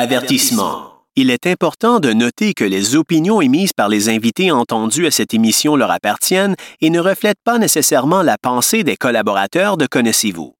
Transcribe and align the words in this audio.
Avertissement. 0.00 0.92
Il 1.16 1.28
est 1.28 1.44
important 1.48 1.98
de 1.98 2.12
noter 2.12 2.54
que 2.54 2.62
les 2.62 2.94
opinions 2.94 3.40
émises 3.40 3.72
par 3.72 3.88
les 3.88 4.08
invités 4.08 4.52
entendus 4.52 5.08
à 5.08 5.10
cette 5.10 5.34
émission 5.34 5.74
leur 5.74 5.90
appartiennent 5.90 6.54
et 6.80 6.90
ne 6.90 7.00
reflètent 7.00 7.42
pas 7.42 7.58
nécessairement 7.58 8.22
la 8.22 8.36
pensée 8.40 8.84
des 8.84 8.96
collaborateurs 8.96 9.76
de 9.76 9.88
Connaissez-vous. 9.88 10.54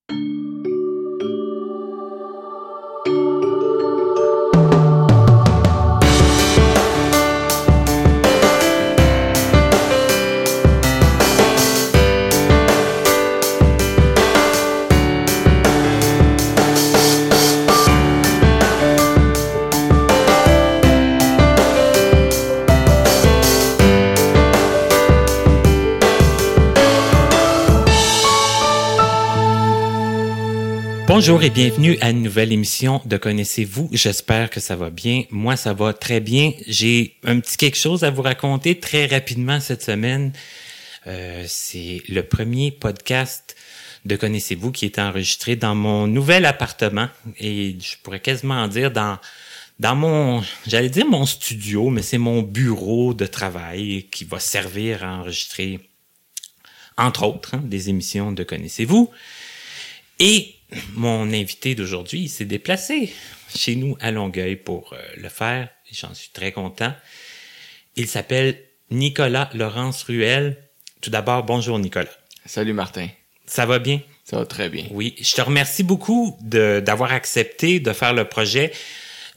Bonjour 31.09 31.41
et 31.41 31.49
bienvenue 31.49 31.97
à 32.01 32.11
une 32.11 32.21
nouvelle 32.21 32.53
émission 32.53 33.01
de 33.03 33.17
Connaissez-vous? 33.17 33.89
J'espère 33.91 34.51
que 34.51 34.59
ça 34.59 34.75
va 34.75 34.91
bien. 34.91 35.23
Moi, 35.31 35.55
ça 35.55 35.73
va 35.73 35.91
très 35.91 36.19
bien. 36.19 36.51
J'ai 36.67 37.15
un 37.23 37.39
petit 37.39 37.57
quelque 37.57 37.79
chose 37.79 38.03
à 38.03 38.11
vous 38.11 38.21
raconter 38.21 38.79
très 38.79 39.07
rapidement 39.07 39.59
cette 39.59 39.81
semaine. 39.81 40.33
Euh, 41.07 41.45
c'est 41.47 42.03
le 42.09 42.21
premier 42.21 42.69
podcast 42.69 43.55
de 44.05 44.15
Connaissez-vous 44.15 44.71
qui 44.71 44.85
est 44.85 44.99
enregistré 44.99 45.55
dans 45.55 45.73
mon 45.73 46.05
nouvel 46.05 46.45
appartement 46.45 47.07
et 47.39 47.75
je 47.79 47.95
pourrais 48.03 48.19
quasiment 48.19 48.67
dire 48.67 48.91
dans 48.91 49.17
dans 49.79 49.95
mon, 49.95 50.43
j'allais 50.67 50.89
dire 50.89 51.07
mon 51.07 51.25
studio, 51.25 51.89
mais 51.89 52.03
c'est 52.03 52.19
mon 52.19 52.43
bureau 52.43 53.15
de 53.15 53.25
travail 53.25 54.05
qui 54.11 54.25
va 54.25 54.39
servir 54.39 55.03
à 55.03 55.21
enregistrer, 55.21 55.79
entre 56.99 57.23
autres, 57.23 57.55
hein, 57.55 57.63
des 57.65 57.89
émissions 57.89 58.31
de 58.31 58.43
Connaissez-vous. 58.43 59.09
Et 60.19 60.53
mon 60.93 61.31
invité 61.33 61.75
d'aujourd'hui 61.75 62.29
s'est 62.29 62.45
déplacé 62.45 63.13
chez 63.55 63.75
nous 63.75 63.97
à 63.99 64.11
Longueuil 64.11 64.55
pour 64.55 64.93
euh, 64.93 64.97
le 65.17 65.29
faire 65.29 65.69
j'en 65.91 66.13
suis 66.13 66.29
très 66.29 66.51
content. 66.51 66.93
Il 67.95 68.07
s'appelle 68.07 68.59
Nicolas 68.91 69.49
Laurence 69.53 70.03
Ruel. 70.03 70.57
Tout 71.01 71.09
d'abord, 71.09 71.43
bonjour 71.43 71.79
Nicolas. 71.79 72.09
Salut 72.45 72.73
Martin. 72.73 73.07
Ça 73.45 73.65
va 73.65 73.79
bien? 73.79 74.01
Ça 74.23 74.37
va 74.37 74.45
très 74.45 74.69
bien. 74.69 74.85
Oui, 74.91 75.15
je 75.19 75.33
te 75.33 75.41
remercie 75.41 75.83
beaucoup 75.83 76.37
d'avoir 76.41 77.11
accepté 77.11 77.79
de 77.79 77.93
faire 77.93 78.13
le 78.13 78.25
projet. 78.25 78.71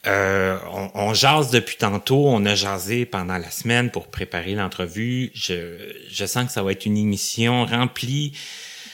Euh, 0.06 0.58
on, 0.72 0.90
on, 0.94 1.14
jase 1.14 1.50
depuis 1.50 1.76
tantôt, 1.76 2.26
on 2.26 2.44
a 2.44 2.56
jasé 2.56 3.06
pendant 3.06 3.38
la 3.38 3.50
semaine 3.50 3.90
pour 3.90 4.08
préparer 4.08 4.54
l'entrevue. 4.54 5.30
Je, 5.34 5.78
je 6.10 6.26
sens 6.26 6.46
que 6.46 6.52
ça 6.52 6.62
va 6.62 6.72
être 6.72 6.84
une 6.86 6.96
émission 6.96 7.64
remplie 7.64 8.32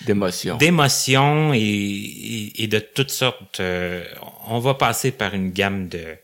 d'émotions. 0.07 0.57
D'émotions 0.57 1.53
et, 1.55 2.53
et, 2.57 2.67
de 2.67 2.79
toutes 2.79 3.11
sortes. 3.11 3.61
Euh, 3.61 4.05
on 4.47 4.59
va 4.59 4.75
passer 4.75 5.11
par 5.11 5.35
une 5.35 5.51
gamme 5.51 5.89
de, 5.89 6.17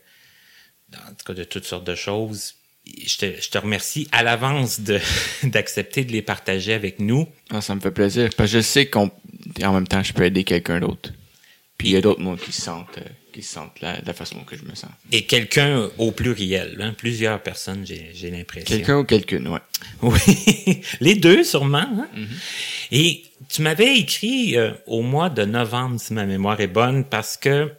en 0.93 1.09
tout 1.09 1.25
cas, 1.25 1.33
de 1.33 1.43
toutes 1.43 1.65
sortes 1.65 1.85
de 1.85 1.95
choses. 1.95 2.55
Je 2.85 3.17
te, 3.17 3.41
je 3.41 3.49
te 3.49 3.57
remercie 3.57 4.07
à 4.11 4.21
l'avance 4.21 4.79
de 4.79 4.99
d'accepter 5.43 6.05
de 6.05 6.11
les 6.11 6.21
partager 6.21 6.73
avec 6.73 6.99
nous. 6.99 7.27
Ah, 7.49 7.61
ça 7.61 7.73
me 7.73 7.79
fait 7.79 7.91
plaisir 7.91 8.29
parce 8.37 8.51
que 8.51 8.57
je 8.57 8.61
sais 8.61 8.85
qu'en 8.85 9.11
même 9.59 9.87
temps 9.87 10.03
je 10.03 10.13
peux 10.13 10.23
aider 10.23 10.43
quelqu'un 10.43 10.79
d'autre. 10.79 11.11
Puis 11.77 11.89
il 11.89 11.91
y 11.93 11.97
a 11.97 12.01
d'autres 12.01 12.21
mots 12.21 12.35
qui 12.35 12.51
se 12.51 12.61
sentent. 12.61 12.99
Euh, 12.99 13.09
qui 13.35 13.43
se 13.43 13.53
sentent 13.55 13.81
la, 13.81 13.99
la 13.99 14.13
façon 14.13 14.39
que 14.45 14.55
je 14.55 14.63
me 14.63 14.75
sens. 14.75 14.89
Et 15.11 15.25
quelqu'un 15.25 15.89
au 15.97 16.11
pluriel, 16.11 16.77
hein? 16.79 16.95
plusieurs 16.97 17.43
personnes, 17.43 17.85
j'ai 17.85 18.31
l'impression. 18.31 18.65
Quelqu'un 18.65 18.99
ou 18.99 19.03
quelqu'une, 19.03 19.49
ouais. 19.49 19.59
Oui, 20.01 20.81
les 21.01 21.15
deux 21.15 21.43
sûrement. 21.43 21.79
Hein? 21.79 22.07
Mm-hmm. 22.15 22.27
Et 22.93 23.23
tu 23.49 23.61
m'avais 23.61 23.97
écrit 23.97 24.57
euh, 24.57 24.71
au 24.87 25.01
mois 25.01 25.29
de 25.29 25.43
novembre, 25.43 25.99
si 25.99 26.13
ma 26.13 26.25
mémoire 26.25 26.61
est 26.61 26.67
bonne, 26.67 27.03
parce 27.03 27.35
que 27.35 27.73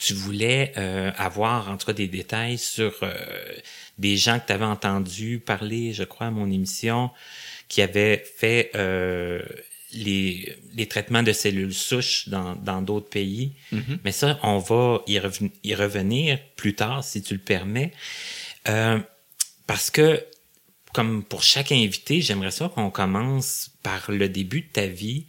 tu 0.00 0.14
voulais 0.14 0.72
euh, 0.76 1.12
avoir 1.16 1.70
en 1.70 1.76
tout 1.76 1.86
cas 1.86 1.92
des 1.92 2.08
détails 2.08 2.58
sur 2.58 2.92
euh, 3.04 3.14
des 3.98 4.16
gens 4.16 4.40
que 4.40 4.48
tu 4.48 4.52
avais 4.52 4.64
entendu 4.64 5.38
parler, 5.38 5.92
je 5.92 6.02
crois, 6.02 6.26
à 6.26 6.30
mon 6.32 6.50
émission, 6.50 7.10
qui 7.68 7.82
avaient 7.82 8.24
fait 8.36 8.72
les, 9.92 10.56
les 10.74 10.86
traitements 10.86 11.22
de 11.22 11.32
cellules 11.32 11.74
souches 11.74 12.28
dans 12.28 12.82
d'autres 12.82 13.08
pays. 13.08 13.52
Mm-hmm. 13.72 13.98
Mais 14.04 14.12
ça, 14.12 14.38
on 14.42 14.58
va 14.58 15.02
y, 15.06 15.20
y, 15.64 15.74
revenir 15.74 16.38
plus 16.56 16.74
tard, 16.74 17.04
si 17.04 17.22
tu 17.22 17.34
le 17.34 17.40
permets. 17.40 17.92
Euh, 18.68 18.98
parce 19.66 19.90
que, 19.90 20.24
comme 20.92 21.22
pour 21.24 21.42
chaque 21.42 21.72
invité, 21.72 22.20
j'aimerais 22.20 22.50
ça 22.50 22.68
qu'on 22.68 22.90
commence 22.90 23.70
par 23.82 24.10
le 24.10 24.28
début 24.28 24.62
de 24.62 24.68
ta 24.72 24.86
vie. 24.86 25.26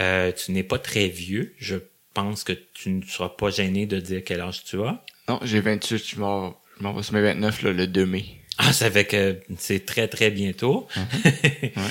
Euh, 0.00 0.32
tu 0.32 0.52
n'es 0.52 0.62
pas 0.64 0.78
très 0.78 1.08
vieux. 1.08 1.54
Je 1.58 1.76
pense 2.14 2.44
que 2.44 2.52
tu 2.52 2.90
ne 2.90 3.02
seras 3.02 3.30
pas 3.30 3.50
gêné 3.50 3.86
de 3.86 4.00
dire 4.00 4.22
quel 4.24 4.40
âge 4.40 4.64
tu 4.64 4.80
as. 4.82 5.02
Non, 5.28 5.40
j'ai 5.42 5.60
28. 5.60 6.06
Je 6.06 6.16
m'en 6.16 6.56
vais 6.80 7.02
sur 7.02 7.14
mes 7.14 7.22
29 7.22 7.62
là, 7.62 7.72
le 7.72 7.86
2 7.86 8.06
mai. 8.06 8.24
Ah, 8.58 8.72
ça 8.72 8.90
fait 8.90 9.04
que 9.04 9.40
c'est 9.58 9.84
très, 9.84 10.08
très 10.08 10.30
bientôt. 10.30 10.86
Mm-hmm. 10.94 11.62
ouais. 11.76 11.90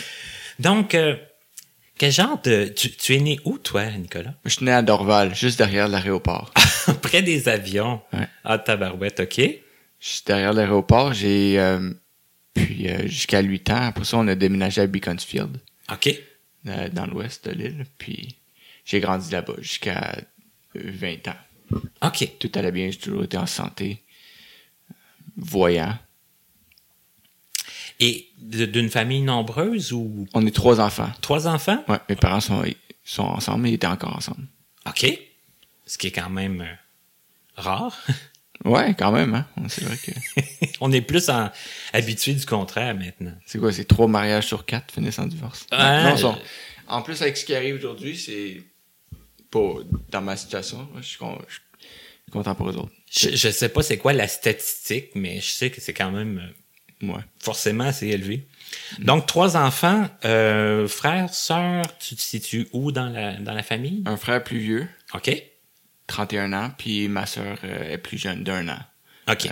Donc, 0.59 0.95
euh, 0.95 1.15
quel 1.97 2.11
genre 2.11 2.41
de... 2.41 2.65
Tu, 2.67 3.15
es 3.15 3.19
né 3.19 3.39
où, 3.45 3.57
toi, 3.57 3.85
Nicolas? 3.91 4.33
Je 4.45 4.49
suis 4.49 4.65
né 4.65 4.71
à 4.71 4.81
Dorval, 4.81 5.35
juste 5.35 5.57
derrière 5.57 5.87
l'aéroport. 5.87 6.51
Près 7.01 7.21
des 7.21 7.47
avions? 7.47 8.01
Ouais. 8.11 8.27
Ah, 8.43 8.57
tabarouette, 8.57 9.19
OK. 9.19 9.41
Juste 9.99 10.27
derrière 10.27 10.53
l'aéroport, 10.53 11.13
j'ai... 11.13 11.59
Euh, 11.59 11.91
puis 12.53 12.89
euh, 12.89 13.07
jusqu'à 13.07 13.41
8 13.41 13.69
ans. 13.71 13.81
Après 13.87 14.05
ça, 14.05 14.17
on 14.17 14.27
a 14.27 14.35
déménagé 14.35 14.81
à 14.81 14.87
Beaconsfield. 14.87 15.57
OK. 15.91 16.09
Euh, 16.67 16.89
dans 16.89 17.05
l'ouest 17.05 17.47
de 17.47 17.51
l'île. 17.51 17.85
Puis 17.97 18.37
j'ai 18.85 18.99
grandi 18.99 19.31
là-bas 19.31 19.55
jusqu'à 19.59 20.15
20 20.75 21.27
ans. 21.27 21.79
OK. 22.03 22.37
Tout 22.39 22.51
allait 22.55 22.71
bien, 22.71 22.89
j'ai 22.91 22.99
toujours 22.99 23.23
été 23.23 23.37
en 23.37 23.45
santé. 23.45 24.03
Voyant. 25.35 25.97
Et 28.03 28.27
d'une 28.37 28.89
famille 28.89 29.21
nombreuse 29.21 29.93
ou? 29.93 30.27
On 30.33 30.45
est 30.45 30.51
trois 30.51 30.81
enfants. 30.81 31.09
Trois 31.21 31.47
enfants? 31.47 31.81
Ouais, 31.87 31.99
mes 32.09 32.17
parents 32.17 32.41
sont, 32.41 32.61
sont 33.05 33.23
ensemble, 33.23 33.63
mais 33.63 33.71
ils 33.71 33.75
étaient 33.75 33.87
encore 33.87 34.17
ensemble. 34.17 34.45
OK. 34.85 35.05
Ce 35.85 35.97
qui 35.97 36.07
est 36.07 36.11
quand 36.11 36.29
même 36.29 36.59
euh, 36.59 36.73
rare. 37.55 37.97
ouais, 38.65 38.93
quand 38.99 39.13
même, 39.13 39.33
hein. 39.33 39.47
C'est 39.69 39.85
vrai 39.85 39.95
que. 39.95 40.11
On 40.81 40.91
est 40.91 40.99
plus 40.99 41.29
en, 41.29 41.49
habitué 41.93 42.33
du 42.33 42.45
contraire 42.45 42.93
maintenant. 42.93 43.35
C'est 43.45 43.57
quoi, 43.57 43.71
c'est 43.71 43.85
trois 43.85 44.09
mariages 44.09 44.47
sur 44.47 44.65
quatre 44.65 44.93
finissent 44.93 45.19
en 45.19 45.27
divorce? 45.27 45.65
non, 45.71 46.17
sont... 46.17 46.37
En 46.89 47.03
plus, 47.03 47.21
avec 47.21 47.37
ce 47.37 47.45
qui 47.45 47.55
arrive 47.55 47.75
aujourd'hui, 47.75 48.17
c'est 48.17 48.63
pas 49.49 49.75
dans 50.09 50.21
ma 50.21 50.35
situation. 50.35 50.89
Je 50.97 51.07
suis, 51.07 51.17
content 52.29 52.53
pour 52.53 52.69
eux 52.69 52.75
autres. 52.75 52.91
Je, 53.09 53.29
je 53.29 53.49
sais 53.49 53.69
pas 53.69 53.81
c'est 53.81 53.97
quoi 53.97 54.11
la 54.11 54.27
statistique, 54.27 55.11
mais 55.15 55.39
je 55.39 55.51
sais 55.51 55.69
que 55.69 55.79
c'est 55.79 55.93
quand 55.93 56.11
même 56.11 56.39
euh, 56.39 56.62
Ouais. 57.03 57.21
Forcément, 57.39 57.91
c'est 57.91 58.07
élevé. 58.07 58.47
Donc, 58.99 59.25
trois 59.25 59.57
enfants, 59.57 60.07
euh, 60.25 60.87
frère, 60.87 61.33
sœur, 61.33 61.83
tu 61.99 62.15
te 62.15 62.21
situes 62.21 62.67
où 62.73 62.91
dans 62.91 63.09
la, 63.09 63.33
dans 63.33 63.53
la 63.53 63.63
famille? 63.63 64.03
Un 64.05 64.17
frère 64.17 64.43
plus 64.43 64.59
vieux. 64.59 64.87
OK. 65.13 65.31
31 66.07 66.53
ans, 66.53 66.71
puis 66.77 67.07
ma 67.07 67.25
sœur 67.25 67.57
euh, 67.63 67.91
est 67.91 67.97
plus 67.97 68.17
jeune 68.17 68.43
d'un 68.43 68.67
an. 68.69 68.79
OK. 69.29 69.45
Euh, 69.45 69.51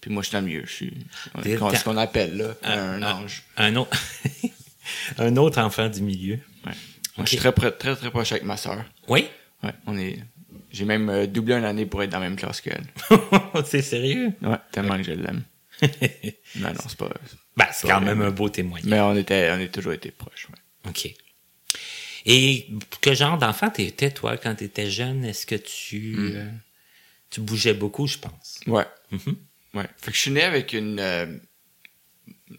puis 0.00 0.10
moi, 0.10 0.22
je 0.22 0.28
suis 0.28 0.34
dans 0.34 0.44
le 0.44 0.52
mieux. 0.52 0.62
Je 0.66 0.72
suis 0.72 1.06
ce 1.44 1.84
qu'on 1.84 1.96
appelle 1.96 2.36
là, 2.36 2.54
un, 2.64 3.02
ange. 3.02 3.44
Un, 3.56 3.76
autre, 3.76 3.96
un 5.18 5.36
autre 5.36 5.60
enfant 5.60 5.88
du 5.88 6.02
milieu. 6.02 6.38
Ouais. 6.66 6.72
Je 7.18 7.26
suis 7.26 7.36
très, 7.36 7.52
très, 7.52 7.72
très, 7.72 7.94
très 7.94 8.10
proche 8.10 8.32
avec 8.32 8.44
ma 8.44 8.56
sœur. 8.56 8.84
Oui? 9.08 9.28
Ouais, 9.62 9.72
on 9.86 9.96
est... 9.98 10.18
J'ai 10.70 10.86
même 10.86 11.26
doublé 11.26 11.54
une 11.54 11.64
année 11.64 11.84
pour 11.84 12.02
être 12.02 12.10
dans 12.10 12.18
la 12.18 12.28
même 12.30 12.36
classe 12.36 12.62
qu'elle. 12.62 12.84
c'est 13.66 13.82
sérieux? 13.82 14.32
Ouais, 14.40 14.56
tellement 14.72 14.96
que 14.96 15.02
je 15.02 15.12
l'aime. 15.12 15.42
non, 16.56 16.68
non, 16.68 16.80
c'est 16.88 16.96
pas. 16.96 17.10
Ben, 17.56 17.66
c'est 17.72 17.88
quand 17.88 18.00
même 18.00 18.22
un 18.22 18.30
beau 18.30 18.48
témoignage. 18.48 18.88
Mais 18.88 19.00
on 19.00 19.16
était, 19.16 19.50
on 19.50 19.60
a 19.60 19.66
toujours 19.68 19.92
été 19.92 20.10
proches, 20.10 20.48
ouais. 20.48 20.90
OK. 20.90 21.14
Et 22.24 22.68
quel 23.00 23.16
genre 23.16 23.36
d'enfant 23.36 23.70
t'étais, 23.70 24.10
toi, 24.10 24.36
quand 24.36 24.54
t'étais 24.54 24.90
jeune? 24.90 25.24
Est-ce 25.24 25.44
que 25.44 25.56
tu, 25.56 26.14
mm. 26.16 26.32
euh, 26.34 26.50
tu 27.30 27.40
bougeais 27.40 27.74
beaucoup, 27.74 28.06
je 28.06 28.18
pense? 28.18 28.60
Ouais. 28.66 28.86
Mm-hmm. 29.12 29.34
Ouais. 29.74 29.88
Fait 29.96 30.10
que 30.10 30.16
je 30.16 30.22
suis 30.22 30.30
né 30.30 30.42
avec 30.42 30.72
une, 30.72 31.00
euh, 31.00 31.26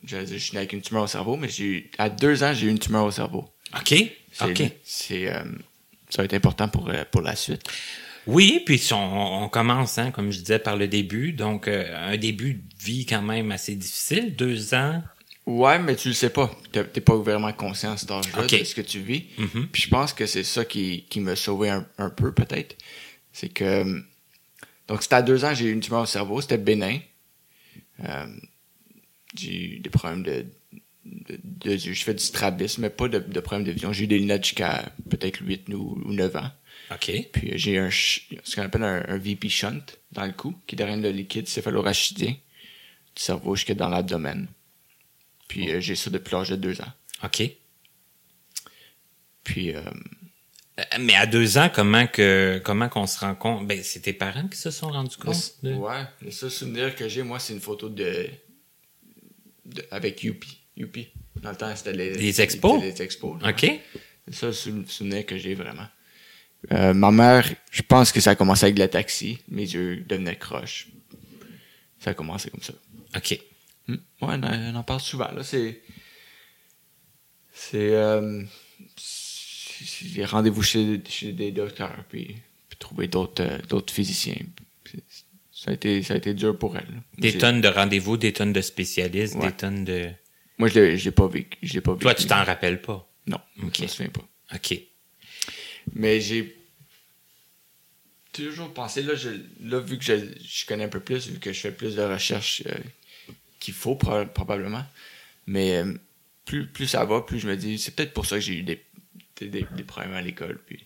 dire, 0.03 0.25
je 0.25 0.35
suis 0.35 0.53
né 0.53 0.59
avec 0.59 0.73
une 0.73 0.81
tumeur 0.81 1.03
au 1.03 1.07
cerveau, 1.07 1.37
mais 1.37 1.49
j'ai, 1.49 1.91
à 1.97 2.09
deux 2.09 2.43
ans, 2.43 2.53
j'ai 2.53 2.67
eu 2.67 2.69
une 2.69 2.79
tumeur 2.79 3.05
au 3.05 3.11
cerveau. 3.11 3.49
OK. 3.75 3.93
OK. 4.41 4.63
C'est, 4.83 5.33
euh, 5.33 5.43
ça 6.09 6.21
va 6.21 6.25
être 6.25 6.33
important 6.33 6.67
pour, 6.67 6.89
euh, 6.89 7.03
pour 7.11 7.21
la 7.21 7.35
suite. 7.35 7.63
Oui, 8.27 8.61
puis 8.65 8.81
on, 8.93 9.43
on 9.43 9.49
commence, 9.49 9.97
hein, 9.97 10.11
comme 10.11 10.31
je 10.31 10.39
disais, 10.39 10.59
par 10.59 10.77
le 10.77 10.87
début. 10.87 11.33
Donc, 11.33 11.67
euh, 11.67 11.85
un 11.95 12.17
début 12.17 12.53
de 12.53 12.83
vie 12.83 13.05
quand 13.05 13.21
même 13.21 13.51
assez 13.51 13.75
difficile, 13.75 14.35
deux 14.35 14.73
ans. 14.73 15.03
Ouais, 15.45 15.77
mais 15.77 15.95
tu 15.95 16.07
le 16.07 16.13
sais 16.13 16.29
pas. 16.29 16.49
T'es 16.71 17.01
pas 17.01 17.17
vraiment 17.17 17.51
conscient 17.51 17.93
à 17.93 17.97
cet 17.97 18.11
âge-là 18.11 18.47
de 18.47 18.63
ce 18.63 18.75
que 18.75 18.81
tu 18.81 18.99
vis. 18.99 19.25
Mm-hmm. 19.37 19.67
Puis 19.67 19.81
je 19.83 19.89
pense 19.89 20.13
que 20.13 20.25
c'est 20.25 20.43
ça 20.43 20.63
qui, 20.63 21.05
qui 21.09 21.19
m'a 21.19 21.35
sauvé 21.35 21.69
un, 21.69 22.09
peu, 22.09 22.31
peut-être. 22.31 22.77
C'est 23.33 23.49
que 23.49 23.83
Donc, 24.87 25.03
c'était 25.03 25.15
à 25.15 25.21
deux 25.21 25.43
ans, 25.43 25.53
j'ai 25.53 25.65
eu 25.65 25.73
une 25.73 25.81
tumeur 25.81 26.03
au 26.03 26.05
cerveau. 26.05 26.39
C'était 26.39 26.57
bénin. 26.57 26.99
Euh, 28.05 28.25
j'ai 29.35 29.75
eu 29.75 29.79
des 29.79 29.89
problèmes 29.89 30.23
de, 30.23 30.45
de, 31.03 31.71
yeux. 31.71 31.93
Je 31.93 32.03
fais 32.05 32.13
du 32.13 32.23
strabisme, 32.23 32.83
mais 32.83 32.89
pas 32.89 33.09
de, 33.09 33.19
de 33.19 33.39
problème 33.41 33.67
de 33.67 33.71
vision. 33.73 33.91
J'ai 33.91 34.05
eu 34.05 34.07
des 34.07 34.19
lunettes 34.19 34.45
jusqu'à 34.45 34.93
peut-être 35.09 35.41
8 35.41 35.73
ou, 35.73 36.01
ou 36.05 36.13
9 36.13 36.35
ans. 36.37 36.51
OK. 36.93 37.29
Puis 37.31 37.51
euh, 37.51 37.57
j'ai 37.57 37.77
un 37.77 37.89
ce 37.89 38.55
qu'on 38.55 38.63
appelle 38.63 38.83
un, 38.83 39.17
VP 39.17 39.49
shunt 39.49 39.83
dans 40.11 40.25
le 40.25 40.31
cou 40.31 40.55
qui 40.67 40.75
draine 40.75 41.01
le 41.01 41.09
liquide 41.09 41.47
céphalorachidien 41.47 42.31
du 42.31 43.21
cerveau 43.21 43.55
jusque 43.55 43.73
dans 43.73 43.89
l'abdomen. 43.89 44.47
Puis 45.47 45.71
euh, 45.71 45.79
j'ai 45.79 45.95
ça 45.95 46.09
depuis 46.09 46.35
l'âge 46.35 46.49
de 46.49 46.55
deux 46.55 46.81
ans. 46.81 46.91
OK. 47.23 47.43
Puis... 49.43 49.75
Euh, 49.75 49.81
mais 50.99 51.13
à 51.13 51.27
deux 51.27 51.59
ans, 51.59 51.69
comment 51.71 52.07
que 52.07 52.59
comment 52.63 52.89
qu'on 52.89 53.05
se 53.05 53.19
rend 53.19 53.35
compte? 53.35 53.67
Ben, 53.67 53.83
c'est 53.83 53.99
tes 53.99 54.13
parents 54.13 54.47
qui 54.47 54.57
se 54.57 54.71
sont 54.71 54.89
rendus 54.89 55.17
compte? 55.17 55.53
De... 55.61 55.73
Ouais. 55.75 56.03
Le 56.19 56.31
seul 56.31 56.49
souvenir 56.49 56.95
que 56.95 57.07
j'ai, 57.07 57.21
moi, 57.21 57.37
c'est 57.37 57.53
une 57.53 57.59
photo 57.59 57.89
de, 57.89 58.27
avec 59.91 60.23
Youpi. 60.23 60.57
Youpi. 60.75 61.09
Dans 61.35 61.51
le 61.51 61.55
temps, 61.55 61.75
c'était 61.75 61.93
les, 61.93 62.13
les 62.13 62.41
expos? 62.41 62.81
Les, 62.81 63.01
expos. 63.03 63.37
OK. 63.43 63.81
C'est 64.27 64.33
ça 64.33 64.47
le 64.47 64.85
souvenir 64.87 65.25
que 65.27 65.37
j'ai 65.37 65.53
vraiment. 65.53 65.85
Euh, 66.71 66.93
ma 66.93 67.11
mère, 67.11 67.49
je 67.71 67.81
pense 67.81 68.11
que 68.11 68.21
ça 68.21 68.31
a 68.31 68.35
commencé 68.35 68.65
avec 68.65 68.79
le 68.79 68.87
taxi. 68.87 69.39
Mes 69.49 69.63
yeux 69.63 69.97
devenaient 70.07 70.37
croches. 70.37 70.87
Ça 71.99 72.11
a 72.11 72.13
commencé 72.13 72.49
comme 72.49 72.61
ça. 72.61 72.73
OK. 73.15 73.39
Hmm. 73.87 73.95
Ouais, 74.21 74.39
on, 74.41 74.75
en 74.75 74.83
parle 74.83 75.01
souvent. 75.01 75.31
Là, 75.31 75.43
c'est. 75.43 75.81
C'est. 77.53 77.93
Euh, 77.93 78.43
rendez-vous 80.23 80.63
chez, 80.63 81.01
chez, 81.07 81.33
des 81.33 81.51
docteurs, 81.51 82.03
puis, 82.09 82.37
trouver 82.79 83.07
d'autres 83.07 83.43
euh, 83.43 83.59
d'autres 83.69 83.93
physiciens. 83.93 84.35
Ça 85.51 85.71
a, 85.71 85.73
été, 85.75 86.03
ça 86.03 86.15
a 86.15 86.17
été 86.17 86.33
dur 86.33 86.57
pour 86.57 86.75
elle. 86.75 87.01
Des 87.17 87.37
tonnes 87.37 87.61
de 87.61 87.69
rendez-vous, 87.69 88.17
des 88.17 88.33
tonnes 88.33 88.51
de 88.51 88.61
spécialistes, 88.61 89.39
des 89.39 89.51
tonnes 89.51 89.85
de. 89.85 90.09
Moi, 90.57 90.67
je 90.67 90.79
l'ai 90.79 91.11
pas 91.11 91.27
vécu. 91.27 91.81
pas 91.81 91.93
vécu. 91.93 92.01
Toi, 92.01 92.15
tu 92.15 92.25
t'en 92.25 92.43
rappelles 92.43 92.81
pas? 92.81 93.09
Non. 93.27 93.39
je 93.57 93.83
me 93.83 93.87
souviens 93.87 94.09
pas. 94.09 94.27
OK. 94.55 94.77
Mais 95.93 96.21
j'ai 96.21 96.55
toujours 98.31 98.73
pensé, 98.73 99.03
là, 99.03 99.15
je, 99.15 99.29
là 99.61 99.79
vu 99.79 99.97
que 99.97 100.03
je, 100.03 100.15
je, 100.43 100.65
connais 100.65 100.85
un 100.85 100.89
peu 100.89 100.99
plus, 100.99 101.27
vu 101.27 101.39
que 101.39 101.53
je 101.53 101.59
fais 101.59 101.71
plus 101.71 101.95
de 101.95 102.01
recherches 102.01 102.63
euh, 102.65 102.73
qu'il 103.59 103.73
faut 103.73 103.95
probablement, 103.95 104.83
mais 105.45 105.77
euh, 105.77 105.93
plus, 106.45 106.67
plus 106.67 106.87
ça 106.87 107.05
va, 107.05 107.21
plus 107.21 107.39
je 107.39 107.47
me 107.47 107.55
dis, 107.55 107.77
c'est 107.77 107.95
peut-être 107.95 108.13
pour 108.13 108.25
ça 108.25 108.37
que 108.37 108.41
j'ai 108.41 108.55
eu 108.55 108.63
des, 108.63 108.83
des, 109.39 109.65
problèmes 109.83 110.15
à 110.15 110.21
l'école. 110.21 110.59
Puis, 110.65 110.83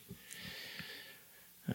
euh, 1.70 1.74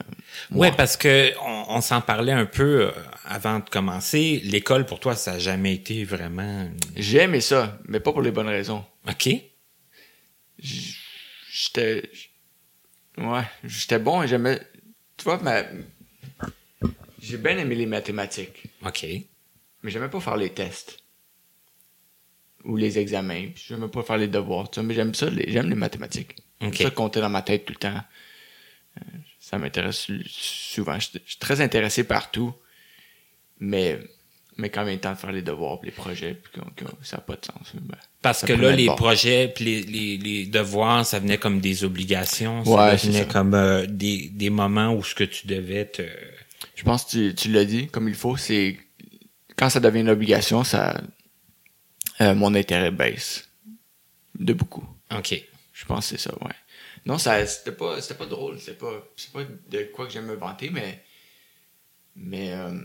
ouais, 0.51 0.73
parce 0.73 0.97
que 0.97 1.33
on, 1.41 1.77
on 1.77 1.81
s'en 1.81 2.01
parlait 2.01 2.33
un 2.33 2.47
peu 2.47 2.93
avant 3.25 3.59
de 3.61 3.69
commencer. 3.69 4.41
L'école, 4.45 4.85
pour 4.85 5.01
toi, 5.01 5.17
ça 5.17 5.33
n'a 5.33 5.39
jamais 5.39 5.75
été 5.75 6.05
vraiment... 6.05 6.69
J'ai 6.97 7.19
aimé 7.19 7.41
ça, 7.41 7.79
mais 7.87 8.01
pas 8.01 8.13
pour 8.13 8.23
les 8.23 8.31
bonnes 8.31 8.49
raisons. 8.49 8.85
OK. 9.09 9.31
J'étais 10.59 12.11
Ouais, 13.19 13.45
j'étais 13.65 13.99
bon 13.99 14.23
et 14.23 14.29
j'aimais. 14.29 14.61
Tu 15.17 15.25
vois, 15.25 15.39
ma... 15.39 15.63
j'ai 17.21 17.39
bien 17.39 17.59
aimé 17.59 17.75
les 17.75 17.87
mathématiques. 17.87 18.67
OK. 18.85 19.07
Mais 19.83 19.91
j'aimais 19.91 20.09
pas 20.09 20.21
faire 20.21 20.37
les 20.37 20.51
tests. 20.51 20.99
Ou 22.65 22.77
les 22.77 22.99
examens. 22.99 23.49
Puis 23.55 23.65
j'aimais 23.69 23.89
pas 23.89 24.03
faire 24.03 24.17
les 24.17 24.29
devoirs. 24.29 24.71
Tu 24.71 24.81
vois, 24.81 24.87
mais 24.87 24.95
j'aime 24.95 25.15
ça, 25.15 25.29
j'aime 25.31 25.69
les 25.69 25.75
mathématiques. 25.75 26.37
OK. 26.61 26.77
Ça 26.77 26.91
compter 26.91 27.21
dans 27.21 27.29
ma 27.29 27.43
tête 27.43 27.65
tout 27.65 27.73
le 27.73 27.79
temps. 27.79 28.01
Euh, 28.99 29.05
ça 29.41 29.59
m'intéresse 29.59 30.11
souvent. 30.27 30.99
Je 30.99 31.19
suis 31.25 31.39
très 31.39 31.61
intéressé 31.61 32.05
partout. 32.05 32.55
Mais 33.59 33.99
mais 34.57 34.71
quand 34.71 34.85
même 34.85 34.99
temps 34.99 35.13
de 35.13 35.19
faire 35.19 35.33
les 35.33 35.43
devoirs 35.43 35.79
les 35.83 35.91
projets 35.91 36.35
puis 36.35 36.63
ça 37.03 37.17
n'a 37.17 37.23
pas 37.23 37.37
de 37.37 37.45
sens 37.45 37.73
ben, 37.75 37.97
parce 38.21 38.43
que 38.43 38.53
là 38.53 38.75
les 38.75 38.87
projets 38.87 39.49
puis 39.49 39.65
les, 39.65 39.83
les, 39.83 40.17
les, 40.19 40.47
devoirs 40.47 41.07
ça 41.07 41.19
venait 41.19 41.39
comme 41.39 41.61
des 41.61 41.85
obligations 41.85 42.65
ça 42.65 42.95
venait 42.97 43.27
comme 43.27 43.55
euh, 43.55 43.87
des, 43.87 44.29
des 44.29 44.51
moments 44.51 44.95
où 44.95 45.03
ce 45.03 45.15
que 45.15 45.25
tu 45.25 45.47
devais 45.47 45.87
te 45.87 46.03
je 46.75 46.85
pense 46.85 47.05
que 47.05 47.11
tu, 47.11 47.35
tu 47.35 47.51
l'as 47.51 47.65
dit 47.65 47.89
comme 47.89 48.09
il 48.09 48.15
faut 48.15 48.37
c'est 48.37 48.79
quand 49.57 49.71
ça 49.71 49.81
devient 49.81 50.01
une 50.01 50.11
obligation 50.11 50.65
ça 50.65 51.01
euh, 52.21 52.35
mon 52.35 52.55
intérêt 52.55 52.91
baisse. 52.91 53.49
De 54.39 54.53
beaucoup. 54.53 54.87
Ok. 55.15 55.43
Je 55.73 55.85
pense 55.85 56.11
que 56.11 56.17
c'est 56.17 56.29
ça 56.29 56.35
ouais. 56.45 56.55
Non 57.05 57.19
ça 57.19 57.45
c'était 57.47 57.73
pas 57.73 58.01
c'était 58.01 58.15
pas 58.15 58.27
drôle 58.27 58.61
c'est 58.61 58.79
pas 58.79 59.05
c'est 59.17 59.33
pas 59.33 59.43
de 59.43 59.91
quoi 59.93 60.07
que 60.07 60.13
j'aime 60.13 60.27
me 60.27 60.37
vanter 60.37 60.71
mais 60.71 61.05
mais 62.15 62.53
euh, 62.53 62.79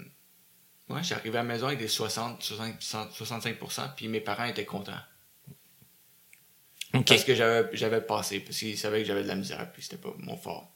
Ouais, 0.90 1.02
arrivé 1.12 1.38
à 1.38 1.44
la 1.44 1.48
maison 1.48 1.68
avec 1.68 1.80
des 1.80 1.90
60, 1.90 2.42
65%, 2.42 3.96
puis 3.96 4.08
mes 4.08 4.22
parents 4.22 4.46
étaient 4.46 4.66
contents. 4.66 4.94
Parce 6.92 7.26
que 7.26 7.36
j'avais, 7.36 7.70
j'avais 7.74 8.02
passé, 8.02 8.40
parce 8.40 8.58
qu'ils 8.58 8.78
savaient 8.78 9.02
que 9.02 9.08
j'avais 9.08 9.24
de 9.24 9.28
la 9.28 9.36
misère, 9.36 9.70
puis 9.72 9.84
c'était 9.84 9.98
pas 9.98 10.14
mon 10.20 10.38
fort. 10.38 10.72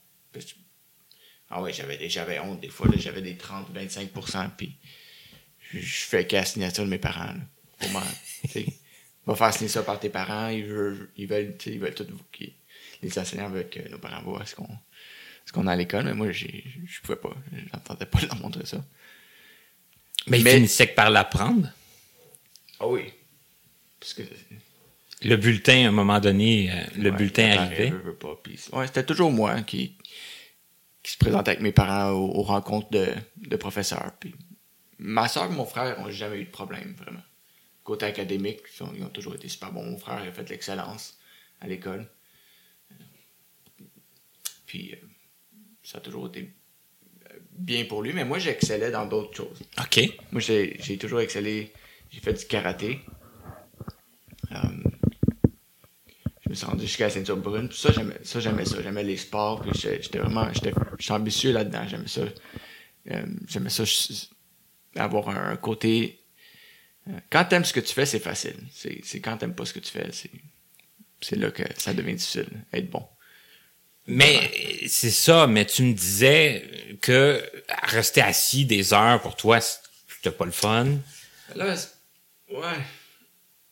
ah 1.48 1.62
ouais, 1.62 1.72
j'avais, 1.72 2.08
j'avais 2.10 2.38
honte 2.40 2.60
des 2.60 2.68
fois, 2.68 2.88
j'avais 2.96 3.22
des 3.22 3.36
30, 3.36 3.74
25%, 3.74 4.50
puis 4.56 4.76
je, 5.72 5.80
fais 5.80 6.26
qu'à 6.26 6.40
la 6.40 6.44
signature 6.44 6.84
de 6.84 6.90
mes 6.90 6.98
parents. 6.98 7.32
Là, 7.32 7.40
pour 7.78 7.90
va 9.26 9.34
faire 9.34 9.54
signer 9.54 9.68
ça 9.68 9.82
par 9.82 9.98
tes 9.98 10.10
parents, 10.10 10.48
ils 10.48 10.66
veulent, 10.66 11.10
ils 11.16 11.26
veulent, 11.26 11.56
ils 11.66 11.78
veulent 11.78 11.94
tout, 11.94 12.06
les 13.02 13.18
enseignants 13.18 13.48
veulent 13.48 13.68
que 13.68 13.88
nos 13.88 13.98
parents 13.98 14.22
voient 14.22 14.44
ce 14.44 14.54
qu'on, 14.54 14.68
ce 15.46 15.52
qu'on 15.52 15.66
a 15.66 15.72
à 15.72 15.76
l'école, 15.76 16.04
mais 16.04 16.14
moi, 16.14 16.30
je 16.30 17.00
pouvais 17.02 17.16
pas, 17.16 17.34
j'entendais 17.72 18.06
pas 18.06 18.20
leur 18.20 18.36
montrer 18.36 18.66
ça. 18.66 18.84
Mais, 20.26 20.40
il 20.40 20.48
finissait 20.48 20.88
que 20.88 20.94
par 20.94 21.10
l'apprendre. 21.10 21.68
Ah 22.78 22.86
oui. 22.86 23.12
Parce 23.98 24.14
que... 24.14 24.22
Le 25.24 25.36
bulletin, 25.36 25.84
à 25.84 25.88
un 25.88 25.92
moment 25.92 26.18
donné, 26.18 26.70
euh, 26.70 26.84
le 26.96 27.10
bulletin 27.12 27.50
arrivait. 27.50 27.92
ouais, 28.72 28.86
c'était 28.88 29.06
toujours 29.06 29.30
moi 29.30 29.62
qui, 29.62 29.96
qui 31.02 31.12
se 31.12 31.18
présentait 31.18 31.52
avec 31.52 31.62
mes 31.62 31.70
parents 31.70 32.10
aux, 32.10 32.42
rencontres 32.42 32.90
de, 32.90 33.06
de, 33.36 33.56
professeurs. 33.56 34.12
Puis 34.18 34.34
ma 34.98 35.28
soeur 35.28 35.44
et 35.44 35.54
mon 35.54 35.64
frère 35.64 36.00
n'ont 36.00 36.10
jamais 36.10 36.38
eu 36.38 36.44
de 36.44 36.50
problème, 36.50 36.94
vraiment. 36.98 37.22
Côté 37.84 38.06
académique, 38.06 38.60
ils 38.76 39.04
ont, 39.04 39.08
toujours 39.10 39.34
été 39.34 39.48
super 39.48 39.72
bons. 39.72 39.84
Mon 39.84 39.98
frère 39.98 40.16
a 40.16 40.32
fait 40.32 40.44
de 40.44 40.50
l'excellence 40.50 41.18
à 41.60 41.68
l'école. 41.68 42.08
Puis 44.66 44.92
euh, 44.92 45.06
ça 45.84 45.98
a 45.98 46.00
toujours 46.00 46.26
été 46.28 46.52
bien 47.52 47.84
pour 47.84 48.02
lui, 48.02 48.12
mais 48.12 48.24
moi, 48.24 48.38
j'excellais 48.38 48.90
dans 48.90 49.06
d'autres 49.06 49.36
choses. 49.36 49.60
OK. 49.78 50.00
Moi, 50.32 50.40
j'ai 50.40 50.98
toujours 50.98 51.20
excellé. 51.20 51.72
J'ai 52.10 52.20
fait 52.20 52.32
du 52.32 52.44
karaté. 52.44 53.00
Euh, 54.52 54.56
je 56.44 56.50
me 56.50 56.54
suis 56.54 56.66
rendu 56.66 56.82
jusqu'à 56.82 57.04
la 57.04 57.10
ceinture 57.10 57.36
brune. 57.36 57.68
Puis 57.68 57.78
ça, 57.78 57.92
j'aimais 57.92 58.18
ça. 58.22 58.40
J'aimais 58.40 58.64
ça. 58.64 58.82
J'aimais 58.82 59.04
les 59.04 59.16
sports. 59.16 59.62
Puis 59.62 59.70
j'étais 59.74 60.18
vraiment... 60.18 60.48
J'étais 60.52 60.72
ambitieux 61.10 61.52
là-dedans. 61.52 61.86
J'aimais 61.88 62.08
ça. 62.08 62.22
Euh, 63.10 63.26
j'aimais 63.48 63.70
ça 63.70 63.84
avoir 64.96 65.28
un, 65.28 65.56
côté... 65.56 66.20
Euh, 67.08 67.12
quand 67.30 67.44
t'aimes 67.46 67.64
ce 67.64 67.72
que 67.72 67.80
tu 67.80 67.92
fais, 67.94 68.06
c'est 68.06 68.20
facile. 68.20 68.56
C'est 68.72 69.20
quand 69.20 69.38
t'aimes 69.38 69.54
pas 69.54 69.64
ce 69.64 69.72
que 69.72 69.80
tu 69.80 69.90
fais, 69.90 70.08
c'est 71.20 71.36
là 71.36 71.50
que 71.50 71.62
ça 71.76 71.94
devient 71.94 72.14
difficile, 72.14 72.48
être 72.72 72.90
bon. 72.90 73.04
Mais 74.06 74.50
c'est 74.88 75.10
ça, 75.10 75.46
mais 75.46 75.64
tu 75.64 75.84
me 75.84 75.92
disais 75.92 76.96
que 77.00 77.42
rester 77.82 78.20
assis 78.20 78.64
des 78.64 78.92
heures 78.92 79.20
pour 79.20 79.36
toi, 79.36 79.60
c'était 79.60 80.36
pas 80.36 80.44
le 80.44 80.50
fun. 80.50 80.86
Là, 81.54 81.76
ouais. 82.50 82.78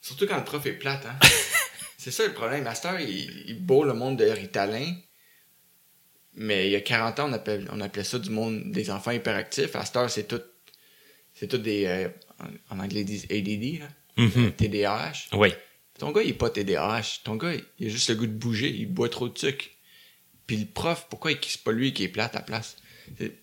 Surtout 0.01 0.27
quand 0.27 0.39
le 0.39 0.45
prof 0.45 0.65
est 0.67 0.73
plate, 0.73 1.07
hein. 1.07 1.19
c'est 1.99 2.11
ça 2.11 2.27
le 2.27 2.33
problème. 2.33 2.65
Master, 2.65 3.01
il, 3.01 3.45
il 3.49 3.65
beau 3.65 3.85
le 3.85 3.93
monde 3.93 4.17
de 4.19 4.25
Ritalin. 4.25 4.95
Mais 6.35 6.69
il 6.69 6.73
y 6.73 6.77
a 6.77 6.81
40 6.81 7.21
ans, 7.21 7.29
on 7.29 7.33
appelait, 7.33 7.65
on 7.71 7.81
appelait 7.81 8.05
ça 8.05 8.19
du 8.19 8.31
monde 8.31 8.71
des 8.71 8.91
enfants 8.91 9.11
hyperactifs. 9.11 9.75
À 9.75 9.85
c'est 10.09 10.29
tout, 10.29 10.41
c'est 11.35 11.49
tout 11.49 11.59
des, 11.59 11.87
euh, 11.87 12.09
en, 12.71 12.79
anglais, 12.79 13.01
ils 13.01 13.05
disent 13.05 13.27
ADD, 13.31 13.81
là. 13.81 13.89
TDAH. 14.53 15.13
Mm-hmm. 15.13 15.37
Oui. 15.37 15.53
Ton 15.99 16.13
gars, 16.13 16.23
il 16.23 16.31
est 16.31 16.35
pas 16.35 16.51
TDAH. 16.51 17.21
Ton 17.25 17.37
gars, 17.37 17.53
il 17.79 17.87
a 17.87 17.91
juste 17.91 18.09
le 18.11 18.15
goût 18.15 18.27
de 18.27 18.33
bouger. 18.33 18.71
Il 18.71 18.87
boit 18.87 19.09
trop 19.09 19.29
de 19.29 19.37
sucre. 19.37 19.67
Puis 20.51 20.57
le 20.57 20.67
prof, 20.67 21.07
pourquoi 21.09 21.31
c'est 21.41 21.63
pas 21.63 21.71
lui 21.71 21.93
qui 21.93 22.03
est 22.03 22.09
plate 22.09 22.35
à 22.35 22.43
place? 22.43 22.77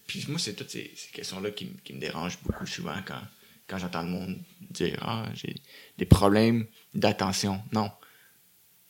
Puis 0.07 0.25
moi, 0.27 0.37
c'est 0.37 0.55
toutes 0.55 0.69
ces, 0.69 0.91
questions-là 1.13 1.51
qui, 1.51 1.71
me 1.93 1.99
dérangent 2.01 2.37
beaucoup 2.43 2.65
souvent 2.65 2.97
quand, 3.05 3.77
j'entends 3.77 4.01
le 4.01 4.09
monde 4.09 4.37
dire 4.71 4.97
Ah, 4.99 5.25
j'ai 5.33 5.55
des 5.97 6.05
problèmes 6.05 6.67
d'attention. 6.93 7.63
Non. 7.71 7.89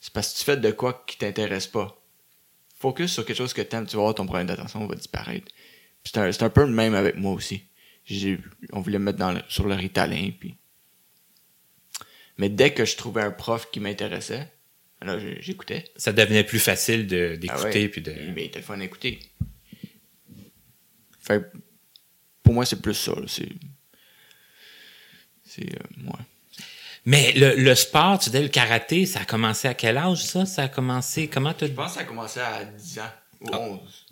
C'est 0.00 0.12
parce 0.12 0.32
que 0.32 0.38
tu 0.40 0.44
fais 0.44 0.56
de 0.56 0.72
quoi 0.72 1.04
qui 1.06 1.16
t'intéresse 1.16 1.68
pas. 1.68 1.96
Focus 2.80 3.12
sur 3.12 3.24
quelque 3.24 3.36
chose 3.36 3.52
que 3.52 3.62
t'aimes, 3.62 3.86
tu 3.86 3.94
vas 3.94 4.02
voir 4.02 4.16
ton 4.16 4.26
problème 4.26 4.48
d'attention 4.48 4.84
va 4.88 4.96
disparaître. 4.96 5.46
C'est 6.02 6.42
un, 6.42 6.50
peu 6.50 6.64
le 6.64 6.72
même 6.72 6.96
avec 6.96 7.14
moi 7.14 7.34
aussi. 7.34 7.62
On 8.72 8.80
voulait 8.80 8.98
me 8.98 9.04
mettre 9.04 9.18
dans 9.18 9.40
sur 9.48 9.68
le 9.68 9.76
ritalin, 9.76 10.32
puis. 10.36 10.56
Mais 12.36 12.48
dès 12.48 12.74
que 12.74 12.84
je 12.84 12.96
trouvais 12.96 13.22
un 13.22 13.30
prof 13.30 13.70
qui 13.70 13.78
m'intéressait, 13.78 14.52
alors, 15.00 15.20
j'écoutais. 15.40 15.84
Ça 15.96 16.12
devenait 16.12 16.44
plus 16.44 16.58
facile 16.58 17.06
d'écouter. 17.06 17.84
Ah 17.86 17.88
puis 17.92 18.00
de... 18.02 18.12
Mais 18.34 18.42
il 18.42 18.46
était 18.46 18.62
fun 18.62 18.76
d'écouter. 18.78 19.20
Fait 21.20 21.42
pour 22.42 22.54
moi, 22.54 22.64
c'est 22.64 22.80
plus 22.80 22.94
ça. 22.94 23.12
C'est. 23.26 23.48
C'est. 25.44 25.66
euh, 25.66 26.06
ouais. 26.06 26.24
Mais 27.04 27.32
le, 27.32 27.54
le 27.56 27.74
sport, 27.74 28.18
tu 28.18 28.30
dis 28.30 28.40
le 28.40 28.48
karaté, 28.48 29.06
ça 29.06 29.20
a 29.20 29.24
commencé 29.24 29.68
à 29.68 29.74
quel 29.74 29.96
âge, 29.98 30.24
ça? 30.24 30.44
Ça 30.46 30.64
a 30.64 30.68
commencé, 30.68 31.28
comment 31.28 31.54
tu 31.54 31.66
Je 31.66 31.72
pense 31.72 31.92
que 31.92 31.94
ça 31.98 32.00
a 32.00 32.04
commencé 32.04 32.40
à 32.40 32.64
10 32.64 32.98
ans 32.98 33.12
ou 33.40 33.48
11. 33.54 34.06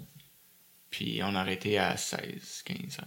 Puis 0.90 1.20
on 1.22 1.34
a 1.34 1.40
arrêté 1.40 1.78
à 1.78 1.96
16, 1.96 2.62
15, 2.64 2.76
16. 2.78 3.00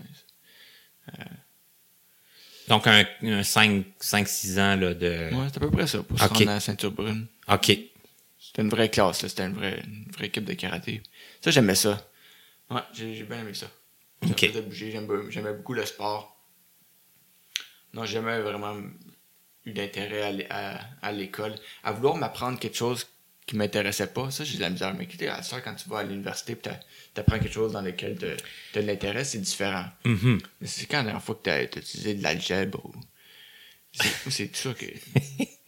Donc, 2.68 2.86
un, 2.86 3.04
un 3.24 3.42
5, 3.44 3.84
5, 4.00 4.28
6 4.28 4.60
ans, 4.60 4.76
là, 4.76 4.94
de... 4.94 5.34
Ouais, 5.34 5.48
c'est 5.52 5.58
à 5.58 5.60
peu 5.60 5.72
près 5.72 5.88
ça 5.88 6.04
pour 6.04 6.20
se 6.20 6.24
Ok. 6.26 6.30
rendre 6.32 6.50
à 6.52 6.54
la 6.56 6.60
ceinture 6.60 6.92
brune. 6.92 7.26
OK. 7.52 7.72
C'était 8.40 8.62
une 8.62 8.70
vraie 8.70 8.90
classe, 8.90 9.22
là. 9.22 9.30
C'était 9.30 9.46
une 9.46 9.54
vraie, 9.54 9.82
une 9.86 10.12
vraie 10.12 10.28
équipe 10.28 10.46
de 10.46 10.54
karaté. 10.54 11.02
Ça, 11.42 11.52
j'aimais 11.52 11.76
ça. 11.76 12.08
Ouais, 12.70 12.82
j'ai 12.94 13.24
bien 13.24 13.42
aimé 13.42 13.54
ça. 13.54 13.68
Ça 14.24 14.30
Ok. 14.32 14.42
me 14.44 14.48
faisait 14.50 14.62
bouger. 14.62 15.00
J'aimais 15.30 15.54
beaucoup 15.54 15.74
le 15.74 15.86
sport. 15.86 16.36
Non, 17.94 18.06
j'ai 18.06 18.14
jamais 18.14 18.40
vraiment 18.42 18.76
eu 19.66 19.72
d'intérêt 19.74 20.46
à 20.50 20.76
à, 20.78 20.80
à 21.02 21.12
l'école. 21.12 21.56
À 21.84 21.92
vouloir 21.92 22.16
m'apprendre 22.16 22.60
quelque 22.60 22.78
chose 22.78 23.08
qui 23.46 23.56
m'intéressait 23.56 24.08
pas, 24.14 24.30
ça, 24.30 24.44
j'ai 24.44 24.58
de 24.58 24.62
la 24.62 24.70
misère. 24.70 24.94
Mais 24.94 25.06
écoutez, 25.06 25.28
à 25.28 25.42
ça, 25.42 25.60
quand 25.62 25.74
tu 25.74 25.90
vas 25.90 26.00
à 26.00 26.04
l'université 26.04 26.52
et 26.54 26.70
t'apprends 27.16 27.40
quelque 27.40 27.52
chose 27.54 27.72
dans 27.74 27.82
lequel 27.82 28.18
tu 28.18 28.26
as 28.26 28.82
de 28.82 28.86
l'intérêt, 28.88 29.24
c'est 29.24 29.40
différent. 29.40 29.86
Mhm. 30.06 30.38
Mais 30.62 30.68
c'est 30.68 30.86
quand 30.86 30.98
la 30.98 31.04
dernière 31.06 31.24
fois 31.24 31.34
que 31.36 31.42
t'as 31.42 31.56
as 31.56 31.64
utilisé 31.64 32.14
de 32.14 32.22
l'algèbre 32.24 32.86
ou... 32.86 32.94
C'est 33.92 34.30
c'est 34.30 34.56
sûr 34.56 34.78
que... 34.78 34.86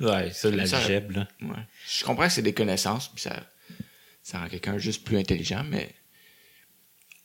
Ouais, 0.00 0.30
ça, 0.32 0.50
l'algèbre, 0.50 1.12
là. 1.18 1.28
Ouais. 1.42 1.62
Je 1.88 2.04
comprends 2.04 2.26
que 2.26 2.32
c'est 2.32 2.42
des 2.42 2.54
connaissances, 2.54 3.08
puis 3.08 3.20
ça, 3.22 3.42
ça 4.22 4.38
rend 4.40 4.48
quelqu'un 4.48 4.78
juste 4.78 5.04
plus 5.04 5.18
intelligent, 5.18 5.64
mais 5.68 5.94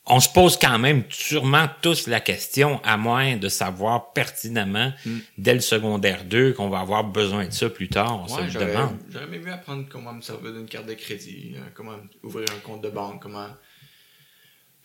On 0.05 0.19
se 0.19 0.27
pose 0.27 0.59
quand 0.59 0.77
même 0.79 1.05
sûrement 1.09 1.69
tous 1.81 2.07
la 2.07 2.19
question, 2.19 2.81
à 2.83 2.97
moins 2.97 3.37
de 3.37 3.47
savoir 3.47 4.11
pertinemment, 4.11 4.91
Hmm. 5.05 5.19
dès 5.37 5.53
le 5.53 5.61
secondaire 5.61 6.25
2, 6.25 6.51
qu'on 6.51 6.67
va 6.69 6.79
avoir 6.81 7.05
besoin 7.05 7.45
de 7.45 7.51
ça 7.53 7.69
plus 7.69 7.87
tard. 7.87 8.19
On 8.21 8.27
se 8.27 8.35
ouais, 8.35 8.43
le 8.43 8.49
j'aurais 8.49 8.65
demande. 8.73 8.97
j'aurais 9.09 9.23
aimé 9.23 9.39
mieux 9.39 9.53
apprendre 9.53 9.85
comment 9.89 10.11
me 10.11 10.19
servir 10.21 10.51
d'une 10.51 10.65
carte 10.67 10.87
de 10.87 10.93
crédit, 10.95 11.53
euh, 11.55 11.61
comment 11.73 11.95
ouvrir 12.21 12.45
un 12.53 12.59
compte 12.59 12.81
de 12.83 12.89
banque, 12.89 13.21
comment 13.21 13.47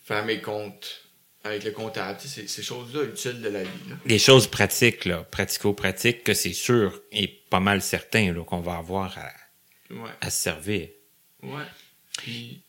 faire 0.05 0.25
mes 0.25 0.41
comptes 0.41 1.08
avec 1.45 1.65
le 1.65 1.71
comptable. 1.71 2.19
Tu 2.21 2.29
sais, 2.29 2.43
c'est 2.43 2.49
ces 2.49 2.63
choses-là 2.63 3.05
utiles 3.05 3.41
de 3.41 3.49
la 3.49 3.63
vie. 3.63 3.89
Là. 3.89 3.97
Des 4.07 4.19
choses 4.19 4.47
pratiques, 4.47 5.05
là, 5.05 5.23
pratico-pratiques, 5.25 6.25
que 6.25 6.35
c'est 6.35 6.53
sûr 6.53 7.03
et 7.13 7.29
pas 7.29 7.61
mal 7.61 7.81
certain 7.83 8.33
là, 8.33 8.45
qu'on 8.45 8.61
va 8.61 8.77
avoir 8.77 9.17
à, 9.19 9.31
Ouais. 9.91 10.11
à 10.21 10.31
se 10.31 10.43
servir. 10.43 10.89
Ouais. 11.43 11.65
Puis, 12.19 12.63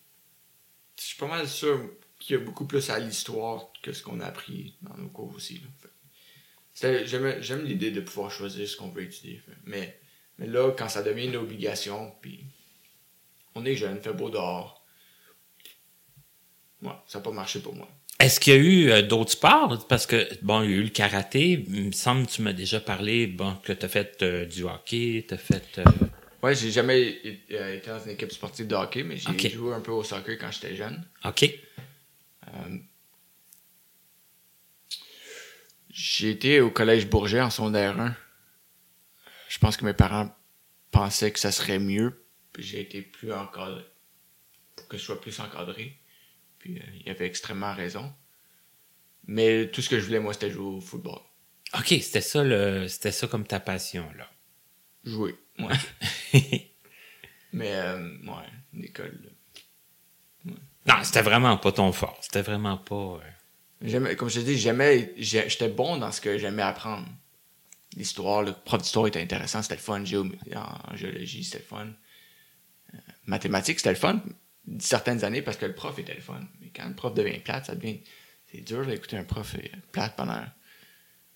je 0.97 1.03
suis 1.03 1.17
pas 1.17 1.27
mal 1.27 1.47
sûr 1.47 1.91
qu'il 2.19 2.37
y 2.37 2.39
a 2.39 2.43
beaucoup 2.43 2.65
plus 2.65 2.89
à 2.89 2.99
l'histoire 2.99 3.71
que 3.81 3.91
ce 3.91 4.03
qu'on 4.03 4.19
a 4.21 4.25
appris 4.25 4.75
dans 4.81 4.95
nos 4.95 5.09
cours 5.09 5.33
aussi. 5.35 5.61
J'aime 6.81 7.41
j'aime 7.41 7.65
l'idée 7.65 7.91
de 7.91 7.99
pouvoir 7.99 8.31
choisir 8.31 8.67
ce 8.69 8.77
qu'on 8.77 8.89
veut 8.89 9.03
étudier. 9.03 9.41
Fait. 9.45 9.51
Mais, 9.65 9.99
mais 10.37 10.47
là, 10.47 10.71
quand 10.71 10.87
ça 10.87 11.03
devient 11.03 11.25
une 11.25 11.35
obligation, 11.35 12.15
puis 12.21 12.45
on 13.55 13.65
est 13.65 13.75
jeune, 13.75 13.99
fait 14.01 14.13
beau 14.13 14.29
dehors, 14.29 14.85
ouais, 16.81 16.93
ça 17.07 17.17
n'a 17.19 17.23
pas 17.23 17.31
marché 17.31 17.59
pour 17.59 17.75
moi. 17.75 17.89
Est-ce 18.19 18.39
qu'il 18.41 18.53
y 18.53 18.55
a 18.57 18.59
eu 18.59 18.91
euh, 18.91 19.01
d'autres 19.01 19.31
sports? 19.31 19.85
Parce 19.87 20.05
que, 20.05 20.27
bon, 20.43 20.61
il 20.63 20.71
y 20.71 20.73
a 20.73 20.77
eu 20.77 20.83
le 20.83 20.89
karaté. 20.89 21.63
Il 21.69 21.85
me 21.85 21.91
semble 21.93 22.25
que 22.27 22.31
tu 22.31 22.41
m'as 22.41 22.53
déjà 22.53 22.79
parlé, 22.81 23.27
bon, 23.27 23.55
que 23.63 23.71
tu 23.71 23.85
as 23.85 23.89
fait 23.89 24.21
euh, 24.23 24.45
du 24.45 24.63
hockey, 24.63 25.25
tu 25.27 25.33
as 25.33 25.37
fait... 25.37 25.79
euh, 25.79 25.85
Ouais, 26.41 26.55
j'ai 26.55 26.71
jamais 26.71 27.01
été 27.25 27.81
dans 27.87 27.99
une 28.01 28.11
équipe 28.11 28.31
sportive 28.31 28.65
de 28.67 28.75
hockey, 28.75 29.03
mais 29.03 29.17
j'ai 29.17 29.49
joué 29.49 29.73
un 29.73 29.81
peu 29.81 29.91
au 29.91 30.03
soccer 30.03 30.37
quand 30.37 30.49
j'étais 30.51 30.73
jeune. 30.73 31.05
OK. 31.25 31.53
J'ai 35.89 36.29
été 36.29 36.61
au 36.61 36.71
collège 36.71 37.07
Bourget 37.09 37.41
en 37.41 37.49
secondaire 37.49 37.99
1. 37.99 38.15
Je 39.49 39.57
pense 39.57 39.75
que 39.75 39.83
mes 39.83 39.93
parents 39.93 40.33
pensaient 40.91 41.31
que 41.31 41.39
ça 41.39 41.51
serait 41.51 41.79
mieux. 41.79 42.23
J'ai 42.57 42.81
été 42.81 43.01
plus 43.01 43.33
encadré. 43.33 43.83
Pour 44.77 44.87
que 44.87 44.97
je 44.97 45.03
sois 45.03 45.19
plus 45.19 45.37
encadré. 45.41 45.97
Puis 46.59 46.77
euh, 46.77 46.83
il 47.05 47.09
avait 47.09 47.25
extrêmement 47.25 47.73
raison. 47.73 48.13
Mais 49.27 49.67
tout 49.71 49.81
ce 49.81 49.89
que 49.89 49.99
je 49.99 50.05
voulais, 50.05 50.19
moi, 50.19 50.33
c'était 50.33 50.49
jouer 50.51 50.65
au 50.77 50.81
football. 50.81 51.19
OK, 51.77 51.87
c'était 52.01 52.21
ça, 52.21 52.43
le, 52.43 52.87
c'était 52.87 53.11
ça 53.11 53.27
comme 53.27 53.45
ta 53.45 53.59
passion, 53.59 54.09
là. 54.17 54.29
Jouer. 55.03 55.35
Ouais. 55.59 55.75
Mais, 57.53 57.73
euh, 57.75 58.17
ouais, 58.23 58.49
l'école. 58.73 59.19
là. 60.45 60.51
non, 60.87 61.03
c'était 61.03 61.21
vraiment 61.21 61.57
pas 61.57 61.71
ton 61.71 61.91
fort. 61.91 62.17
C'était 62.21 62.41
vraiment 62.41 62.77
pas... 62.77 62.95
euh, 62.95 63.19
J'aimais- 63.81 64.15
comme 64.15 64.29
je 64.29 64.39
te 64.41 64.45
dis, 64.45 64.57
j'aimais, 64.57 65.13
j'ai- 65.17 65.47
j'étais 65.49 65.69
bon 65.69 65.97
dans 65.97 66.11
ce 66.11 66.21
que 66.21 66.37
j'aimais 66.37 66.61
apprendre. 66.63 67.07
L'histoire, 67.95 68.43
le 68.43 68.53
prof 68.53 68.81
d'histoire 68.81 69.07
était 69.07 69.21
intéressant, 69.21 69.61
c'était 69.63 69.75
le 69.75 69.81
fun. 69.81 70.03
En 70.55 70.95
géologie, 70.95 71.43
c'était 71.43 71.59
le 71.59 71.63
fun. 71.63 71.87
Euh, 72.93 72.97
mathématiques, 73.25 73.79
c'était 73.79 73.89
le 73.91 73.95
fun. 73.95 74.21
Certaines 74.79 75.23
années 75.23 75.41
parce 75.41 75.57
que 75.57 75.65
le 75.65 75.73
prof 75.73 75.97
était 75.99 76.13
le 76.13 76.21
fun. 76.21 76.39
Mais 76.61 76.69
quand 76.75 76.87
le 76.87 76.93
prof 76.95 77.13
devient 77.13 77.39
plate, 77.39 77.65
ça 77.65 77.75
devient. 77.75 77.99
C'est 78.51 78.61
dur 78.61 78.85
d'écouter 78.85 79.17
un 79.17 79.23
prof 79.23 79.55
euh, 79.55 79.67
plate 79.91 80.15
pendant 80.15 80.43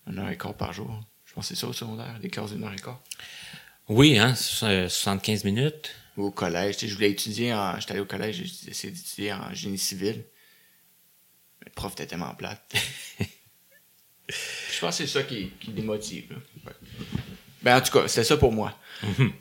une 0.06 0.18
heure 0.18 0.28
et 0.30 0.36
quart 0.38 0.54
par 0.56 0.72
jour. 0.72 1.00
Je 1.24 1.32
pense 1.32 1.48
que 1.48 1.54
c'est 1.54 1.60
ça 1.60 1.66
au 1.68 1.72
secondaire, 1.72 2.18
des 2.20 2.28
classes 2.28 2.52
d'une 2.52 2.62
heure 2.64 2.72
et 2.72 2.76
quart. 2.76 3.02
Oui, 3.88 4.18
hein, 4.18 4.34
so- 4.34 4.66
euh, 4.66 4.88
75 4.88 5.44
minutes. 5.44 5.94
Au 6.16 6.30
collège. 6.30 6.76
Tu 6.76 6.80
sais, 6.86 6.88
je 6.88 6.94
voulais 6.94 7.10
étudier 7.10 7.52
en. 7.54 7.78
J'étais 7.80 7.92
allé 7.92 8.00
au 8.00 8.04
collège, 8.06 8.36
j'ai 8.36 8.70
essayé 8.70 8.92
d'étudier 8.92 9.32
en 9.32 9.52
génie 9.52 9.78
civil. 9.78 10.24
Mais 11.60 11.66
le 11.66 11.72
prof 11.72 11.92
était 11.92 12.06
tellement 12.06 12.34
plate. 12.34 12.62
je 14.28 14.80
pense 14.80 14.98
que 14.98 15.06
c'est 15.06 15.12
ça 15.12 15.22
qui, 15.24 15.50
qui 15.60 15.70
démotive. 15.72 16.36
Ouais. 16.64 16.72
Ben, 17.62 17.78
en 17.78 17.80
tout 17.80 17.92
cas, 17.92 18.06
c'était 18.08 18.24
ça 18.24 18.36
pour 18.36 18.52
moi. 18.52 18.78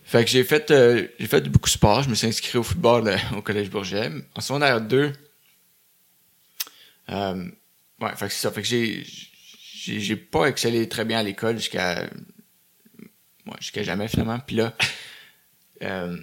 Fait 0.03 0.23
que 0.23 0.29
j'ai 0.29 0.43
fait, 0.43 0.71
euh, 0.71 1.07
j'ai 1.19 1.27
fait 1.27 1.41
beaucoup 1.49 1.69
de 1.69 1.73
sport. 1.73 2.03
Je 2.03 2.09
me 2.09 2.15
suis 2.15 2.27
inscrit 2.27 2.57
au 2.57 2.63
football 2.63 3.07
euh, 3.07 3.17
au 3.37 3.41
collège 3.41 3.69
Bourget. 3.69 4.11
En 4.35 4.41
secondaire 4.41 4.81
2, 4.81 5.13
euh, 7.09 7.49
ouais, 7.99 8.15
fait 8.15 8.27
que 8.27 8.33
c'est 8.33 8.41
ça. 8.41 8.51
Fait 8.51 8.61
que 8.61 8.67
j'ai, 8.67 9.03
j'ai, 9.05 9.99
j'ai 9.99 10.15
pas 10.15 10.45
excellé 10.45 10.87
très 10.87 11.05
bien 11.05 11.19
à 11.19 11.23
l'école 11.23 11.57
jusqu'à, 11.57 12.03
ouais, 13.45 13.57
jusqu'à 13.59 13.83
jamais 13.83 14.07
finalement. 14.07 14.39
Puis 14.39 14.57
là, 14.57 14.75
euh, 15.83 16.17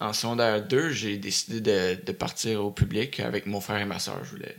en 0.00 0.12
secondaire 0.12 0.66
2, 0.66 0.90
j'ai 0.90 1.18
décidé 1.18 1.60
de, 1.60 2.04
de 2.04 2.12
partir 2.12 2.64
au 2.64 2.70
public 2.70 3.20
avec 3.20 3.46
mon 3.46 3.60
frère 3.60 3.80
et 3.80 3.86
ma 3.86 3.98
soeur. 3.98 4.24
Je 4.24 4.30
voulais. 4.30 4.56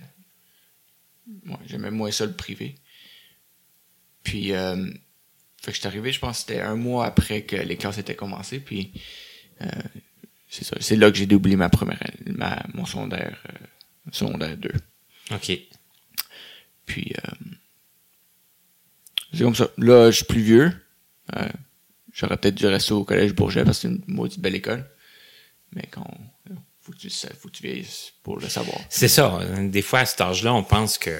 Ouais, 1.45 1.57
j'aimais 1.65 1.91
moins 1.91 2.11
ça 2.11 2.25
le 2.25 2.33
privé. 2.33 2.75
Puis, 4.23 4.53
euh, 4.53 4.87
fait 5.61 5.71
que 5.71 5.75
je 5.75 5.79
suis 5.79 5.87
arrivé, 5.87 6.11
je 6.11 6.19
pense 6.19 6.37
que 6.37 6.39
c'était 6.47 6.61
un 6.61 6.75
mois 6.75 7.05
après 7.05 7.43
que 7.43 7.55
les 7.55 7.77
classes 7.77 7.99
étaient 7.99 8.15
commencées. 8.15 8.59
Puis, 8.59 8.91
euh, 9.61 9.67
c'est 10.49 10.63
ça. 10.63 10.75
C'est 10.79 10.95
là 10.95 11.11
que 11.11 11.17
j'ai 11.17 11.31
oublié 11.33 11.55
ma 11.55 11.69
première, 11.69 11.99
ma, 12.25 12.63
mon 12.73 12.85
secondaire, 12.85 13.43
euh, 13.47 13.65
secondaire 14.11 14.57
2. 14.57 14.71
OK. 15.35 15.51
Puis, 16.87 17.13
euh, 17.15 17.45
c'est 19.33 19.43
comme 19.43 19.55
ça. 19.55 19.69
Là, 19.77 20.09
je 20.09 20.17
suis 20.17 20.25
plus 20.25 20.41
vieux. 20.41 20.71
Euh, 21.35 21.47
J'aurais 22.11 22.37
peut-être 22.37 22.55
dû 22.55 22.65
rester 22.65 22.93
au 22.93 23.05
collège 23.05 23.33
Bourget 23.33 23.63
parce 23.63 23.77
que 23.77 23.87
c'est 23.87 23.93
une 23.93 24.03
maudite 24.07 24.41
belle 24.41 24.55
école. 24.55 24.89
Mais 25.73 25.83
quand 25.89 26.05
faut 26.81 26.91
que 26.91 26.97
tu, 26.97 27.09
faut 27.09 27.47
que 27.47 27.53
tu 27.53 27.63
vieillisses 27.63 28.11
pour 28.23 28.39
le 28.39 28.49
savoir. 28.49 28.77
C'est 28.89 29.07
ça. 29.07 29.39
Des 29.59 29.83
fois, 29.83 29.99
à 29.99 30.05
cet 30.05 30.19
âge-là, 30.19 30.53
on 30.53 30.63
pense 30.63 30.97
que 30.97 31.17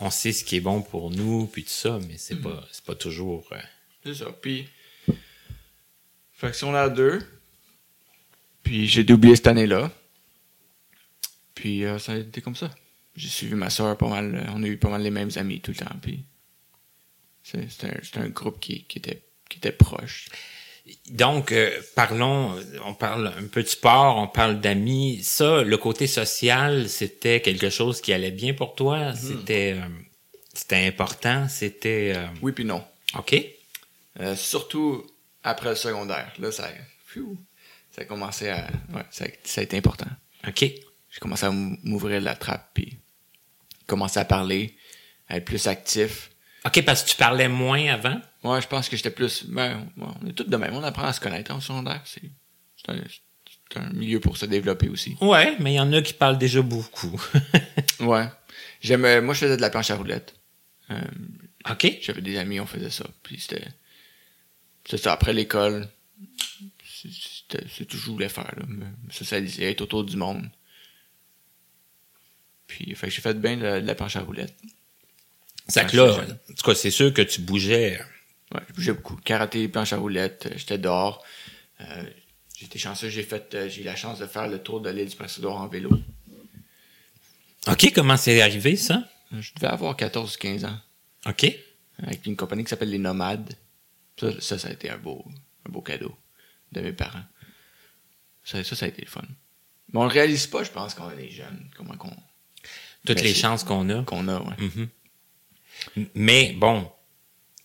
on 0.00 0.10
sait 0.10 0.32
ce 0.32 0.44
qui 0.44 0.56
est 0.56 0.60
bon 0.60 0.82
pour 0.82 1.10
nous, 1.10 1.46
puis 1.46 1.64
tout 1.64 1.70
ça, 1.70 1.98
mais 2.08 2.16
c'est 2.18 2.36
pas, 2.40 2.66
c'est 2.72 2.84
pas 2.84 2.94
toujours... 2.94 3.48
euh, 3.52 3.58
C'est 4.04 4.14
ça. 4.14 4.26
Puis, 4.40 4.68
fait 6.32 6.52
que 6.52 6.66
a 6.66 6.88
deux, 6.88 7.20
puis 8.62 8.86
j'ai 8.86 9.10
oublié 9.12 9.34
cette 9.34 9.46
année-là. 9.46 9.90
Puis 11.54 11.84
euh, 11.84 11.98
ça 11.98 12.12
a 12.12 12.16
été 12.16 12.40
comme 12.40 12.54
ça. 12.54 12.70
J'ai 13.16 13.28
suivi 13.28 13.54
ma 13.54 13.70
soeur 13.70 13.96
pas 13.96 14.08
mal. 14.08 14.34
euh, 14.34 14.52
On 14.54 14.62
a 14.62 14.66
eu 14.66 14.76
pas 14.76 14.90
mal 14.90 15.02
les 15.02 15.10
mêmes 15.10 15.30
amis 15.36 15.60
tout 15.60 15.72
le 15.72 15.76
temps. 15.78 15.96
Puis 16.00 16.24
c'était 17.42 17.88
un, 18.18 18.20
un 18.22 18.28
groupe 18.28 18.60
qui, 18.60 18.84
qui 18.84 18.98
était 18.98 19.22
qui 19.48 19.56
était 19.58 19.72
proche. 19.72 20.28
Donc, 21.10 21.52
euh, 21.52 21.70
parlons, 21.94 22.54
on 22.84 22.94
parle 22.94 23.32
un 23.38 23.46
peu 23.46 23.62
de 23.62 23.68
sport, 23.68 24.16
on 24.16 24.28
parle 24.28 24.60
d'amis. 24.60 25.22
Ça, 25.22 25.62
le 25.62 25.76
côté 25.76 26.06
social, 26.06 26.88
c'était 26.88 27.40
quelque 27.40 27.70
chose 27.70 28.00
qui 28.00 28.12
allait 28.12 28.30
bien 28.30 28.54
pour 28.54 28.74
toi? 28.74 29.14
C'était 29.14 29.74
euh, 29.76 29.86
c'était 30.54 30.86
important? 30.86 31.48
C'était... 31.48 32.12
euh, 32.16 32.26
Oui 32.42 32.52
puis 32.52 32.64
non. 32.64 32.84
OK? 33.16 33.36
Surtout 34.34 35.06
après 35.44 35.70
le 35.70 35.76
secondaire. 35.76 36.32
Là, 36.38 36.50
ça, 36.50 36.68
pfiou, 37.06 37.38
ça 37.92 38.02
a 38.02 38.04
commencé 38.04 38.48
à. 38.48 38.68
Ouais, 38.92 39.02
ça, 39.10 39.24
a- 39.24 39.28
ça 39.44 39.60
a 39.60 39.64
été 39.64 39.76
important. 39.76 40.08
OK. 40.46 40.60
J'ai 40.62 41.20
commencé 41.20 41.46
à 41.46 41.50
m'ouvrir 41.50 42.20
la 42.20 42.34
trappe, 42.34 42.70
puis 42.74 42.98
commencer 43.86 44.18
à 44.20 44.24
parler, 44.24 44.76
à 45.28 45.36
être 45.38 45.44
plus 45.44 45.66
actif. 45.68 46.30
OK, 46.64 46.84
parce 46.84 47.02
que 47.02 47.10
tu 47.10 47.16
parlais 47.16 47.48
moins 47.48 47.86
avant? 47.88 48.20
Ouais, 48.42 48.60
je 48.60 48.66
pense 48.68 48.88
que 48.88 48.96
j'étais 48.96 49.10
plus. 49.10 49.44
Ben, 49.46 49.88
on 49.96 50.26
est 50.26 50.32
tous 50.32 50.44
de 50.44 50.56
même. 50.56 50.74
On 50.74 50.82
apprend 50.82 51.04
à 51.04 51.12
se 51.12 51.20
connaître 51.20 51.52
en 51.52 51.60
secondaire. 51.60 52.02
C'est 52.04 52.22
un, 52.88 53.90
milieu 53.92 54.18
pour 54.20 54.36
se 54.36 54.46
développer 54.46 54.88
aussi. 54.88 55.16
Ouais, 55.20 55.56
mais 55.60 55.72
il 55.74 55.76
y 55.76 55.80
en 55.80 55.92
a 55.92 56.02
qui 56.02 56.14
parlent 56.14 56.38
déjà 56.38 56.62
beaucoup. 56.62 57.20
Ouais. 58.00 58.28
J'aime, 58.80 59.04
euh, 59.04 59.20
moi, 59.20 59.34
je 59.34 59.40
faisais 59.40 59.56
de 59.56 59.60
la 59.60 59.70
planche 59.70 59.90
à 59.90 59.96
roulettes. 59.96 60.36
Euh, 60.90 61.00
OK. 61.68 61.98
J'avais 62.00 62.22
des 62.22 62.38
amis, 62.38 62.60
on 62.60 62.66
faisait 62.66 62.90
ça. 62.90 63.04
Puis 63.24 63.40
c'était. 63.40 63.66
C'est 64.88 64.98
ça, 64.98 65.12
après 65.12 65.32
l'école. 65.32 65.88
c'est- 66.84 67.08
C'était 67.10 67.64
tout 67.84 67.96
ce 67.96 68.02
que 68.02 68.06
je 68.06 68.10
voulais 68.12 68.28
faire, 68.28 68.52
là. 68.56 68.62
Me 68.66 68.86
socialiser, 69.10 69.68
être 69.70 69.80
autour 69.80 70.04
du 70.04 70.16
monde. 70.16 70.48
Puis, 72.68 72.94
fait 72.94 73.10
j'ai 73.10 73.20
fait 73.20 73.34
bien 73.34 73.56
de 73.56 73.62
la, 73.62 73.80
de 73.80 73.86
la 73.86 73.94
planche 73.96 74.14
à 74.16 74.20
roulettes. 74.20 74.54
Ça 75.68 75.84
que 75.84 75.96
là, 75.96 76.14
en 76.14 76.54
tout 76.54 76.62
cas, 76.64 76.74
c'est 76.74 76.90
sûr 76.90 77.12
que 77.12 77.22
tu 77.22 77.40
bougeais. 77.42 78.00
Ouais, 78.54 78.60
je 78.68 78.74
bougeais 78.74 78.92
beaucoup. 78.94 79.16
Karaté, 79.16 79.68
planche 79.68 79.92
à 79.92 79.98
roulettes, 79.98 80.46
euh, 80.46 80.54
j'étais 80.56 80.78
dehors. 80.78 81.22
Euh, 81.80 82.02
j'étais 82.58 82.78
chanceux, 82.78 83.08
j'ai 83.10 83.22
fait, 83.22 83.54
euh, 83.54 83.68
j'ai 83.68 83.82
eu 83.82 83.84
la 83.84 83.94
chance 83.96 84.18
de 84.18 84.26
faire 84.26 84.48
le 84.48 84.58
tour 84.62 84.80
de 84.80 84.88
l'île 84.90 85.08
du 85.08 85.16
Prince-Édouard 85.16 85.56
en 85.56 85.68
vélo. 85.68 85.90
OK, 87.66 87.92
comment 87.94 88.16
c'est 88.16 88.40
arrivé, 88.40 88.76
ça? 88.76 89.04
Je 89.32 89.52
devais 89.56 89.66
avoir 89.66 89.94
14-15 89.96 90.64
ans. 90.64 90.78
OK. 91.26 91.46
Avec 92.02 92.24
une 92.26 92.36
compagnie 92.36 92.64
qui 92.64 92.70
s'appelle 92.70 92.90
Les 92.90 92.98
Nomades. 92.98 93.52
Ça, 94.18 94.40
ça, 94.40 94.58
ça 94.58 94.68
a 94.68 94.72
été 94.72 94.88
un 94.88 94.96
beau, 94.98 95.24
un 95.68 95.70
beau 95.70 95.82
cadeau 95.82 96.16
de 96.72 96.80
mes 96.80 96.92
parents. 96.92 97.24
Ça, 98.42 98.64
ça, 98.64 98.74
ça 98.74 98.86
a 98.86 98.88
été 98.88 99.02
le 99.02 99.08
fun. 99.08 99.22
Mais 99.92 100.00
on 100.00 100.04
le 100.04 100.08
réalise 100.10 100.46
pas, 100.46 100.62
je 100.64 100.70
pense, 100.70 100.94
quand 100.94 101.10
on 101.14 101.18
est 101.18 101.28
jeune. 101.30 101.68
Comment 101.76 101.96
qu'on, 101.96 102.10
Toutes 103.04 103.16
Ben, 103.18 103.24
les 103.24 103.34
chances 103.34 103.64
qu'on 103.64 103.88
a. 103.90 104.02
qu'on 104.04 104.28
a, 104.28 104.40
ouais. 104.40 104.54
Mais 106.14 106.52
bon, 106.52 106.90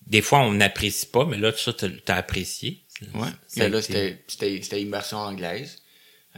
des 0.06 0.22
fois, 0.22 0.40
on 0.42 0.54
n'apprécie 0.54 1.06
pas, 1.08 1.26
mais 1.26 1.38
là, 1.38 1.52
ça, 1.56 1.74
t'as 1.74 2.16
apprécié. 2.16 2.84
Ouais. 3.14 3.28
Mais 3.58 3.70
là, 3.70 3.82
c'était, 3.82 4.82
immersion 4.82 5.18
anglaise. 5.18 5.82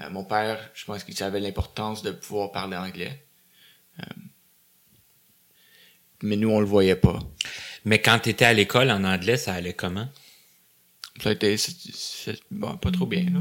Euh, 0.02 0.10
mon 0.10 0.26
père, 0.26 0.72
je 0.74 0.86
pense 0.86 1.04
qu'il 1.04 1.16
savait 1.16 1.40
l'importance 1.40 2.02
de 2.04 2.12
pouvoir 2.12 2.52
parler 2.52 2.76
anglais. 2.78 3.26
Euh, 4.00 4.04
mais 6.22 6.36
nous, 6.36 6.50
on 6.50 6.60
le 6.60 6.66
voyait 6.66 6.96
pas. 6.96 7.20
Mais 7.86 8.02
quand 8.02 8.20
tu 8.20 8.30
étais 8.30 8.46
à 8.46 8.54
l'école 8.54 8.90
en 8.92 9.04
anglais, 9.04 9.38
ça 9.38 9.54
allait 9.54 9.74
comment? 9.74 10.10
Ça 11.22 11.30
a 11.30 11.32
été, 11.34 11.56
bon, 12.52 12.78
pas 12.78 12.92
trop 12.92 13.06
bien, 13.06 13.24
là. 13.24 13.40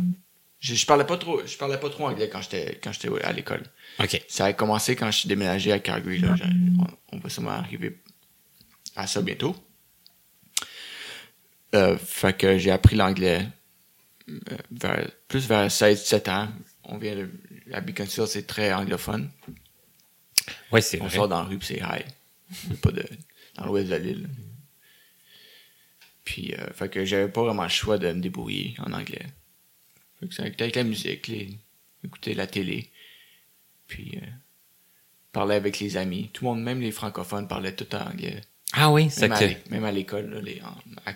Je, 0.61 0.75
je 0.75 0.87
parlais 0.87 1.05
pas 1.05 1.19
trop, 1.19 1.45
je 1.45 1.57
parlais 1.59 1.79
pas 1.79 1.91
trop 1.91 2.07
anglais 2.07 2.31
quand 2.31 2.41
j'étais, 2.41 2.79
quand 2.83 2.91
j'étais 2.93 3.11
à 3.23 3.33
l'école. 3.33 3.65
OK. 4.01 4.23
Ça 4.29 4.47
a 4.47 4.53
commencé 4.55 4.97
quand 4.97 5.11
je 5.11 5.19
suis 5.19 5.29
déménagé 5.29 5.73
à 5.73 5.79
Calgary. 5.79 6.19
Là. 6.21 6.37
J'ai- 6.37 6.45
On, 6.79 7.17
on 7.17 7.19
va 7.19 7.29
sûrement 7.29 7.51
arriver 7.51 8.01
à 8.97 9.07
ça 9.07 9.23
bientôt. 9.23 9.57
Euh, 11.75 11.99
fait 11.99 12.37
que 12.37 12.59
j'ai 12.59 12.71
appris 12.71 12.97
l'anglais 12.97 13.49
euh, 14.29 14.57
vers, 14.71 15.11
plus 15.29 15.47
vers 15.49 15.69
16-17 15.69 16.31
ans. 16.31 16.49
On 16.85 16.99
vient 16.99 17.17
de, 17.17 17.31
à 17.73 17.81
Beaconsfield, 17.81 18.29
c'est 18.29 18.47
très 18.47 18.73
anglophone. 18.73 19.31
Oui, 20.71 20.83
c'est 20.83 21.01
On 21.01 21.07
vrai. 21.07 21.17
sort 21.17 21.29
dans 21.29 21.43
la 21.43 21.49
rue 21.49 21.59
c'est 21.63 21.79
high. 21.79 22.05
Pas 22.83 22.93
de, 22.93 23.05
dans 23.57 23.67
l'ouest 23.67 23.89
de 23.89 23.97
l'île. 23.97 24.29
Puis, 26.25 26.55
euh, 26.55 26.73
fait 26.73 26.89
que 26.89 27.05
j'avais 27.05 27.29
pas 27.29 27.43
vraiment 27.43 27.65
le 27.65 27.69
choix 27.69 27.99
de 27.99 28.13
me 28.13 28.21
débrouiller 28.21 28.75
en 28.79 28.93
anglais. 28.93 29.27
Fait 30.21 30.29
que 30.29 30.35
c'était 30.35 30.63
avec 30.63 30.77
la 30.77 30.85
musique, 30.85 31.27
les, 31.29 31.59
écouter 32.03 32.35
la 32.35 32.47
télé. 32.47 32.91
Puis, 33.87 34.19
euh, 34.23 34.27
parler 35.33 35.57
avec 35.57 35.81
les 35.81 35.97
amis. 35.97 36.31
Tout 36.33 36.45
le 36.45 36.51
monde, 36.51 36.63
même 36.63 36.81
les 36.81 36.93
francophones, 36.93 37.47
parlaient 37.49 37.75
tout 37.75 37.93
en 37.95 38.07
anglais. 38.11 38.41
Ah 38.77 38.91
oui, 38.91 39.09
c'est 39.11 39.23
Même, 39.29 39.33
à 39.33 39.39
que... 39.39 39.71
même 39.71 39.85
à 39.85 39.93
l'école, 39.93 40.31
là, 40.31 40.41
les, 40.41 40.61
à- 41.07 41.15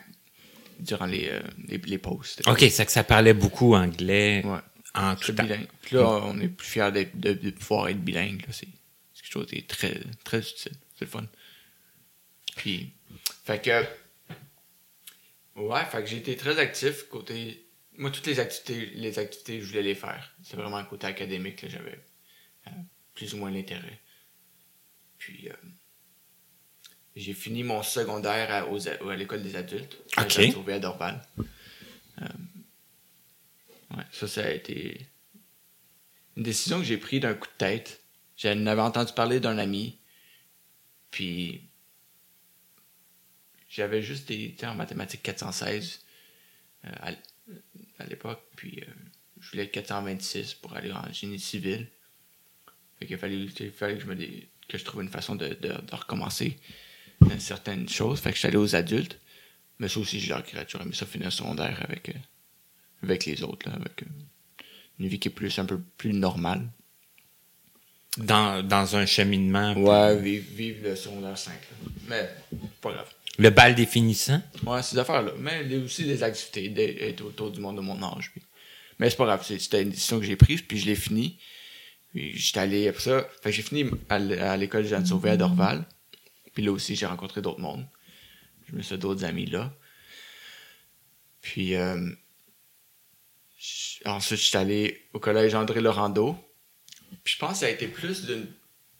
durant 0.80 1.06
les, 1.06 1.28
euh, 1.28 1.40
les, 1.66 1.78
les. 1.78 2.00
C'était- 2.22 2.48
OK, 2.48 2.60
c'est 2.70 2.86
que 2.86 2.92
ça 2.92 3.02
parlait 3.04 3.34
beaucoup 3.34 3.74
anglais 3.74 4.42
Ouais. 4.44 4.58
en 4.94 5.16
tout 5.16 5.32
temps. 5.32 5.42
bilingue. 5.42 5.66
Puis 5.82 5.96
là, 5.96 6.06
on 6.24 6.38
est 6.40 6.48
plus 6.48 6.66
fiers 6.68 6.92
d'être- 6.92 7.18
de, 7.18 7.32
de 7.32 7.50
pouvoir 7.50 7.88
être 7.88 8.00
bilingue. 8.02 8.42
là. 8.42 8.52
C'est 8.52 8.68
c'est 9.14 9.22
quelque 9.22 9.32
chose 9.32 9.46
qui 9.46 9.56
est 9.56 9.68
très, 9.68 10.00
très 10.24 10.38
utile. 10.38 10.72
C'est 10.96 11.04
le 11.04 11.10
fun. 11.10 11.26
Puis, 12.56 12.92
fait 13.44 13.60
que. 13.62 13.84
Ouais, 15.60 15.84
fait 15.86 16.02
que 16.02 16.06
j'ai 16.06 16.18
été 16.18 16.36
très 16.36 16.58
actif 16.58 17.08
côté. 17.08 17.64
Moi, 17.96 18.12
toutes 18.12 18.26
les 18.28 18.38
activités, 18.38 18.86
les 18.94 19.18
activités, 19.18 19.60
je 19.60 19.66
voulais 19.66 19.82
les 19.82 19.96
faire. 19.96 20.32
C'est 20.44 20.56
vraiment 20.56 20.82
côté 20.84 21.08
académique, 21.08 21.62
là, 21.62 21.68
j'avais 21.68 21.98
euh, 22.68 22.70
plus 23.14 23.34
ou 23.34 23.38
moins 23.38 23.50
l'intérêt. 23.50 23.98
Puis, 25.18 25.48
euh, 25.48 25.52
j'ai 27.18 27.34
fini 27.34 27.62
mon 27.64 27.82
secondaire 27.82 28.50
à, 28.52 28.66
aux 28.68 28.88
a- 28.88 29.10
à 29.12 29.16
l'école 29.16 29.42
des 29.42 29.56
adultes. 29.56 29.98
Ok. 30.18 30.30
J'ai 30.30 30.50
trouvé 30.52 30.74
à 30.74 30.78
Dorval. 30.78 31.20
Euh, 32.22 32.26
ouais, 33.96 34.04
ça, 34.12 34.28
ça 34.28 34.44
a 34.44 34.50
été 34.50 35.06
une 36.36 36.42
décision 36.44 36.78
que 36.78 36.84
j'ai 36.84 36.96
prise 36.98 37.20
d'un 37.20 37.34
coup 37.34 37.48
de 37.48 37.58
tête. 37.58 38.02
J'en 38.36 38.66
avais 38.66 38.80
entendu 38.82 39.12
parler 39.12 39.40
d'un 39.40 39.58
ami, 39.58 39.98
puis 41.10 41.62
j'avais 43.68 44.02
juste 44.02 44.28
des, 44.28 44.54
en 44.62 44.74
mathématiques 44.74 45.22
416 45.24 46.04
euh, 46.84 46.90
à, 47.98 48.06
l'époque, 48.06 48.40
puis 48.54 48.80
euh, 48.86 48.92
je 49.40 49.50
voulais 49.50 49.68
426 49.68 50.54
pour 50.54 50.74
aller 50.76 50.92
en 50.92 51.12
génie 51.12 51.40
civil. 51.40 51.88
Fait 52.98 53.06
qu'il 53.06 53.18
fallait, 53.18 53.40
il 53.40 53.72
fallait 53.72 53.94
que 53.94 54.00
je 54.02 54.06
me 54.06 54.14
dé- 54.14 54.48
que 54.68 54.78
je 54.78 54.84
trouve 54.84 55.02
une 55.02 55.08
façon 55.08 55.34
de, 55.34 55.48
de, 55.48 55.68
de 55.68 55.94
recommencer 55.94 56.56
certaines 57.38 57.88
choses. 57.88 58.20
Fait 58.20 58.30
que 58.30 58.34
je 58.36 58.40
suis 58.40 58.48
allé 58.48 58.56
aux 58.56 58.74
adultes. 58.76 59.18
Mais 59.78 59.88
ça 59.88 60.00
aussi, 60.00 60.20
le 60.20 60.34
regrette. 60.34 60.68
J'aurais 60.70 60.84
aimé 60.84 60.94
ça 60.94 61.06
finir 61.06 61.32
secondaire 61.32 61.78
avec, 61.88 62.08
euh, 62.08 62.12
avec 63.02 63.26
les 63.26 63.42
autres, 63.44 63.68
là, 63.68 63.76
avec 63.76 64.02
euh, 64.02 64.06
une 64.98 65.06
vie 65.08 65.18
qui 65.20 65.28
est 65.28 65.32
plus 65.32 65.56
un 65.58 65.64
peu 65.64 65.80
plus 65.96 66.12
normale. 66.12 66.68
Dans, 68.16 68.66
dans 68.66 68.96
un 68.96 69.06
cheminement. 69.06 69.74
Ouais, 69.74 70.16
vivre, 70.20 70.46
vivre 70.52 70.78
le 70.88 70.96
secondaire 70.96 71.38
5. 71.38 71.52
là. 71.52 71.90
Mais, 72.08 72.58
pas 72.80 72.90
grave. 72.92 73.08
Le 73.38 73.50
bal 73.50 73.76
définissant? 73.76 74.42
Ouais, 74.66 74.82
ces 74.82 74.98
affaires-là. 74.98 75.32
Mais 75.38 75.62
il 75.64 75.72
y 75.72 75.76
a 75.76 75.78
aussi 75.84 76.04
des 76.04 76.24
activités, 76.24 76.68
d'être 76.70 77.20
autour 77.24 77.52
du 77.52 77.60
monde 77.60 77.76
de 77.76 77.80
mon 77.80 78.02
âge. 78.02 78.32
puis- 78.32 78.42
Mais 78.98 79.08
c'est 79.08 79.16
pas 79.16 79.26
grave, 79.26 79.44
c'était 79.46 79.82
une 79.82 79.90
décision 79.90 80.18
que 80.18 80.26
j'ai 80.26 80.34
prise, 80.34 80.62
puis 80.62 80.78
je 80.78 80.86
l'ai 80.86 80.96
fini. 80.96 81.38
Puis 82.12 82.36
j'étais 82.36 82.58
allé 82.58 82.88
après 82.88 83.02
ça. 83.02 83.28
Fait 83.40 83.50
que 83.50 83.56
j'ai 83.56 83.62
fini 83.62 83.84
à 84.08 84.56
l'école 84.56 84.84
Jeanne 84.84 85.06
Sauvé 85.06 85.30
à 85.30 85.36
Dorval. 85.36 85.84
Puis 86.58 86.64
là 86.66 86.72
aussi, 86.72 86.96
j'ai 86.96 87.06
rencontré 87.06 87.40
d'autres 87.40 87.60
mondes. 87.60 87.86
Je 88.68 88.74
me 88.74 88.82
suis 88.82 88.88
fait 88.96 88.98
d'autres 88.98 89.24
amis 89.24 89.46
là. 89.46 89.72
Puis 91.40 91.76
euh, 91.76 92.10
ensuite, 94.04 94.40
j'étais 94.40 94.58
allé 94.58 95.08
au 95.12 95.20
collège 95.20 95.54
André 95.54 95.80
Laurando. 95.80 96.36
Puis 97.22 97.34
je 97.34 97.38
pense 97.38 97.52
que 97.52 97.58
ça 97.58 97.66
a 97.66 97.68
été 97.68 97.86
plus 97.86 98.26
d'une 98.26 98.52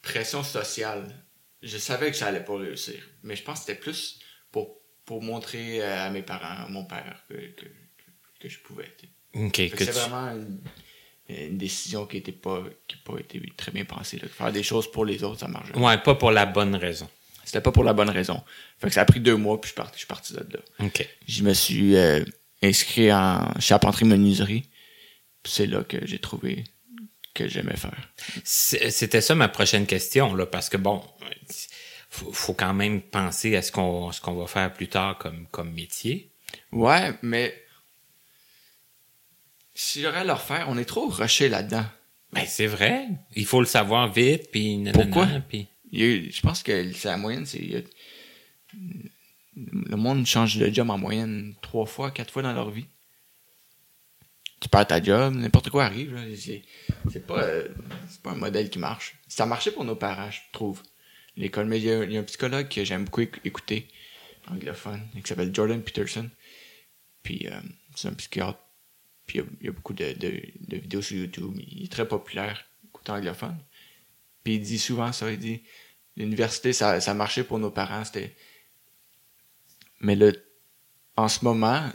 pression 0.03 0.45
sociale. 0.45 1.13
Je 1.61 1.79
savais 1.79 2.13
que 2.13 2.17
ça 2.17 2.29
allait 2.29 2.45
pas 2.45 2.57
réussir. 2.57 3.03
Mais 3.25 3.35
je 3.35 3.43
pense 3.43 3.59
que 3.59 3.67
c'était 3.67 3.81
plus 3.81 4.21
pour, 4.53 4.79
pour 5.05 5.21
montrer 5.21 5.83
euh, 5.83 6.07
à 6.07 6.11
mes 6.11 6.23
parents, 6.23 6.67
à 6.67 6.69
mon 6.69 6.85
père, 6.85 7.25
que, 7.29 7.35
que, 8.39 8.49
je 8.49 8.59
pouvais. 8.61 8.89
tu 8.99 9.09
sais. 9.09 9.45
OK. 9.47 9.57
Fait 9.57 9.69
que 9.71 9.77
que 9.79 9.85
C'est 9.85 9.93
tu- 9.93 9.99
vraiment 9.99 10.31
une, 10.31 10.61
une 11.29 11.59
décision 11.59 12.07
qui 12.07 12.19
était 12.19 12.31
pas 12.31 12.63
qui 12.87 12.99
pas 12.99 13.19
été 13.19 13.43
très 13.57 13.73
bien 13.73 13.85
pensée. 13.85 14.19
là. 14.19 14.29
Faire 14.29 14.53
des 14.53 14.63
choses 14.63 14.89
pour 14.93 15.05
les 15.05 15.25
autres, 15.25 15.41
ça 15.41 15.49
marche. 15.49 15.73
Ouais, 15.75 15.99
pas 15.99 16.15
pour 16.15 16.31
la 16.31 16.47
bonne 16.47 16.77
raison. 16.77 17.11
C'était 17.49 17.63
pas 17.63 17.73
pour 17.73 17.83
la 17.83 17.95
bonne 17.95 18.11
raison. 18.11 18.43
Fait 18.79 18.89
que 18.89 18.93
ça 18.93 19.01
a 19.01 19.05
pris 19.07 19.21
deux 19.21 19.37
mois, 19.37 19.59
puis 19.59 19.69
je 19.69 19.73
suis 19.73 19.77
parti, 19.77 19.95
je 19.95 19.99
suis 20.01 20.07
parti 20.07 20.35
de 20.35 20.41
là. 20.41 20.85
OK. 20.87 21.09
Je 21.27 21.43
me 21.43 21.55
suis 21.55 21.97
euh, 21.97 22.23
inscrit 22.63 23.11
en 23.11 23.59
charpenterie-menuiserie. 23.59 24.69
C'est 25.47 25.65
là 25.65 25.83
que 25.83 25.97
j'ai 26.07 26.19
trouvé 26.19 26.65
que 27.33 27.49
j'aimais 27.49 27.77
faire. 27.77 28.13
C'était 28.45 29.23
ça 29.23 29.35
ma 29.35 29.49
prochaine 29.49 29.87
question, 29.87 30.35
là, 30.35 30.45
parce 30.45 30.69
que 30.69 30.77
bon, 30.77 31.03
faut, 32.11 32.31
faut 32.35 32.53
quand 32.53 32.75
même 32.75 33.01
penser 33.01 33.57
à 33.57 33.63
ce 33.63 33.73
qu'on 33.73 34.13
ce 34.13 34.21
qu'on 34.21 34.35
va 34.35 34.47
faire 34.47 34.71
plus 34.75 34.89
tard 34.89 35.17
comme, 35.17 35.47
comme 35.51 35.73
métier. 35.73 36.31
Ouais, 36.71 37.15
mais 37.23 37.55
si 39.75 40.03
j'aurais 40.03 40.19
à 40.19 40.25
le 40.25 40.35
refaire, 40.35 40.67
on 40.69 40.77
est 40.77 40.85
trop 40.85 41.09
rushé 41.09 41.49
là-dedans. 41.49 41.87
Ben, 42.35 42.45
c'est 42.47 42.67
vrai. 42.67 43.07
Il 43.37 43.47
faut 43.47 43.61
le 43.61 43.67
savoir 43.67 44.13
vite, 44.13 44.51
puis 44.51 44.77
nanana, 44.77 45.05
Pourquoi? 45.05 45.27
puis... 45.49 45.67
Je 45.93 46.41
pense 46.41 46.63
que 46.63 46.93
c'est 46.93 47.09
la 47.09 47.17
moyenne, 47.17 47.47
c'est. 47.47 47.85
Le 48.75 49.97
monde 49.97 50.25
change 50.27 50.57
de 50.57 50.73
job 50.73 50.89
en 50.91 50.99
moyenne 50.99 51.55
trois 51.63 51.87
fois, 51.87 52.11
quatre 52.11 52.31
fois 52.31 52.43
dans 52.43 52.53
leur 52.53 52.71
vie. 52.71 52.87
Tu 54.61 54.69
perds 54.69 54.87
ta 54.87 55.03
job, 55.03 55.35
n'importe 55.35 55.71
quoi 55.71 55.85
arrive. 55.85 56.17
C'est 57.11 57.27
pas, 57.27 57.45
pas 58.23 58.31
un 58.31 58.37
modèle 58.37 58.71
qui 58.71 58.79
marche. 58.79 59.19
Ça 59.29 59.45
a 59.45 59.47
marché 59.47 59.71
pour 59.71 59.85
nos 59.85 59.97
parents, 59.97 60.31
je 60.31 60.41
trouve. 60.53 60.83
L'école, 61.37 61.67
mais 61.67 61.79
il 61.79 61.85
y, 61.85 62.17
a, 62.17 62.21
un 62.21 62.25
psychologue 62.25 62.69
que 62.69 62.85
j'aime 62.85 63.05
beaucoup 63.05 63.21
éc- 63.21 63.39
écouter, 63.45 63.87
anglophone, 64.49 65.07
qui 65.15 65.23
s'appelle 65.23 65.55
Jordan 65.55 65.81
Peterson. 65.81 66.29
Puis 67.23 67.47
euh, 67.47 67.61
c'est 67.95 68.09
un 68.09 68.15
psychiatre. 68.15 68.59
Puis 69.27 69.41
il 69.61 69.67
y 69.67 69.69
a, 69.69 69.73
beaucoup 69.73 69.93
de, 69.93 70.07
vidéos 70.69 71.03
sur 71.03 71.17
YouTube. 71.17 71.55
Il 71.59 71.85
est 71.85 71.93
très 71.93 72.09
populaire, 72.09 72.65
côté 72.93 73.13
anglophone. 73.13 73.57
Puis 74.49 74.55
il 74.55 74.63
dit 74.63 74.79
souvent 74.79 75.13
ça, 75.13 75.31
il 75.31 75.39
dit 75.39 75.63
l'université, 76.17 76.73
ça, 76.73 77.03
ça 77.03 77.13
marchait 77.13 77.45
pour 77.45 77.59
nos 77.59 77.71
parents, 77.71 78.03
c'était. 78.03 78.35
Mais 80.01 80.17
le, 80.17 80.43
en 81.17 81.29
ce 81.29 81.45
moment, 81.45 81.87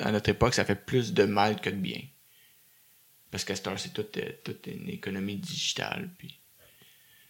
à 0.00 0.10
notre 0.10 0.28
époque, 0.30 0.52
ça 0.54 0.64
fait 0.64 0.74
plus 0.84 1.12
de 1.12 1.22
mal 1.22 1.60
que 1.60 1.70
de 1.70 1.76
bien. 1.76 2.00
Parce 3.30 3.44
qu'à 3.44 3.54
cette 3.54 3.68
heure, 3.68 3.78
c'est 3.78 3.92
toute, 3.92 4.16
euh, 4.16 4.32
toute 4.42 4.66
une 4.66 4.88
économie 4.88 5.36
digitale. 5.36 6.10
Puis... 6.18 6.40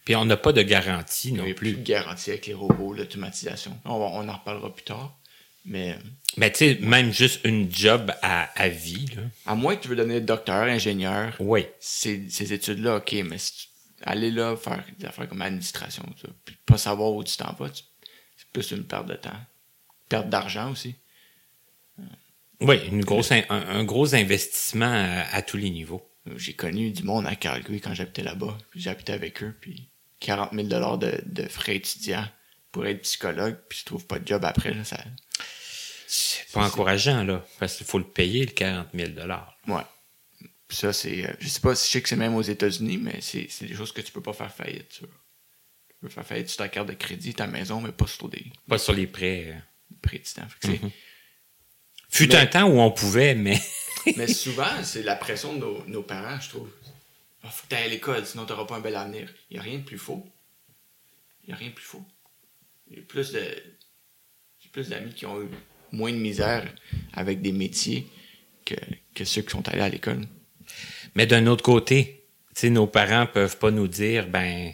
Puis 0.05 0.15
on 0.15 0.25
n'a 0.25 0.37
pas 0.37 0.53
de 0.53 0.63
garantie 0.63 1.27
Il 1.29 1.35
non 1.35 1.43
n'y 1.45 1.51
a 1.51 1.53
plus 1.53 1.73
plus. 1.73 1.81
de 1.81 1.85
garantie 1.87 2.31
avec 2.31 2.47
les 2.47 2.55
robots, 2.55 2.93
l'automatisation. 2.95 3.79
On, 3.85 3.91
en 4.27 4.33
reparlera 4.37 4.73
plus 4.73 4.85
tard. 4.85 5.15
Mais 5.65 5.99
Mais 6.35 6.51
tu 6.51 6.57
sais, 6.57 6.79
même 6.81 7.13
juste 7.13 7.41
une 7.43 7.71
job 7.71 8.11
à, 8.23 8.49
à 8.59 8.69
vie, 8.69 9.05
là. 9.15 9.21
à 9.45 9.53
moins 9.53 9.75
que 9.75 9.83
tu 9.83 9.87
veux 9.87 9.95
devenir 9.95 10.19
docteur, 10.21 10.63
ingénieur, 10.63 11.35
Oui. 11.39 11.67
ces, 11.79 12.27
ces 12.31 12.53
études-là, 12.53 12.95
OK, 12.97 13.11
mais 13.23 13.37
si 13.37 13.53
tu- 13.53 13.67
aller 14.03 14.31
là 14.31 14.55
faire 14.55 14.83
des 14.97 15.05
affaires 15.05 15.27
comme 15.27 15.41
administration, 15.41 16.03
tu 16.15 16.27
vois, 16.27 16.35
puis 16.45 16.55
pas 16.65 16.77
savoir 16.77 17.11
où 17.13 17.23
tu 17.23 17.35
t'en 17.37 17.53
vas, 17.53 17.69
tu- 17.69 17.83
c'est 18.37 18.47
plus 18.49 18.71
une 18.71 18.83
perte 18.85 19.07
de 19.07 19.15
temps. 19.15 19.39
Perte 20.09 20.29
d'argent 20.29 20.71
aussi. 20.71 20.95
Oui, 22.61 22.77
une 22.87 23.03
grosse, 23.03 23.31
in- 23.31 23.43
un, 23.49 23.79
un 23.79 23.83
gros 23.83 24.15
investissement 24.15 24.85
à, 24.91 25.35
à 25.35 25.41
tous 25.41 25.57
les 25.57 25.69
niveaux. 25.69 26.07
J'ai 26.37 26.53
connu 26.53 26.91
du 26.91 27.03
monde 27.03 27.27
à 27.27 27.35
Calgary 27.35 27.81
quand 27.81 27.93
j'habitais 27.93 28.23
là-bas. 28.23 28.57
puis 28.69 28.79
J'habitais 28.79 29.11
avec 29.13 29.43
eux, 29.43 29.55
puis 29.59 29.89
40 30.21 30.51
000 30.53 30.67
de, 30.97 31.21
de 31.25 31.47
frais 31.49 31.75
étudiants 31.75 32.25
pour 32.71 32.85
être 32.85 33.01
psychologue, 33.01 33.57
puis 33.67 33.79
je 33.79 33.85
trouve 33.85 34.05
pas 34.07 34.19
de 34.19 34.27
job 34.27 34.45
après. 34.45 34.73
Là, 34.73 34.83
ça... 34.83 34.97
C'est 36.07 36.51
pas 36.53 36.65
encourageant, 36.67 37.23
là, 37.23 37.43
parce 37.59 37.75
qu'il 37.75 37.85
faut 37.87 37.97
le 37.97 38.03
payer, 38.03 38.45
le 38.45 38.51
40 38.51 38.87
000 38.93 39.11
Ouais. 39.67 39.81
Ça, 40.73 40.91
c'est. 40.93 41.25
euh, 41.29 41.33
je 41.39 41.47
sais 41.47 41.59
pas 41.61 41.75
si 41.75 41.87
je 41.87 41.91
sais 41.93 42.01
que 42.01 42.09
c'est 42.09 42.15
même 42.15 42.35
aux 42.35 42.41
États-Unis, 42.41 42.97
mais 42.97 43.19
c'est 43.21 43.47
c'est 43.49 43.65
des 43.67 43.75
choses 43.75 43.91
que 43.91 44.01
tu 44.01 44.11
peux 44.11 44.21
pas 44.21 44.33
faire 44.33 44.51
faillite. 44.53 44.89
Tu 44.89 45.05
peux 46.01 46.09
faire 46.09 46.25
faillite 46.25 46.49
sur 46.49 46.57
ta 46.57 46.67
carte 46.69 46.87
de 46.89 46.93
crédit, 46.93 47.33
ta 47.33 47.47
maison, 47.47 47.79
mais 47.81 47.91
pas 47.91 48.07
sur 48.07 48.27
des 48.29 48.43
Pas 48.67 48.77
sur 48.77 48.93
les 48.93 49.07
prêts. 49.07 49.53
euh. 49.55 49.59
prêts 50.01 50.19
que 50.19 50.27
c'est- 50.27 50.41
Fut 52.09 52.27
Mais- 52.27 52.35
un 52.35 52.45
temps 52.47 52.67
où 52.69 52.79
on 52.79 52.91
pouvait, 52.91 53.33
mais 53.35 53.59
Mais 54.17 54.27
souvent, 54.27 54.83
c'est 54.83 55.01
la 55.03 55.15
pression 55.15 55.53
de 55.53 55.59
nos, 55.59 55.85
nos 55.87 56.03
parents, 56.03 56.39
je 56.39 56.49
trouve. 56.49 56.69
Il 57.43 57.49
faut 57.49 57.63
que 57.63 57.69
tu 57.69 57.75
ailles 57.75 57.85
à 57.85 57.87
l'école, 57.87 58.25
sinon 58.25 58.45
tu 58.45 58.51
n'auras 58.51 58.65
pas 58.65 58.75
un 58.75 58.81
bel 58.81 58.95
avenir. 58.95 59.33
Il 59.49 59.53
n'y 59.55 59.59
a 59.59 59.63
rien 59.63 59.79
de 59.79 59.83
plus 59.83 59.97
faux. 59.97 60.25
Il 61.43 61.47
n'y 61.47 61.53
a 61.53 61.57
rien 61.57 61.69
de 61.69 61.73
plus 61.73 61.85
faux. 61.85 62.05
J'ai 62.91 63.01
plus 63.01 63.31
de. 63.31 63.41
J'ai 64.59 64.69
plus 64.69 64.89
d'amis 64.89 65.13
qui 65.13 65.25
ont 65.25 65.41
eu 65.41 65.47
moins 65.91 66.11
de 66.11 66.17
misère 66.17 66.71
avec 67.13 67.41
des 67.41 67.51
métiers 67.51 68.07
que, 68.65 68.75
que 69.15 69.25
ceux 69.25 69.41
qui 69.41 69.49
sont 69.51 69.67
allés 69.69 69.81
à 69.81 69.89
l'école. 69.89 70.25
Mais 71.15 71.25
d'un 71.27 71.47
autre 71.47 71.63
côté, 71.63 72.25
nos 72.63 72.87
parents 72.87 73.25
peuvent 73.27 73.57
pas 73.57 73.71
nous 73.71 73.87
dire, 73.87 74.27
ben, 74.27 74.71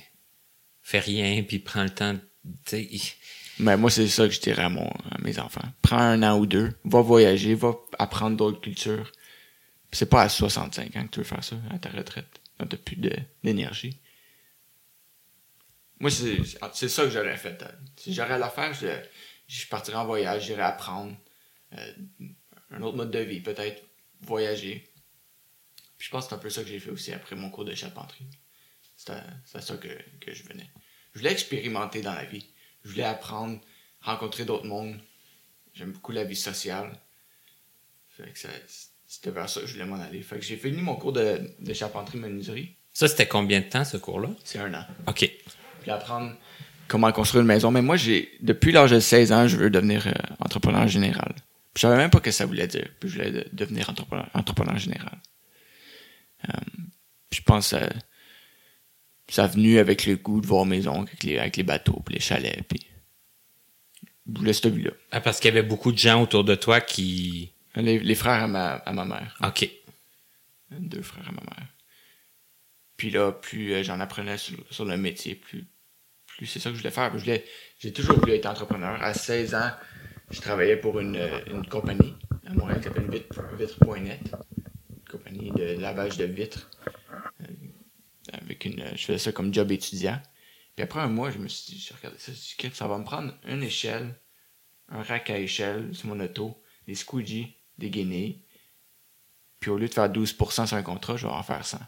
fais 0.81 0.99
rien, 0.99 1.43
puis 1.43 1.59
prends 1.59 1.83
le 1.83 1.89
temps, 1.89 2.13
de- 2.13 2.19
tu 2.65 2.87
sais. 2.87 3.13
Mais 3.59 3.75
moi, 3.75 3.91
c'est 3.91 4.07
ça 4.07 4.25
que 4.25 4.33
je 4.33 4.39
dirais 4.39 4.63
à, 4.63 4.67
à 4.67 5.17
mes 5.21 5.37
enfants. 5.39 5.67
Prends 5.81 5.97
un 5.97 6.23
an 6.23 6.39
ou 6.39 6.45
deux, 6.45 6.71
va 6.85 7.01
voyager, 7.01 7.55
va 7.55 7.75
apprendre 7.97 8.37
d'autres 8.37 8.61
cultures. 8.61 9.11
C'est 9.91 10.09
pas 10.09 10.21
à 10.21 10.29
65 10.29 10.95
ans 10.95 11.03
que 11.05 11.09
tu 11.11 11.19
veux 11.19 11.25
faire 11.25 11.43
ça, 11.43 11.57
à 11.71 11.77
ta 11.79 11.89
retraite. 11.89 12.27
Quand 12.57 12.67
t'as 12.67 12.77
plus 12.77 12.97
d'énergie. 13.43 13.99
Moi, 15.99 16.09
c'est 16.11 16.87
ça 16.89 17.03
que 17.03 17.09
j'aurais 17.09 17.37
fait. 17.37 17.63
Si 17.97 18.13
j'aurais 18.13 18.41
à 18.41 18.49
faire, 18.49 18.73
je, 18.73 18.87
je 19.47 19.67
partirais 19.67 19.97
en 19.97 20.05
voyage, 20.05 20.45
j'irais 20.45 20.61
apprendre 20.63 21.15
euh, 21.77 21.93
un 22.71 22.81
autre 22.81 22.95
mode 22.97 23.11
de 23.11 23.19
vie, 23.19 23.41
peut-être 23.41 23.83
voyager. 24.21 24.88
Puis 25.99 26.07
je 26.07 26.11
pense 26.11 26.23
que 26.25 26.29
c'est 26.29 26.35
un 26.35 26.39
peu 26.39 26.49
ça 26.49 26.63
que 26.63 26.67
j'ai 26.69 26.79
fait 26.79 26.89
aussi 26.89 27.13
après 27.13 27.35
mon 27.35 27.51
cours 27.51 27.65
de 27.65 27.75
charpenterie. 27.75 28.25
C'était 28.95 29.19
c'était 29.45 29.61
ça 29.63 29.75
que, 29.77 29.87
que 30.19 30.33
je 30.33 30.43
venais. 30.43 30.67
Je 31.13 31.19
voulais 31.19 31.31
expérimenter 31.31 32.01
dans 32.01 32.13
la 32.15 32.23
vie. 32.25 32.45
Je 32.83 32.89
voulais 32.89 33.03
apprendre, 33.03 33.59
rencontrer 34.01 34.45
d'autres 34.45 34.65
mondes. 34.65 34.97
J'aime 35.75 35.91
beaucoup 35.91 36.11
la 36.13 36.23
vie 36.23 36.35
sociale. 36.35 36.97
Fait 38.09 38.31
que 38.31 38.39
c'était 39.07 39.31
vers 39.31 39.49
ça 39.49 39.61
que 39.61 39.67
je 39.67 39.73
voulais 39.73 39.85
m'en 39.85 39.99
aller. 40.01 40.21
Fait 40.21 40.37
que 40.39 40.45
j'ai 40.45 40.57
fini 40.57 40.81
mon 40.81 40.95
cours 40.95 41.13
de, 41.13 41.41
de 41.59 41.73
charpenterie 41.73 42.17
menuiserie. 42.17 42.75
Ça, 42.93 43.07
c'était 43.07 43.27
combien 43.27 43.59
de 43.61 43.65
temps, 43.65 43.85
ce 43.85 43.97
cours-là? 43.97 44.29
C'est 44.43 44.59
un 44.59 44.73
an. 44.73 44.85
OK. 45.07 45.29
Puis 45.81 45.91
apprendre 45.91 46.35
comment 46.87 47.11
construire 47.11 47.41
une 47.41 47.47
maison. 47.47 47.71
Mais 47.71 47.81
moi, 47.81 47.97
j'ai 47.97 48.31
depuis 48.41 48.71
l'âge 48.71 48.91
de 48.91 48.99
16 48.99 49.31
ans, 49.31 49.47
je 49.47 49.57
veux 49.57 49.69
devenir 49.69 50.07
euh, 50.07 50.11
entrepreneur 50.39 50.87
général. 50.87 51.33
Puis 51.73 51.75
je 51.75 51.81
savais 51.81 51.97
même 51.97 52.09
pas 52.09 52.17
ce 52.19 52.23
que 52.23 52.31
ça 52.31 52.45
voulait 52.45 52.67
dire. 52.67 52.89
Puis 52.99 53.09
je 53.09 53.17
voulais 53.17 53.31
de- 53.31 53.47
devenir 53.53 53.89
entrepreneur, 53.89 54.27
entrepreneur 54.33 54.77
général. 54.77 55.17
Euh, 56.47 56.53
je 57.31 57.41
pense 57.41 57.71
que 57.71 57.77
ça, 57.79 57.89
ça 59.27 59.43
a 59.43 59.47
venu 59.47 59.77
avec 59.79 60.05
le 60.05 60.15
goût 60.15 60.41
de 60.41 60.47
voir 60.47 60.65
maison, 60.65 61.01
avec 61.01 61.23
les, 61.23 61.37
avec 61.37 61.57
les 61.57 61.63
bateaux, 61.63 62.01
puis 62.05 62.15
les 62.15 62.21
chalets. 62.21 62.63
Puis 62.67 62.79
je 64.31 64.39
voulais 64.39 64.53
cette 64.53 64.73
vie-là. 64.73 64.91
Ah, 65.11 65.21
parce 65.21 65.39
qu'il 65.39 65.49
y 65.53 65.57
avait 65.57 65.67
beaucoup 65.67 65.91
de 65.91 65.97
gens 65.97 66.21
autour 66.21 66.43
de 66.43 66.55
toi 66.55 66.81
qui... 66.81 67.53
Les, 67.75 67.99
les 67.99 68.15
frères 68.15 68.43
à 68.43 68.47
ma, 68.47 68.73
à 68.73 68.93
ma 68.93 69.05
mère. 69.05 69.37
OK. 69.45 69.69
Deux 70.71 71.01
frères 71.01 71.27
à 71.27 71.31
ma 71.31 71.41
mère. 71.41 71.67
Puis 72.97 73.09
là, 73.11 73.31
plus 73.31 73.73
euh, 73.73 73.83
j'en 73.83 73.99
apprenais 73.99 74.37
sur, 74.37 74.57
sur 74.71 74.85
le 74.85 74.97
métier, 74.97 75.35
plus, 75.35 75.65
plus 76.27 76.45
c'est 76.45 76.59
ça 76.59 76.69
que 76.69 76.75
je 76.75 76.81
voulais 76.81 76.91
faire. 76.91 77.11
Je 77.13 77.19
voulais- 77.23 77.45
J'ai 77.79 77.93
toujours 77.93 78.19
voulu 78.19 78.33
être 78.33 78.45
entrepreneur. 78.47 79.01
À 79.01 79.13
16 79.13 79.55
ans, 79.55 79.71
je 80.31 80.41
travaillais 80.41 80.75
pour 80.77 80.99
une, 80.99 81.15
euh, 81.15 81.39
une 81.51 81.65
compagnie 81.67 82.15
à 82.45 82.53
Montréal 82.53 82.79
qui 82.79 82.85
s'appelle 82.85 83.09
Vitre- 83.09 83.55
Vitre.net. 83.57 84.35
compagnie 85.09 85.51
de 85.51 85.63
lavage 85.79 86.17
de 86.17 86.25
vitres. 86.25 86.69
Euh, 87.41 87.45
avec 88.33 88.65
une, 88.65 88.83
je 88.95 89.05
faisais 89.05 89.17
ça 89.17 89.31
comme 89.31 89.53
job 89.53 89.71
étudiant. 89.71 90.21
Puis 90.75 90.83
après 90.83 90.99
un 90.99 91.07
mois, 91.07 91.31
je 91.31 91.37
me 91.39 91.47
suis 91.47 91.73
dit, 91.73 91.79
je 91.87 91.93
regardais 91.93 92.17
ça, 92.19 92.27
je 92.27 92.31
me 92.31 92.35
suis 92.35 92.57
dit, 92.69 92.75
ça 92.75 92.87
va 92.87 92.97
me 92.97 93.03
prendre 93.03 93.33
une 93.47 93.63
échelle, 93.63 94.15
un 94.89 95.01
rack 95.03 95.29
à 95.29 95.37
échelle 95.39 95.93
sur 95.95 96.07
mon 96.07 96.19
auto, 96.19 96.61
des 96.87 96.95
squeegees, 96.95 97.47
des 97.77 97.89
guinées. 97.89 98.43
Puis 99.59 99.71
au 99.71 99.77
lieu 99.77 99.87
de 99.89 99.93
faire 99.93 100.09
12% 100.09 100.67
sur 100.67 100.77
un 100.77 100.83
contrat, 100.83 101.17
je 101.17 101.27
vais 101.27 101.33
en 101.33 101.43
faire 101.43 101.65
100. 101.65 101.79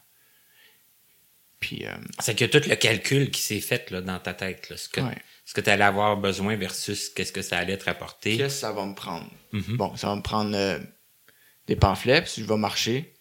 Puis, 1.59 1.85
euh, 1.85 1.95
C'est 2.19 2.35
que 2.35 2.45
tout 2.45 2.67
le 2.67 2.75
calcul 2.75 3.29
qui 3.29 3.39
s'est 3.39 3.59
fait 3.61 3.91
là, 3.91 4.01
dans 4.01 4.17
ta 4.19 4.33
tête, 4.33 4.69
là, 4.69 4.77
ce 4.77 4.89
que, 4.89 4.99
Ouais. 4.99 5.15
ce 5.45 5.53
que 5.53 5.61
tu 5.61 5.69
allais 5.69 5.83
avoir 5.83 6.17
besoin 6.17 6.55
versus 6.55 7.09
qu'est-ce 7.09 7.31
que 7.31 7.43
ça 7.43 7.59
allait 7.59 7.77
te 7.77 7.85
rapporter. 7.85 8.35
qu'est-ce 8.37 8.55
que 8.55 8.59
ça 8.61 8.71
va 8.73 8.83
me 8.85 8.95
prendre? 8.95 9.29
Mhm. 9.51 9.77
Bon, 9.77 9.95
ça 9.95 10.07
va 10.07 10.15
me 10.15 10.23
prendre 10.23 10.55
euh, 10.55 10.79
des 11.67 11.75
pamphlets, 11.75 12.21
puis 12.21 12.33
je 12.37 12.43
vais 12.43 12.57
marcher, 12.57 13.13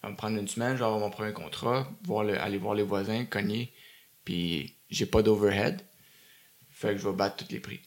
ça 0.00 0.06
va 0.06 0.12
me 0.12 0.16
prendre 0.16 0.38
une 0.38 0.48
semaine, 0.48 0.72
je 0.74 0.78
vais 0.78 0.84
avoir 0.84 1.00
mon 1.00 1.10
premier 1.10 1.32
contrat, 1.32 1.90
voir 2.04 2.24
le- 2.24 2.40
aller 2.40 2.58
voir 2.58 2.74
les 2.74 2.82
voisins, 2.82 3.24
cogner, 3.24 3.72
puis 4.24 4.76
j'ai 4.88 5.06
pas 5.06 5.22
d'overhead. 5.22 5.82
Fait 6.70 6.92
que 6.92 6.98
je 6.98 7.08
vais 7.08 7.14
battre 7.14 7.44
tous 7.44 7.52
les 7.52 7.60
prix. 7.60 7.80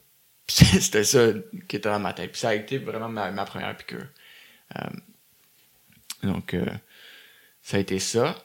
C'était 0.48 1.04
ça 1.04 1.32
qui 1.68 1.76
était 1.76 1.88
dans 1.88 2.00
ma 2.00 2.12
tête. 2.12 2.32
Puis 2.32 2.40
ça 2.40 2.50
a 2.50 2.54
été 2.54 2.78
vraiment 2.78 3.08
ma, 3.08 3.44
première 3.44 3.76
piqûre. 3.76 4.06
Euh, 4.76 4.88
donc, 6.22 6.54
euh, 6.54 6.66
ça 7.62 7.76
a 7.76 7.80
été 7.80 7.98
ça. 7.98 8.44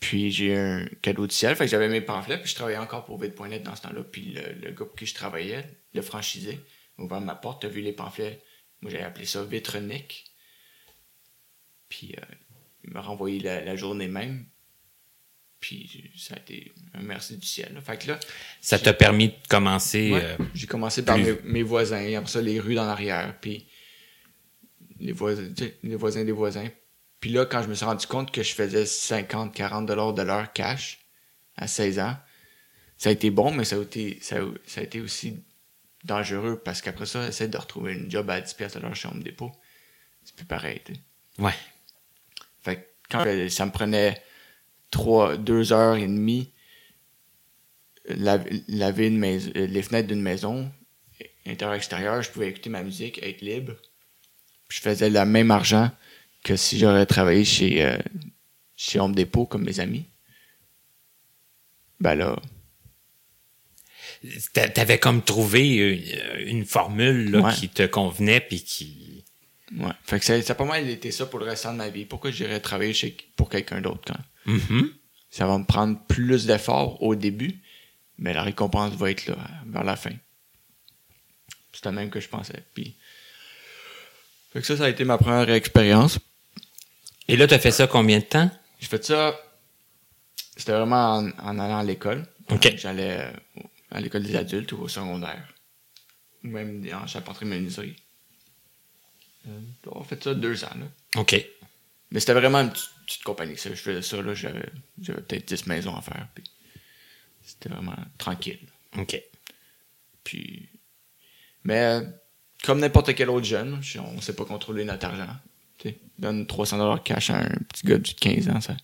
Puis 0.00 0.30
j'ai 0.30 0.56
un 0.56 0.86
cadeau 1.02 1.26
du 1.26 1.34
ciel. 1.34 1.54
Fait 1.56 1.64
que 1.64 1.70
j'avais 1.70 1.88
mes 1.88 2.00
pamphlets. 2.00 2.38
Puis 2.38 2.50
je 2.50 2.54
travaillais 2.54 2.78
encore 2.78 3.04
pour 3.04 3.20
Vite.net 3.20 3.62
dans 3.62 3.76
ce 3.76 3.82
temps-là. 3.82 4.02
Puis 4.04 4.34
le, 4.34 4.70
gars 4.70 4.84
pour 4.84 4.94
qui 4.94 5.06
je 5.06 5.14
travaillais, 5.14 5.64
le 5.94 6.02
franchisé, 6.02 6.58
ouvert 6.98 7.20
ma 7.20 7.34
porte. 7.34 7.62
T'as 7.62 7.68
vu 7.68 7.80
les 7.80 7.92
pamphlets? 7.92 8.42
Moi, 8.80 8.90
j'avais 8.90 9.04
appelé 9.04 9.26
ça 9.26 9.44
Vitronic. 9.44 10.24
Puis 11.96 12.14
euh, 12.18 12.34
il 12.84 12.90
m'a 12.92 13.00
renvoyé 13.00 13.38
la, 13.40 13.64
la 13.64 13.74
journée 13.74 14.06
même. 14.08 14.44
Puis 15.60 16.10
ça 16.18 16.34
a 16.34 16.38
été 16.38 16.72
un 16.92 17.00
merci 17.00 17.38
du 17.38 17.46
ciel. 17.46 17.72
là. 17.72 17.80
Fait 17.80 17.96
que 17.96 18.08
là, 18.08 18.20
Ça 18.60 18.78
t'a 18.78 18.92
permis 18.92 19.28
de 19.28 19.34
commencer. 19.48 20.12
Ouais. 20.12 20.20
euh, 20.22 20.36
J'ai 20.54 20.66
commencé 20.66 21.02
par 21.02 21.16
mes, 21.16 21.34
mes 21.44 21.62
voisins, 21.62 22.14
après 22.18 22.30
ça, 22.30 22.42
les 22.42 22.60
rues 22.60 22.74
dans 22.74 22.84
l'arrière, 22.84 23.34
puis 23.40 23.66
les 25.00 25.12
voisins, 25.12 25.48
les 25.82 25.96
voisins 25.96 26.24
des 26.24 26.32
voisins. 26.32 26.68
Puis 27.20 27.30
là, 27.30 27.46
quand 27.46 27.62
je 27.62 27.68
me 27.68 27.74
suis 27.74 27.86
rendu 27.86 28.06
compte 28.06 28.30
que 28.30 28.42
je 28.42 28.52
faisais 28.52 28.84
50, 28.84 29.54
40 29.54 29.86
dollars 29.86 30.12
de 30.12 30.20
l'heure 30.22 30.52
cash 30.52 30.98
à 31.56 31.66
16 31.66 31.98
ans, 32.00 32.16
ça 32.98 33.08
a 33.08 33.12
été 33.12 33.30
bon, 33.30 33.50
mais 33.52 33.64
ça 33.64 33.76
a 33.76 33.80
été, 33.82 34.18
ça 34.20 34.36
a, 34.36 34.44
ça 34.66 34.82
a 34.82 34.84
été 34.84 35.00
aussi 35.00 35.42
dangereux 36.04 36.60
parce 36.62 36.82
qu'après 36.82 37.06
ça, 37.06 37.26
essayer 37.26 37.48
de 37.48 37.56
retrouver 37.56 37.94
une 37.94 38.10
job 38.10 38.28
à 38.28 38.40
10 38.42 38.52
pièces 38.54 38.74
de 38.74 38.80
l'heure 38.80 38.94
chez 38.94 39.08
Home 39.08 39.22
Depot, 39.22 39.50
c'est 40.22 40.36
plus 40.36 40.44
pareil, 40.46 40.82
tu 40.84 40.92
sais. 40.94 41.00
ouais. 41.38 41.54
Fait 42.66 42.76
que 42.76 42.82
quand 43.10 43.48
ça 43.48 43.64
me 43.64 43.70
prenait 43.70 44.20
trois, 44.90 45.36
deux 45.36 45.72
heures 45.72 45.94
et 45.96 46.06
demie 46.06 46.52
la- 48.08 48.42
laver 48.66 49.06
une 49.06 49.18
maison, 49.18 49.50
les 49.54 49.82
fenêtres 49.82 50.08
d'une 50.08 50.20
maison, 50.20 50.68
intérieur-extérieur, 51.46 52.20
je 52.22 52.30
pouvais 52.30 52.48
écouter 52.48 52.70
ma 52.70 52.82
musique, 52.82 53.22
être 53.22 53.40
libre. 53.40 53.74
Puis 54.68 54.78
je 54.78 54.82
faisais 54.82 55.08
le 55.10 55.24
même 55.24 55.52
argent 55.52 55.92
que 56.42 56.56
si 56.56 56.76
j'aurais 56.78 57.06
travaillé 57.06 57.44
chez, 57.44 57.84
euh, 57.84 57.96
chez 58.74 58.98
Home 58.98 59.14
Depot 59.14 59.46
comme 59.46 59.62
mes 59.64 59.78
amis. 59.78 60.06
Ben 62.00 62.16
là, 62.16 62.36
T'a- 64.54 64.68
T'avais 64.68 64.98
comme 64.98 65.22
trouvé 65.22 65.76
une, 65.76 66.48
une 66.48 66.64
formule 66.64 67.30
là, 67.30 67.40
Ouais. 67.42 67.54
qui 67.54 67.68
te 67.68 67.86
convenait 67.86 68.40
puis 68.40 68.62
qui. 68.64 69.15
Ouais. 69.72 69.92
Fait 70.02 70.20
que 70.20 70.42
ça, 70.42 70.54
pas 70.54 70.64
mal 70.64 70.88
été 70.88 71.10
ça 71.10 71.26
pour 71.26 71.38
le 71.38 71.46
restant 71.46 71.72
de 71.72 71.78
ma 71.78 71.88
vie. 71.88 72.04
Pourquoi 72.04 72.30
j'irais 72.30 72.60
travailler 72.60 72.92
chez, 72.92 73.16
pour 73.36 73.48
quelqu'un 73.48 73.80
d'autre 73.80 74.02
quand? 74.06 74.52
Mhm. 74.52 74.90
Ça 75.30 75.46
va 75.46 75.58
me 75.58 75.64
prendre 75.64 75.98
plus 76.06 76.46
d'efforts 76.46 77.02
au 77.02 77.14
début, 77.14 77.60
mais 78.18 78.32
la 78.32 78.42
récompense 78.42 78.94
va 78.94 79.10
être 79.10 79.26
là 79.26 79.36
vers 79.66 79.84
la 79.84 79.96
fin. 79.96 80.12
C'était 81.72 81.90
le 81.90 81.96
même 81.96 82.10
que 82.10 82.20
je 82.20 82.28
pensais. 82.28 82.64
Puis, 82.72 82.96
fait 84.52 84.60
que 84.60 84.66
ça, 84.66 84.76
ça 84.76 84.84
a 84.84 84.88
été 84.88 85.04
ma 85.04 85.18
première 85.18 85.50
expérience. 85.50 86.18
Et 87.28 87.36
là, 87.36 87.46
t'as 87.46 87.58
fait 87.58 87.72
ça 87.72 87.86
combien 87.86 88.20
de 88.20 88.24
temps? 88.24 88.50
J'ai 88.80 88.86
fait 88.86 89.04
ça 89.04 89.36
c'était 90.56 90.72
vraiment 90.72 91.18
en, 91.18 91.30
en 91.38 91.58
allant 91.58 91.78
à 91.78 91.84
l'école. 91.84 92.26
OK. 92.50 92.74
J'allais 92.76 93.20
euh, 93.20 93.62
à 93.90 94.00
l'école 94.00 94.22
des 94.22 94.36
adultes 94.36 94.72
ou 94.72 94.82
au 94.82 94.88
secondaire. 94.88 95.46
Ou 96.42 96.48
même 96.48 96.84
en 96.94 97.06
charpenterie 97.06 97.44
menuiserie. 97.44 97.96
Euh, 99.48 99.60
on 99.92 100.02
fait 100.02 100.22
ça 100.22 100.34
deux 100.34 100.64
ans, 100.64 100.74
là. 100.78 101.20
OK. 101.20 101.44
Mais 102.10 102.20
c'était 102.20 102.34
vraiment 102.34 102.58
une 102.60 102.70
petite, 102.70 102.90
petite 103.06 103.22
compagnie. 103.22 103.56
Ça. 103.56 103.70
Je 103.70 103.74
faisais 103.76 104.02
ça, 104.02 104.20
là. 104.22 104.34
J'avais, 104.34 104.68
j'avais 105.00 105.20
peut-être 105.22 105.46
10 105.48 105.66
maisons 105.66 105.96
à 105.96 106.02
faire. 106.02 106.28
Puis 106.34 106.44
c'était 107.42 107.68
vraiment 107.68 107.96
tranquille. 108.18 108.60
OK. 108.98 109.20
Puis. 110.24 110.68
Mais, 111.64 112.00
comme 112.64 112.78
n'importe 112.80 113.14
quel 113.14 113.28
autre 113.30 113.46
jeune, 113.46 113.82
je- 113.82 113.98
on 113.98 114.20
sait 114.20 114.34
pas 114.34 114.44
contrôler 114.44 114.84
notre 114.84 115.06
argent. 115.06 115.28
Donne 116.18 116.46
300$ 116.46 116.98
cash 117.04 117.28
à 117.30 117.36
un 117.40 117.48
petit 117.68 117.86
gars 117.86 117.98
de 117.98 118.08
15 118.08 118.48
ans, 118.48 118.60
ça 118.62 118.74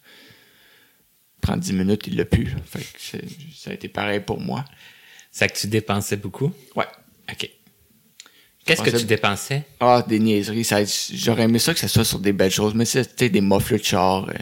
prend 1.40 1.57
10 1.57 1.72
minutes, 1.72 2.07
il 2.07 2.16
l'a 2.16 2.27
plus. 2.27 2.55
Fait 2.66 2.81
que 2.81 2.98
c'est- 2.98 3.25
ça 3.57 3.70
a 3.70 3.72
été 3.75 3.88
pareil 3.88 4.20
pour 4.20 4.38
moi. 4.38 4.64
C'est 5.31 5.48
que 5.48 5.57
tu 5.59 5.66
dépensais 5.66 6.18
beaucoup? 6.18 6.53
Ouais. 6.77 6.85
OK. 7.33 7.51
Qu'est-ce 8.64 8.83
que 8.83 8.96
tu 8.96 9.05
dépensais? 9.05 9.64
Ah, 9.81 10.05
des 10.07 10.18
niaiseries. 10.20 10.66
J'aurais 11.14 11.42
aimé 11.44 11.59
ça 11.59 11.75
que 11.75 11.81
ça 11.81 11.88
soit 11.88 12.05
sur 12.05 12.18
des 12.20 12.33
belles 12.33 12.51
choses, 12.53 12.75
mais 12.75 12.85
sais, 12.85 13.05
des 13.29 13.40
mufflers 13.40 13.79
de 13.79 13.85
char. 13.85 14.29
euh, 14.29 14.33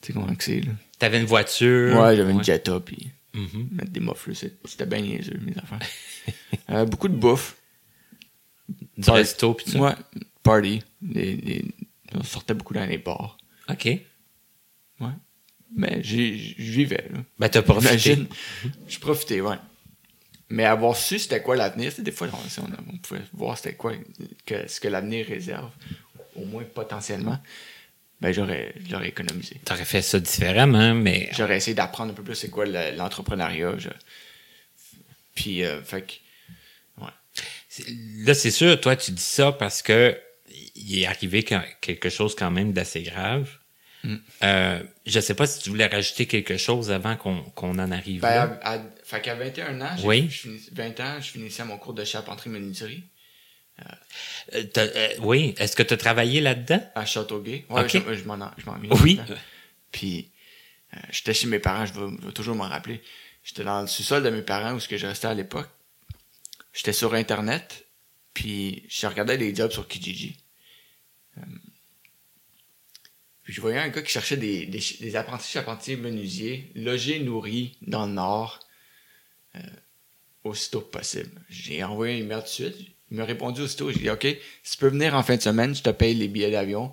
tu 0.00 0.08
sais 0.08 0.12
comment 0.12 0.34
que 0.34 0.44
c'est, 0.44 0.60
là. 0.60 0.72
T'avais 0.98 1.18
une 1.20 1.26
voiture? 1.26 1.98
Ouais, 1.98 2.16
j'avais 2.16 2.32
une 2.32 2.44
Jetta, 2.44 2.78
puis 2.80 3.08
Mhm. 3.34 3.68
mettre 3.72 3.90
des 3.90 4.00
mufflers, 4.00 4.34
c'était 4.64 4.86
bien 4.86 5.00
niaiseux, 5.00 5.38
mes 5.42 5.56
affaires. 5.56 5.80
Euh, 6.70 6.86
beaucoup 6.86 7.08
de 7.08 7.16
bouffe. 7.16 7.56
Du 8.96 9.10
resto 9.10 9.52
pis 9.54 9.64
tout 9.66 9.70
ça? 9.72 9.78
Ouais, 9.78 9.92
party. 10.42 10.82
Les- 11.02 11.36
les- 11.36 11.64
on 12.14 12.22
sortait 12.22 12.54
beaucoup 12.54 12.72
dans 12.72 12.86
les 12.86 12.96
bars. 12.96 13.36
OK. 13.68 13.84
Ouais. 13.84 15.08
Mais 15.76 16.02
je 16.02 16.16
vivais, 16.62 17.06
là. 17.12 17.18
Ben, 17.38 17.48
t'as 17.50 17.60
profité. 17.62 17.92
Imagine. 17.92 18.26
Je 18.88 18.98
profitais, 18.98 19.40
ouais. 19.42 19.56
Mais 20.54 20.64
avoir 20.64 20.96
su 20.96 21.18
c'était 21.18 21.42
quoi 21.42 21.56
l'avenir, 21.56 21.90
c'est 21.94 22.02
des 22.02 22.12
fois, 22.12 22.28
on, 22.32 22.62
on, 22.62 22.94
on 22.94 22.98
pouvait 22.98 23.22
voir 23.32 23.56
c'était 23.58 23.74
quoi, 23.74 23.92
que, 24.46 24.68
ce 24.68 24.78
que 24.78 24.86
l'avenir 24.88 25.26
réserve, 25.26 25.70
au 26.36 26.44
moins 26.44 26.62
potentiellement, 26.62 27.38
ben 28.20 28.32
j'aurais, 28.32 28.72
j'aurais 28.88 29.08
économisé. 29.08 29.60
T'aurais 29.64 29.84
fait 29.84 30.00
ça 30.02 30.20
différemment, 30.20 30.94
mais 30.94 31.28
J'aurais 31.32 31.56
essayé 31.56 31.74
d'apprendre 31.74 32.12
un 32.12 32.14
peu 32.14 32.22
plus 32.22 32.36
c'est 32.36 32.50
quoi 32.50 32.66
le- 32.66 32.96
l'entrepreneuriat. 32.96 33.74
je- 33.78 33.88
Puis, 35.34 35.64
euh, 35.64 35.82
fait 35.82 36.02
que, 36.02 37.02
ouais. 37.02 37.10
Là, 38.24 38.34
c'est 38.34 38.52
sûr, 38.52 38.80
toi, 38.80 38.94
tu 38.94 39.10
dis 39.10 39.22
ça 39.22 39.50
parce 39.50 39.82
que 39.82 40.16
il 40.76 41.00
est 41.00 41.06
arrivé 41.06 41.42
quelque 41.80 42.08
chose 42.08 42.36
quand 42.36 42.50
même 42.52 42.72
d'assez 42.72 43.02
grave. 43.02 43.50
Mm. 44.04 44.16
Euh, 44.42 44.82
je 45.06 45.18
sais 45.20 45.34
pas 45.34 45.46
si 45.46 45.60
tu 45.62 45.70
voulais 45.70 45.86
rajouter 45.86 46.26
quelque 46.26 46.56
chose 46.58 46.90
avant 46.90 47.16
qu'on 47.16 47.42
qu'on 47.52 47.78
en 47.78 47.90
arrive 47.90 48.20
Ben, 48.20 48.34
là. 48.34 48.58
à, 48.62 48.74
à- 48.74 48.82
fait 49.02 49.20
qu'à 49.22 49.34
21 49.34 49.80
ans, 49.80 49.96
Oui. 50.04 50.28
je 50.30 50.38
finis- 50.40 50.68
20 50.72 51.00
ans, 51.00 51.20
je 51.20 51.30
finissais 51.30 51.64
mon 51.64 51.78
cours 51.78 51.94
de 51.94 52.04
charpenterie 52.04 52.50
menuiserie 52.50 53.02
Euh, 54.54 54.62
euh, 54.76 55.08
oui, 55.20 55.54
est-ce 55.58 55.74
que 55.74 55.82
tu 55.82 55.94
as 55.94 55.96
travaillé 55.96 56.40
là-dedans? 56.40 56.80
à 56.94 57.04
Châteauguay. 57.06 57.64
Ouais, 57.70 57.82
Ok. 57.82 57.90
je, 58.06 58.14
je 58.14 58.24
m'en 58.24 58.36
je 58.58 58.66
m'en 58.66 58.76
Oui. 59.02 59.18
Puis, 59.90 60.30
euh, 60.94 60.98
j'étais 61.10 61.34
chez 61.34 61.46
mes 61.48 61.58
parents, 61.58 61.86
je 61.86 61.92
vais, 61.94 62.16
je 62.20 62.26
vais 62.26 62.32
toujours 62.32 62.54
m'en 62.56 62.68
rappeler. 62.68 63.02
J'étais 63.42 63.64
dans 63.64 63.80
le 63.80 63.86
sous-sol 63.88 64.22
de 64.22 64.30
mes 64.30 64.42
parents 64.42 64.74
où 64.74 64.80
ce 64.80 64.86
que 64.88 64.96
je 64.96 65.06
restais 65.06 65.26
à 65.28 65.34
l'époque. 65.34 65.68
J'étais 66.72 66.92
sur 66.92 67.14
Internet, 67.14 67.86
puis 68.32 68.84
je 68.88 69.06
regardais 69.06 69.38
des 69.38 69.54
jobs 69.54 69.70
sur 69.72 69.88
Kijiji. 69.88 70.36
Je 73.54 73.60
voyais 73.60 73.78
un 73.78 73.88
gars 73.88 74.02
qui 74.02 74.10
cherchait 74.10 74.36
des, 74.36 74.66
des, 74.66 75.14
apprentis 75.14 75.48
charpentiers 75.48 75.94
menuisiers, 75.94 76.72
logés, 76.74 77.20
nourris, 77.20 77.78
dans 77.82 78.06
le 78.06 78.12
Nord, 78.12 78.58
euh, 79.54 79.60
aussitôt 80.42 80.80
que 80.80 80.90
possible. 80.90 81.30
J'ai 81.48 81.84
envoyé 81.84 82.16
un 82.16 82.24
email 82.24 82.38
tout 82.38 82.46
de 82.46 82.48
suite. 82.48 82.76
Il 83.12 83.16
m'a 83.16 83.24
répondu 83.24 83.60
aussitôt. 83.60 83.92
J'ai 83.92 84.00
dit, 84.00 84.10
OK, 84.10 84.26
si 84.64 84.72
tu 84.72 84.78
peux 84.78 84.88
venir 84.88 85.14
en 85.14 85.22
fin 85.22 85.36
de 85.36 85.40
semaine, 85.40 85.72
je 85.72 85.84
te 85.84 85.90
paye 85.90 86.14
les 86.14 86.26
billets 86.26 86.50
d'avion. 86.50 86.92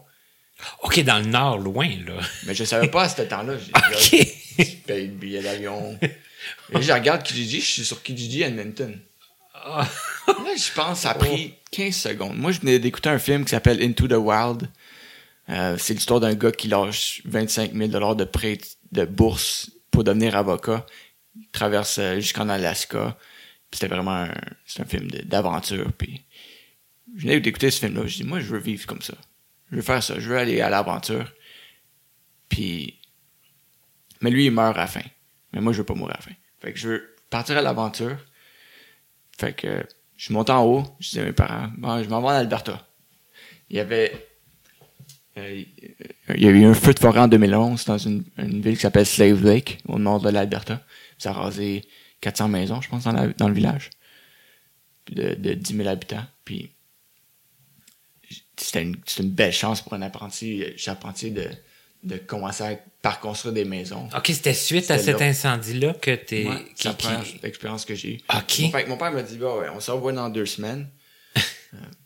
OK, 0.83 0.99
dans 0.99 1.17
le 1.17 1.25
nord, 1.25 1.57
loin, 1.57 1.89
là. 2.05 2.19
Mais 2.45 2.53
je 2.53 2.63
savais 2.63 2.89
pas 2.89 3.05
à 3.05 3.09
ce 3.09 3.23
temps-là. 3.23 3.55
J'ai 3.57 4.19
dit, 4.19 4.21
OK. 4.59 4.65
je 4.67 4.75
paye 4.85 5.07
le 5.07 5.13
billet 5.13 5.41
d'avion. 5.41 5.97
Et 6.03 6.79
je 6.79 6.91
regarde 6.91 7.23
Kijiji, 7.23 7.59
je 7.59 7.65
suis 7.65 7.85
sur 7.85 8.03
Kijiji 8.03 8.43
Edmonton. 8.43 8.99
Ah. 9.55 9.89
Là, 10.27 10.55
je 10.55 10.71
pense, 10.75 10.99
ça 10.99 11.09
a 11.09 11.15
pris 11.15 11.55
15 11.71 11.95
secondes. 11.95 12.37
Moi, 12.37 12.51
je 12.51 12.59
venais 12.59 12.77
d'écouter 12.77 13.09
un 13.09 13.17
film 13.17 13.45
qui 13.45 13.49
s'appelle 13.49 13.81
Into 13.81 14.07
the 14.07 14.11
Wild. 14.11 14.69
Euh, 15.49 15.77
c'est 15.77 15.93
l'histoire 15.93 16.19
d'un 16.19 16.33
gars 16.33 16.51
qui 16.51 16.67
lâche 16.67 17.21
25 17.25 17.73
000 17.73 18.15
de 18.15 18.23
prêt 18.23 18.59
de 18.91 19.05
bourse 19.05 19.71
pour 19.89 20.03
devenir 20.03 20.35
avocat. 20.35 20.85
Il 21.35 21.47
traverse 21.49 21.97
euh, 21.99 22.15
jusqu'en 22.15 22.49
Alaska. 22.49 23.17
C'était 23.71 23.87
vraiment 23.87 24.23
un, 24.23 24.33
c'est 24.65 24.81
un 24.81 24.85
film 24.85 25.07
d'aventure. 25.07 25.91
Puis 25.97 26.25
je 27.15 27.21
venais 27.23 27.39
d'écouter 27.39 27.71
ce 27.71 27.79
film-là. 27.79 28.05
Je 28.05 28.17
dis, 28.17 28.23
moi, 28.23 28.39
je 28.39 28.47
veux 28.47 28.59
vivre 28.59 28.85
comme 28.85 29.01
ça. 29.01 29.13
Je 29.71 29.77
veux 29.77 29.81
faire 29.81 30.03
ça. 30.03 30.19
Je 30.19 30.29
veux 30.29 30.37
aller 30.37 30.61
à 30.61 30.69
l'aventure. 30.69 31.31
Puis, 32.49 32.99
mais 34.21 34.29
lui, 34.29 34.45
il 34.45 34.51
meurt 34.51 34.75
à 34.77 34.81
la 34.81 34.87
fin. 34.87 35.03
Mais 35.53 35.61
moi, 35.61 35.73
je 35.73 35.79
veux 35.79 35.85
pas 35.85 35.93
mourir 35.93 36.15
à 36.15 36.17
la 36.19 36.23
fin. 36.23 36.35
Fait 36.59 36.73
que 36.73 36.79
je 36.79 36.87
veux 36.89 37.15
partir 37.29 37.57
à 37.57 37.61
l'aventure. 37.61 38.17
Fait 39.37 39.53
que 39.53 39.85
je 40.17 40.33
monte 40.33 40.49
en 40.49 40.65
haut. 40.65 40.83
Je 40.99 41.11
dis 41.11 41.19
à 41.19 41.23
mes 41.23 41.33
parents, 41.33 41.69
Bon, 41.77 42.03
je 42.03 42.09
m'en 42.09 42.21
vais 42.21 42.27
en 42.27 42.31
Alberta. 42.31 42.87
Il 43.69 43.77
y 43.77 43.79
avait, 43.79 44.30
euh, 45.37 45.63
il 46.35 46.43
y 46.43 46.47
a 46.47 46.51
eu 46.51 46.65
un 46.65 46.73
feu 46.73 46.93
de 46.93 46.99
forêt 46.99 47.19
en 47.19 47.27
2011 47.27 47.85
dans 47.85 47.97
une, 47.97 48.23
une 48.37 48.61
ville 48.61 48.75
qui 48.75 48.81
s'appelle 48.81 49.05
Slave 49.05 49.43
Lake, 49.43 49.79
au 49.87 49.97
nord 49.99 50.19
de 50.21 50.29
l'Alberta. 50.29 50.81
Ça 51.17 51.29
a 51.29 51.33
rasé 51.33 51.83
400 52.21 52.47
maisons, 52.49 52.81
je 52.81 52.89
pense, 52.89 53.03
dans, 53.05 53.13
la- 53.13 53.27
dans 53.27 53.47
le 53.47 53.53
village. 53.53 53.89
De, 55.11 55.33
de 55.35 55.53
10 55.53 55.75
000 55.77 55.87
habitants. 55.89 56.25
Puis 56.45 56.71
c'était 58.57 58.83
une, 58.83 58.95
belle 59.29 59.51
chance 59.53 59.81
pour 59.81 59.93
un 59.93 60.01
apprenti 60.03 60.63
euh, 60.63 60.69
charpentier 60.77 61.31
de, 61.31 61.47
de 62.03 62.17
commencer 62.17 62.63
à, 62.63 62.75
par 63.01 63.19
construire 63.19 63.53
des 63.53 63.65
maisons. 63.65 64.07
OK, 64.15 64.27
c'était 64.27 64.53
suite 64.53 64.89
à 64.91 64.99
cet 64.99 65.19
là. 65.19 65.25
incendie-là 65.27 65.93
que 65.95 66.13
t'es... 66.15 66.47
Ouais, 66.47 66.65
c'est 66.75 66.89
la 66.89 66.93
qui- 67.21 67.39
expérience 67.43 67.83
que 67.85 67.95
j'ai 67.95 68.15
eue. 68.15 68.19
OK. 68.33 68.59
Mon 68.59 68.69
père, 68.71 68.87
mon 68.89 68.97
père 68.97 69.11
m'a 69.11 69.23
dit, 69.23 69.37
bah 69.37 69.57
ouais, 69.57 69.67
on 69.75 69.79
se 69.79 69.89
revoit 69.91 70.13
dans 70.13 70.29
deux 70.29 70.45
semaines. 70.45 70.87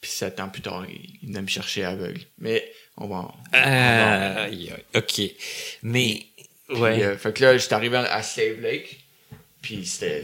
Puis 0.00 0.10
sept 0.10 0.38
ans 0.40 0.48
plus 0.48 0.62
tard, 0.62 0.84
il, 0.88 1.28
venait 1.28 1.42
me 1.42 1.48
chercher 1.48 1.84
aveugle. 1.84 2.20
Mais 2.38 2.70
on 2.96 3.08
va... 3.08 3.16
on 3.16 3.56
va- 3.56 4.42
aïe, 4.42 4.70
aïe, 4.70 4.84
OK. 4.94 5.20
Mais, 5.82 6.26
Puis, 6.68 6.78
ouais. 6.78 7.02
euh, 7.02 7.18
fait 7.18 7.36
que 7.36 7.42
là, 7.42 7.58
j'étais 7.58 7.74
arrivé 7.74 7.96
à 7.96 8.22
Slave 8.22 8.60
Lake. 8.60 9.00
Puis 9.60 9.84
c'était 9.86 10.22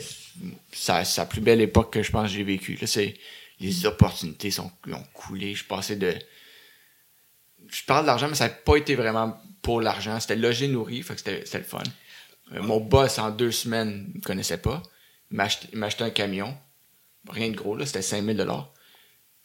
sa, 0.72 1.04
sa 1.04 1.26
plus 1.26 1.40
belle 1.40 1.60
époque 1.60 1.92
que 1.92 2.02
je 2.02 2.10
pense 2.10 2.30
que 2.30 2.36
j'ai 2.36 2.44
vécue. 2.44 2.76
Là, 2.80 2.86
c'est 2.86 3.14
les 3.60 3.86
opportunités 3.86 4.50
sont, 4.50 4.70
ont 4.88 5.04
coulé. 5.12 5.54
Je 5.54 5.64
passais 5.64 5.96
de. 5.96 6.14
Je 7.68 7.82
parle 7.84 8.06
d'argent, 8.06 8.28
mais 8.28 8.34
ça 8.34 8.48
n'a 8.48 8.54
pas 8.54 8.76
été 8.76 8.94
vraiment 8.94 9.40
pour 9.62 9.80
l'argent. 9.80 10.20
C'était 10.20 10.36
logé, 10.36 10.68
nourri, 10.68 11.02
fait 11.02 11.14
que 11.14 11.18
c'était 11.20 11.44
c'était 11.44 11.58
le 11.58 11.64
fun. 11.64 11.82
Euh, 12.52 12.62
mon 12.62 12.78
boss, 12.78 13.18
en 13.18 13.30
deux 13.30 13.50
semaines, 13.50 14.10
il 14.14 14.18
me 14.18 14.22
connaissait 14.22 14.58
pas. 14.58 14.82
Il 15.30 15.36
m'a 15.36 15.44
acheté, 15.44 15.68
il 15.72 15.78
m'a 15.78 15.86
acheté 15.86 16.04
un 16.04 16.10
camion. 16.10 16.56
Rien 17.28 17.48
de 17.48 17.56
gros, 17.56 17.74
là, 17.74 17.86
c'était 17.86 18.02
5000 18.02 18.36
dollars. 18.36 18.72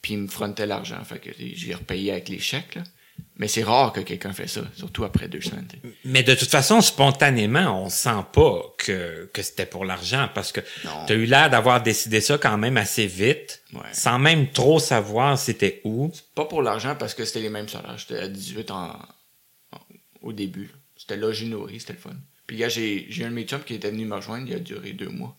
Puis 0.01 0.13
il 0.13 0.19
me 0.19 0.27
frontait 0.27 0.65
l'argent, 0.65 1.03
fait 1.03 1.19
que 1.19 1.29
j'ai 1.37 1.73
repayé 1.73 2.11
avec 2.11 2.29
les 2.29 2.39
chèques, 2.39 2.75
là. 2.75 2.83
Mais 3.35 3.47
c'est 3.49 3.63
rare 3.63 3.91
que 3.93 3.99
quelqu'un 4.01 4.31
fait 4.33 4.47
ça, 4.47 4.61
surtout 4.75 5.03
après 5.05 5.27
deux 5.27 5.41
semaines. 5.41 5.67
Mais 6.05 6.23
de 6.23 6.35
toute 6.35 6.49
façon, 6.49 6.79
spontanément, 6.81 7.83
on 7.85 7.89
sent 7.89 8.23
pas 8.33 8.61
que, 8.77 9.29
que 9.33 9.41
c'était 9.41 9.65
pour 9.65 9.83
l'argent 9.85 10.29
parce 10.33 10.51
que 10.53 10.61
tu 11.07 11.13
as 11.13 11.15
eu 11.15 11.25
l'air 11.25 11.49
d'avoir 11.49 11.81
décidé 11.83 12.21
ça 12.21 12.37
quand 12.37 12.57
même 12.57 12.77
assez 12.77 13.07
vite, 13.07 13.61
Ouais. 13.73 13.81
sans 13.93 14.19
même 14.19 14.51
trop 14.51 14.79
savoir 14.79 15.37
c'était 15.37 15.81
où. 15.83 16.11
Pas 16.35 16.45
pour 16.45 16.61
l'argent 16.61 16.95
parce 16.97 17.13
que 17.13 17.23
c'était 17.25 17.41
les 17.41 17.49
mêmes 17.49 17.67
salaires. 17.69 17.97
J'étais 17.97 18.19
à 18.19 18.27
18 18.29 18.71
en, 18.71 18.87
en- 19.71 19.77
au 20.21 20.31
début. 20.33 20.69
C'était 20.97 21.17
logé 21.17 21.45
nourri, 21.45 21.79
c'était 21.79 21.93
le 21.93 21.99
fun. 21.99 22.15
Puis 22.47 22.57
gars, 22.57 22.69
j'ai 22.69 23.05
j'ai 23.09 23.23
un 23.25 23.29
de 23.29 23.35
mes 23.35 23.43
chums 23.45 23.63
qui 23.63 23.73
était 23.75 23.91
venu 23.91 24.05
me 24.05 24.15
rejoindre, 24.15 24.47
il 24.47 24.55
a 24.55 24.59
duré 24.59 24.91
deux 24.93 25.09
mois. 25.09 25.37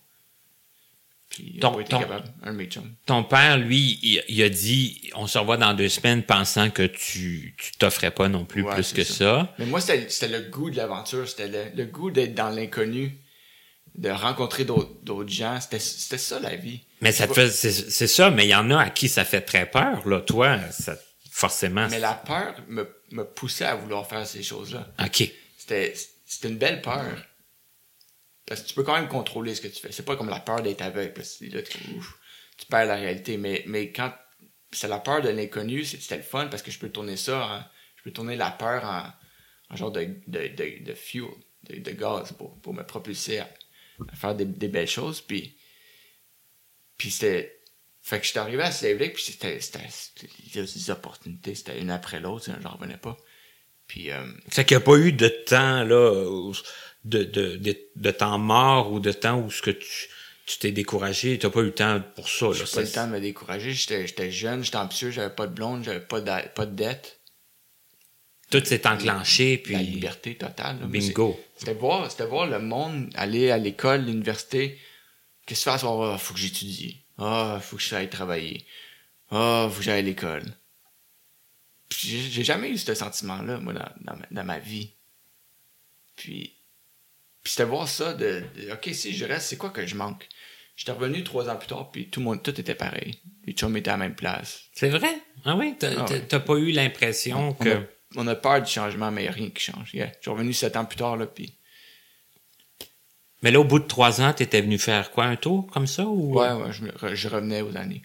Puis 1.31 1.53
il 1.55 1.57
a 1.59 1.61
Ton- 1.61 1.73
pas 1.75 1.81
été 1.81 1.89
ton- 1.91 1.99
capable, 1.99 2.27
un 2.43 2.51
de 2.51 2.57
mes 2.57 2.65
chums. 2.65 2.93
Ton 3.05 3.23
père, 3.23 3.57
lui, 3.57 3.97
il, 4.03 4.21
il 4.27 4.43
a 4.43 4.49
dit 4.49 5.09
on 5.15 5.27
se 5.27 5.37
revoit 5.37 5.57
dans 5.57 5.73
deux 5.73 5.87
semaines 5.89 6.23
pensant 6.23 6.69
que 6.69 6.83
tu 6.83 7.55
tu 7.57 7.71
t'offrais 7.79 8.11
pas 8.11 8.27
non 8.29 8.43
plus 8.45 8.63
Ouais, 8.63 8.73
plus 8.73 8.91
que 8.93 9.03
ça. 9.05 9.13
ça. 9.13 9.55
Mais 9.57 9.65
moi, 9.65 9.79
c'était 9.81 10.27
le 10.27 10.41
goût 10.49 10.69
de 10.69 10.75
l'aventure, 10.77 11.27
c'était 11.27 11.47
le, 11.47 11.63
le 11.75 11.85
goût 11.85 12.11
d'être 12.11 12.35
dans 12.35 12.49
l'inconnu, 12.49 13.17
de 13.95 14.09
rencontrer 14.09 14.65
d'autres 14.65 15.29
gens. 15.29 15.57
C'était 15.61 15.79
ça 15.79 16.39
la 16.39 16.55
vie. 16.55 16.81
Mais 16.99 17.11
ça 17.13 17.27
c'est 17.49 18.07
ça, 18.07 18.29
mais 18.29 18.45
il 18.45 18.49
y 18.49 18.55
en 18.55 18.69
a 18.69 18.79
à 18.81 18.89
qui 18.89 19.07
ça 19.09 19.23
fait 19.25 19.41
très 19.41 19.65
peur 19.65 20.05
là, 20.07 20.19
toi, 20.21 20.59
ça 20.71 20.97
forcément. 21.31 21.87
Mais 21.89 21.99
la 21.99 22.13
peur 22.13 22.55
me, 22.67 22.87
me 23.11 23.23
poussait 23.23 23.63
à 23.65 23.75
vouloir 23.75 24.05
faire 24.05 24.27
ces 24.27 24.43
choses-là. 24.43 24.85
OK. 25.03 25.31
C'était 25.57 25.93
c'était 26.25 26.49
une 26.49 26.57
belle 26.57 26.81
peur. 26.81 27.05
Parce 28.51 28.63
que 28.63 28.67
tu 28.67 28.73
peux 28.73 28.83
quand 28.83 28.95
même 28.99 29.07
contrôler 29.07 29.55
ce 29.55 29.61
que 29.61 29.69
tu 29.69 29.79
fais. 29.79 29.93
C'est 29.93 30.03
pas 30.03 30.17
comme 30.17 30.27
la 30.27 30.41
peur 30.41 30.61
d'être 30.61 30.81
aveugle. 30.81 31.13
Parce 31.13 31.37
que 31.37 31.45
là, 31.45 31.61
tu, 31.61 31.79
perds 32.69 32.85
la 32.85 32.95
réalité. 32.95 33.37
Mais, 33.37 33.63
mais 33.65 33.93
quand 33.93 34.13
c'est 34.73 34.89
la 34.89 34.99
peur 34.99 35.21
de 35.21 35.29
l'inconnu, 35.29 35.85
c'était 35.85 36.17
le 36.17 36.23
fun 36.23 36.47
parce 36.47 36.61
que 36.61 36.69
je 36.69 36.77
peux 36.77 36.89
tourner 36.89 37.15
ça 37.15 37.71
je 37.95 38.09
peux 38.09 38.11
tourner 38.11 38.35
la 38.35 38.51
peur 38.51 38.83
en, 38.83 39.73
en 39.73 39.75
genre 39.77 39.91
de, 39.91 40.09
de, 40.27 40.83
de, 40.83 40.93
fuel. 40.93 41.29
de, 41.69 41.91
gaz 41.91 42.33
pour, 42.33 42.59
pour 42.59 42.73
me 42.73 42.83
propulser 42.83 43.39
à, 43.39 43.49
faire 44.15 44.35
des, 44.35 44.43
des 44.45 44.67
belles 44.67 44.89
choses. 44.89 45.21
Puis, 45.21 45.55
puis 46.97 47.09
c'était. 47.09 47.57
Fait 48.03 48.19
que 48.19 48.25
j'étais 48.25 48.39
arrivé 48.39 48.63
à 48.63 48.71
Slave 48.71 48.97
puis 48.97 49.23
c'était. 49.23 49.59
des 50.55 50.89
opportunités, 50.91 51.55
c'était 51.55 51.79
une 51.79 51.91
après 51.91 52.19
l'autre, 52.19 52.49
j'en 52.61 52.71
revenais 52.71 52.97
pas. 52.97 53.15
Puis. 53.87 54.11
euh, 54.11 54.25
Fait 54.49 54.65
qu'il 54.65 54.75
n'y 54.75 54.83
a 54.83 54.85
pas 54.85 54.97
eu 54.97 55.13
de 55.13 55.27
temps, 55.27 55.83
là, 55.83 56.27
où- 56.27 56.53
de, 57.05 57.23
de, 57.23 57.55
de, 57.57 57.77
de 57.95 58.11
temps 58.11 58.37
mort 58.37 58.91
ou 58.91 58.99
de 58.99 59.11
temps 59.11 59.39
où 59.41 59.49
ce 59.51 59.61
que 59.61 59.71
tu 59.71 60.07
tu 60.47 60.57
t'es 60.57 60.71
découragé, 60.71 61.37
t'as 61.39 61.49
pas 61.49 61.61
eu 61.61 61.65
le 61.65 61.73
temps 61.73 62.01
pour 62.15 62.27
ça. 62.27 62.47
J'ai 62.51 62.65
pas 62.65 62.81
eu 62.81 62.85
le 62.85 62.91
temps 62.91 63.07
de 63.07 63.13
me 63.13 63.21
décourager. 63.21 63.71
J'étais 63.73 64.05
j'étais 64.07 64.31
jeune, 64.31 64.63
j'étais 64.63 64.77
ambitieux, 64.77 65.09
j'avais 65.11 65.33
pas 65.33 65.47
de 65.47 65.53
blonde, 65.53 65.83
j'avais 65.83 66.01
pas 66.01 66.19
de, 66.19 66.47
pas 66.49 66.65
de 66.65 66.75
dette. 66.75 67.19
Tout 68.49 68.63
s'est 68.65 68.85
enclenché, 68.85 69.57
puis 69.59 69.73
La 69.73 69.81
liberté 69.81 70.35
totale. 70.35 70.79
là. 70.81 70.87
Bingo. 70.87 71.39
C'était 71.55 71.73
voir, 71.73 72.11
c'était 72.11 72.25
voir 72.25 72.47
le 72.47 72.59
monde 72.59 73.09
aller 73.15 73.49
à 73.49 73.57
l'école, 73.57 74.01
l'université. 74.05 74.77
Qu'est-ce 75.45 75.63
que 75.65 75.71
tu 75.71 75.79
fais? 75.79 75.85
Ah, 75.87 76.17
faut 76.17 76.33
que 76.33 76.39
j'étudie. 76.39 76.97
Ah, 77.17 77.59
faut 77.61 77.77
que 77.77 77.81
j'aille 77.81 78.09
travailler. 78.09 78.65
Ah, 79.29 79.69
faut 79.71 79.77
que 79.77 79.83
j'aille 79.83 79.99
à 79.99 80.01
l'école. 80.01 80.43
J'ai 81.97 82.19
j'ai 82.19 82.43
jamais 82.43 82.69
eu 82.71 82.77
ce 82.77 82.93
sentiment-là, 82.93 83.59
moi, 83.59 83.73
dans, 83.73 83.89
dans, 84.01 84.17
ma, 84.17 84.25
dans 84.31 84.43
ma 84.43 84.59
vie. 84.59 84.91
Puis, 86.17 86.53
puis 87.43 87.51
c'était 87.51 87.63
voir 87.65 87.87
ça 87.87 88.13
de, 88.13 88.43
de, 88.55 88.71
OK, 88.73 88.89
si 88.93 89.13
je 89.13 89.25
reste, 89.25 89.47
c'est 89.47 89.57
quoi 89.57 89.69
que 89.69 89.85
je 89.85 89.95
manque? 89.95 90.27
J'étais 90.75 90.93
revenu 90.93 91.23
trois 91.23 91.49
ans 91.49 91.57
plus 91.57 91.67
tard, 91.67 91.91
puis 91.91 92.09
tout 92.09 92.19
le 92.21 92.25
monde, 92.25 92.41
tout 92.41 92.59
était 92.59 92.75
pareil. 92.75 93.19
Les 93.45 93.53
chums 93.53 93.75
étaient 93.77 93.89
à 93.89 93.93
la 93.93 93.97
même 93.97 94.15
place. 94.15 94.63
C'est 94.73 94.89
vrai? 94.89 95.13
Ah 95.45 95.55
oui? 95.55 95.75
T'as 95.77 95.91
Ah 95.97 96.05
ouais. 96.05 96.39
pas 96.39 96.55
eu 96.55 96.71
l'impression 96.71 97.49
On 97.49 97.53
que... 97.53 97.69
a, 97.69 97.81
on 98.15 98.27
a 98.27 98.35
peur 98.35 98.61
du 98.61 98.71
changement, 98.71 99.11
mais 99.11 99.21
il 99.21 99.25
n'y 99.25 99.29
a 99.29 99.33
rien 99.33 99.49
qui 99.49 99.61
change. 99.61 99.93
Yeah. 99.93 100.11
Je 100.17 100.21
suis 100.21 100.31
revenu 100.31 100.53
sept 100.53 100.75
ans 100.75 100.85
plus 100.85 100.97
tard, 100.97 101.17
là, 101.17 101.27
puis... 101.27 101.53
Mais 103.43 103.51
là, 103.51 103.59
au 103.59 103.63
bout 103.63 103.79
de 103.79 103.87
trois 103.87 104.21
ans, 104.21 104.33
t'étais 104.33 104.61
venu 104.61 104.77
faire 104.77 105.11
quoi, 105.11 105.25
un 105.25 105.35
tour 105.35 105.67
comme 105.67 105.87
ça? 105.87 106.05
Ou... 106.05 106.39
Ouais, 106.39 106.51
ouais, 106.51 106.71
je, 106.71 107.27
revenais 107.27 107.61
aux 107.61 107.75
années. 107.75 108.03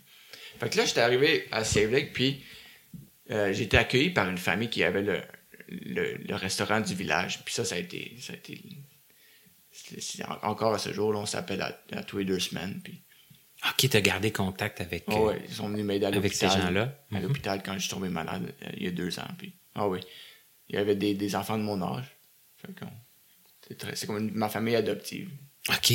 Fait 0.59 0.71
que 0.71 0.79
là, 0.79 0.87
j'étais 0.87 1.03
arrivé 1.03 1.47
à 1.53 1.63
Save 1.63 1.91
Lake, 1.93 2.13
puis 2.15 2.43
euh, 3.31 3.53
j'ai 3.53 3.65
été 3.65 3.77
accueilli 3.77 4.11
par 4.11 4.29
une 4.29 4.39
famille 4.39 4.71
qui 4.71 4.83
avait 4.83 5.03
le, 5.03 5.21
le, 5.69 6.15
le 6.17 6.35
restaurant 6.35 6.81
du 6.81 6.95
village. 6.95 7.43
Puis 7.45 7.55
ça, 7.55 7.65
ça 7.65 7.75
a 7.75 7.79
été... 7.79 8.17
Ça 8.21 8.33
a 8.33 8.37
été 8.37 8.61
encore 10.43 10.75
à 10.75 10.79
ce 10.79 10.93
jour, 10.93 11.13
là, 11.13 11.19
on 11.21 11.27
s'appelle 11.27 11.61
à, 11.63 11.79
à 11.93 12.03
tous 12.03 12.19
les 12.19 12.25
deux 12.25 12.41
semaines. 12.41 12.81
Puis, 12.83 13.03
OK, 13.69 13.89
t'as 13.89 14.01
gardé 14.01 14.33
contact 14.33 14.81
avec, 14.81 15.05
Ah 15.09 15.13
euh, 15.15 15.19
ouais, 15.29 15.43
ils 15.49 15.55
sont 15.55 15.69
venus 15.69 15.85
m'aider 15.85 16.05
à 16.07 16.09
avec 16.09 16.33
ces 16.35 16.47
l'hôpital. 16.47 16.67
gens-là? 16.69 16.99
À 17.13 17.15
Mhm. 17.17 17.23
l'hôpital 17.23 17.63
quand 17.65 17.75
je 17.75 17.79
suis 17.81 17.91
tombé 17.91 18.09
malade, 18.09 18.53
euh, 18.63 18.71
il 18.77 18.85
y 18.85 18.87
a 18.89 18.91
deux 18.91 19.19
ans. 19.19 19.29
Puis, 19.39 19.55
ah 19.75 19.89
oui, 19.89 20.01
il 20.69 20.75
y 20.77 20.79
avait 20.79 20.95
des, 20.97 21.15
des 21.15 21.35
enfants 21.37 21.57
de 21.59 21.63
mon 21.63 21.81
âge. 21.83 22.05
C'est 23.69 23.77
très- 23.79 24.07
comme 24.07 24.19
une- 24.19 24.33
ma 24.35 24.49
famille 24.49 24.77
adoptive. 24.77 25.31
OK. 25.69 25.93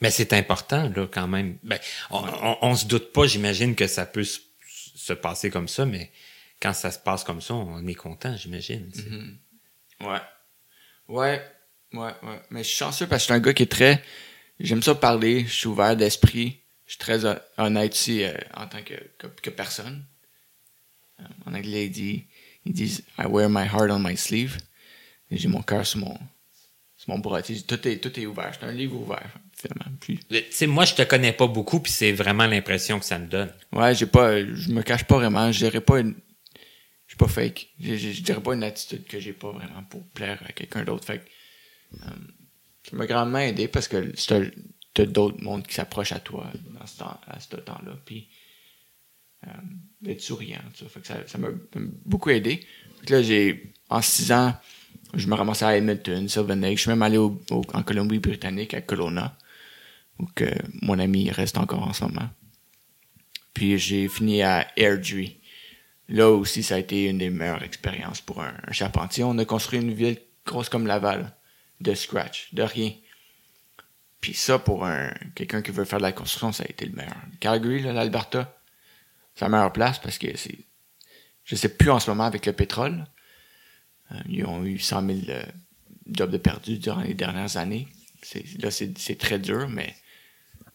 Mais 0.00 0.10
c'est 0.10 0.32
important, 0.32 0.88
là, 0.94 1.06
quand 1.12 1.28
même. 1.28 1.58
Ben, 1.62 1.78
on, 2.10 2.18
on, 2.24 2.58
on 2.62 2.74
se 2.76 2.86
doute 2.86 3.12
pas, 3.12 3.26
j'imagine, 3.26 3.74
que 3.74 3.86
ça 3.86 4.06
peut 4.06 4.24
se, 4.24 4.40
se 4.66 5.12
passer 5.12 5.50
comme 5.50 5.68
ça, 5.68 5.84
mais 5.84 6.10
quand 6.60 6.72
ça 6.72 6.90
se 6.90 6.98
passe 6.98 7.22
comme 7.24 7.40
ça, 7.42 7.54
on 7.54 7.86
est 7.86 7.94
content, 7.94 8.34
j'imagine. 8.36 8.90
Mhm. 8.96 9.38
Ouais. 10.08 10.20
Ouais. 11.08 11.42
Ouais, 11.92 12.12
ouais. 12.22 12.40
Mais 12.50 12.62
je 12.62 12.68
suis 12.68 12.78
chanceux 12.78 13.06
parce 13.06 13.22
que 13.22 13.28
je 13.28 13.32
suis 13.32 13.34
un 13.34 13.40
gars 13.40 13.52
qui 13.52 13.64
est 13.64 13.70
très. 13.70 14.02
J'aime 14.58 14.82
ça 14.82 14.94
parler, 14.94 15.44
je 15.46 15.52
suis 15.54 15.66
ouvert 15.66 15.96
d'esprit. 15.96 16.60
Je 16.86 16.92
suis 16.92 16.98
très 16.98 17.24
hon- 17.24 17.38
honnête 17.56 17.92
aussi 17.92 18.24
euh, 18.24 18.34
en 18.54 18.66
tant 18.66 18.82
que, 18.82 18.94
que, 19.18 19.26
que 19.26 19.50
personne. 19.50 20.04
Euh, 21.20 21.24
en 21.46 21.54
anglais, 21.54 21.86
ils 21.86 21.90
disent, 21.90 22.22
ils 22.66 22.72
disent 22.72 23.02
I 23.18 23.26
wear 23.26 23.48
my 23.48 23.64
heart 23.64 23.90
on 23.90 23.98
my 24.00 24.16
sleeve. 24.16 24.58
J'ai 25.30 25.48
mon 25.48 25.62
cœur 25.62 25.86
sur 25.86 26.00
mon, 26.00 26.18
sur 26.96 27.10
mon 27.10 27.18
bras. 27.18 27.42
Tout 27.42 27.88
est, 27.88 27.98
tout 27.98 28.18
est 28.20 28.26
ouvert. 28.26 28.52
C'est 28.58 28.66
un 28.66 28.72
livre 28.72 28.96
ouvert, 28.96 29.30
finalement. 29.56 29.96
Puis, 30.00 30.20
sais, 30.50 30.66
moi, 30.66 30.84
je 30.84 30.94
te 30.94 31.02
connais 31.02 31.32
pas 31.32 31.46
beaucoup, 31.46 31.80
puis 31.80 31.92
c'est 31.92 32.12
vraiment 32.12 32.46
l'impression 32.46 32.98
que 32.98 33.04
ça 33.04 33.18
me 33.18 33.26
donne. 33.26 33.52
ouais, 33.72 33.94
j'ai 33.94 34.06
pas. 34.06 34.40
Je 34.40 34.70
me 34.70 34.82
cache 34.82 35.04
pas 35.04 35.16
vraiment. 35.16 35.50
Je 35.52 35.58
dirais 35.58 35.80
pas 35.80 36.00
une. 36.00 36.14
Je 37.06 37.12
suis 37.12 37.18
pas 37.18 37.28
fake. 37.28 37.68
Je, 37.80 38.20
dirais 38.20 38.40
pas 38.40 38.54
une 38.54 38.62
attitude 38.62 39.04
que 39.06 39.18
j'ai 39.18 39.32
pas 39.32 39.50
vraiment 39.50 39.82
pour 39.88 40.04
plaire 40.10 40.40
à 40.48 40.52
quelqu'un 40.52 40.84
d'autre. 40.84 41.04
Fait 41.04 41.18
que, 41.18 41.24
ça 41.98 42.96
m'a 42.96 43.06
grandement 43.06 43.38
aidé 43.38 43.68
parce 43.68 43.88
que 43.88 44.12
t'as 44.94 45.06
d'autres 45.06 45.42
mondes 45.42 45.66
qui 45.66 45.74
s'approchent 45.74 46.12
à 46.12 46.20
toi 46.20 46.50
dans 46.78 46.86
ce 46.86 46.98
temps, 46.98 47.20
à 47.26 47.40
ce 47.40 47.56
temps-là. 47.56 47.92
Puis, 48.04 48.28
euh, 49.46 49.50
d'être 50.00 50.20
souriant, 50.20 50.60
tout 50.76 50.86
ça. 51.02 51.38
M'a 51.38 51.48
beaucoup 52.04 52.30
aidé. 52.30 52.60
Là, 53.08 53.22
j'ai, 53.22 53.72
en 53.88 54.02
six 54.02 54.32
ans, 54.32 54.54
je 55.14 55.26
me 55.26 55.34
ramassais 55.34 55.64
à 55.64 55.76
Edmonton, 55.76 56.28
Sylvan 56.28 56.60
Lake. 56.60 56.76
Je 56.76 56.82
suis 56.82 56.90
même 56.90 57.02
allé 57.02 57.18
en 57.18 57.82
Colombie-Britannique, 57.82 58.74
à 58.74 58.80
Kelowna, 58.80 59.36
où 60.18 60.26
que 60.34 60.46
mon 60.82 60.98
ami 60.98 61.30
reste 61.30 61.58
encore 61.58 61.82
en 61.82 61.92
ce 61.92 62.04
moment. 62.04 62.28
Puis 63.54 63.78
j'ai 63.78 64.08
fini 64.08 64.42
à 64.42 64.66
Airdrie. 64.76 65.40
Là 66.08 66.30
aussi, 66.30 66.62
ça 66.62 66.74
a 66.74 66.78
été 66.78 67.06
une 67.06 67.18
des 67.18 67.30
meilleures 67.30 67.62
expériences 67.62 68.20
pour 68.20 68.42
un, 68.42 68.54
un 68.66 68.72
charpentier. 68.72 69.24
On 69.24 69.38
a 69.38 69.44
construit 69.44 69.80
une 69.80 69.92
ville 69.92 70.18
grosse 70.44 70.68
comme 70.68 70.86
Laval, 70.86 71.34
de 71.80 71.94
scratch, 71.94 72.52
de 72.52 72.62
rien. 72.62 72.92
Puis 74.20 74.34
ça, 74.34 74.58
pour 74.58 74.84
un 74.84 75.12
quelqu'un 75.34 75.62
qui 75.62 75.70
veut 75.70 75.84
faire 75.84 75.98
de 75.98 76.04
la 76.04 76.12
construction, 76.12 76.52
ça 76.52 76.64
a 76.64 76.70
été 76.70 76.86
le 76.86 76.92
meilleur. 76.92 77.16
Calgary, 77.40 77.80
l'Alberta, 77.80 78.60
c'est 79.34 79.44
la 79.44 79.48
meilleure 79.48 79.72
place 79.72 79.98
parce 79.98 80.18
que 80.18 80.36
c'est... 80.36 80.58
Je 81.44 81.56
sais 81.56 81.70
plus 81.70 81.90
en 81.90 81.98
ce 81.98 82.10
moment 82.10 82.24
avec 82.24 82.46
le 82.46 82.52
pétrole. 82.52 83.06
Euh, 84.12 84.16
ils 84.28 84.44
ont 84.44 84.64
eu 84.64 84.78
100 84.78 85.06
000 85.06 85.18
euh, 85.28 85.42
jobs 86.06 86.30
de 86.30 86.36
perdus 86.36 86.78
durant 86.78 87.00
les 87.00 87.14
dernières 87.14 87.56
années. 87.56 87.88
Là, 88.58 88.70
c'est, 88.70 89.18
très 89.18 89.38
dur, 89.38 89.68
mais 89.68 89.94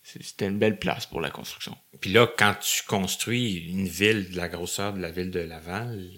c'était 0.03 0.47
une 0.47 0.57
belle 0.57 0.79
place 0.79 1.05
pour 1.05 1.21
la 1.21 1.29
construction. 1.29 1.77
Puis 2.01 2.11
là, 2.11 2.27
quand 2.37 2.55
tu 2.55 2.83
construis 2.83 3.69
une 3.69 3.87
ville 3.87 4.31
de 4.31 4.37
la 4.37 4.49
grosseur 4.49 4.93
de 4.93 4.99
la 4.99 5.11
ville 5.11 5.29
de 5.29 5.39
Laval, 5.39 6.11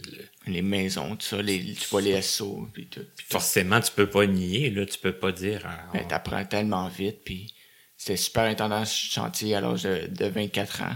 Les 0.47 0.61
maisons, 0.61 1.15
tout 1.15 1.25
ça, 1.25 1.41
les, 1.41 1.73
tu 1.73 1.87
vois 1.89 2.01
les 2.01 2.21
SO, 2.21 2.67
puis 2.73 2.87
tout. 2.87 3.01
Puis 3.15 3.25
tout. 3.25 3.31
forcément, 3.33 3.79
tu 3.81 3.91
peux 3.91 4.09
pas 4.09 4.25
nier, 4.25 4.69
là, 4.69 4.85
tu 4.85 4.97
peux 4.97 5.11
pas 5.13 5.31
dire... 5.31 5.61
ah, 5.65 5.89
Mais 5.93 6.03
on- 6.03 6.07
t'apprends 6.07 6.45
tellement 6.45 6.87
vite, 6.87 7.23
puis 7.25 7.53
c'était 7.97 8.17
super 8.17 8.43
intendant 8.43 8.85
ce 8.85 8.95
chantier 9.11 9.55
à 9.55 9.61
l'âge 9.61 9.83
de, 9.83 10.07
de 10.07 10.25
24 10.25 10.81
ans. 10.83 10.95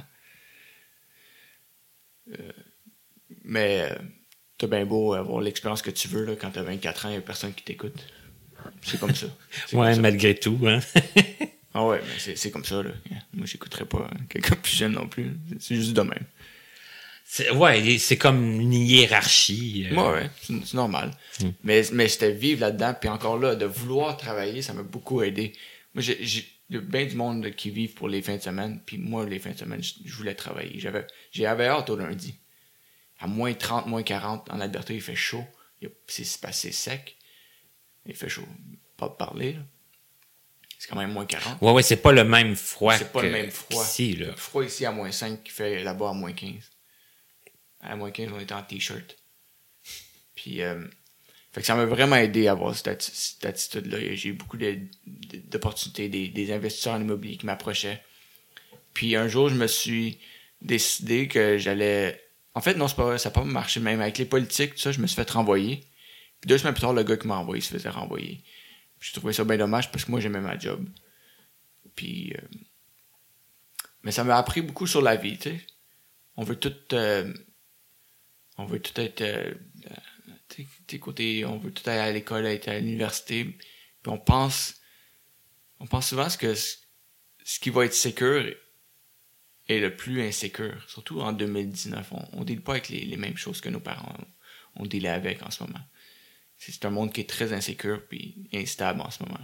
Euh, 2.31 2.51
mais 3.43 3.81
euh, 3.91 3.95
t'as 4.57 4.67
bien 4.67 4.85
beau 4.85 5.13
avoir 5.13 5.41
l'expérience 5.41 5.81
que 5.81 5.91
tu 5.91 6.07
veux, 6.07 6.25
là, 6.25 6.33
quand 6.39 6.51
t'as 6.51 6.63
24 6.63 7.05
ans, 7.05 7.09
y 7.11 7.15
a 7.17 7.21
personne 7.21 7.53
qui 7.53 7.63
t'écoute. 7.63 7.95
C'est 8.83 8.99
comme 8.99 9.15
ça. 9.15 9.25
Ouais, 9.73 9.85
comme 9.87 9.93
ça. 9.95 10.01
malgré 10.01 10.35
tout, 10.35 10.59
hein. 10.65 10.79
Ah 11.73 11.85
ouais, 11.85 12.01
mais 12.05 12.35
c'est, 12.35 12.51
comme 12.51 12.65
ça, 12.65 12.83
là. 12.83 12.91
Moi, 13.33 13.45
j'écouterais 13.45 13.85
pas 13.85 14.07
hein, 14.11 14.17
quelqu'un 14.29 14.55
plus 14.55 14.75
jeune 14.75 14.91
non 14.91 15.07
plus. 15.07 15.31
C'est 15.59 15.75
juste 15.75 15.93
de 15.93 16.01
même. 16.01 16.25
C'est- 17.33 17.49
ouais, 17.51 17.97
c'est 17.97 18.17
comme 18.17 18.59
une 18.59 18.73
hiérarchie. 18.73 19.87
euh, 19.89 19.95
Ouais, 19.95 20.21
ouais, 20.23 20.29
c'est, 20.41 20.73
normal. 20.73 21.11
Mm. 21.39 21.49
Mais, 21.63 21.81
mais 21.93 22.09
c'était 22.09 22.33
vivre 22.33 22.59
là-dedans, 22.59 22.93
puis 22.99 23.07
encore 23.07 23.37
là, 23.39 23.55
de 23.55 23.65
vouloir 23.65 24.17
travailler, 24.17 24.61
ça 24.61 24.73
m'a 24.73 24.83
beaucoup 24.83 25.21
aidé. 25.21 25.53
Moi, 25.93 26.01
j'ai, 26.01 26.17
j'ai 26.25 26.45
il 26.69 26.75
y 26.75 26.77
a 26.77 26.81
bien 26.81 27.05
du 27.05 27.15
monde 27.15 27.51
qui 27.51 27.69
vivent 27.69 27.93
pour 27.93 28.09
les 28.09 28.21
fins 28.21 28.35
de 28.35 28.41
semaine, 28.41 28.81
puis 28.85 28.97
moi, 28.97 29.25
les 29.25 29.39
fins 29.39 29.51
de 29.51 29.57
semaine, 29.57 29.81
je, 29.81 30.13
voulais 30.13 30.35
travailler. 30.35 30.77
J'avais, 30.77 31.07
j'avais 31.31 31.67
hâte 31.67 31.89
au 31.89 31.95
lundi. 31.95 32.35
À 33.19 33.27
moins 33.27 33.53
30, 33.53 33.87
moins 33.87 34.03
40, 34.03 34.49
en 34.51 34.59
Alberta, 34.59 34.93
il 34.93 35.01
fait 35.01 35.15
chaud. 35.15 35.45
C'est, 36.07 36.41
passé 36.41 36.71
sec. 36.73 37.15
Il 38.05 38.15
fait 38.15 38.27
chaud. 38.29 38.47
Pas 38.97 39.07
de 39.07 39.13
parler, 39.13 39.53
là. 39.53 39.59
C'est 40.79 40.89
quand 40.89 40.97
même 40.97 41.11
moins 41.13 41.25
40. 41.25 41.61
Ouais, 41.61 41.71
ouais, 41.71 41.83
c'est 41.83 41.95
pas 42.01 42.11
le 42.11 42.25
même 42.25 42.55
froid 42.57 42.97
C'est 42.97 43.11
pas 43.11 43.21
que- 43.21 43.25
le 43.27 43.31
même 43.31 43.51
froid. 43.51 43.83
qu'ici, 43.85 44.15
là. 44.17 44.27
Le 44.27 44.35
froid 44.35 44.65
ici 44.65 44.85
à 44.85 44.91
moins 44.91 45.11
5 45.11 45.43
qui 45.43 45.51
fait 45.51 45.81
là-bas 45.83 46.09
à 46.09 46.13
moins 46.13 46.33
15. 46.33 46.70
À 47.81 47.95
moins 47.95 48.11
15, 48.11 48.29
on 48.33 48.39
était 48.39 48.53
en 48.53 48.63
t-shirt. 48.63 49.17
Puis, 50.35 50.61
euh, 50.61 50.85
fait 51.51 51.61
que 51.61 51.67
ça 51.67 51.75
m'a 51.75 51.85
vraiment 51.85 52.15
aidé 52.15 52.47
à 52.47 52.51
avoir 52.51 52.75
cette, 52.75 52.87
atti- 52.87 53.11
cette 53.13 53.45
attitude-là. 53.45 54.15
J'ai 54.15 54.29
eu 54.29 54.33
beaucoup 54.33 54.57
de- 54.57 54.79
de- 55.07 55.37
d'opportunités, 55.49 56.07
des, 56.09 56.53
investisseurs 56.53 56.93
en 56.93 57.01
immobilier 57.01 57.37
qui 57.37 57.45
m'approchaient. 57.45 58.03
Puis 58.93 59.15
un 59.15 59.27
jour, 59.27 59.49
je 59.49 59.55
me 59.55 59.67
suis 59.67 60.19
décidé 60.61 61.27
que 61.27 61.57
j'allais. 61.57 62.21
En 62.53 62.61
fait, 62.61 62.75
non, 62.75 62.87
c'est 62.87 62.95
pas 62.95 63.17
ça 63.17 63.29
n'a 63.29 63.33
pas 63.33 63.43
marché. 63.43 63.79
Même 63.79 64.01
avec 64.01 64.17
les 64.17 64.25
politiques, 64.25 64.75
tout 64.75 64.79
ça, 64.81 64.91
je 64.91 64.99
me 64.99 65.07
suis 65.07 65.15
fait 65.15 65.29
renvoyer. 65.31 65.77
Puis 66.39 66.47
deux 66.47 66.57
semaines 66.57 66.73
plus 66.73 66.81
tard, 66.81 66.93
le 66.93 67.03
gars 67.03 67.17
qui 67.17 67.27
m'a 67.27 67.37
envoyé 67.37 67.61
se 67.61 67.69
faisait 67.73 67.89
renvoyer. 67.89 68.43
J'ai 68.99 69.13
trouvé 69.13 69.33
ça 69.33 69.43
bien 69.43 69.57
dommage 69.57 69.91
parce 69.91 70.05
que 70.05 70.11
moi, 70.11 70.19
j'aimais 70.19 70.41
ma 70.41 70.57
job. 70.57 70.87
Puis. 71.95 72.33
euh, 72.37 72.47
mais 74.03 74.11
ça 74.11 74.23
m'a 74.23 74.37
appris 74.37 74.61
beaucoup 74.61 74.87
sur 74.87 75.01
la 75.01 75.15
vie, 75.15 75.37
tu 75.37 75.49
sais. 75.49 75.61
On 76.37 76.43
veut 76.43 76.55
tout. 76.55 76.73
euh, 76.93 77.31
on 78.57 78.65
veut 78.65 78.79
tout 78.79 78.99
être. 78.99 79.21
euh, 79.21 79.53
euh, 79.87 79.95
tu 80.49 80.63
sais, 80.63 80.69
tu 80.87 80.95
sais, 80.95 80.99
côté, 80.99 81.45
on 81.45 81.57
veut 81.57 81.71
tout 81.71 81.87
aller 81.89 81.99
à 81.99 82.11
l'école, 82.11 82.45
à 82.45 82.79
l'université. 82.79 83.45
Puis 83.45 84.11
on 84.11 84.17
pense. 84.17 84.75
On 85.79 85.87
pense 85.87 86.09
souvent 86.09 86.29
ce 86.29 86.37
que 86.37 86.53
ce, 86.53 86.77
qui 87.59 87.69
va 87.69 87.85
être 87.85 87.93
sécure 87.93 88.45
est 89.67 89.79
le 89.79 89.95
plus 89.95 90.21
insécure. 90.21 90.83
Surtout 90.87 91.21
en 91.21 91.33
2019. 91.33 92.13
On 92.33 92.39
ne 92.39 92.45
deal 92.45 92.61
pas 92.61 92.73
avec 92.73 92.89
les, 92.89 93.05
les 93.05 93.17
mêmes 93.17 93.37
choses 93.37 93.61
que 93.61 93.69
nos 93.69 93.79
parents 93.79 94.15
ont 94.75 94.85
dealé 94.85 95.07
avec 95.07 95.41
en 95.43 95.49
ce 95.51 95.63
moment. 95.63 95.83
c'est 96.57 96.85
un 96.85 96.91
monde 96.91 97.11
qui 97.11 97.21
est 97.21 97.29
très 97.29 97.51
insécure 97.53 98.05
puis 98.07 98.47
instable 98.53 99.01
en 99.01 99.09
ce 99.09 99.23
moment. 99.23 99.39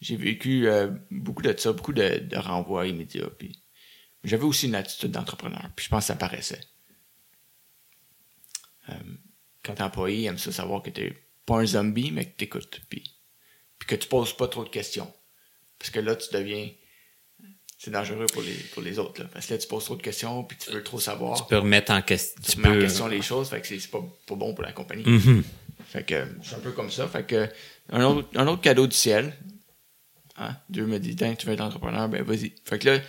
J'ai 0.00 0.16
vécu 0.16 0.68
euh, 0.68 0.90
beaucoup 1.10 1.42
de 1.42 1.54
ça, 1.56 1.72
beaucoup 1.72 1.92
de, 1.92 2.18
de 2.18 2.36
renvois 2.36 2.86
immédiats. 2.86 3.30
Puis 3.38 3.62
j'avais 4.24 4.44
aussi 4.44 4.66
une 4.66 4.74
attitude 4.74 5.12
d'entrepreneur. 5.12 5.70
Puis 5.76 5.84
je 5.84 5.90
pense 5.90 6.04
que 6.04 6.08
ça 6.08 6.16
paraissait. 6.16 6.60
Euh, 8.88 8.92
quand 9.62 9.74
t'es 9.74 9.82
employé, 9.82 10.22
il 10.22 10.26
aime 10.26 10.38
ça 10.38 10.52
savoir 10.52 10.82
que 10.82 10.90
t'es 10.90 11.16
pas 11.44 11.56
un 11.56 11.66
zombie, 11.66 12.10
mais 12.10 12.24
que 12.26 12.36
t'écoutes. 12.36 12.80
Puis, 12.88 13.02
puis 13.78 13.88
que 13.88 13.94
tu 13.94 14.08
poses 14.08 14.36
pas 14.36 14.48
trop 14.48 14.64
de 14.64 14.68
questions. 14.68 15.12
Parce 15.78 15.90
que 15.90 16.00
là, 16.00 16.16
tu 16.16 16.28
deviens. 16.32 16.68
C'est 17.78 17.90
dangereux 17.90 18.26
pour 18.32 18.40
les, 18.40 18.54
pour 18.72 18.82
les 18.82 18.98
autres. 18.98 19.22
Là. 19.22 19.28
Parce 19.32 19.46
que 19.46 19.54
là, 19.54 19.58
tu 19.58 19.68
poses 19.68 19.84
trop 19.84 19.96
de 19.96 20.02
questions, 20.02 20.44
puis 20.44 20.56
tu 20.56 20.70
veux 20.70 20.82
trop 20.82 20.98
savoir. 20.98 21.36
Tu 21.36 21.44
peux 21.48 21.58
remettre 21.58 21.92
en 21.92 22.00
question. 22.00 22.62
Tu, 22.62 22.66
en 22.66 22.80
question 22.80 23.06
les 23.06 23.20
choses, 23.20 23.50
fait 23.50 23.60
que 23.60 23.66
c'est 23.66 23.90
pas, 23.90 24.02
pas 24.26 24.34
bon 24.34 24.54
pour 24.54 24.64
la 24.64 24.72
compagnie. 24.72 25.04
Mhm. 25.04 25.44
Fait 25.86 26.04
que 26.04 26.26
c'est 26.42 26.56
un 26.56 26.60
peu 26.60 26.72
comme 26.72 26.90
ça. 26.90 27.06
Fait 27.06 27.26
que 27.26 27.48
un 27.90 28.02
autre, 28.02 28.28
un 28.34 28.46
autre 28.46 28.62
cadeau 28.62 28.86
du 28.86 28.96
ciel. 28.96 29.36
Hein? 30.38 30.56
Dieu 30.68 30.86
me 30.86 30.98
dit, 30.98 31.14
tu 31.16 31.46
veux 31.46 31.52
être 31.52 31.60
entrepreneur, 31.60 32.08
ben 32.08 32.22
vas-y. 32.22 32.54
Fait 32.64 32.78
que 32.78 32.90
là, 32.90 33.00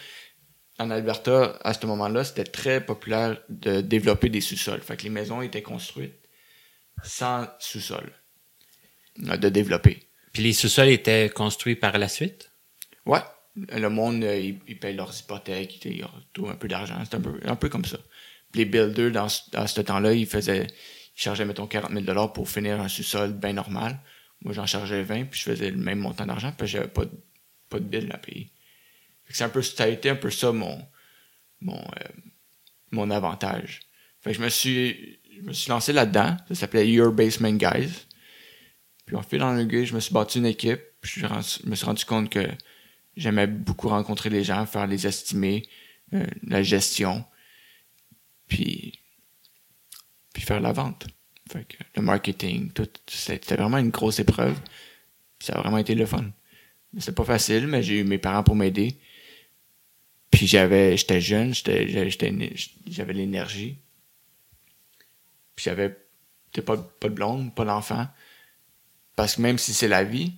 en 0.79 0.91
Alberta, 0.91 1.57
à 1.63 1.73
ce 1.73 1.85
moment-là, 1.87 2.23
c'était 2.23 2.43
très 2.43 2.85
populaire 2.85 3.37
de 3.49 3.81
développer 3.81 4.29
des 4.29 4.41
sous-sols. 4.41 4.81
Fait 4.81 4.95
que 4.97 5.03
les 5.03 5.09
maisons 5.09 5.41
étaient 5.41 5.61
construites 5.63 6.19
sans 7.03 7.47
sous-sol. 7.59 8.11
Euh, 9.27 9.37
De 9.37 9.49
développer. 9.49 10.07
Puis 10.33 10.43
les 10.43 10.53
sous-sols 10.53 10.89
étaient 10.89 11.29
construits 11.29 11.75
par 11.75 11.97
la 11.97 12.07
suite? 12.07 12.51
Ouais. 13.05 13.21
Le 13.55 13.87
monde, 13.89 14.23
euh, 14.23 14.37
ils, 14.39 14.59
ils 14.67 14.77
payent 14.79 14.95
leurs 14.95 15.17
hypothèques, 15.19 15.83
ils 15.85 16.05
retrouvent 16.05 16.51
un 16.51 16.55
peu 16.55 16.67
d'argent. 16.67 16.95
C'est 17.03 17.15
un 17.17 17.21
peu, 17.21 17.39
un 17.43 17.55
peu 17.55 17.69
comme 17.69 17.85
ça. 17.85 17.97
Puis 18.51 18.59
les 18.59 18.65
builders, 18.65 19.11
dans, 19.11 19.29
ce- 19.29 19.49
dans 19.51 19.65
ce 19.65 19.81
temps-là, 19.81 20.13
ils 20.13 20.27
faisaient, 20.27 20.67
ils 20.67 21.21
chargeaient, 21.21 21.45
mettons, 21.45 21.65
40 21.65 21.91
000 21.91 22.27
pour 22.29 22.47
finir 22.49 22.79
un 22.79 22.87
sous-sol 22.87 23.33
bien 23.33 23.53
normal. 23.53 23.99
Moi, 24.41 24.53
j'en 24.53 24.67
chargeais 24.67 25.01
20, 25.01 25.25
puis 25.25 25.39
je 25.39 25.45
faisais 25.45 25.71
le 25.71 25.77
même 25.77 25.97
montant 25.97 26.27
d'argent, 26.27 26.53
puis 26.55 26.67
j'avais 26.67 26.87
pas 26.87 27.05
de, 27.05 27.11
pas 27.69 27.79
de 27.79 27.85
bill 27.85 28.11
à 28.13 28.19
payer. 28.19 28.51
C'est 29.29 29.43
un 29.43 29.49
peu, 29.49 29.61
ça 29.61 29.83
a 29.83 29.87
été 29.87 30.09
un 30.09 30.15
peu 30.15 30.29
ça 30.29 30.51
mon, 30.51 30.81
mon, 31.61 31.79
euh, 31.79 32.07
mon 32.91 33.11
avantage. 33.11 33.81
Fait 34.21 34.31
que 34.31 34.37
je 34.37 34.41
me 34.41 34.49
suis, 34.49 35.19
je 35.35 35.41
me 35.41 35.53
suis 35.53 35.69
lancé 35.69 35.93
là-dedans. 35.93 36.37
Ça 36.49 36.55
s'appelait 36.55 36.89
Your 36.89 37.11
Basement 37.11 37.53
Guys. 37.53 38.07
Puis 39.05 39.15
on 39.15 39.21
fait 39.21 39.37
dans 39.37 39.53
le 39.53 39.63
gars, 39.65 39.85
je 39.85 39.93
me 39.93 39.99
suis 39.99 40.13
battu 40.13 40.39
une 40.39 40.45
équipe. 40.45 40.81
Puis 41.01 41.21
je, 41.21 41.67
me 41.67 41.75
suis 41.75 41.85
rendu 41.85 42.05
compte 42.05 42.29
que 42.29 42.45
j'aimais 43.15 43.47
beaucoup 43.47 43.87
rencontrer 43.89 44.29
les 44.29 44.43
gens, 44.43 44.65
faire 44.65 44.87
les 44.87 45.07
estimés, 45.07 45.67
euh, 46.13 46.25
la 46.43 46.63
gestion, 46.63 47.23
puis, 48.47 48.99
puis 50.33 50.43
faire 50.43 50.59
la 50.59 50.73
vente. 50.73 51.07
Fait 51.51 51.65
que 51.65 51.77
le 51.95 52.01
marketing, 52.01 52.71
tout, 52.71 52.89
c'était 53.07 53.55
vraiment 53.55 53.77
une 53.77 53.89
grosse 53.89 54.19
épreuve. 54.19 54.59
Ça 55.39 55.53
a 55.53 55.61
vraiment 55.61 55.77
été 55.77 55.95
le 55.95 56.05
fun. 56.05 56.25
C'est 56.99 57.15
pas 57.15 57.23
facile, 57.23 57.67
mais 57.67 57.83
j'ai 57.83 57.99
eu 57.99 58.03
mes 58.03 58.17
parents 58.17 58.43
pour 58.43 58.55
m'aider. 58.55 58.97
Puis 60.37 60.45
j'avais, 60.45 60.95
j'étais 60.97 61.19
jeune, 61.19 61.51
j'étais, 61.55 61.87
j'étais- 62.11 62.53
j'avais 62.87 63.13
l'énergie. 63.13 63.79
Puis 65.55 65.63
j'avais, 65.65 65.89
pas, 66.63 66.77
pas 66.77 67.09
de 67.09 67.13
blonde, 67.15 67.55
pas 67.55 67.65
d'enfant. 67.65 68.07
Parce 69.15 69.35
que 69.37 69.41
même 69.41 69.57
si 69.57 69.73
c'est 69.73 69.87
la 69.87 70.03
vie, 70.03 70.33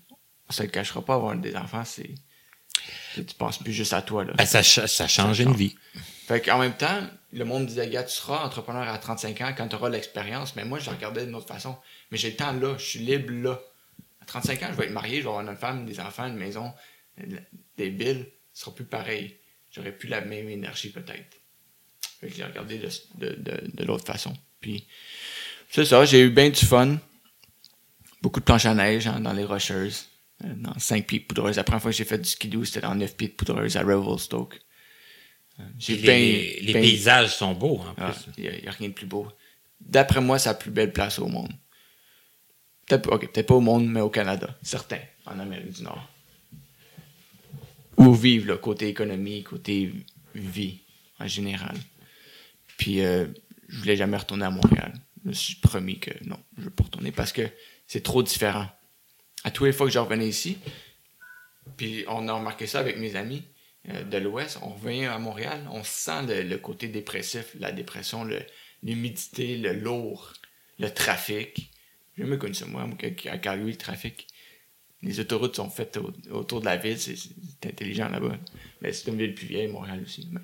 on 0.48 0.54
se 0.54 0.64
le 0.64 0.70
cachera 0.70 1.04
pas, 1.04 1.16
avoir 1.16 1.36
des 1.36 1.54
enfants, 1.58 1.84
c'est, 1.84 2.12
tu 3.16 3.24
penses 3.38 3.58
plus 3.60 3.74
juste 3.74 3.92
à 3.92 4.02
toi, 4.02 4.24
là. 4.24 4.32
Ben, 4.38 4.46
ça, 4.46 4.64
cha- 4.64 4.88
ça 4.88 5.06
change 5.10 5.36
Ça 5.36 5.44
une 5.44 5.50
change. 5.50 5.58
vie. 5.58 5.76
Fait 6.28 6.40
qu'en 6.40 6.60
même 6.60 6.78
temps, 6.78 7.02
le 7.34 7.44
monde 7.44 7.66
disait, 7.66 7.90
gars, 7.90 8.04
tu 8.06 8.16
seras 8.16 8.46
entrepreneur 8.46 8.88
à 8.88 8.98
35 9.00 9.42
ans 9.42 9.54
quand 9.58 9.68
tu 9.68 9.76
auras 9.76 9.90
l'expérience. 9.90 10.56
Mais 10.56 10.64
moi, 10.64 10.80
je 10.80 10.90
regardais 10.90 11.26
d'une 11.26 11.36
autre 11.36 11.48
façon. 11.48 11.78
Mais 12.10 12.18
j'ai 12.18 12.30
le 12.30 12.36
temps 12.38 12.54
là, 12.54 12.78
je 12.78 12.86
suis 12.86 13.00
libre 13.00 13.34
là. 13.34 13.60
À 14.22 14.26
35 14.26 14.64
ans, 14.64 14.68
je 14.72 14.78
vais 14.78 14.86
être 14.86 14.92
marié, 14.94 15.18
je 15.18 15.24
vais 15.24 15.30
avoir 15.30 15.42
une 15.46 15.58
femme, 15.58 15.86
des 15.86 16.00
enfants, 16.00 16.26
une 16.28 16.38
maison, 16.38 16.72
des 17.76 17.90
billes. 17.90 18.28
Ce 18.54 18.62
sera 18.64 18.74
plus 18.74 18.86
pareil. 18.86 19.36
J'aurais 19.72 19.92
plus 19.92 20.10
la 20.10 20.22
même 20.22 20.50
énergie 20.50 20.90
peut-être. 20.90 21.38
Fait 22.20 22.28
que 22.28 22.36
j'ai 22.36 22.44
regardé 22.44 22.80
de, 22.80 22.90
de, 23.16 23.36
de, 23.36 23.72
de 23.74 23.84
l'autre 23.84 24.06
façon. 24.06 24.34
Puis, 24.60 24.86
c'est 25.70 25.86
ça, 25.86 26.04
j'ai 26.06 26.22
eu 26.22 26.30
bien 26.30 26.50
du 26.50 26.66
fun. 26.66 26.98
Beaucoup 28.22 28.40
de 28.40 28.46
planches 28.46 28.66
à 28.66 28.74
neige 28.74 29.08
hein, 29.08 29.20
dans 29.20 29.34
les 29.34 29.46
rocheuses. 29.46 30.08
euh, 30.44 30.54
Dans 30.56 30.78
5 30.78 31.06
pieds 31.08 31.20
de 31.20 31.26
poudreuse. 31.26 31.56
La 31.56 31.64
première 31.64 31.82
fois 31.82 31.92
que 31.92 31.98
j'ai 31.98 32.06
fait 32.06 32.18
du 32.18 32.28
skidoo, 32.28 32.66
c'était 32.66 32.82
dans 32.82 32.96
9 32.96 33.16
pieds 33.16 33.30
de 33.30 33.34
poudreuse 33.34 33.78
à 33.78 33.84
Revelstoke. 33.84 34.60
Euh, 35.60 35.64
J'ai 35.78 35.96
les, 36.62 36.74
paysages 36.74 37.36
sont 37.36 37.54
beaux, 37.54 37.78
en 37.80 37.94
ah, 37.98 38.12
plus. 38.12 38.32
Il 38.38 38.44
n'y 38.44 38.68
a, 38.68 38.72
rien 38.72 38.90
de 38.90 38.94
plus 38.94 39.06
beau. 39.06 39.28
D'après 39.80 40.20
moi, 40.20 40.40
c'est 40.40 40.50
la 40.50 40.56
plus 40.56 40.72
belle 40.72 40.92
place 40.92 41.20
au 41.20 41.28
monde. 41.28 41.52
Peut-être 42.88 43.42
pas 43.44 43.54
au 43.54 43.62
monde, 43.62 43.88
mais 43.88 44.02
au 44.02 44.10
Canada. 44.10 44.58
Certain. 44.64 45.00
En 45.26 45.40
Amérique 45.40 45.72
du 45.72 45.84
Nord. 45.84 46.10
Où 48.00 48.14
vivre, 48.14 48.48
là, 48.48 48.58
côté 48.58 48.88
économie, 48.88 49.44
côté 49.44 49.92
vie, 50.34 50.80
en 51.20 51.28
général. 51.28 51.76
Puis, 52.78 53.02
euh, 53.02 53.28
je 53.68 53.78
voulais 53.80 53.98
jamais 53.98 54.18
retourner 54.18 54.46
à 54.46 54.50
Montréal. 54.50 54.94
Je 55.24 55.30
me 55.30 55.34
suis 55.34 55.56
promis 55.56 56.00
que 56.00 56.12
non, 56.26 56.40
je 56.58 56.64
veux 56.64 56.70
pas 56.70 56.86
retourner 56.86 57.12
parce 57.12 57.34
que 57.34 57.42
c'est 57.88 58.02
trop 58.04 58.24
différent. 58.24 58.68
À 59.44 59.52
tous 59.52 59.66
les 59.66 59.74
fois 59.74 59.86
que 59.86 59.94
je 59.94 60.00
revenais 60.00 60.28
ici, 60.28 60.58
puis 61.78 62.06
on 62.08 62.28
a 62.28 62.34
remarqué 62.34 62.68
ça 62.68 62.80
avec 62.80 62.98
mes 62.98 63.16
amis 63.16 63.44
euh, 63.90 64.04
de 64.04 64.18
l'Ouest, 64.18 64.60
on 64.62 64.70
revient 64.70 65.06
à 65.06 65.20
Montréal, 65.20 65.68
on 65.72 65.84
sent 65.84 66.26
le, 66.28 66.44
le 66.44 66.58
côté 66.58 66.88
dépressif, 66.88 67.54
la 67.60 67.72
dépression, 67.72 68.24
le- 68.24 68.46
l'humidité, 68.82 69.58
le 69.58 69.74
lourd, 69.74 70.34
le 70.80 70.90
trafic. 70.90 71.72
J'ai 72.16 72.24
jamais 72.24 72.38
connu 72.38 72.54
ça, 72.54 72.66
moi, 72.66 72.88
à 73.30 73.38
Calgary, 73.38 73.72
le 73.72 73.78
trafic. 73.78 74.28
Les 75.02 75.20
autoroutes 75.20 75.56
sont 75.56 75.70
faites 75.70 75.98
au- 75.98 76.12
autour 76.32 76.60
de 76.60 76.66
la 76.66 76.76
ville, 76.78 77.00
c'est 77.00 77.16
intelligent 77.66 78.10
là-bas. 78.10 78.38
Mais 78.82 78.92
c'est 78.92 79.10
une 79.10 79.18
ville 79.18 79.34
plus 79.34 79.48
vieille, 79.48 79.68
Montréal 79.68 80.02
aussi. 80.04 80.28
mais- 80.32 80.42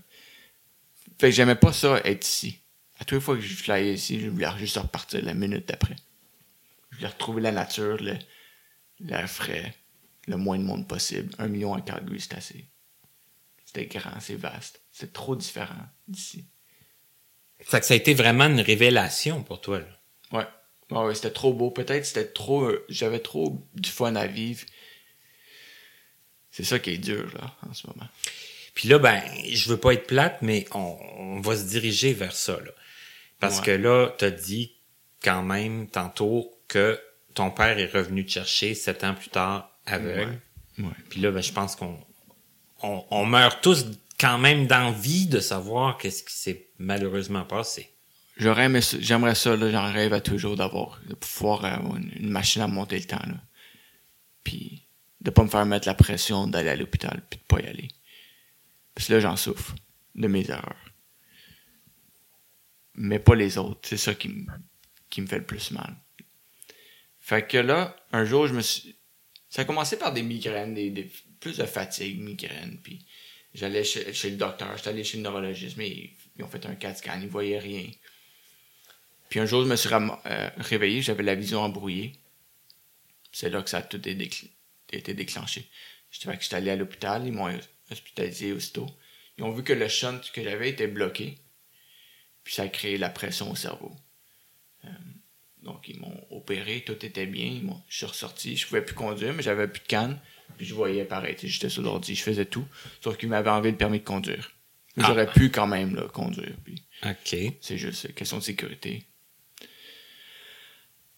Fait 1.19 1.29
que 1.29 1.35
j'aimais 1.35 1.55
pas 1.55 1.73
ça, 1.73 1.99
être 2.05 2.25
ici. 2.25 2.59
À 2.97 3.03
toutes 3.05 3.17
les 3.17 3.21
fois 3.21 3.35
que 3.35 3.41
je 3.41 3.53
flyais 3.53 3.93
ici, 3.93 4.19
je 4.19 4.29
voulais 4.29 4.47
juste 4.57 4.77
repartir 4.77 5.23
la 5.23 5.33
minute 5.33 5.67
d'après. 5.67 5.95
Je 6.91 6.97
voulais 6.97 7.09
retrouver 7.09 7.41
la 7.41 7.51
nature, 7.51 7.97
le- 8.01 8.17
l'air 9.01 9.29
frais, 9.29 9.75
le 10.27 10.37
moins 10.37 10.57
de 10.57 10.63
monde 10.63 10.87
possible. 10.87 11.33
Un 11.37 11.47
million 11.49 11.73
à 11.73 11.81
Calgary, 11.81 12.21
c'est 12.21 12.35
assez. 12.35 12.65
C'était 13.65 13.87
grand, 13.87 14.17
c'est 14.21 14.35
vaste. 14.35 14.81
C'est 14.91 15.11
trop 15.11 15.35
différent 15.35 15.85
d'ici. 16.07 16.45
Fait 17.59 17.79
que 17.81 17.85
ça 17.85 17.93
a 17.93 17.97
été 17.97 18.13
vraiment 18.13 18.45
une 18.45 18.61
révélation 18.61 19.43
pour 19.43 19.59
toi. 19.59 19.79
là. 19.79 19.85
Ouais. 20.31 20.47
Ouais, 20.91 21.03
ouais, 21.05 21.15
c'était 21.15 21.31
trop 21.31 21.53
beau. 21.53 21.71
Peut-être 21.71 22.05
c'était 22.05 22.27
trop. 22.27 22.63
euh, 22.65 22.85
J'avais 22.89 23.19
trop 23.19 23.65
du 23.73 23.89
fun 23.89 24.15
à 24.15 24.27
vivre. 24.27 24.65
C'est 26.51 26.63
ça 26.63 26.79
qui 26.79 26.91
est 26.91 26.97
dur, 26.97 27.29
là, 27.35 27.53
en 27.69 27.73
ce 27.73 27.87
moment. 27.87 28.07
Puis 28.73 28.87
là, 28.89 28.99
ben, 28.99 29.21
je 29.49 29.69
veux 29.69 29.77
pas 29.77 29.93
être 29.93 30.07
plate, 30.07 30.41
mais 30.41 30.65
on, 30.73 30.97
on 31.17 31.41
va 31.41 31.55
se 31.57 31.63
diriger 31.63 32.13
vers 32.13 32.35
ça. 32.35 32.53
Là. 32.63 32.71
Parce 33.39 33.59
Ouais. 33.59 33.65
que 33.65 33.71
là, 33.71 34.09
tu 34.17 34.25
as 34.25 34.31
dit 34.31 34.73
quand 35.23 35.43
même 35.43 35.87
tantôt 35.87 36.51
que 36.67 36.99
ton 37.33 37.51
père 37.51 37.77
est 37.79 37.91
revenu 37.91 38.25
te 38.25 38.31
chercher 38.31 38.73
sept 38.75 39.03
ans 39.03 39.13
plus 39.13 39.29
tard 39.29 39.69
aveugle. 39.85 40.39
Ouais. 40.77 40.85
Puis 41.09 41.19
là, 41.21 41.31
ben, 41.31 41.41
je 41.41 41.51
pense 41.51 41.75
qu'on 41.75 41.97
on, 42.83 43.03
on 43.09 43.25
meurt 43.25 43.61
tous 43.61 43.85
quand 44.19 44.37
même 44.37 44.67
d'envie 44.67 45.27
de 45.27 45.39
savoir 45.39 45.97
qu'est-ce 45.97 46.23
qui 46.23 46.33
s'est 46.33 46.67
malheureusement 46.77 47.43
passé. 47.43 47.89
J'aurais 48.37 48.69
j'aimerais 48.99 49.35
ça, 49.35 49.57
j'en 49.57 49.91
rêve 49.91 50.13
à 50.13 50.19
toujours 50.19 50.57
d'avoir, 50.57 50.99
de 51.07 51.15
pouvoir 51.15 51.63
avoir 51.63 51.95
une, 51.95 52.29
machine 52.29 52.61
à 52.61 52.67
monter 52.67 52.99
le 52.99 53.05
temps, 53.05 53.25
là. 53.25 53.41
Puis, 54.43 54.85
de 55.21 55.31
pas 55.31 55.43
me 55.43 55.49
faire 55.49 55.65
mettre 55.65 55.87
la 55.87 55.93
pression 55.93 56.45
d'aller 56.45 56.69
à 56.69 56.75
l'hôpital, 56.75 57.23
puis 57.29 57.39
de 57.39 57.43
pas 57.45 57.61
y 57.61 57.67
aller. 57.67 57.87
Parce 58.93 59.07
que 59.07 59.13
là, 59.13 59.19
j'en 59.21 59.37
souffre, 59.37 59.73
de 60.15 60.27
mes 60.27 60.49
erreurs. 60.49 60.91
Mais 62.93 63.19
pas 63.19 63.35
les 63.35 63.57
autres, 63.57 63.87
c'est 63.87 63.97
ça 63.97 64.13
qui 64.13 64.29
me, 64.29 64.45
qui 65.09 65.25
fait 65.25 65.39
le 65.39 65.45
plus 65.45 65.71
mal. 65.71 65.95
Fait 67.19 67.47
que 67.47 67.57
là, 67.57 67.95
un 68.11 68.25
jour, 68.25 68.47
je 68.47 68.53
me 68.53 68.61
suis, 68.61 68.97
ça 69.49 69.61
a 69.61 69.65
commencé 69.65 69.97
par 69.97 70.13
des 70.13 70.23
migraines, 70.23 70.73
des, 70.73 70.89
des- 70.91 71.11
plus 71.39 71.57
de 71.57 71.65
fatigue, 71.65 72.21
migraines, 72.21 72.79
puis 72.83 73.05
j'allais 73.53 73.83
chez, 73.83 74.13
chez 74.13 74.29
le 74.29 74.37
docteur, 74.37 74.75
j'étais 74.77 74.89
allé 74.89 75.03
chez 75.03 75.17
le 75.17 75.23
neurologiste, 75.23 75.77
mais 75.77 75.89
ils, 75.89 76.17
ils 76.37 76.43
ont 76.43 76.47
fait 76.47 76.65
un 76.65 76.75
CAT 76.75 76.95
scan, 76.95 77.19
ils 77.21 77.29
voyaient 77.29 77.59
rien. 77.59 77.85
Puis 79.35 79.41
un 79.41 79.45
jour, 79.45 79.65
je 79.65 79.67
me 79.67 79.75
suis 79.75 79.89
euh, 79.93 80.49
réveillé, 80.55 81.01
j'avais 81.01 81.21
la 81.21 81.35
vision 81.35 81.59
embrouillée. 81.59 82.13
C'est 83.33 83.49
là 83.49 83.61
que 83.61 83.69
ça 83.69 83.79
a 83.79 83.81
tout 83.81 83.97
été, 83.97 84.15
décl- 84.15 84.47
été 84.93 85.13
déclenché. 85.13 85.63
Que 86.09 86.31
j'étais 86.39 86.55
allé 86.55 86.71
à 86.71 86.77
l'hôpital, 86.77 87.27
ils 87.27 87.33
m'ont 87.33 87.49
hospitalisé 87.91 88.53
aussitôt. 88.53 88.87
Ils 89.37 89.43
ont 89.43 89.51
vu 89.51 89.61
que 89.61 89.73
le 89.73 89.89
shunt 89.89 90.21
que 90.33 90.41
j'avais 90.41 90.69
était 90.69 90.87
bloqué. 90.87 91.37
Puis 92.45 92.53
ça 92.53 92.63
a 92.63 92.69
créé 92.69 92.97
la 92.97 93.09
pression 93.09 93.51
au 93.51 93.55
cerveau. 93.55 93.93
Euh, 94.85 94.89
donc 95.63 95.89
ils 95.89 95.99
m'ont 95.99 96.25
opéré, 96.31 96.85
tout 96.85 97.05
était 97.05 97.25
bien. 97.25 97.47
Ils 97.47 97.69
je 97.89 97.97
suis 97.97 98.05
ressorti, 98.05 98.55
je 98.55 98.65
pouvais 98.65 98.85
plus 98.85 98.95
conduire, 98.95 99.33
mais 99.33 99.43
j'avais 99.43 99.67
plus 99.67 99.81
de 99.81 99.87
canne. 99.87 100.17
Puis 100.55 100.65
je 100.65 100.73
voyais 100.73 101.03
pareil, 101.03 101.35
j'étais 101.43 101.67
sur 101.67 101.81
l'ordi, 101.81 102.15
je 102.15 102.23
faisais 102.23 102.45
tout. 102.45 102.65
Sauf 103.03 103.17
qu'ils 103.17 103.27
m'avaient 103.27 103.49
enlevé 103.49 103.71
le 103.71 103.77
permis 103.77 103.99
de 103.99 104.05
conduire. 104.05 104.53
Ah. 104.97 105.03
J'aurais 105.07 105.29
pu 105.29 105.51
quand 105.51 105.67
même 105.67 105.93
là, 105.93 106.07
conduire. 106.07 106.55
Puis 106.63 106.81
OK. 107.03 107.35
c'est 107.59 107.77
juste 107.77 108.05
une 108.05 108.13
question 108.13 108.37
de 108.37 108.43
sécurité. 108.43 109.03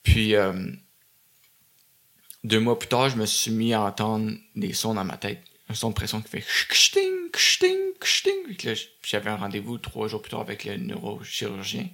Puis, 0.07 0.35
euh, 0.35 0.71
deux 2.45 2.61
mois 2.61 2.79
plus 2.79 2.87
tard, 2.87 3.09
je 3.09 3.17
me 3.17 3.25
suis 3.25 3.51
mis 3.51 3.73
à 3.73 3.81
entendre 3.81 4.31
des 4.55 4.71
sons 4.71 4.93
dans 4.93 5.03
ma 5.03 5.17
tête. 5.17 5.43
Un 5.67 5.73
son 5.73 5.89
de 5.89 5.95
pression 5.95 6.21
qui 6.21 6.29
fait 6.29 6.39
kshting, 6.39 7.29
kshting, 7.33 7.77
kshting. 7.99 8.55
Là, 8.63 8.73
j'avais 9.03 9.29
un 9.29 9.35
rendez-vous 9.35 9.77
trois 9.79 10.07
jours 10.07 10.21
plus 10.21 10.29
tard 10.29 10.39
avec 10.39 10.63
le 10.63 10.77
neurochirurgien. 10.77 11.89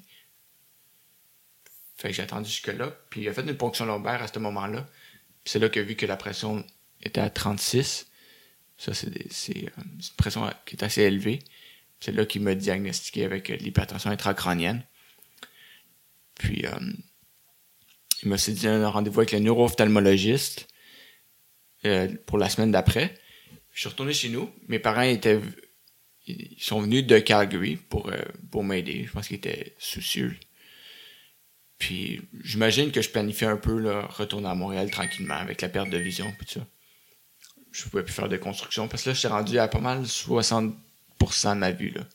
Fait 1.98 2.10
que 2.10 2.14
j'ai 2.14 2.22
attendu 2.22 2.48
jusque-là. 2.48 2.96
Puis 3.10 3.22
il 3.22 3.30
a 3.30 3.34
fait 3.34 3.42
une 3.42 3.58
ponction 3.58 3.86
lombaire 3.86 4.22
à 4.22 4.28
ce 4.28 4.38
moment-là. 4.38 4.88
C'est 5.44 5.58
là 5.58 5.70
qu'il 5.70 5.82
a 5.82 5.86
vu 5.86 5.96
que 5.96 6.06
la 6.06 6.16
pression 6.16 6.64
était 7.02 7.20
à 7.20 7.32
36. 7.32 8.06
Ça, 8.78 8.92
euh, 8.92 9.10
c'est 9.32 9.60
une 9.60 9.72
pression 10.18 10.48
qui 10.68 10.76
est 10.76 10.84
assez 10.84 11.02
élevée. 11.02 11.40
C'est 12.00 12.12
là 12.12 12.28
qu'il 12.28 12.44
m'a 12.44 12.54
diagnostiqué 12.54 13.26
avec 13.26 13.48
l'hypertension 13.48 14.12
intracrânienne. 14.12 14.86
Puis, 16.36 16.68
euh, 16.68 16.80
il 18.24 18.30
m'a 18.30 18.38
dit 18.38 18.68
un 18.68 18.88
rendez-vous 18.88 19.20
avec 19.20 19.32
le 19.32 19.40
neuro-ophtalmologiste 19.40 20.68
euh, 21.86 22.08
pour 22.26 22.38
la 22.38 22.50
semaine 22.50 22.72
d'après. 22.72 23.14
Je 23.72 23.82
suis 23.82 23.90
retourné 23.90 24.14
chez 24.14 24.30
nous. 24.30 24.50
Mes 24.68 24.80
parents 24.80 25.02
étaient, 25.02 25.40
ils 26.28 26.62
sont 26.62 26.82
venus 26.82 27.06
de 27.06 27.20
Calgary 27.20 27.76
pour, 27.76 28.10
euh, 28.10 28.22
pour 28.52 28.64
m'aider. 28.64 29.06
Je 29.08 29.12
pense 29.12 29.28
qu'ils 29.28 29.38
étaient 29.38 29.76
soucieux. 29.80 30.36
Puis, 31.80 32.22
j'imagine 32.44 32.92
que 32.92 33.02
je 33.02 33.10
planifiais 33.10 33.48
un 33.48 33.58
peu 33.58 33.78
là, 33.78 34.06
retourner 34.06 34.48
à 34.48 34.56
Montréal 34.56 34.90
tranquillement 34.90 35.36
avec 35.36 35.62
la 35.62 35.70
perte 35.70 35.90
de 35.90 35.98
vision 35.98 36.30
et 36.30 36.46
tout 36.46 36.60
ça. 36.60 36.66
Je 37.72 37.84
pouvais 37.84 38.04
plus 38.04 38.14
faire 38.14 38.30
de 38.30 38.38
construction 38.38 38.88
parce 38.88 39.04
que 39.04 39.10
là, 39.10 39.14
je 39.14 39.20
suis 39.20 39.28
rendu 39.28 39.58
à 39.58 39.68
pas 39.68 39.80
mal 39.80 40.04
60% 40.04 40.74
de 41.56 41.60
ma 41.60 41.72
vue. 41.72 41.90
Là. 41.90 42.08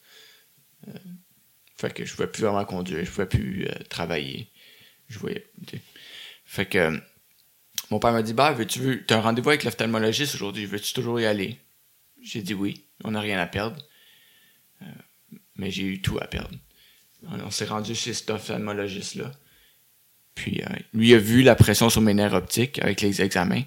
Euh, 0.89 0.93
fait 1.77 1.93
que 1.93 2.05
je 2.05 2.15
pouvais 2.15 2.29
plus 2.29 2.43
vraiment 2.43 2.65
conduire, 2.65 3.05
je 3.05 3.11
pouvais 3.11 3.27
plus 3.27 3.67
euh, 3.67 3.75
travailler. 3.91 4.51
Je 5.09 5.19
voyais. 5.19 5.51
tu 5.67 5.77
sais. 5.77 5.83
Fait 6.49 6.65
que 6.65 6.99
mon 7.91 7.99
père 7.99 8.13
m'a 8.13 8.23
dit 8.23 8.33
Bah, 8.33 8.53
veux-tu 8.53 8.79
veux, 8.81 9.05
t'as 9.05 9.19
un 9.19 9.21
rendez-vous 9.21 9.51
avec 9.51 9.65
l'ophtalmologiste 9.65 10.35
aujourd'hui, 10.35 10.65
veux-tu 10.65 10.95
toujours 10.95 11.21
y 11.21 11.27
aller? 11.27 11.59
J'ai 12.23 12.41
dit 12.41 12.55
oui, 12.55 12.87
on 13.05 13.11
n'a 13.11 13.21
rien 13.21 13.39
à 13.39 13.47
perdre. 13.47 13.77
Euh, 14.81 14.87
mais 15.57 15.71
j'ai 15.71 15.85
eu 15.85 16.01
tout 16.01 16.19
à 16.19 16.27
perdre. 16.27 16.57
On, 17.29 17.39
on 17.39 17.51
s'est 17.51 17.67
rendu 17.67 17.95
chez 17.95 18.15
cet 18.15 18.31
ophtalmologiste-là. 18.31 19.31
Puis 20.35 20.63
euh, 20.63 20.75
lui 20.95 21.13
a 21.13 21.19
vu 21.19 21.43
la 21.43 21.55
pression 21.55 21.91
sur 21.91 22.01
mes 22.01 22.15
nerfs 22.15 22.33
optiques 22.33 22.79
avec 22.79 23.03
les 23.03 23.21
examens. 23.21 23.65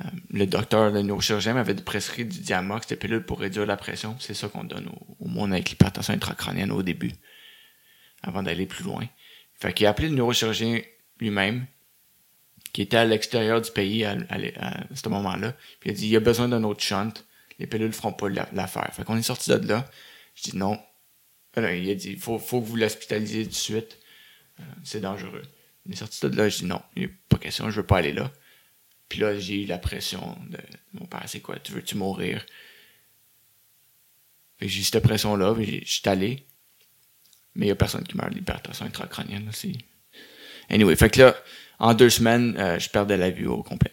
Euh, 0.00 0.02
le 0.30 0.46
docteur, 0.48 0.90
le 0.90 1.02
neurochirurgien 1.02 1.54
m'avait 1.54 1.76
prescrit 1.76 2.24
du 2.24 2.40
Diamox, 2.40 2.88
des 2.88 2.96
pilules 2.96 3.24
pour 3.24 3.38
réduire 3.38 3.66
la 3.66 3.76
pression. 3.76 4.16
C'est 4.18 4.34
ça 4.34 4.48
qu'on 4.48 4.64
donne 4.64 4.88
au, 4.88 5.24
au 5.24 5.28
monde 5.28 5.52
avec 5.52 5.70
l'hypertension 5.70 6.12
intracrânienne 6.12 6.72
au 6.72 6.82
début, 6.82 7.12
avant 8.24 8.42
d'aller 8.42 8.66
plus 8.66 8.82
loin. 8.82 9.06
Fait 9.54 9.72
qu'il 9.72 9.86
a 9.86 9.90
appelé 9.90 10.08
le 10.08 10.16
neurochirurgien 10.16 10.80
lui-même, 11.20 11.66
qui 12.72 12.82
était 12.82 12.96
à 12.98 13.04
l'extérieur 13.04 13.60
du 13.62 13.70
pays 13.70 14.04
à, 14.04 14.16
à- 14.28 14.82
à 14.82 14.96
ce 14.96 15.08
moment-là. 15.08 15.52
Puis 15.80 15.90
il 15.90 15.92
a 15.92 15.94
dit, 15.94 16.06
il 16.06 16.10
y 16.12 16.16
a 16.16 16.20
besoin 16.20 16.48
d'un 16.48 16.62
autre 16.64 16.82
shunt. 16.82 17.12
Les 17.58 17.66
pilules 17.66 17.92
feront 17.92 18.12
pas 18.12 18.28
la- 18.28 18.48
l'affaire. 18.52 18.90
Fait 18.92 19.04
qu'on 19.04 19.16
est 19.16 19.22
sorti 19.22 19.50
de 19.50 19.66
là. 19.66 19.88
Je 20.34 20.50
dis 20.50 20.56
non. 20.56 20.78
Alors, 21.54 21.70
il 21.70 21.88
a 21.90 21.94
dit, 21.94 22.10
il 22.10 22.18
faut, 22.18 22.38
faut 22.38 22.60
que 22.60 22.66
vous 22.66 22.76
l'hospitalisiez 22.76 23.44
tout 23.44 23.50
de 23.50 23.54
suite. 23.54 23.98
Euh, 24.60 24.62
c'est 24.84 25.00
dangereux. 25.00 25.42
On 25.88 25.92
est 25.92 25.96
sorti 25.96 26.20
de 26.20 26.36
là. 26.36 26.48
Je 26.50 26.58
dis 26.58 26.64
non, 26.66 26.82
il 26.96 27.04
n'y 27.04 27.08
a 27.08 27.12
pas 27.30 27.38
question, 27.38 27.70
je 27.70 27.80
veux 27.80 27.86
pas 27.86 27.98
aller 27.98 28.12
là. 28.12 28.30
Puis 29.08 29.20
là, 29.20 29.38
j'ai 29.38 29.62
eu 29.62 29.66
la 29.66 29.78
pression 29.78 30.36
de 30.50 30.58
mon 30.92 31.06
père, 31.06 31.22
c'est 31.26 31.40
quoi, 31.40 31.58
tu 31.60 31.72
veux-tu 31.72 31.94
mourir? 31.96 32.44
J'ai 34.60 34.80
eu 34.80 34.82
cette 34.82 35.02
pression-là, 35.02 35.54
puis 35.54 35.82
je 35.84 35.92
suis 35.92 36.08
allé. 36.08 36.44
Mais 37.54 37.66
il 37.66 37.68
n'y 37.68 37.72
a 37.72 37.76
personne 37.76 38.04
qui 38.04 38.16
meurt 38.16 38.30
de 38.30 38.34
l'hypertension 38.36 38.84
intracrânienne 38.84 39.48
aussi. 39.48 39.78
Anyway, 40.70 40.96
fait 40.96 41.10
que 41.10 41.20
là, 41.20 41.36
en 41.78 41.94
deux 41.94 42.10
semaines, 42.10 42.56
euh, 42.58 42.78
je 42.78 42.88
perdais 42.88 43.16
la 43.16 43.30
vue 43.30 43.46
au 43.46 43.62
complet. 43.62 43.92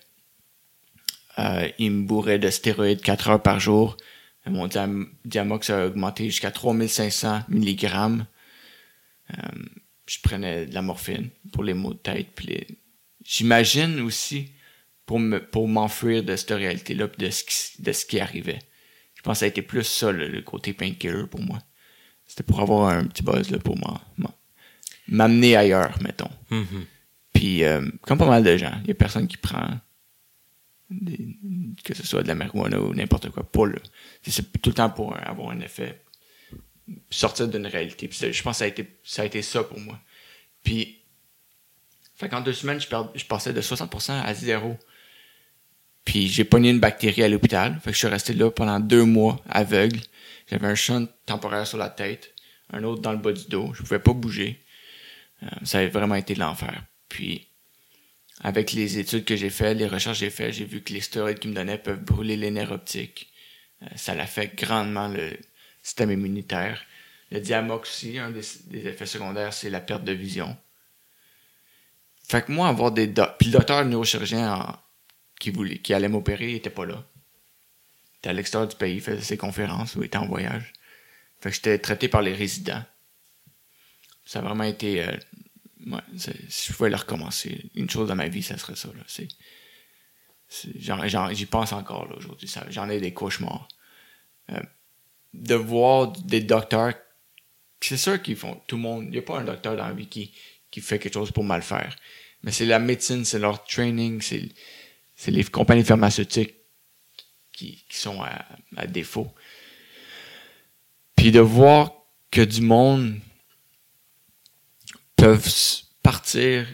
Euh, 1.40 1.68
il 1.80 1.92
me 1.92 2.04
bourrait 2.06 2.40
de 2.40 2.50
stéroïdes 2.50 3.02
4 3.02 3.30
heures 3.30 3.42
par 3.42 3.60
jour. 3.60 3.98
Mon 4.46 4.68
diam- 4.68 5.08
diamox 5.26 5.70
a 5.70 5.86
augmenté 5.88 6.26
jusqu'à 6.26 6.52
3500 6.52 7.44
mg. 7.50 7.86
Euh, 9.32 9.36
je 10.06 10.18
prenais 10.22 10.66
de 10.66 10.74
la 10.74 10.82
morphine 10.82 11.30
pour 11.52 11.64
les 11.64 11.74
maux 11.74 11.94
de 11.94 12.00
tête. 12.00 12.42
Les... 12.44 12.68
J'imagine 13.24 14.02
aussi 14.02 14.52
pour 15.06 15.20
me 15.20 15.40
pour 15.40 15.68
m'enfuir 15.68 16.24
de 16.24 16.36
cette 16.36 16.52
réalité-là 16.52 17.08
de 17.18 17.30
ce, 17.30 17.44
qui, 17.44 17.82
de 17.82 17.92
ce 17.94 18.06
qui 18.06 18.20
arrivait. 18.20 18.60
Je 19.16 19.22
pense 19.22 19.36
que 19.36 19.40
ça 19.40 19.46
a 19.46 19.48
été 19.50 19.62
plus 19.62 19.84
ça, 19.84 20.12
le, 20.12 20.28
le 20.28 20.42
côté 20.42 20.74
painkiller 20.74 21.26
pour 21.32 21.40
moi. 21.42 21.60
C'était 22.28 22.44
pour 22.44 22.60
avoir 22.60 22.90
un 22.90 23.06
petit 23.06 23.24
buzz 23.24 23.50
là, 23.50 23.60
pour 23.60 23.78
moi- 23.78 24.02
M'amener 25.08 25.56
ailleurs, 25.56 25.98
mettons. 26.02 26.30
Mhm. 26.50 26.86
Puis, 27.34 27.64
euh, 27.64 27.86
comme 28.02 28.18
pas 28.18 28.28
mal 28.30 28.44
de 28.44 28.56
gens, 28.58 28.74
il 28.84 28.88
y 28.88 28.92
a 28.92 28.96
personne 28.96 29.28
qui 29.28 29.38
prend 29.38 29.68
des- 30.90 31.36
que 31.84 31.94
ce 31.96 32.06
soit 32.06 32.24
de 32.24 32.28
la 32.28 32.36
marijuana 32.36 32.80
ou 32.80 32.94
n'importe 32.94 33.30
quoi. 33.30 33.44
Pas 33.44 33.66
le, 33.66 33.80
c'est- 34.22 34.62
tout 34.62 34.70
le 34.70 34.76
temps 34.76 34.90
pour 34.90 35.16
avoir 35.18 35.50
un 35.50 35.60
effet, 35.62 36.02
sortir 37.10 37.48
d'une 37.48 37.66
réalité. 37.68 38.08
Puis 38.08 38.32
je 38.32 38.44
pense 38.44 38.56
que 38.56 38.60
ça 38.60 38.66
a 38.66 38.68
été 38.68 38.88
ça, 39.04 39.22
a 39.24 39.26
été 39.26 39.42
ça 39.42 39.64
pour 39.64 39.80
moi. 39.80 40.00
Puis, 40.64 41.00
fait 42.16 42.30
qu'en 42.30 42.42
deux 42.42 42.54
semaines, 42.54 42.80
je, 42.80 42.88
je 43.16 43.26
passais 43.26 43.52
de 43.54 43.62
60% 43.62 44.22
à 44.24 44.34
zéro. 44.34 44.78
Puis 46.06 46.28
j'ai 46.28 46.44
pogné 46.44 46.70
une 46.70 46.80
bactérie 46.80 47.24
à 47.24 47.30
l'hôpital. 47.30 47.80
Fait 47.80 47.90
que 47.90 47.94
je 47.94 48.00
suis 48.00 48.08
resté 48.08 48.34
là 48.34 48.52
pendant 48.52 48.80
deux 48.80 49.06
mois, 49.06 49.42
aveugle. 49.50 50.00
J'avais 50.50 50.68
un 50.68 50.76
shunt 50.76 51.08
temporaire 51.26 51.66
sur 51.66 51.78
la 51.78 51.90
tête, 51.90 52.34
un 52.72 52.84
autre 52.84 53.02
dans 53.02 53.14
le 53.14 53.18
bas 53.18 53.32
du 53.32 53.46
dos. 53.46 53.74
Je 53.74 53.82
pouvais 53.82 54.00
pas 54.00 54.14
bouger. 54.14 54.63
Euh, 55.44 55.48
ça 55.64 55.80
a 55.80 55.88
vraiment 55.88 56.16
été 56.16 56.36
l'enfer. 56.36 56.84
Puis, 57.10 57.48
avec 58.42 58.72
les 58.72 58.98
études 58.98 59.26
que 59.26 59.36
j'ai 59.36 59.50
faites, 59.50 59.78
les 59.78 59.88
recherches 59.88 60.20
que 60.20 60.26
j'ai 60.26 60.32
faites, 60.32 60.54
j'ai 60.54 60.66
vu 60.66 60.82
que 60.82 60.94
les 60.94 61.02
stéroïdes 61.02 61.40
qu'ils 61.40 61.52
me 61.52 61.56
donnaient 61.56 61.78
peuvent 61.78 62.04
brûler 62.04 62.38
les 62.38 62.52
nerfs 62.52 62.72
optiques. 62.72 63.32
Euh, 63.84 63.88
ça 63.96 64.16
l'affecte 64.16 64.58
grandement 64.64 65.08
le 65.08 65.38
système 65.82 66.12
immunitaire. 66.12 66.84
Le 67.32 67.40
diamox 67.40 68.06
un 68.18 68.32
des, 68.32 68.88
effets 68.88 69.06
secondaires, 69.06 69.54
c'est 69.54 69.70
la 69.70 69.82
perte 69.82 70.04
de 70.04 70.12
vision. 70.12 70.56
Fait 72.28 72.46
que 72.46 72.52
moi, 72.52 72.68
avoir 72.68 72.92
des 72.92 73.08
Puis 73.08 73.48
le 73.48 73.52
docteur 73.52 73.84
neurochirurgien 73.86 74.54
en- 74.54 74.78
qui, 75.40 75.50
voulait, 75.50 75.80
qui 75.80 75.94
allait 75.94 76.08
m'opérer, 76.08 76.52
il 76.52 76.56
était 76.56 76.70
pas 76.70 76.86
là. 76.86 77.04
Il 78.14 78.18
était 78.20 78.30
à 78.30 78.34
l'extérieur 78.34 78.70
du 78.70 78.76
pays, 78.76 78.96
il 78.96 79.02
faisait 79.02 79.22
ses 79.22 79.38
conférences 79.38 79.96
ou 79.96 80.04
était 80.04 80.18
en 80.18 80.28
voyage. 80.28 80.72
Fait 81.42 81.50
que 81.50 81.56
j'étais 81.56 81.80
traité 81.80 82.08
par 82.08 82.22
les 82.22 82.34
résidents. 82.34 82.84
Ça 84.34 84.40
a 84.40 84.42
vraiment 84.42 84.64
été... 84.64 85.04
euh, 85.04 85.16
si 86.16 86.72
je 86.72 86.74
pouvais 86.74 86.90
le 86.90 86.96
recommencer, 86.96 87.70
une 87.76 87.88
chose 87.88 88.08
dans 88.08 88.16
ma 88.16 88.30
vie, 88.30 88.42
ça 88.42 88.58
serait 88.58 88.76
ça. 88.76 88.90
J'y 90.50 91.46
pense 91.46 91.72
encore 91.72 92.12
aujourd'hui. 92.18 92.52
J'en 92.70 92.90
ai 92.90 93.00
des 93.00 93.14
cauchemars. 93.14 93.68
Euh, 94.50 94.60
de 95.36 95.54
voir 95.54 96.14
des 96.14 96.42
docteurs... 96.42 96.96
C'est 97.80 97.96
sûr 97.96 98.20
qu'ils 98.24 98.36
font... 98.36 98.60
Tout 98.66 98.78
le 98.78 98.82
monde... 98.82 99.04
Il 99.06 99.12
n'y 99.12 99.20
a 99.20 99.22
pas 99.22 99.38
un 99.38 99.44
docteur 99.44 99.78
dans 99.78 99.88
la 99.88 99.94
vie 99.94 100.08
qui, 100.08 100.34
qui 100.72 100.82
fait 100.82 100.98
quelque 100.98 101.14
chose 101.14 101.32
pour 101.32 101.44
mal 101.44 101.62
faire. 101.62 101.96
Mais 102.42 102.52
c'est 102.52 102.66
la 102.66 102.80
médecine, 102.80 103.26
c'est 103.26 103.38
leur 103.38 103.64
training, 103.64 104.20
c'est, 104.20 104.50
c'est 105.16 105.30
les 105.30 105.44
compagnies 105.44 105.84
pharmaceutiques 105.84 106.56
qui, 107.52 107.86
qui 107.88 107.98
sont 107.98 108.20
à 108.24 108.88
défaut. 108.88 109.32
Puis 111.16 111.32
de 111.32 111.40
voir 111.40 111.92
que 112.32 112.42
du 112.42 112.62
monde 112.62 113.20
peuvent 115.24 115.82
partir, 116.02 116.68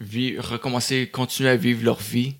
recommencer, 0.00 1.08
continuer 1.08 1.50
à 1.50 1.56
vivre 1.56 1.84
leur 1.84 2.00
vie, 2.00 2.34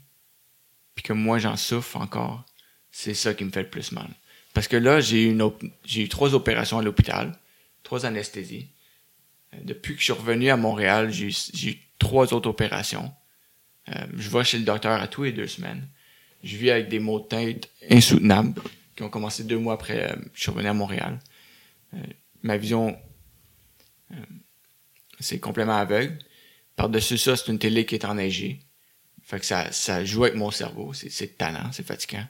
puis 0.97 1.05
que 1.05 1.13
moi 1.13 1.39
j'en 1.39 1.57
souffre 1.57 1.99
encore, 1.99 2.45
c'est 2.91 3.15
ça 3.15 3.33
qui 3.33 3.45
me 3.45 3.51
fait 3.53 3.63
le 3.63 3.71
plus 3.71 3.93
mal. 3.93 4.09
Parce 4.55 4.67
que 4.67 4.77
là, 4.77 5.01
j'ai 5.01 5.31
eu, 5.31 6.09
trois 6.09 6.35
opérations 6.35 6.81
à 6.81 6.83
l'hôpital, 6.83 7.39
trois 7.85 8.07
anesthésies. 8.07 8.71
Euh, 9.55 9.59
Depuis 9.63 9.95
que 9.95 10.01
je 10.01 10.05
suis 10.07 10.13
revenu 10.13 10.51
à 10.51 10.57
Montréal, 10.57 11.13
j'ai 11.13 11.29
eu, 11.29 11.79
trois 12.01 12.35
autres 12.35 12.51
opérations. 12.51 13.13
Euh, 13.89 14.07
je 14.17 14.31
vais 14.31 14.43
chez 14.43 14.59
le 14.59 14.65
docteur 14.65 15.01
à 15.01 15.07
tous 15.07 15.23
les 15.23 15.33
deux 15.33 15.47
semaines. 15.47 15.87
Je 16.43 16.57
vis 16.57 16.71
avec 16.71 16.89
des 16.89 16.99
maux 16.99 17.21
de 17.21 17.27
tête 17.27 17.71
insoutenables 17.89 18.61
qui 18.97 19.05
ont 19.05 19.11
commencé 19.11 19.45
deux 19.45 19.59
mois 19.59 19.75
après 19.75 20.11
euh, 20.11 20.17
je 20.35 20.41
suis 20.41 20.51
revenu 20.51 20.69
à 20.69 20.75
Montréal. 20.75 21.21
Ma 22.43 22.57
vision, 22.57 22.97
c'est 25.21 25.39
complètement 25.39 25.77
aveugle. 25.77 26.19
Par-dessus 26.77 27.19
ça, 27.19 27.37
c'est 27.37 27.49
une 27.49 27.59
télé 27.59 27.85
qui 27.87 27.95
est 27.95 28.05
enneigée. 28.05 28.61
Fait 29.23 29.39
que 29.39 29.47
ça, 29.47 29.71
ça 29.71 30.05
joue 30.05 30.25
avec 30.25 30.37
mon 30.37 30.51
cerveau. 30.51 30.93
C'est, 30.93 31.39
talent, 31.39 31.71
c'est 31.73 31.87
fatigant. 31.87 32.27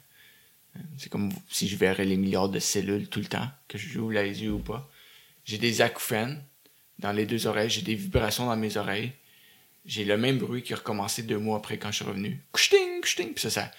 Euh, 0.77 0.81
C'est 0.99 1.09
comme 1.09 1.31
si 1.49 1.69
je 1.69 1.77
verrais 1.77 2.05
les 2.05 2.17
milliards 2.17 2.49
de 2.49 2.59
cellules 2.59 3.09
tout 3.09 3.21
le 3.21 3.27
temps, 3.27 3.49
que 3.69 3.79
je 3.79 3.89
joue 3.89 4.11
les 4.11 4.43
yeux 4.43 4.53
ou 4.53 4.59
pas. 4.59 4.91
J'ai 5.45 5.59
des 5.59 5.81
acouphènes 5.81 6.45
dans 6.99 7.13
les 7.13 7.27
deux 7.27 7.47
oreilles, 7.47 7.71
j'ai 7.71 7.83
des 7.83 7.95
vibrations 7.95 8.47
dans 8.47 8.57
mes 8.57 8.77
oreilles. 8.77 9.13
J'ai 9.87 10.05
le 10.05 10.19
même 10.19 10.39
bruit 10.39 10.63
qui 10.63 10.75
a 10.75 10.77
recommencé 10.77 11.23
deux 11.23 11.39
mois 11.39 11.57
après 11.57 11.79
quand 11.79 11.91
je 11.91 11.97
suis 11.97 12.05
revenu. 12.05 12.45
Couchting, 12.53 13.01
couchting. 13.01 13.33
Puis 13.33 13.41
ça, 13.41 13.51
ça, 13.51 13.71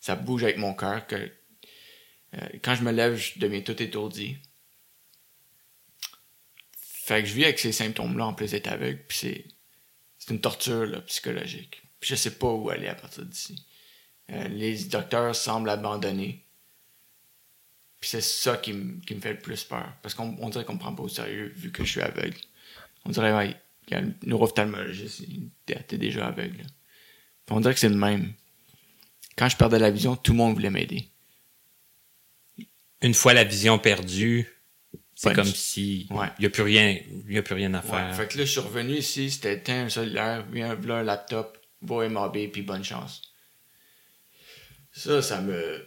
ça 0.00 0.14
bouge 0.14 0.44
avec 0.44 0.58
mon 0.58 0.74
cœur. 0.74 1.06
Euh, 1.12 1.28
quand 2.62 2.74
je 2.74 2.82
me 2.82 2.92
lève, 2.92 3.16
je 3.16 3.38
deviens 3.38 3.62
tout 3.62 3.80
étourdi. 3.82 4.36
Fait 7.06 7.22
que 7.22 7.28
je 7.28 7.34
vis 7.34 7.44
avec 7.44 7.60
ces 7.60 7.70
symptômes-là 7.70 8.26
en 8.26 8.34
plus 8.34 8.50
d'être 8.50 8.66
aveugle. 8.66 9.00
Puis 9.06 9.18
c'est, 9.18 9.44
c'est 10.18 10.34
une 10.34 10.40
torture 10.40 10.86
là, 10.86 11.00
psychologique. 11.02 11.80
Puis 12.00 12.10
je 12.10 12.16
sais 12.16 12.32
pas 12.36 12.48
où 12.48 12.68
aller 12.68 12.88
à 12.88 12.96
partir 12.96 13.24
d'ici. 13.24 13.64
Euh, 14.32 14.48
les 14.48 14.76
docteurs 14.86 15.32
semblent 15.36 15.70
abandonner. 15.70 16.44
Puis 18.00 18.10
c'est 18.10 18.20
ça 18.20 18.56
qui, 18.56 18.72
me- 18.72 18.98
qui 19.02 19.14
fait 19.20 19.34
le 19.34 19.38
plus 19.38 19.62
peur. 19.62 19.88
Parce 20.02 20.16
qu'on 20.16 20.36
on 20.40 20.48
dirait 20.48 20.64
qu'on 20.64 20.74
me 20.74 20.80
prend 20.80 20.96
pas 20.96 21.04
au 21.04 21.08
sérieux 21.08 21.52
vu 21.54 21.70
que 21.70 21.84
je 21.84 21.90
suis 21.92 22.00
aveugle. 22.00 22.38
On 23.04 23.10
dirait, 23.10 23.32
ouais, 23.32 23.54
il 23.86 23.92
y 23.92 23.94
a 23.94 24.00
un 24.00 24.12
neuro-ophtalmologiste, 24.24 25.20
il- 25.20 25.50
t'es 25.64 25.98
déjà 25.98 26.26
aveugle. 26.26 26.66
on 27.50 27.60
dirait 27.60 27.74
que 27.74 27.78
c'est 27.78 27.88
le 27.88 27.94
même. 27.94 28.32
Quand 29.36 29.48
je 29.48 29.56
perdais 29.56 29.78
la 29.78 29.92
vision, 29.92 30.16
tout 30.16 30.32
le 30.32 30.38
monde 30.38 30.54
voulait 30.54 30.70
m'aider. 30.70 31.08
Une 33.00 33.14
fois 33.14 33.32
la 33.32 33.44
vision 33.44 33.78
perdue, 33.78 34.48
c'est 35.16 35.34
comme 35.34 35.44
si 35.46 36.06
Ouais. 36.10 36.28
il 36.38 36.42
y 36.44 36.46
a 36.46 36.50
plus 36.50 36.62
rien, 36.62 36.96
il 37.26 37.32
y 37.32 37.38
a 37.38 37.42
plus 37.42 37.54
rien 37.54 37.72
à 37.74 37.80
Ouais, 37.80 37.88
faire. 37.90 38.14
fait 38.14 38.28
que 38.28 38.38
là, 38.38 38.44
je 38.44 38.50
suis 38.50 38.60
revenu 38.60 38.94
ici, 38.98 39.30
c'était 39.30 39.54
éteint 39.54 39.86
un 39.86 39.88
cellulaire, 39.88 40.44
viens 40.52 40.70
un 40.78 41.02
laptop, 41.02 41.58
va 41.82 42.08
MAB, 42.08 42.48
puis 42.52 42.62
bonne 42.62 42.84
chance. 42.84 43.22
Ça, 44.92 45.20
ça 45.22 45.40
me. 45.40 45.84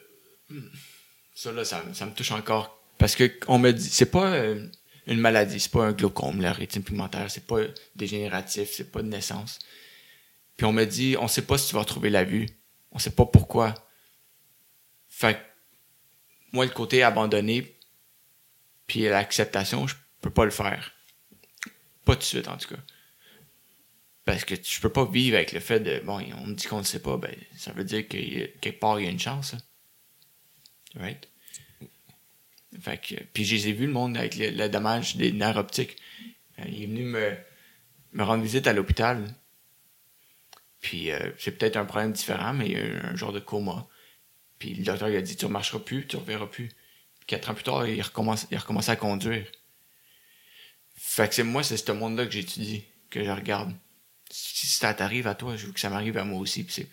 Ça, 1.35 1.51
là, 1.51 1.63
ça, 1.63 1.83
me- 1.83 1.93
ça 1.93 2.05
me 2.05 2.13
touche 2.13 2.31
encore. 2.31 2.77
Parce 2.97 3.15
que 3.15 3.31
on 3.47 3.59
me 3.59 3.71
dit, 3.71 3.87
c'est 3.89 4.11
pas 4.11 4.33
euh, 4.33 4.67
une 5.07 5.19
maladie, 5.19 5.59
c'est 5.59 5.71
pas 5.71 5.85
un 5.85 5.93
glaucome, 5.93 6.41
la 6.41 6.51
rétine 6.51 6.83
pigmentaire, 6.83 7.29
c'est 7.31 7.45
pas 7.47 7.59
dégénératif, 7.95 8.69
c'est 8.73 8.91
pas 8.91 9.01
de 9.01 9.07
naissance. 9.07 9.59
Puis 10.57 10.65
on 10.65 10.73
me 10.73 10.83
dit, 10.85 11.15
on 11.19 11.27
sait 11.27 11.43
pas 11.43 11.57
si 11.57 11.69
tu 11.69 11.75
vas 11.75 11.81
retrouver 11.81 12.09
la 12.09 12.23
vue. 12.23 12.47
On 12.91 12.99
sait 12.99 13.11
pas 13.11 13.25
pourquoi. 13.25 13.73
Fait 15.07 15.35
que, 15.35 15.39
moi, 16.51 16.65
le 16.65 16.71
côté 16.71 17.01
abandonné, 17.03 17.78
puis 18.89 19.03
l'acceptation, 19.03 19.87
je 19.87 19.95
peux 20.19 20.31
pas 20.31 20.43
le 20.43 20.51
faire. 20.51 20.91
Pas 22.03 22.15
tout 22.15 22.21
de 22.21 22.25
suite, 22.25 22.47
en 22.47 22.57
tout 22.57 22.75
cas. 22.75 22.81
Parce 24.25 24.43
que 24.43 24.55
je 24.55 24.81
peux 24.81 24.91
pas 24.91 25.05
vivre 25.05 25.37
avec 25.37 25.53
le 25.53 25.59
fait 25.59 25.79
de, 25.79 25.99
bon, 26.03 26.19
on 26.37 26.47
me 26.47 26.55
dit 26.55 26.67
qu'on 26.67 26.79
ne 26.79 26.83
sait 26.83 26.99
pas, 26.99 27.15
ben, 27.17 27.33
ça 27.55 27.71
veut 27.71 27.83
dire 27.83 28.07
que 28.07 28.17
quelque 28.57 28.79
part, 28.79 28.99
il 28.99 29.05
y 29.05 29.07
a 29.07 29.11
une 29.11 29.19
chance. 29.19 29.55
Right? 30.95 31.29
Fait 32.81 32.97
que, 32.97 33.15
puis 33.31 33.45
je 33.45 33.55
les 33.55 33.67
ai 33.69 33.73
vus, 33.73 33.85
le 33.85 33.93
monde, 33.93 34.17
avec 34.17 34.35
le, 34.35 34.49
le 34.49 34.69
dommage 34.69 35.15
des 35.17 35.31
nerfs 35.31 35.57
optiques. 35.57 35.95
Euh, 36.57 36.63
il 36.67 36.83
est 36.83 36.87
venu 36.87 37.03
me, 37.03 37.37
me 38.13 38.23
rendre 38.23 38.43
visite 38.43 38.65
à 38.65 38.73
l'hôpital. 38.73 39.23
Puis 40.81 41.11
euh, 41.11 41.31
c'est 41.37 41.51
peut-être 41.51 41.77
un 41.77 41.85
problème 41.85 42.11
différent, 42.11 42.53
mais 42.53 42.65
il 42.65 42.71
y 42.71 42.75
a 42.75 42.85
eu 42.85 42.97
un 42.97 43.15
genre 43.15 43.33
de 43.33 43.39
coma. 43.39 43.87
Puis 44.57 44.73
le 44.73 44.83
docteur 44.83 45.09
il 45.09 45.15
a 45.15 45.21
dit, 45.21 45.35
tu 45.35 45.45
ne 45.45 45.51
marcheras 45.51 45.79
plus, 45.79 46.07
tu 46.07 46.15
ne 46.15 46.21
reverras 46.21 46.47
plus. 46.47 46.69
Quatre 47.29 47.51
ans 47.51 47.53
plus 47.53 47.63
tard, 47.63 47.85
il 47.87 48.01
recommence, 48.01 48.47
il 48.49 48.57
a 48.57 48.59
recommencé 48.59 48.89
à 48.89 48.95
conduire. 48.95 49.45
Fait 50.95 51.29
que 51.29 51.35
c'est 51.35 51.43
moi, 51.43 51.61
c'est 51.61 51.77
ce 51.77 51.91
monde-là 51.91 52.25
que 52.25 52.31
j'étudie, 52.31 52.83
que 53.11 53.23
je 53.23 53.29
regarde. 53.29 53.71
Si 54.31 54.65
ça 54.65 54.95
t'arrive 54.95 55.27
à 55.27 55.35
toi, 55.35 55.55
je 55.55 55.67
veux 55.67 55.71
que 55.71 55.79
ça 55.79 55.91
m'arrive 55.91 56.17
à 56.17 56.23
moi 56.23 56.39
aussi. 56.39 56.63
Puis 56.63 56.73
c'est, 56.73 56.89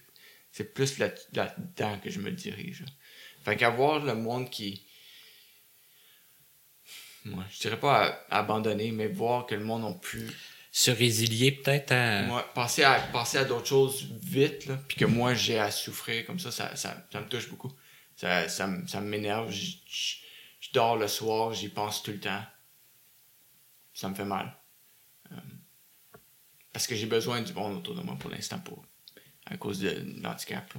c'est 0.53 0.75
plus 0.75 0.99
là- 0.99 1.09
là-dedans 1.33 1.99
que 2.05 2.11
je 2.11 2.21
me 2.21 2.31
dirige. 2.33 2.85
Fait 3.47 3.57
qu'avoir 3.57 4.01
le 4.05 4.15
monde 4.15 4.51
qui. 4.51 4.85
Moi, 7.25 7.43
je 7.51 7.59
dirais 7.61 7.81
pas 7.81 8.05
à- 8.29 8.39
abandonner, 8.41 8.93
mais 8.93 9.09
voir 9.09 9.47
que 9.47 9.55
le 9.55 9.65
monde 9.65 9.85
a 9.87 9.99
pu 9.99 10.31
Se 10.71 10.91
résilier 10.91 11.51
peut-être 11.53 11.93
à... 11.93 12.23
moi, 12.25 12.43
passer 12.55 12.85
à, 12.85 13.01
passer 13.01 13.39
à 13.39 13.45
d'autres 13.45 13.67
choses 13.69 14.07
vite, 14.23 14.67
là, 14.67 14.79
puis 14.87 14.99
que 14.99 15.07
moi 15.07 15.33
j'ai 15.33 15.59
à 15.59 15.71
souffrir 15.71 16.27
comme 16.27 16.39
ça, 16.39 16.51
ça, 16.51 16.77
ça, 16.77 17.09
ça 17.11 17.21
me 17.23 17.27
touche 17.29 17.49
beaucoup. 17.49 17.73
Ça, 18.17 18.49
ça, 18.51 18.67
me- 18.67 18.87
ça 18.87 19.01
m'énerve. 19.01 19.51
Je, 19.51 19.65
je- 19.65 19.77
je 19.89 20.26
dors 20.77 20.97
le 20.97 21.09
soir, 21.09 21.55
j'y 21.55 21.71
pense 21.71 22.03
tout 22.03 22.11
le 22.13 22.21
temps. 22.21 22.43
Ça 23.95 24.11
me 24.11 24.15
fait 24.15 24.27
mal. 24.27 24.55
Euh, 25.33 25.37
parce 26.71 26.87
que 26.87 26.95
j'ai 26.95 27.07
besoin 27.07 27.41
du 27.41 27.55
monde 27.55 27.79
autour 27.79 27.95
de 27.95 28.03
moi 28.03 28.15
pour 28.17 28.29
l'instant, 28.29 28.59
pour, 28.59 28.85
à 29.47 29.57
cause 29.57 29.81
de, 29.81 30.05
l'handicap. 30.21 30.75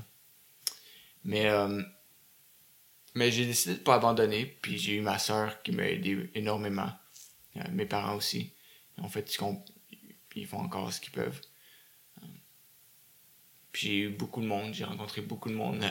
Mais, 1.24 1.48
euh, 1.48 1.82
mais 3.16 3.32
j'ai 3.32 3.48
décidé 3.48 3.74
de 3.74 3.80
pas 3.80 3.96
abandonner, 3.96 4.46
puis 4.46 4.78
j'ai 4.78 4.98
eu 4.98 5.02
ma 5.02 5.18
soeur 5.18 5.64
qui 5.64 5.72
m'a 5.72 5.88
aidé 5.88 6.30
énormément. 6.36 6.92
Euh, 7.56 7.64
mes 7.72 7.88
parents 7.88 8.16
aussi. 8.16 8.54
Ils 8.98 9.04
ont 9.04 9.10
fait 9.10 9.36
qu'on 9.36 9.66
puis 10.30 10.42
ils 10.42 10.48
font 10.48 10.60
encore 10.60 10.94
ce 10.94 11.02
qu'ils 11.02 11.14
peuvent. 11.14 11.42
Puis 13.72 13.88
j'ai 13.88 13.98
eu 14.02 14.10
beaucoup 14.10 14.42
de 14.42 14.48
monde, 14.48 14.76
j'ai 14.76 14.86
rencontré 14.86 15.22
beaucoup 15.22 15.50
de 15.50 15.56
monde 15.56 15.84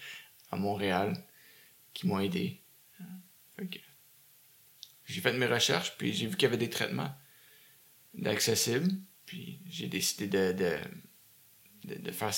à 0.50 0.56
Montréal 0.56 1.24
qui 1.94 2.08
m'ont 2.08 2.18
aidé. 2.18 2.62
J'ai 5.04 5.20
fait 5.20 5.32
mes 5.32 5.46
recherches, 5.46 5.96
puis 5.98 6.12
j'ai 6.12 6.26
vu 6.26 6.36
qu'il 6.36 6.44
y 6.44 6.46
avait 6.46 6.56
des 6.56 6.70
traitements 6.70 7.12
d'accessibles, 8.14 8.90
puis 9.26 9.60
j'ai 9.68 9.88
décidé 9.88 10.26
de, 10.26 10.52
de, 11.84 11.94
de, 11.98 12.10
faire 12.12 12.32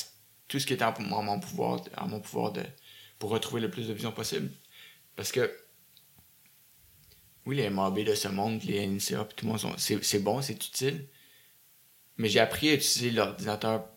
tout 0.49 0.59
ce 0.59 0.67
qui 0.67 0.73
était 0.73 0.85
en, 0.85 1.23
mon 1.23 1.41
pouvoir, 1.41 1.83
mon 2.07 2.21
pouvoir 2.21 2.53
de, 2.53 2.63
pour 3.19 3.31
retrouver 3.31 3.61
le 3.61 3.71
plus 3.71 3.89
de 3.89 3.93
vision 3.93 4.13
possible. 4.13 4.51
Parce 5.17 5.33
que 5.33 5.51
oui, 7.47 7.57
les 7.57 7.69
MAB 7.71 8.01
de 8.01 8.15
ce 8.15 8.29
monde, 8.29 8.63
les 8.65 8.87
NCA, 8.87 9.25
puis 9.25 9.35
tout 9.37 9.47
le 9.47 9.53
monde, 9.53 9.61
c'est 9.79 10.23
bon, 10.23 10.41
c'est 10.41 10.55
utile. 10.55 11.07
Mais 12.17 12.29
j'ai 12.29 12.41
appris 12.41 12.71
à 12.71 12.75
utiliser 12.75 13.11
l'ordinateur, 13.11 13.89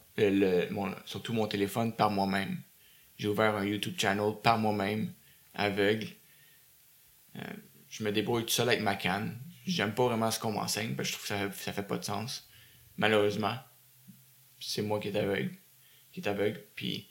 surtout 1.06 1.34
mon 1.34 1.48
téléphone, 1.48 1.96
par 1.96 2.12
moi-même. 2.12 2.62
J'ai 3.18 3.28
ouvert 3.28 3.56
un 3.56 3.66
YouTube 3.66 3.96
channel 3.98 4.34
par 4.44 4.58
moi-même, 4.58 5.14
aveugle. 5.54 6.08
Euh, 7.36 7.42
je 7.90 8.04
me 8.04 8.12
débrouille 8.12 8.46
tout 8.46 8.54
seul 8.54 8.70
avec 8.70 8.82
ma 8.82 8.96
canne. 8.96 9.38
J'aime 9.66 9.94
pas 9.94 10.06
vraiment 10.06 10.32
ce 10.32 10.40
qu'on 10.40 10.52
m'enseigne, 10.52 10.96
parce 10.96 11.10
que 11.10 11.14
je 11.14 11.20
trouve 11.20 11.28
que 11.28 11.54
ça, 11.54 11.64
ça 11.64 11.74
fait 11.74 11.88
pas 11.88 11.98
de 11.98 12.04
sens. 12.04 12.50
Malheureusement, 12.98 13.56
c'est 14.60 14.82
moi 14.82 15.00
qui 15.00 15.10
est 15.10 15.18
aveugle. 15.18 15.52
Qui 16.12 16.22
est 16.22 16.28
aveugle. 16.28 16.64
Puis, 16.76 17.08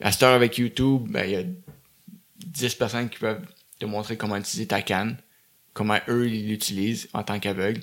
à 0.00 0.12
cette 0.12 0.22
heure 0.22 0.34
avec 0.34 0.58
YouTube, 0.58 1.08
ben, 1.08 1.24
il 1.24 1.30
y 1.30 1.36
a 1.36 1.44
10 2.38 2.74
personnes 2.74 3.08
qui 3.08 3.18
peuvent 3.18 3.46
te 3.78 3.86
montrer 3.86 4.16
comment 4.16 4.36
utiliser 4.36 4.66
ta 4.66 4.82
canne, 4.82 5.16
comment 5.72 5.98
eux 6.08 6.28
ils 6.28 6.48
l'utilisent 6.48 7.08
en 7.12 7.22
tant 7.22 7.38
qu'aveugle. 7.38 7.82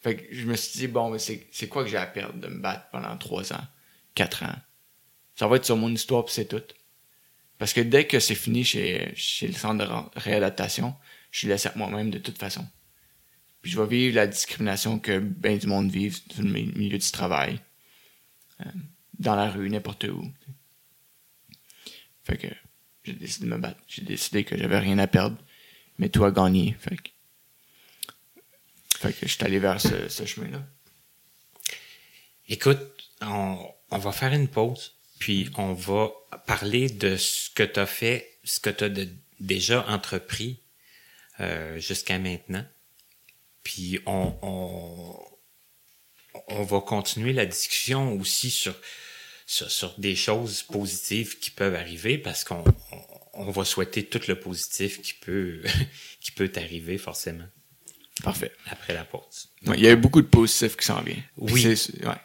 Fait 0.00 0.16
que 0.16 0.34
je 0.34 0.46
me 0.46 0.56
suis 0.56 0.78
dit, 0.78 0.88
bon, 0.88 1.10
mais 1.10 1.18
c'est 1.18 1.46
c'est 1.50 1.68
quoi 1.68 1.84
que 1.84 1.90
j'ai 1.90 1.96
à 1.96 2.06
perdre 2.06 2.38
de 2.38 2.48
me 2.48 2.60
battre 2.60 2.88
pendant 2.90 3.16
3 3.16 3.52
ans, 3.54 3.66
4 4.14 4.42
ans? 4.44 4.56
Ça 5.34 5.48
va 5.48 5.56
être 5.56 5.64
sur 5.64 5.76
mon 5.76 5.90
histoire, 5.90 6.24
puis 6.24 6.34
c'est 6.34 6.46
tout. 6.46 6.62
Parce 7.64 7.72
que 7.72 7.80
dès 7.80 8.06
que 8.06 8.20
c'est 8.20 8.34
fini 8.34 8.62
chez, 8.62 9.14
le 9.40 9.52
centre 9.54 9.82
de 9.82 9.90
ré- 9.90 10.10
réadaptation, 10.16 10.94
je 11.30 11.38
suis 11.38 11.48
laissé 11.48 11.70
à 11.70 11.72
moi-même 11.76 12.10
de 12.10 12.18
toute 12.18 12.36
façon. 12.36 12.68
Puis 13.62 13.72
je 13.72 13.80
vais 13.80 13.86
vivre 13.86 14.16
la 14.16 14.26
discrimination 14.26 14.98
que 14.98 15.18
ben 15.18 15.56
du 15.56 15.66
monde 15.66 15.90
vit 15.90 16.10
dans 16.36 16.42
le 16.42 16.50
mi- 16.50 16.70
milieu 16.76 16.98
du 16.98 17.10
travail, 17.10 17.58
euh, 18.60 18.70
dans 19.18 19.34
la 19.34 19.50
rue, 19.50 19.70
n'importe 19.70 20.04
où. 20.04 20.30
Fait 22.24 22.36
que 22.36 22.48
j'ai 23.02 23.14
décidé 23.14 23.46
de 23.46 23.52
me 23.52 23.56
battre. 23.56 23.80
J'ai 23.88 24.02
décidé 24.02 24.44
que 24.44 24.58
j'avais 24.58 24.78
rien 24.78 24.98
à 24.98 25.06
perdre, 25.06 25.38
mais 25.96 26.10
tout 26.10 26.26
à 26.26 26.30
gagner. 26.30 26.76
Fait 26.78 26.96
que, 29.10 29.26
je 29.26 29.26
suis 29.26 29.42
allé 29.42 29.58
vers 29.58 29.80
ce, 29.80 30.26
chemin-là. 30.26 30.62
Écoute, 32.46 32.78
on 33.22 33.72
va 33.90 34.12
faire 34.12 34.34
une 34.34 34.48
pause, 34.48 34.93
puis 35.24 35.48
on 35.56 35.72
va 35.72 36.12
parler 36.46 36.90
de 36.90 37.16
ce 37.16 37.48
que 37.48 37.62
tu 37.62 37.80
as 37.80 37.86
fait, 37.86 38.38
ce 38.44 38.60
que 38.60 38.68
tu 38.68 38.84
as 38.84 38.90
déjà 39.40 39.88
entrepris 39.88 40.60
euh, 41.40 41.78
jusqu'à 41.78 42.18
maintenant. 42.18 42.62
Puis 43.62 44.00
on, 44.04 44.36
on, 44.42 45.18
on 46.48 46.62
va 46.62 46.80
continuer 46.82 47.32
la 47.32 47.46
discussion 47.46 48.12
aussi 48.20 48.50
sur, 48.50 48.74
sur, 49.46 49.70
sur 49.70 49.98
des 49.98 50.14
choses 50.14 50.62
positives 50.62 51.38
qui 51.38 51.50
peuvent 51.50 51.74
arriver 51.74 52.18
parce 52.18 52.44
qu'on 52.44 52.62
on, 52.92 53.00
on 53.32 53.50
va 53.50 53.64
souhaiter 53.64 54.04
tout 54.04 54.20
le 54.28 54.38
positif 54.38 55.00
qui 55.00 55.14
peut, 55.14 55.62
qui 56.20 56.32
peut 56.32 56.50
t'arriver 56.50 56.98
forcément 56.98 57.48
Parfait. 58.22 58.52
après 58.66 58.92
la 58.92 59.06
pause. 59.06 59.53
Il 59.74 59.80
y 59.80 59.86
a 59.86 59.92
eu 59.92 59.96
beaucoup 59.96 60.20
de 60.20 60.26
positifs 60.26 60.76
qui 60.76 60.84
s'en 60.84 61.00
viennent. 61.00 61.22
Oui. 61.38 61.64
Ouais, 61.66 61.76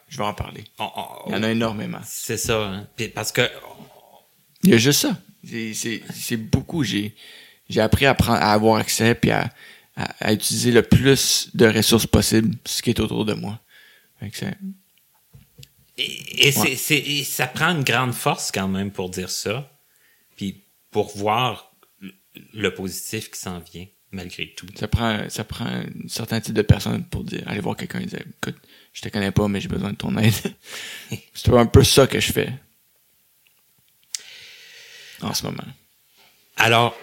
je 0.10 0.18
vais 0.18 0.24
en 0.24 0.34
parler. 0.34 0.64
On- 0.78 0.90
on- 0.96 1.30
Il 1.30 1.32
y 1.34 1.36
en 1.36 1.44
a 1.44 1.52
énormément. 1.52 2.00
C'est 2.06 2.38
ça, 2.38 2.62
hein. 2.68 2.88
Puis 2.98 3.08
parce 3.10 3.32
que 3.32 3.50
Il 4.64 4.72
y 4.72 4.74
a 4.74 4.78
juste 4.78 5.00
ça. 5.02 5.18
C'est- 5.44 6.38
beaucoup. 6.38 6.84
J'ai 6.84 7.14
appris 7.78 8.06
à, 8.06 8.14
prendre, 8.14 8.40
à 8.42 8.52
avoir 8.52 8.78
accès 8.78 9.16
puis 9.16 9.32
à, 9.32 9.50
à, 9.96 10.04
à 10.28 10.34
utiliser 10.34 10.72
le 10.72 10.82
plus 10.84 11.50
de 11.54 11.66
ressources 11.68 12.08
possibles, 12.08 12.56
ce 12.66 12.82
qui 12.82 12.90
est 12.90 13.00
autour 13.00 13.24
de 13.26 13.34
moi. 13.34 13.60
Fait 14.20 14.30
que 14.30 14.38
c'est- 14.38 14.58
Et, 15.98 16.48
et 16.48 16.52
c'est- 16.52 16.94
Ouais. 16.96 17.10
et 17.10 17.24
ça 17.24 17.48
prend 17.48 17.70
une 17.76 17.84
grande 17.84 18.14
force 18.14 18.52
quand 18.52 18.68
même 18.68 18.92
pour 18.92 19.10
dire 19.10 19.30
ça, 19.30 19.70
puis 20.36 20.64
pour 20.92 21.16
voir 21.18 21.72
le 22.54 22.74
positif 22.74 23.30
qui 23.32 23.40
s'en 23.40 23.60
vient 23.60 23.86
malgré 24.12 24.54
tout. 24.56 24.68
ça 24.76 24.88
prend 24.88 25.30
ça 25.30 25.44
prend 25.44 25.66
un 25.66 25.86
certain 26.08 26.40
type 26.40 26.54
de 26.54 26.62
personnes 26.62 27.04
pour 27.04 27.24
dire 27.24 27.44
aller 27.46 27.60
voir 27.60 27.76
quelqu'un 27.76 28.00
et 28.00 28.06
dire 28.06 28.22
écoute, 28.22 28.60
je 28.94 29.02
te 29.02 29.10
connais 29.10 29.32
pas 29.32 29.48
mais 29.48 29.62
j'ai 29.62 29.68
besoin 29.68 29.92
de 29.92 29.98
ton 29.98 30.16
aide. 30.18 30.34
c'est 31.34 31.54
un 31.54 31.66
peu 31.66 31.84
ça 31.84 32.08
que 32.08 32.20
je 32.20 32.32
fais 32.32 32.54
en 35.22 35.34
ce 35.34 35.46
moment. 35.46 35.64
Alors, 36.58 36.96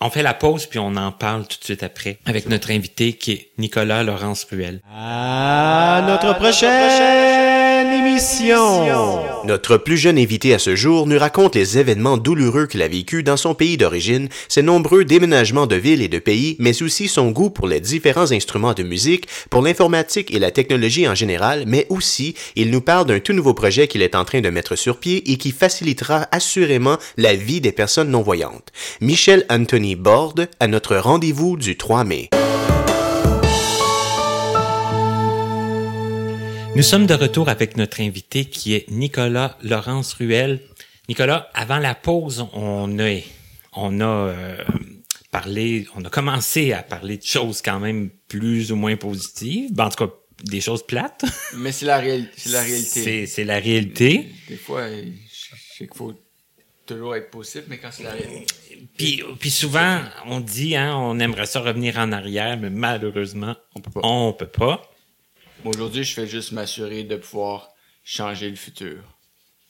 on 0.00 0.10
fait 0.10 0.22
la 0.22 0.34
pause 0.34 0.66
puis 0.66 0.78
on 0.78 0.94
en 0.96 1.12
parle 1.12 1.46
tout 1.46 1.58
de 1.58 1.64
suite 1.64 1.82
après 1.82 2.18
avec 2.26 2.48
notre 2.48 2.70
invité 2.70 3.14
qui 3.14 3.32
est 3.32 3.50
Nicolas 3.58 4.02
Laurence 4.02 4.44
Ruel. 4.44 4.80
À 4.90 6.04
notre 6.06 6.34
prochaine 6.36 7.92
émission. 7.92 9.35
Notre 9.46 9.76
plus 9.76 9.96
jeune 9.96 10.18
invité 10.18 10.54
à 10.54 10.58
ce 10.58 10.74
jour 10.74 11.06
nous 11.06 11.20
raconte 11.20 11.54
les 11.54 11.78
événements 11.78 12.16
douloureux 12.16 12.66
qu'il 12.66 12.82
a 12.82 12.88
vécu 12.88 13.22
dans 13.22 13.36
son 13.36 13.54
pays 13.54 13.76
d'origine, 13.76 14.28
ses 14.48 14.60
nombreux 14.60 15.04
déménagements 15.04 15.68
de 15.68 15.76
villes 15.76 16.02
et 16.02 16.08
de 16.08 16.18
pays, 16.18 16.56
mais 16.58 16.82
aussi 16.82 17.06
son 17.06 17.30
goût 17.30 17.50
pour 17.50 17.68
les 17.68 17.78
différents 17.78 18.32
instruments 18.32 18.74
de 18.74 18.82
musique, 18.82 19.28
pour 19.48 19.62
l'informatique 19.62 20.34
et 20.34 20.40
la 20.40 20.50
technologie 20.50 21.06
en 21.06 21.14
général, 21.14 21.62
mais 21.68 21.86
aussi 21.90 22.34
il 22.56 22.72
nous 22.72 22.80
parle 22.80 23.06
d'un 23.06 23.20
tout 23.20 23.34
nouveau 23.34 23.54
projet 23.54 23.86
qu'il 23.86 24.02
est 24.02 24.16
en 24.16 24.24
train 24.24 24.40
de 24.40 24.50
mettre 24.50 24.74
sur 24.74 24.98
pied 24.98 25.30
et 25.30 25.36
qui 25.36 25.52
facilitera 25.52 26.26
assurément 26.32 26.98
la 27.16 27.36
vie 27.36 27.60
des 27.60 27.70
personnes 27.70 28.10
non-voyantes. 28.10 28.72
Michel 29.00 29.46
Anthony 29.48 29.94
Borde 29.94 30.48
à 30.58 30.66
notre 30.66 30.96
rendez-vous 30.96 31.56
du 31.56 31.76
3 31.76 32.02
mai. 32.02 32.30
Nous 36.76 36.82
sommes 36.82 37.06
de 37.06 37.14
retour 37.14 37.48
avec 37.48 37.78
notre 37.78 38.02
invité 38.02 38.44
qui 38.44 38.74
est 38.74 38.90
Nicolas 38.90 39.56
Laurence 39.62 40.12
Ruel. 40.12 40.60
Nicolas, 41.08 41.48
avant 41.54 41.78
la 41.78 41.94
pause, 41.94 42.46
on 42.52 42.98
a, 42.98 43.18
on 43.72 43.98
a 44.02 44.04
euh, 44.04 44.62
parlé, 45.30 45.86
on 45.96 46.04
a 46.04 46.10
commencé 46.10 46.74
à 46.74 46.82
parler 46.82 47.16
de 47.16 47.22
choses 47.22 47.62
quand 47.62 47.80
même 47.80 48.10
plus 48.28 48.72
ou 48.72 48.76
moins 48.76 48.94
positives, 48.96 49.72
ben, 49.72 49.86
en 49.86 49.88
tout 49.88 50.06
cas 50.06 50.12
des 50.44 50.60
choses 50.60 50.84
plates. 50.86 51.24
Mais 51.56 51.72
c'est 51.72 51.86
la, 51.86 52.02
c'est 52.36 52.50
la 52.50 52.60
réalité. 52.60 53.26
C'est, 53.26 53.44
la 53.44 53.58
réalité. 53.58 54.28
Des, 54.46 54.56
fois, 54.56 54.86
je 54.86 55.56
sais 55.78 55.86
qu'il 55.86 55.96
faut 55.96 56.12
toujours 56.84 57.16
être 57.16 57.30
positif, 57.30 57.62
mais 57.68 57.78
quand 57.78 57.88
c'est 57.90 58.04
la 58.04 58.12
réalité. 58.12 58.54
Puis, 58.98 59.22
puis 59.40 59.50
souvent, 59.50 60.00
on 60.26 60.40
dit, 60.40 60.76
hein, 60.76 60.94
on 60.94 61.18
aimerait 61.20 61.46
ça 61.46 61.60
revenir 61.60 61.96
en 61.96 62.12
arrière, 62.12 62.58
mais 62.58 62.68
malheureusement, 62.68 63.56
on 63.74 63.80
peut 63.80 63.90
pas. 63.90 64.00
On 64.04 64.34
peut 64.34 64.46
pas. 64.46 64.82
Aujourd'hui, 65.64 66.04
je 66.04 66.12
fais 66.14 66.26
juste 66.26 66.52
m'assurer 66.52 67.04
de 67.04 67.16
pouvoir 67.16 67.70
changer 68.04 68.50
le 68.50 68.56
futur. 68.56 69.02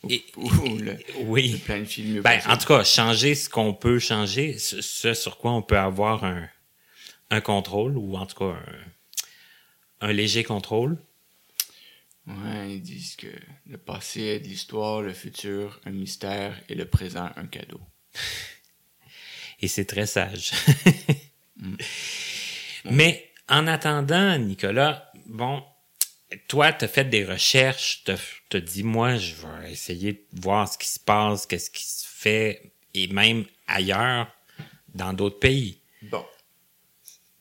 Et, 0.08 0.24
le, 0.36 0.96
oui. 1.22 1.56
planifier 1.64 2.04
le 2.04 2.10
mieux 2.14 2.20
ben, 2.22 2.40
En 2.46 2.56
tout 2.56 2.66
cas, 2.66 2.84
changer 2.84 3.34
ce 3.34 3.48
qu'on 3.48 3.74
peut 3.74 3.98
changer, 3.98 4.58
ce, 4.58 5.14
sur 5.14 5.38
quoi 5.38 5.52
on 5.52 5.62
peut 5.62 5.78
avoir 5.78 6.24
un, 6.24 6.48
un 7.30 7.40
contrôle, 7.40 7.96
ou 7.96 8.16
en 8.16 8.26
tout 8.26 8.36
cas 8.36 8.56
un, 10.00 10.08
un 10.08 10.12
léger 10.12 10.44
contrôle. 10.44 10.98
Ouais, 12.26 12.74
ils 12.74 12.82
disent 12.82 13.16
que 13.16 13.28
le 13.66 13.78
passé 13.78 14.22
est 14.22 14.40
de 14.40 14.48
l'histoire, 14.48 15.00
le 15.00 15.12
futur 15.12 15.80
un 15.84 15.90
mystère 15.90 16.60
et 16.68 16.74
le 16.74 16.84
présent 16.84 17.30
un 17.36 17.46
cadeau. 17.46 17.80
et 19.60 19.68
c'est 19.68 19.84
très 19.84 20.06
sage. 20.06 20.52
Mm. 21.56 21.76
Mais 22.90 23.30
en 23.48 23.66
attendant, 23.66 24.38
Nicolas, 24.38 25.10
bon, 25.26 25.62
toi, 26.48 26.72
tu 26.72 26.86
fait 26.88 27.04
des 27.04 27.24
recherches, 27.24 28.04
tu 28.04 28.56
as 28.56 28.60
dit, 28.60 28.82
moi, 28.82 29.16
je 29.16 29.34
vais 29.34 29.72
essayer 29.72 30.12
de 30.12 30.40
voir 30.40 30.70
ce 30.70 30.76
qui 30.76 30.88
se 30.88 30.98
passe, 30.98 31.46
qu'est-ce 31.46 31.70
qui 31.70 31.84
se 31.84 32.06
fait, 32.06 32.72
et 32.94 33.06
même 33.08 33.44
ailleurs, 33.66 34.28
dans 34.94 35.12
d'autres 35.12 35.38
pays. 35.38 35.80
Bon. 36.02 36.24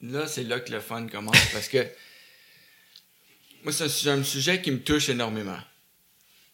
Là, 0.01 0.27
c'est 0.27 0.43
là 0.43 0.59
que 0.59 0.71
le 0.71 0.79
fun 0.79 1.07
commence, 1.07 1.37
parce 1.51 1.67
que 1.67 1.79
moi, 3.63 3.73
c'est 3.73 4.09
un 4.09 4.23
sujet 4.23 4.61
qui 4.61 4.71
me 4.71 4.81
touche 4.81 5.09
énormément. 5.09 5.57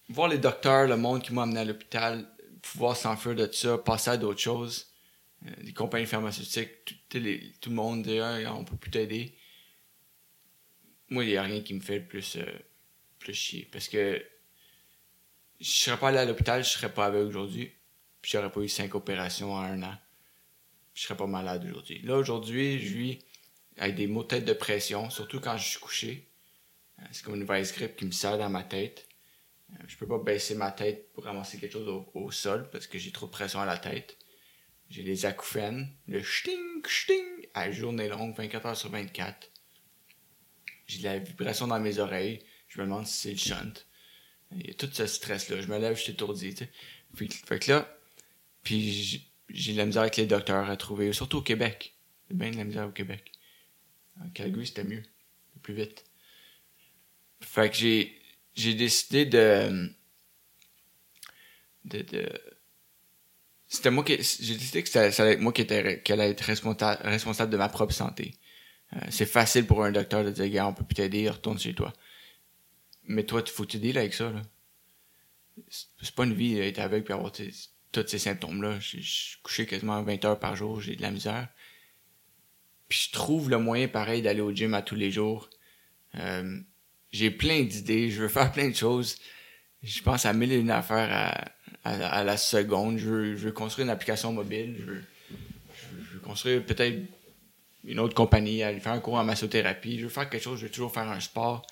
Voir 0.09 0.29
les 0.29 0.37
docteurs, 0.37 0.87
le 0.87 0.97
monde 0.97 1.21
qui 1.21 1.33
m'a 1.33 1.43
amené 1.43 1.59
à 1.59 1.65
l'hôpital, 1.65 2.25
pouvoir 2.61 2.95
s'enfuir 2.95 3.35
de 3.35 3.49
ça, 3.51 3.77
passer 3.77 4.11
à 4.11 4.17
d'autres 4.17 4.39
choses, 4.39 4.87
euh, 5.45 5.49
les 5.61 5.73
compagnies 5.73 6.05
pharmaceutiques, 6.05 6.85
tout, 6.85 6.95
tout 7.09 7.69
le 7.69 7.75
monde 7.75 8.03
dit, 8.03 8.19
ah, 8.19 8.53
on 8.55 8.63
peut 8.63 8.77
plus 8.77 8.91
t'aider 8.91 9.35
moi, 11.11 11.25
il 11.25 11.27
n'y 11.27 11.37
a 11.37 11.43
rien 11.43 11.61
qui 11.61 11.73
me 11.73 11.81
fait 11.81 11.99
plus, 11.99 12.37
euh, 12.37 12.45
plus 13.19 13.33
chier. 13.33 13.67
Parce 13.71 13.89
que 13.89 14.25
je 15.59 15.69
serais 15.69 15.97
pas 15.97 16.07
allé 16.07 16.17
à 16.17 16.25
l'hôpital, 16.25 16.63
je 16.63 16.69
serais 16.69 16.91
pas 16.91 17.05
avec 17.05 17.21
aujourd'hui. 17.21 17.71
Puis 18.21 18.31
j'aurais 18.31 18.51
pas 18.51 18.61
eu 18.61 18.69
cinq 18.69 18.95
opérations 18.95 19.53
en 19.53 19.59
un 19.59 19.83
an. 19.83 19.95
Je 20.93 21.03
serais 21.03 21.17
pas 21.17 21.27
malade 21.27 21.65
aujourd'hui. 21.65 22.01
Là, 22.03 22.17
aujourd'hui, 22.17 22.79
je 22.79 22.93
vis 22.93 23.19
avec 23.77 23.95
des 23.95 24.07
maux 24.07 24.23
de 24.23 24.29
tête 24.29 24.45
de 24.45 24.53
pression, 24.53 25.09
surtout 25.09 25.41
quand 25.41 25.57
je 25.57 25.67
suis 25.67 25.79
couché. 25.79 26.29
Euh, 26.99 27.03
c'est 27.11 27.23
comme 27.25 27.35
une 27.35 27.47
vice 27.51 27.73
grip 27.73 27.97
qui 27.97 28.05
me 28.05 28.11
serre 28.11 28.37
dans 28.37 28.49
ma 28.49 28.63
tête. 28.63 29.07
Euh, 29.71 29.83
je 29.87 29.97
peux 29.97 30.07
pas 30.07 30.19
baisser 30.19 30.55
ma 30.55 30.71
tête 30.71 31.11
pour 31.11 31.25
ramasser 31.25 31.57
quelque 31.57 31.73
chose 31.73 32.05
au, 32.13 32.31
sol 32.31 32.69
parce 32.71 32.87
que 32.87 32.97
j'ai 32.97 33.11
trop 33.11 33.25
de 33.25 33.31
pression 33.31 33.59
à 33.59 33.65
la 33.65 33.77
tête. 33.77 34.17
J'ai 34.89 35.03
des 35.03 35.25
acouphènes, 35.25 35.89
le 36.07 36.23
sting, 36.23 36.85
sting, 36.85 37.47
à 37.53 37.69
journée 37.71 38.07
longue, 38.07 38.35
24 38.35 38.65
heures 38.65 38.77
sur 38.77 38.89
24 38.89 39.50
j'ai 40.91 40.99
de 40.99 41.03
la 41.05 41.19
vibration 41.19 41.67
dans 41.67 41.79
mes 41.79 41.99
oreilles. 41.99 42.39
Je 42.67 42.79
me 42.79 42.85
demande 42.85 43.07
si 43.07 43.17
c'est 43.17 43.31
le 43.31 43.37
shunt. 43.37 43.73
Il 44.51 44.67
y 44.67 44.71
a 44.71 44.73
tout 44.73 44.89
ce 44.91 45.05
stress-là. 45.05 45.61
Je 45.61 45.67
me 45.67 45.77
lève, 45.79 45.95
je 45.95 46.01
suis 46.03 46.11
étourdi. 46.11 46.53
Fait, 47.15 47.59
que 47.59 47.71
là, 47.71 47.97
puis 48.63 49.29
j'ai 49.49 49.73
de 49.73 49.77
la 49.77 49.85
misère 49.85 50.01
avec 50.01 50.17
les 50.17 50.25
docteurs 50.25 50.69
à 50.69 50.77
trouver, 50.77 51.13
surtout 51.13 51.37
au 51.37 51.41
Québec. 51.41 51.95
J'ai 52.29 52.35
bien 52.35 52.51
de 52.51 52.57
la 52.57 52.63
misère 52.63 52.87
au 52.87 52.91
Québec. 52.91 53.31
En 54.21 54.29
Calgary, 54.29 54.67
c'était 54.67 54.83
mieux. 54.83 55.03
Plus 55.61 55.73
vite. 55.73 56.03
Fait 57.39 57.69
que 57.69 57.75
j'ai, 57.75 58.19
j'ai 58.55 58.73
décidé 58.73 59.25
de, 59.25 59.91
de, 61.85 62.01
de 62.01 62.41
c'était 63.71 63.89
moi 63.89 64.03
qui, 64.03 64.17
j'ai 64.21 64.55
décidé 64.55 64.83
que 64.83 64.89
ça, 64.89 65.03
allait 65.03 65.33
être 65.33 65.39
moi 65.39 65.53
qui 65.53 65.61
était, 65.61 66.01
qui 66.01 66.11
allait 66.11 66.31
être 66.31 66.41
responsable 66.41 67.49
de 67.49 67.57
ma 67.57 67.69
propre 67.69 67.93
santé. 67.93 68.35
Euh, 68.95 68.99
c'est 69.09 69.25
facile 69.25 69.65
pour 69.65 69.83
un 69.83 69.91
docteur 69.91 70.23
de 70.23 70.31
dire, 70.31 70.49
gars, 70.49 70.67
on 70.67 70.73
peut 70.73 70.83
plus 70.83 70.95
t'aider, 70.95 71.29
retourne 71.29 71.59
chez 71.59 71.73
toi. 71.73 71.93
Mais 73.05 73.23
toi, 73.23 73.41
il 73.45 73.51
faut 73.51 73.65
t'aider 73.65 73.95
avec 73.97 74.13
ça, 74.13 74.29
là. 74.29 74.41
C'est 76.01 76.15
pas 76.15 76.23
une 76.23 76.33
vie 76.33 76.55
d'être 76.55 76.79
aveugle 76.79 77.03
puis 77.03 77.13
avoir 77.13 77.31
tous 77.31 78.07
ces 78.07 78.19
symptômes-là. 78.19 78.79
Je 78.79 78.99
suis 78.99 79.37
couché 79.43 79.65
quasiment 79.65 80.01
20 80.01 80.25
heures 80.25 80.39
par 80.39 80.55
jour, 80.55 80.81
j'ai 80.81 80.95
de 80.95 81.01
la 81.01 81.11
misère. 81.11 81.47
Puis 82.87 83.07
je 83.07 83.11
trouve 83.11 83.49
le 83.49 83.57
moyen 83.57 83.87
pareil 83.87 84.21
d'aller 84.21 84.41
au 84.41 84.51
gym 84.51 84.73
à 84.73 84.81
tous 84.81 84.95
les 84.95 85.11
jours. 85.11 85.49
Euh, 86.15 86.59
j'ai 87.11 87.31
plein 87.31 87.63
d'idées, 87.63 88.09
je 88.09 88.21
veux 88.23 88.27
faire 88.27 88.51
plein 88.51 88.69
de 88.69 88.75
choses. 88.75 89.17
Je 89.83 90.01
pense 90.01 90.25
à 90.25 90.33
mille 90.33 90.51
et 90.51 90.57
une 90.57 90.71
affaires 90.71 91.51
à, 91.83 92.23
la 92.23 92.37
seconde. 92.37 92.97
Je 92.97 93.09
veux, 93.09 93.51
construire 93.51 93.85
une 93.85 93.91
application 93.91 94.31
mobile. 94.31 94.75
Je 94.79 94.83
veux, 94.83 95.03
je 96.03 96.13
veux 96.13 96.19
construire 96.19 96.65
peut-être 96.65 96.97
une 97.83 97.99
autre 97.99 98.13
compagnie, 98.13 98.63
aller 98.63 98.79
faire 98.79 98.93
un 98.93 98.99
cours 98.99 99.15
en 99.15 99.23
massothérapie. 99.23 99.97
Je 99.97 100.03
veux 100.03 100.09
faire 100.09 100.29
quelque 100.29 100.43
chose, 100.43 100.59
je 100.59 100.65
veux 100.65 100.71
toujours 100.71 100.93
faire 100.93 101.09
un 101.09 101.19
sport. 101.19 101.65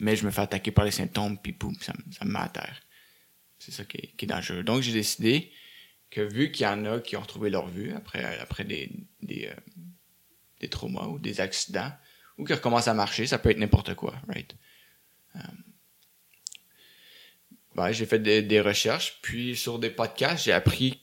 Mais 0.00 0.16
je 0.16 0.24
me 0.24 0.30
fais 0.30 0.42
attaquer 0.42 0.70
par 0.70 0.84
les 0.84 0.90
symptômes, 0.90 1.38
puis 1.38 1.52
boum, 1.52 1.74
ça, 1.80 1.92
me 2.24 2.30
met 2.30 2.38
à 2.38 2.48
terre. 2.48 2.80
C'est 3.58 3.72
ça 3.72 3.84
qui 3.84 3.98
est, 3.98 4.26
dangereux. 4.26 4.62
Donc, 4.62 4.82
j'ai 4.82 4.92
décidé 4.92 5.52
que 6.10 6.20
vu 6.20 6.52
qu'il 6.52 6.64
y 6.64 6.68
en 6.68 6.84
a 6.84 7.00
qui 7.00 7.16
ont 7.16 7.20
retrouvé 7.20 7.50
leur 7.50 7.66
vue 7.66 7.92
après, 7.92 8.38
après 8.38 8.64
des, 8.64 8.90
des, 9.20 9.46
euh, 9.46 9.60
des 10.60 10.68
traumas 10.68 11.06
ou 11.06 11.18
des 11.18 11.40
accidents, 11.40 11.92
ou 12.38 12.44
qui 12.44 12.54
recommencent 12.54 12.88
à 12.88 12.94
marcher, 12.94 13.26
ça 13.26 13.38
peut 13.38 13.50
être 13.50 13.58
n'importe 13.58 13.94
quoi, 13.94 14.14
right? 14.28 14.54
Ben, 17.78 17.92
j'ai 17.92 18.06
fait 18.06 18.18
des, 18.18 18.42
des 18.42 18.60
recherches, 18.60 19.18
puis 19.22 19.54
sur 19.54 19.78
des 19.78 19.90
podcasts, 19.90 20.44
j'ai 20.44 20.52
appris 20.52 20.98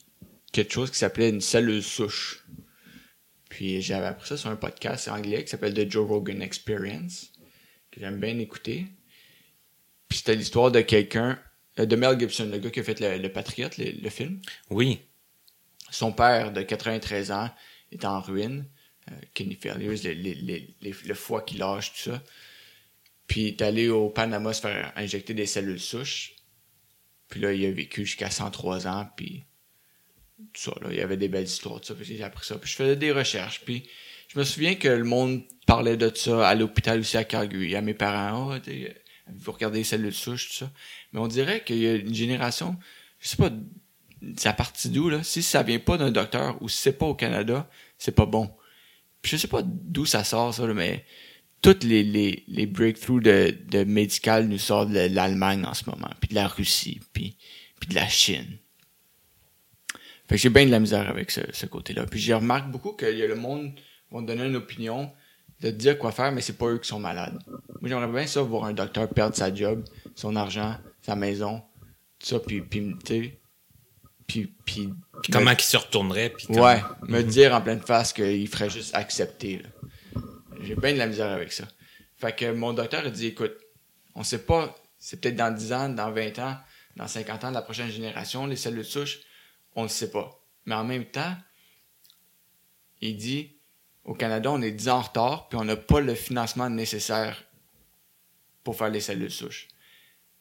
quelque 0.52 0.74
chose 0.74 0.90
qui 0.90 0.98
s'appelait 0.98 1.30
une 1.30 1.40
cellule 1.40 1.82
souche. 1.82 2.44
Puis 3.56 3.80
j'avais 3.80 4.08
appris 4.08 4.28
ça 4.28 4.36
sur 4.36 4.50
un 4.50 4.56
podcast 4.56 5.08
anglais 5.08 5.42
qui 5.42 5.48
s'appelle 5.48 5.72
The 5.72 5.90
Joe 5.90 6.06
Rogan 6.06 6.42
Experience, 6.42 7.32
que 7.90 8.00
j'aime 8.00 8.20
bien 8.20 8.38
écouter. 8.38 8.84
Puis 10.10 10.18
c'était 10.18 10.34
l'histoire 10.34 10.70
de 10.70 10.82
quelqu'un, 10.82 11.42
euh, 11.78 11.86
de 11.86 11.96
Mel 11.96 12.20
Gibson, 12.20 12.50
le 12.52 12.58
gars 12.58 12.68
qui 12.68 12.80
a 12.80 12.82
fait 12.82 13.00
Le, 13.00 13.28
Patriote, 13.32 13.78
le, 13.78 14.10
film. 14.10 14.42
Oui. 14.68 15.00
Son 15.90 16.12
père 16.12 16.52
de 16.52 16.60
93 16.60 17.30
ans 17.30 17.50
est 17.92 18.04
en 18.04 18.20
ruine. 18.20 18.66
Euh, 19.10 19.14
Kenny 19.32 19.54
Failures, 19.54 19.96
le 20.04 21.14
foie 21.14 21.40
qui 21.40 21.56
lâche, 21.56 21.94
tout 21.94 22.10
ça. 22.10 22.22
Puis 23.26 23.40
il 23.40 23.46
est 23.46 23.62
allé 23.62 23.88
au 23.88 24.10
Panama 24.10 24.52
se 24.52 24.60
faire 24.60 24.92
injecter 24.96 25.32
des 25.32 25.46
cellules 25.46 25.80
souches. 25.80 26.36
Puis 27.28 27.40
là, 27.40 27.54
il 27.54 27.64
a 27.64 27.70
vécu 27.70 28.04
jusqu'à 28.04 28.28
103 28.28 28.86
ans, 28.86 29.08
puis 29.16 29.46
ça, 30.54 30.72
là. 30.82 30.88
Il 30.90 30.96
y 30.96 31.00
avait 31.00 31.16
des 31.16 31.28
belles 31.28 31.44
histoires 31.44 31.80
de 31.80 31.84
ça, 31.84 31.94
puis 31.94 32.04
j'ai 32.04 32.22
appris 32.22 32.46
ça. 32.46 32.56
Puis 32.58 32.70
je 32.70 32.76
faisais 32.76 32.96
des 32.96 33.12
recherches, 33.12 33.62
puis 33.64 33.88
je 34.28 34.38
me 34.38 34.44
souviens 34.44 34.74
que 34.74 34.88
le 34.88 35.04
monde 35.04 35.42
parlait 35.66 35.96
de 35.96 36.10
ça 36.14 36.48
à 36.48 36.54
l'hôpital 36.54 37.00
aussi 37.00 37.16
à 37.16 37.24
Calgary, 37.24 37.74
à 37.74 37.80
mes 37.80 37.94
parents. 37.94 38.54
Oh, 38.54 38.70
vous 39.34 39.52
regardez 39.52 39.78
les 39.78 39.84
cellules 39.84 40.14
souches, 40.14 40.48
tout 40.48 40.54
ça. 40.54 40.70
Mais 41.12 41.20
on 41.20 41.26
dirait 41.26 41.64
qu'il 41.64 41.78
y 41.78 41.86
a 41.86 41.94
une 41.94 42.14
génération, 42.14 42.76
je 43.18 43.28
sais 43.28 43.36
pas, 43.36 43.50
à 44.44 44.52
partir 44.52 44.90
d'où, 44.90 45.08
là? 45.08 45.22
Si 45.22 45.42
ça 45.42 45.62
vient 45.62 45.78
pas 45.78 45.98
d'un 45.98 46.10
docteur 46.10 46.60
ou 46.62 46.68
si 46.68 46.78
c'est 46.78 46.92
pas 46.92 47.06
au 47.06 47.14
Canada, 47.14 47.68
c'est 47.98 48.14
pas 48.14 48.26
bon. 48.26 48.50
Puis 49.22 49.32
je 49.32 49.36
sais 49.38 49.48
pas 49.48 49.62
d'où 49.64 50.06
ça 50.06 50.22
sort, 50.22 50.54
ça, 50.54 50.66
mais 50.66 51.04
toutes 51.62 51.82
les, 51.82 52.04
les, 52.04 52.44
les 52.46 52.66
breakthroughs 52.66 53.20
de, 53.20 53.56
de 53.68 53.84
médical 53.84 54.46
nous 54.46 54.58
sortent 54.58 54.90
de 54.90 55.08
l'Allemagne 55.12 55.64
en 55.64 55.74
ce 55.74 55.88
moment, 55.88 56.10
puis 56.20 56.28
de 56.28 56.34
la 56.34 56.46
Russie, 56.46 57.00
puis, 57.12 57.36
puis 57.80 57.88
de 57.88 57.94
la 57.94 58.08
Chine. 58.08 58.58
Fait 60.28 60.36
que 60.36 60.40
j'ai 60.40 60.48
bien 60.50 60.66
de 60.66 60.70
la 60.70 60.80
misère 60.80 61.08
avec 61.08 61.30
ce, 61.30 61.40
ce 61.52 61.66
côté-là. 61.66 62.04
Puis 62.06 62.18
j'ai 62.20 62.34
remarqué 62.34 62.68
beaucoup 62.68 62.92
que 62.92 63.06
y 63.06 63.22
a 63.22 63.26
le 63.26 63.36
monde 63.36 63.72
vont 64.10 64.22
te 64.22 64.26
donner 64.26 64.44
une 64.46 64.56
opinion, 64.56 65.10
de 65.60 65.70
te 65.70 65.74
dire 65.76 65.98
quoi 65.98 66.12
faire, 66.12 66.32
mais 66.32 66.40
c'est 66.40 66.56
pas 66.58 66.66
eux 66.66 66.78
qui 66.78 66.88
sont 66.88 66.98
malades. 67.00 67.38
Moi, 67.80 67.88
j'aimerais 67.88 68.08
bien 68.08 68.26
ça 68.26 68.42
voir 68.42 68.64
un 68.64 68.72
docteur 68.72 69.08
perdre 69.08 69.36
sa 69.36 69.54
job, 69.54 69.84
son 70.14 70.34
argent, 70.36 70.76
sa 71.02 71.16
maison, 71.16 71.62
tout 72.18 72.26
ça, 72.26 72.40
puis, 72.40 72.60
puis, 72.60 72.94
tu 73.04 73.24
sais, 73.24 73.38
puis, 74.26 74.52
puis 74.64 74.90
Comment 75.32 75.50
me- 75.50 75.56
qu'il 75.56 75.64
se 75.66 75.76
retournerait. 75.76 76.30
Puis 76.30 76.46
comment- 76.48 76.62
Ouais, 76.64 76.82
me 77.08 77.22
dire 77.22 77.54
en 77.54 77.60
pleine 77.60 77.80
face 77.80 78.12
qu'il 78.12 78.48
ferait 78.48 78.68
juste 78.70 78.94
accepter. 78.94 79.58
là. 79.62 80.20
J'ai 80.62 80.74
bien 80.74 80.92
de 80.94 80.98
la 80.98 81.06
misère 81.06 81.30
avec 81.30 81.52
ça. 81.52 81.64
Fait 82.16 82.34
que 82.34 82.50
mon 82.52 82.72
docteur 82.72 83.04
a 83.06 83.10
dit, 83.10 83.26
écoute, 83.26 83.54
on 84.14 84.22
sait 84.24 84.38
pas, 84.44 84.74
c'est 84.98 85.20
peut-être 85.20 85.36
dans 85.36 85.54
10 85.54 85.72
ans, 85.72 85.88
dans 85.90 86.10
20 86.10 86.38
ans, 86.40 86.56
dans 86.96 87.06
50 87.06 87.44
ans, 87.44 87.50
de 87.50 87.54
la 87.54 87.62
prochaine 87.62 87.90
génération, 87.90 88.46
les 88.46 88.56
cellules 88.56 88.84
souches, 88.84 89.20
on 89.76 89.84
ne 89.84 89.88
sait 89.88 90.10
pas. 90.10 90.42
Mais 90.64 90.74
en 90.74 90.84
même 90.84 91.04
temps, 91.04 91.36
il 93.00 93.16
dit, 93.16 93.56
au 94.04 94.14
Canada, 94.14 94.50
on 94.50 94.60
est 94.62 94.72
10 94.72 94.88
ans 94.88 94.98
en 94.98 95.02
retard, 95.02 95.48
puis 95.48 95.58
on 95.58 95.64
n'a 95.64 95.76
pas 95.76 96.00
le 96.00 96.14
financement 96.14 96.68
nécessaire 96.68 97.44
pour 98.64 98.76
faire 98.76 98.88
les 98.88 99.00
cellules 99.00 99.30
souches. 99.30 99.68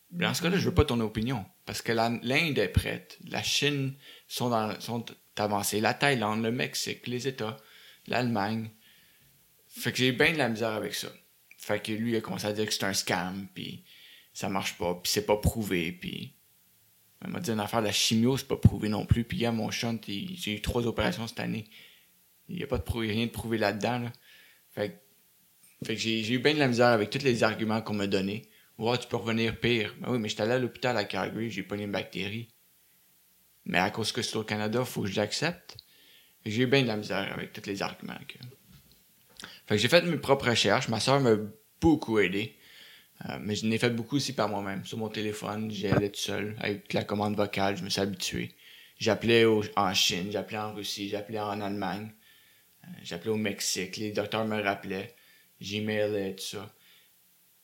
Dans 0.10 0.34
ce 0.34 0.42
cas-là, 0.42 0.58
je 0.58 0.66
veux 0.66 0.74
pas 0.74 0.86
ton 0.86 1.00
opinion. 1.02 1.46
Parce 1.66 1.82
que 1.82 1.92
l'Inde 1.92 2.58
est 2.58 2.68
prête. 2.70 3.18
La 3.28 3.44
Chine 3.44 3.96
sont, 4.28 4.50
dans, 4.50 4.80
sont 4.80 5.04
avancées. 5.36 5.82
La 5.82 5.94
Thaïlande, 5.94 6.44
le 6.44 6.52
Mexique, 6.52 7.08
les 7.08 7.28
États, 7.28 7.58
l'Allemagne. 8.08 8.70
Fait 9.68 9.92
que 9.92 9.98
j'ai 9.98 10.12
bien 10.12 10.32
de 10.32 10.38
la 10.38 10.48
misère 10.48 10.72
avec 10.72 10.94
ça. 10.94 11.10
Fait 11.58 11.82
que 11.82 11.92
lui, 11.92 12.12
il 12.12 12.16
a 12.16 12.22
commencé 12.22 12.46
à 12.46 12.54
dire 12.54 12.66
que 12.66 12.74
c'est 12.74 12.86
un 12.86 12.94
scam, 12.94 13.48
puis 13.54 13.84
ça 14.34 14.48
marche 14.50 14.78
pas, 14.78 14.94
puis 14.96 15.12
c'est 15.12 15.26
pas 15.26 15.38
prouvé, 15.38 15.92
puis... 15.92 16.35
Il 17.24 17.32
m'a 17.32 17.40
dit 17.40 17.52
une 17.52 17.60
affaire, 17.60 17.82
la 17.82 17.92
chimio, 17.92 18.38
c'est 18.38 18.48
pas 18.48 18.58
prouvé 18.58 18.90
non 18.90 19.06
plus. 19.06 19.24
Puis, 19.24 19.38
gars, 19.38 19.52
mon 19.52 19.72
shunt, 19.72 20.00
j'ai 20.08 20.54
eu 20.54 20.62
trois 20.62 20.86
opérations 20.86 21.28
cette 21.28 21.40
année. 21.40 21.66
Il 22.50 22.60
y 22.60 22.64
a 22.64 22.68
pas 22.68 22.78
de 22.78 22.84
prou- 22.84 23.00
rien 23.00 23.26
de 23.26 23.32
prouvé 23.32 23.58
là-dedans, 23.58 24.00
là. 24.00 24.14
Fait 24.72 25.02
fait 25.86 25.96
que 25.96 26.02
j'ai 26.02 26.24
j'ai 26.24 26.36
eu 26.36 26.40
bien 26.40 26.54
de 26.54 26.60
la 26.60 26.68
misère 26.68 26.88
avec 26.88 27.10
tous 27.10 27.24
les 27.24 27.44
arguments 27.44 27.82
qu'on 27.82 27.94
m'a 27.94 28.08
donnés. 28.08 28.50
Ouais, 28.78 28.98
tu 28.98 29.08
peux 29.08 29.18
revenir 29.18 29.60
pire. 29.60 29.96
Ben 30.00 30.12
oui, 30.12 30.20
mais 30.20 30.30
j'étais 30.30 30.44
allé 30.44 30.54
à 30.54 30.60
l'hôpital 30.60 30.98
à 30.98 31.06
Calgary, 31.06 31.50
j'ai 31.50 31.64
pas 31.64 31.76
une 31.76 31.92
bactérie. 31.92 32.50
Mais 33.66 33.80
à 33.80 33.90
cause 33.90 34.12
que 34.12 34.22
c'est 34.22 34.36
au 34.36 34.44
Canada, 34.44 34.84
faut 34.86 35.02
que 35.04 35.08
je 35.08 35.16
l'accepte. 35.16 35.78
J'ai 36.46 36.64
eu 36.64 36.68
bien 36.68 36.84
de 36.84 36.88
la 36.88 36.98
misère 36.98 37.32
avec 37.34 37.52
tous 37.54 37.66
les 37.68 37.82
arguments. 37.82 38.14
Que... 38.28 38.38
Fait 39.66 39.76
que 39.76 39.78
j'ai 39.78 39.88
fait 39.88 40.04
mes 40.04 40.18
propres 40.18 40.50
recherches. 40.50 40.88
Ma 40.90 41.00
soeur 41.00 41.20
m'a 41.20 41.36
beaucoup 41.82 42.20
aidé. 42.20 42.55
Euh, 43.24 43.38
mais 43.40 43.56
je 43.56 43.66
n'ai 43.66 43.78
fait 43.78 43.90
beaucoup 43.90 44.18
aussi 44.18 44.34
par 44.34 44.50
moi-même. 44.50 44.86
Sur 44.86 44.98
mon 44.98 45.10
téléphone, 45.10 45.72
j'y 45.72 45.88
allais 45.88 46.10
tout 46.10 46.20
seul. 46.20 46.56
Avec 46.60 46.94
la 46.94 47.04
commande 47.04 47.36
vocale, 47.36 47.78
je 47.78 47.84
me 47.84 47.90
suis 47.90 48.02
habitué. 48.02 48.56
J'appelais 48.98 49.46
en 49.76 49.94
Chine, 49.94 50.32
j'appelais 50.32 50.58
en 50.58 50.74
Russie, 50.74 51.10
j'appelais 51.10 51.40
en 51.40 51.62
Allemagne. 51.62 52.12
Euh, 52.84 52.88
j'appelais 53.04 53.32
au 53.32 53.38
Mexique. 53.38 53.98
Les 53.98 54.12
docteurs 54.12 54.46
me 54.46 54.62
rappelaient. 54.62 55.16
J'emailais, 55.60 56.36
tout 56.36 56.44
ça. 56.44 56.74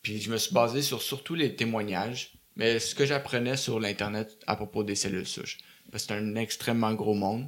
Puis 0.02 0.20
je 0.22 0.32
me 0.32 0.38
suis 0.38 0.54
basé 0.54 0.82
sur 0.82 1.02
surtout 1.02 1.36
les 1.36 1.56
témoignages, 1.56 2.34
mais 2.56 2.80
ce 2.80 2.96
que 2.96 3.06
j'apprenais 3.06 3.58
sur 3.58 3.80
l'Internet 3.80 4.40
à 4.48 4.56
propos 4.56 4.84
des 4.84 4.96
cellules 4.96 5.28
souches. 5.28 5.60
Parce 5.92 6.06
que 6.06 6.14
c'est 6.14 6.20
un 6.20 6.36
extrêmement 6.36 6.94
gros 6.94 7.14
monde. 7.14 7.48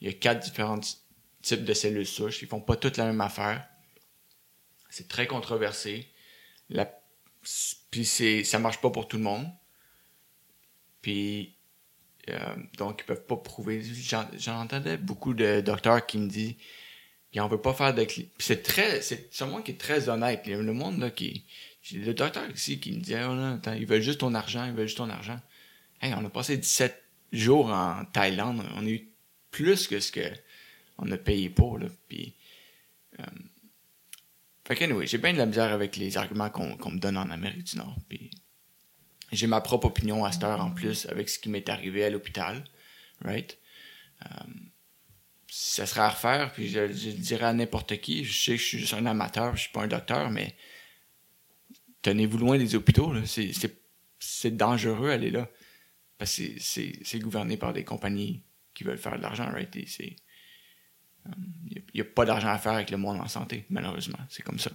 Il 0.00 0.08
y 0.08 0.10
a 0.10 0.12
quatre 0.12 0.44
différents 0.44 0.80
types 1.42 1.64
de 1.64 1.74
cellules 1.74 2.06
souches. 2.06 2.42
Ils 2.42 2.48
font 2.48 2.60
pas 2.60 2.76
toutes 2.76 2.96
la 2.96 3.06
même 3.06 3.20
affaire. 3.20 3.66
C'est 4.90 5.08
très 5.08 5.26
controversé. 5.26 6.08
Puis 7.90 8.04
c'est... 8.04 8.44
ça 8.44 8.58
marche 8.58 8.80
pas 8.80 8.90
pour 8.90 9.08
tout 9.08 9.16
le 9.16 9.22
monde. 9.22 9.46
Puis 11.02 11.54
euh, 12.30 12.38
donc 12.78 13.02
ils 13.02 13.04
peuvent 13.04 13.26
pas 13.26 13.36
prouver. 13.36 13.82
J'en, 13.82 14.60
entendais 14.60 14.96
beaucoup 14.96 15.34
de 15.34 15.60
docteurs 15.60 16.06
qui 16.06 16.18
me 16.18 16.28
disent 16.28 16.54
puis 17.30 17.40
on 17.40 17.48
veut 17.48 17.60
pas 17.60 17.74
faire 17.74 17.92
de 17.92 18.06
c'est 18.38 18.62
très 18.62 19.02
c'est 19.02 19.28
monde 19.42 19.64
qui 19.64 19.72
est 19.72 19.80
très 19.80 20.08
honnête. 20.08 20.46
Le 20.46 20.72
monde 20.72 21.00
là 21.00 21.10
qui 21.10 21.44
le 21.92 22.14
docteur 22.14 22.48
ici 22.50 22.80
qui 22.80 22.92
me 22.92 23.00
dit 23.00 23.14
oh, 23.16 23.34
non, 23.34 23.56
attends, 23.56 23.74
ils 23.74 23.86
veulent 23.86 24.00
juste 24.00 24.20
ton 24.20 24.34
argent 24.34 24.64
ils 24.64 24.72
veulent 24.72 24.86
juste 24.86 24.98
ton 24.98 25.10
argent 25.10 25.38
hey, 26.00 26.14
on 26.14 26.24
a 26.24 26.30
passé 26.30 26.56
17 26.56 27.02
jours 27.32 27.66
en 27.66 28.04
Thaïlande. 28.04 28.62
On 28.76 28.86
a 28.86 28.88
eu 28.88 29.08
plus 29.50 29.88
que 29.88 30.00
ce 30.00 30.12
que 30.12 30.20
on 30.98 31.10
a 31.10 31.16
payé 31.16 31.50
pour 31.50 31.78
là. 31.78 31.86
Puis 32.08 32.34
euh, 33.20 33.24
fait 34.66 34.76
que 34.76 34.84
anyway, 34.84 35.06
j'ai 35.06 35.18
bien 35.18 35.32
de 35.32 35.38
la 35.38 35.46
misère 35.46 35.72
avec 35.72 35.96
les 35.96 36.16
arguments 36.16 36.50
qu'on 36.50 36.90
me 36.90 36.98
donne 36.98 37.16
en 37.16 37.30
Amérique 37.30 37.64
du 37.64 37.76
Nord 37.76 37.96
puis 38.08 38.30
j'ai 39.32 39.46
ma 39.46 39.60
propre 39.60 39.86
opinion 39.86 40.24
à 40.24 40.32
cette 40.32 40.44
heure 40.44 40.60
en 40.60 40.70
plus 40.70 41.06
avec 41.06 41.28
ce 41.28 41.38
qui 41.38 41.48
m'est 41.48 41.68
arrivé 41.68 42.04
à 42.04 42.10
l'hôpital 42.10 42.64
right? 43.22 43.58
Euh, 44.24 44.28
ça 45.48 45.86
serait 45.86 46.00
à 46.00 46.08
refaire, 46.08 46.52
puis 46.52 46.68
je, 46.68 46.92
je 46.92 47.10
le 47.10 47.16
dirais 47.16 47.46
à 47.46 47.52
n'importe 47.52 48.00
qui. 48.00 48.24
Je 48.24 48.32
sais 48.32 48.52
que 48.52 48.58
je 48.58 48.64
suis 48.64 48.78
juste 48.78 48.94
un 48.94 49.06
amateur, 49.06 49.54
je 49.54 49.62
suis 49.62 49.72
pas 49.72 49.82
un 49.82 49.86
docteur, 49.86 50.30
mais 50.30 50.56
tenez-vous 52.02 52.38
loin 52.38 52.58
des 52.58 52.74
hôpitaux. 52.74 53.14
C'est, 53.24 54.56
dangereux 54.56 55.10
aller 55.10 55.30
là. 55.30 55.48
Parce 56.18 56.36
que 56.36 56.42
c'est, 56.58 57.18
gouverné 57.20 57.56
par 57.56 57.72
des 57.72 57.84
compagnies 57.84 58.42
qui 58.74 58.82
veulent 58.84 58.98
faire 58.98 59.16
de 59.16 59.22
l'argent, 59.22 59.48
right? 59.50 59.74
Et 59.76 60.16
il 61.70 61.82
n'y 61.94 62.00
a, 62.00 62.04
pas 62.04 62.24
d'argent 62.24 62.48
à 62.48 62.58
faire 62.58 62.72
avec 62.72 62.90
le 62.90 62.96
monde 62.96 63.20
en 63.20 63.28
santé, 63.28 63.64
malheureusement. 63.70 64.18
C'est 64.28 64.42
comme 64.42 64.58
ça. 64.58 64.70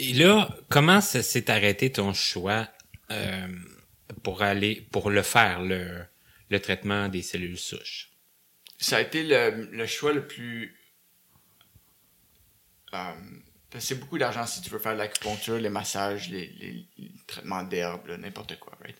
Et 0.00 0.12
là, 0.14 0.48
comment 0.68 1.00
ça 1.00 1.22
s'est 1.22 1.50
arrêté 1.50 1.92
ton 1.92 2.12
choix 2.12 2.68
euh, 3.10 3.48
pour 4.22 4.42
aller 4.42 4.86
pour 4.90 5.10
le 5.10 5.22
faire, 5.22 5.62
le, 5.62 6.04
le 6.50 6.60
traitement 6.60 7.08
des 7.08 7.22
cellules 7.22 7.58
souches? 7.58 8.10
ça 8.78 8.96
a 8.96 9.00
été 9.00 9.22
le, 9.22 9.66
le 9.70 9.86
choix 9.86 10.12
le 10.12 10.26
plus. 10.26 10.76
euh, 12.94 13.12
c'est 13.78 13.98
beaucoup 13.98 14.18
d'argent 14.18 14.46
si 14.46 14.60
tu 14.62 14.70
veux 14.70 14.78
faire 14.78 14.94
l'acupuncture, 14.94 15.58
les 15.58 15.68
massages, 15.70 16.28
les, 16.30 16.46
les- 16.48 16.86
les 16.98 17.12
traitements 17.26 17.62
d'herbe, 17.64 18.06
là, 18.08 18.16
n'importe 18.18 18.58
quoi, 18.58 18.76
right? 18.82 18.96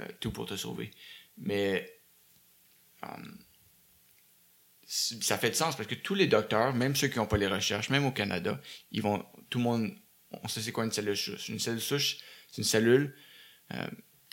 Euh, 0.00 0.06
tout 0.20 0.30
pour 0.32 0.46
te 0.46 0.56
sauver. 0.56 0.90
Mais. 1.38 1.90
euh, 3.04 3.08
ça 4.94 5.38
fait 5.38 5.50
de 5.50 5.54
sens 5.56 5.76
parce 5.76 5.88
que 5.88 5.96
tous 5.96 6.14
les 6.14 6.28
docteurs, 6.28 6.72
même 6.72 6.94
ceux 6.94 7.08
qui 7.08 7.18
n'ont 7.18 7.26
pas 7.26 7.36
les 7.36 7.48
recherches, 7.48 7.90
même 7.90 8.06
au 8.06 8.12
Canada, 8.12 8.60
ils 8.92 9.02
vont. 9.02 9.24
Tout 9.50 9.58
le 9.58 9.64
monde. 9.64 9.90
On 10.30 10.48
sait 10.48 10.60
c'est 10.60 10.72
quoi 10.72 10.84
une 10.84 10.92
cellule 10.92 11.16
souche. 11.16 11.48
Une 11.48 11.58
cellule 11.58 11.80
souche, 11.80 12.18
c'est 12.50 12.58
une 12.58 12.64
cellule 12.64 13.14
euh, 13.72 13.86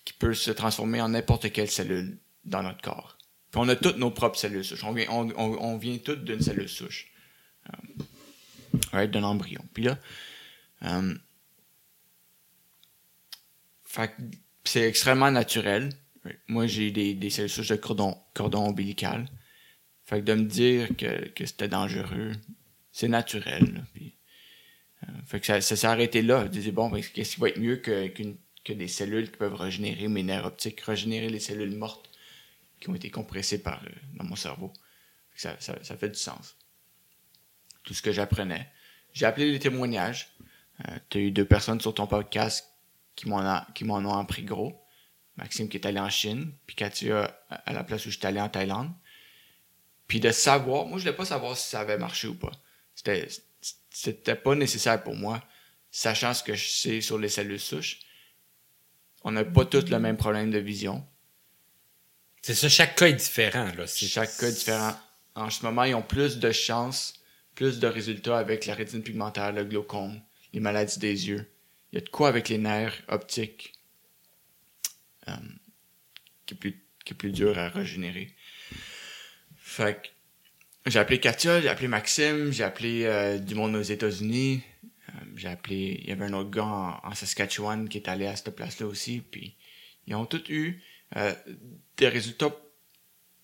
qui 0.05 0.14
peut 0.14 0.34
se 0.34 0.51
transformer 0.51 1.01
en 1.01 1.09
n'importe 1.09 1.51
quelle 1.51 1.70
cellule 1.70 2.20
dans 2.43 2.62
notre 2.62 2.82
corps. 2.82 3.18
Puis 3.51 3.59
on 3.59 3.68
a 3.70 3.76
toutes 3.76 3.97
nos 3.97 4.12
propres 4.12 4.38
cellules 4.38 4.64
souches. 4.64 4.84
On 4.84 4.93
vient, 5.78 5.97
toutes 5.97 6.24
d'une 6.24 6.41
cellule 6.41 6.70
souche. 6.70 7.12
Euh, 8.93 9.07
d'un 9.07 9.24
embryon. 9.24 9.64
Puis 9.74 9.84
là, 9.84 9.99
euh, 10.84 11.16
c'est 14.64 14.88
extrêmement 14.88 15.32
naturel. 15.32 15.89
Moi, 16.47 16.68
j'ai 16.68 16.91
des, 16.91 17.14
des 17.14 17.30
cellules 17.30 17.49
souches 17.49 17.70
de 17.70 17.76
cordon, 17.76 18.18
cordon 18.34 18.68
ombilical. 18.68 19.28
Fait 20.12 20.20
que 20.20 20.26
de 20.26 20.34
me 20.34 20.43
dire 20.43 20.89
que, 20.97 21.30
que 21.30 21.45
c'était 21.45 21.70
dangereux, 21.70 22.34
c'est 22.91 23.07
naturel. 23.07 23.64
là. 23.74 23.82
Euh, 25.07 25.12
fait 25.26 25.39
que 25.39 25.45
ça, 25.45 25.62
ça 25.62 25.78
s'est 25.78 25.88
arrêté 25.88 26.22
là. 26.22 26.43
Je 26.43 26.49
disais, 26.49 26.72
bon, 26.74 26.89
ben, 26.89 27.01
qu'est-ce 27.01 27.36
qui 27.36 27.39
va 27.39 27.47
être 27.47 27.59
mieux 27.59 27.78
que, 27.78 28.09
que 28.66 28.74
des 28.74 28.89
cellules 28.89 29.32
qui 29.32 29.38
peuvent 29.38 29.55
régénérer 29.55 30.09
mes 30.09 30.22
nerfs 30.22 30.45
optiques, 30.45 30.82
régénérer 30.82 31.30
les 31.30 31.39
cellules 31.39 31.76
mortes 31.78 32.09
qui 32.82 32.89
ont 32.89 32.95
été 32.95 33.09
compressées 33.09 33.64
par 33.64 33.82
le- 33.86 33.91
dans 34.18 34.26
mon 34.26 34.36
cerveau? 34.36 34.74
Ça, 35.34 35.55
ça, 35.59 35.82
ça 35.82 35.95
fait 35.95 36.09
du 36.09 36.20
sens. 36.20 36.57
Tout 37.84 37.93
ce 37.93 38.01
que 38.01 38.12
j'apprenais. 38.12 38.70
J'ai 39.14 39.26
appelé 39.26 39.49
les 39.49 39.59
témoignages. 39.59 40.28
Euh, 40.89 40.97
tu 41.09 41.20
as 41.20 41.22
eu 41.22 41.32
deux 41.32 41.45
personnes 41.45 41.80
sur 41.80 41.93
ton 41.93 42.05
podcast 42.05 42.68
qui 43.16 43.30
m'en, 43.30 43.64
ont 43.89 44.18
appris 44.20 44.43
gros. 44.43 44.78
Maxime 45.38 45.70
qui 45.70 45.78
est 45.78 45.86
allé 45.88 46.01
en 46.01 46.09
Chine, 46.09 46.51
puis 46.68 46.76
Katia 46.76 47.34
à 47.49 47.55
à 47.55 47.74
la 47.74 47.86
place 47.86 48.05
où 48.05 48.12
j'étais 48.12 48.28
allé 48.28 48.41
en 48.41 48.49
Thaïlande. 48.49 48.91
Puis 50.12 50.20
de 50.20 50.32
savoir, 50.32 50.88
moi 50.88 50.97
je 50.97 51.03
voulais 51.05 51.16
pas 51.16 51.24
savoir 51.24 51.55
si 51.55 51.70
ça 51.70 51.80
avait 51.80 51.97
marché 51.97 52.28
ou 52.28 52.36
pas. 52.36 52.51
C'était, 52.95 53.30
c'était 53.89 54.36
pas 54.36 54.55
nécessaire 54.55 55.01
pour 55.01 55.16
moi, 55.16 55.41
sachant 55.89 56.34
ce 56.34 56.43
que 56.43 56.53
je 56.53 56.68
sais 56.68 56.99
sur 56.99 57.18
les 57.18 57.30
cellules 57.30 57.62
souches. 57.62 57.99
On 59.24 59.32
n'a 59.32 59.45
pas 59.45 59.64
tous 59.64 59.89
le 59.89 59.99
même 59.99 60.18
problème 60.18 60.51
de 60.51 60.57
vision. 60.59 61.07
C'est 62.41 62.55
ça, 62.55 62.68
chaque 62.68 62.97
cas 62.97 63.07
est 63.07 63.14
différent. 63.14 63.72
Là. 63.74 63.88
C'est- 63.88 64.05
Chaque 64.05 64.36
cas 64.36 64.49
est 64.49 64.51
différent. 64.51 64.99
En 65.36 65.49
ce 65.49 65.64
moment, 65.64 65.86
ils 65.86 65.95
ont 65.95 66.01
plus 66.01 66.39
de 66.39 66.51
chances, 66.51 67.14
plus 67.55 67.80
de 67.80 67.88
résultats 67.88 68.38
avec 68.38 68.66
la 68.66 68.74
rétine 68.74 69.03
pigmentaire, 69.03 69.53
le 69.53 69.64
glaucome, 69.64 70.20
les 70.51 70.59
maladies 70.59 70.99
des 70.99 71.30
yeux. 71.30 71.49
Il 71.93 71.99
y 71.99 72.01
a 72.01 72.03
de 72.03 72.09
quoi 72.09 72.28
avec 72.28 72.49
les 72.49 72.57
nerfs 72.57 73.01
optiques 73.07 73.72
euh, 75.30 75.32
qui, 76.45 76.53
est 76.55 76.57
plus, 76.57 76.84
qui 77.05 77.14
est 77.14 77.16
plus 77.16 77.32
dur 77.32 77.57
à 77.57 77.70
régénérer. 77.70 78.36
Fait 79.72 80.01
que 80.84 80.91
j'ai 80.91 80.99
appelé 80.99 81.22
Katia, 81.22 81.61
j'ai 81.61 81.69
appelé 81.69 81.88
Maxime, 81.88 82.51
j'ai 82.51 82.65
appelé 82.65 83.05
euh, 83.05 83.38
du 83.39 83.55
monde 83.55 83.74
aux 83.74 83.82
États-Unis. 83.82 84.61
Euh, 84.84 85.11
j'ai 85.38 85.47
appelé, 85.47 86.01
il 86.03 86.09
y 86.09 86.11
avait 86.11 86.26
un 86.26 86.34
autre 86.34 86.49
gars 86.49 86.99
en, 87.01 87.15
Saskatchewan 87.15 87.88
qui 87.88 87.97
est 87.97 88.09
allé 88.09 88.28
à 88.28 88.36
cette 88.36 88.53
place-là 88.53 88.86
aussi. 88.86 89.22
Puis 89.22 89.55
ils 90.07 90.15
ont 90.15 90.26
tous 90.26 90.43
eu 90.49 90.84
euh, 91.15 91.34
des 91.95 92.09
résultats 92.09 92.53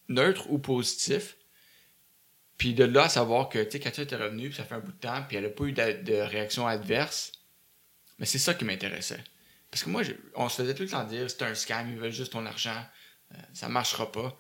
neutres 0.09 0.51
ou 0.51 0.59
positifs. 0.59 1.38
Puis 2.57 2.73
de 2.73 2.84
là 2.84 3.03
à 3.03 3.09
savoir 3.09 3.47
que, 3.47 3.63
tu 3.63 3.71
sais, 3.71 3.80
Katia 3.80 4.03
était 4.03 4.17
revenue, 4.17 4.49
puis 4.49 4.57
ça 4.57 4.65
fait 4.65 4.75
un 4.75 4.80
bout 4.80 4.91
de 4.91 4.97
temps, 4.97 5.23
puis 5.25 5.38
elle 5.38 5.45
a 5.45 5.49
pas 5.49 5.63
eu 5.63 5.71
de, 5.71 6.13
réaction 6.23 6.67
adverse. 6.67 7.32
Mais 8.19 8.25
c'est 8.25 8.38
ça 8.38 8.53
qui 8.53 8.65
m'intéressait. 8.65 9.23
Parce 9.71 9.86
que 9.86 9.89
moi, 9.89 10.01
on 10.36 10.49
se 10.49 10.61
faisait 10.61 10.75
tout 10.75 10.84
le 10.84 10.89
temps 10.89 11.05
dire 11.05 11.30
c'est 11.30 11.43
un 11.43 11.55
scam, 11.55 11.89
ils 11.89 11.97
veulent 11.97 12.11
juste 12.11 12.34
ton 12.34 12.45
argent, 12.45 12.84
euh, 13.34 13.38
ça 13.53 13.69
marchera 13.69 14.11
pas. 14.11 14.38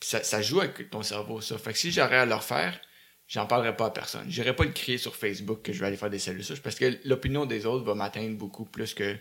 Ça, 0.00 0.22
ça 0.22 0.42
joue 0.42 0.60
avec 0.60 0.90
ton 0.90 1.02
cerveau, 1.02 1.40
ça. 1.40 1.56
Fait 1.58 1.72
que 1.72 1.78
si 1.78 1.90
j'aurais 1.90 2.18
à 2.18 2.26
le 2.26 2.34
refaire, 2.34 2.78
j'en 3.26 3.46
parlerais 3.46 3.76
pas 3.76 3.86
à 3.86 3.90
personne. 3.90 4.30
J'irais 4.30 4.54
pas 4.54 4.64
le 4.64 4.72
crier 4.72 4.98
sur 4.98 5.16
Facebook 5.16 5.62
que 5.62 5.72
je 5.72 5.80
vais 5.80 5.86
aller 5.86 5.96
faire 5.96 6.10
des 6.10 6.18
cellules 6.18 6.44
souches 6.44 6.60
parce 6.62 6.76
que 6.76 6.98
l'opinion 7.04 7.46
des 7.46 7.64
autres 7.66 7.84
va 7.84 7.94
m'atteindre 7.94 8.36
beaucoup 8.36 8.64
plus 8.66 8.92
que. 8.94 9.18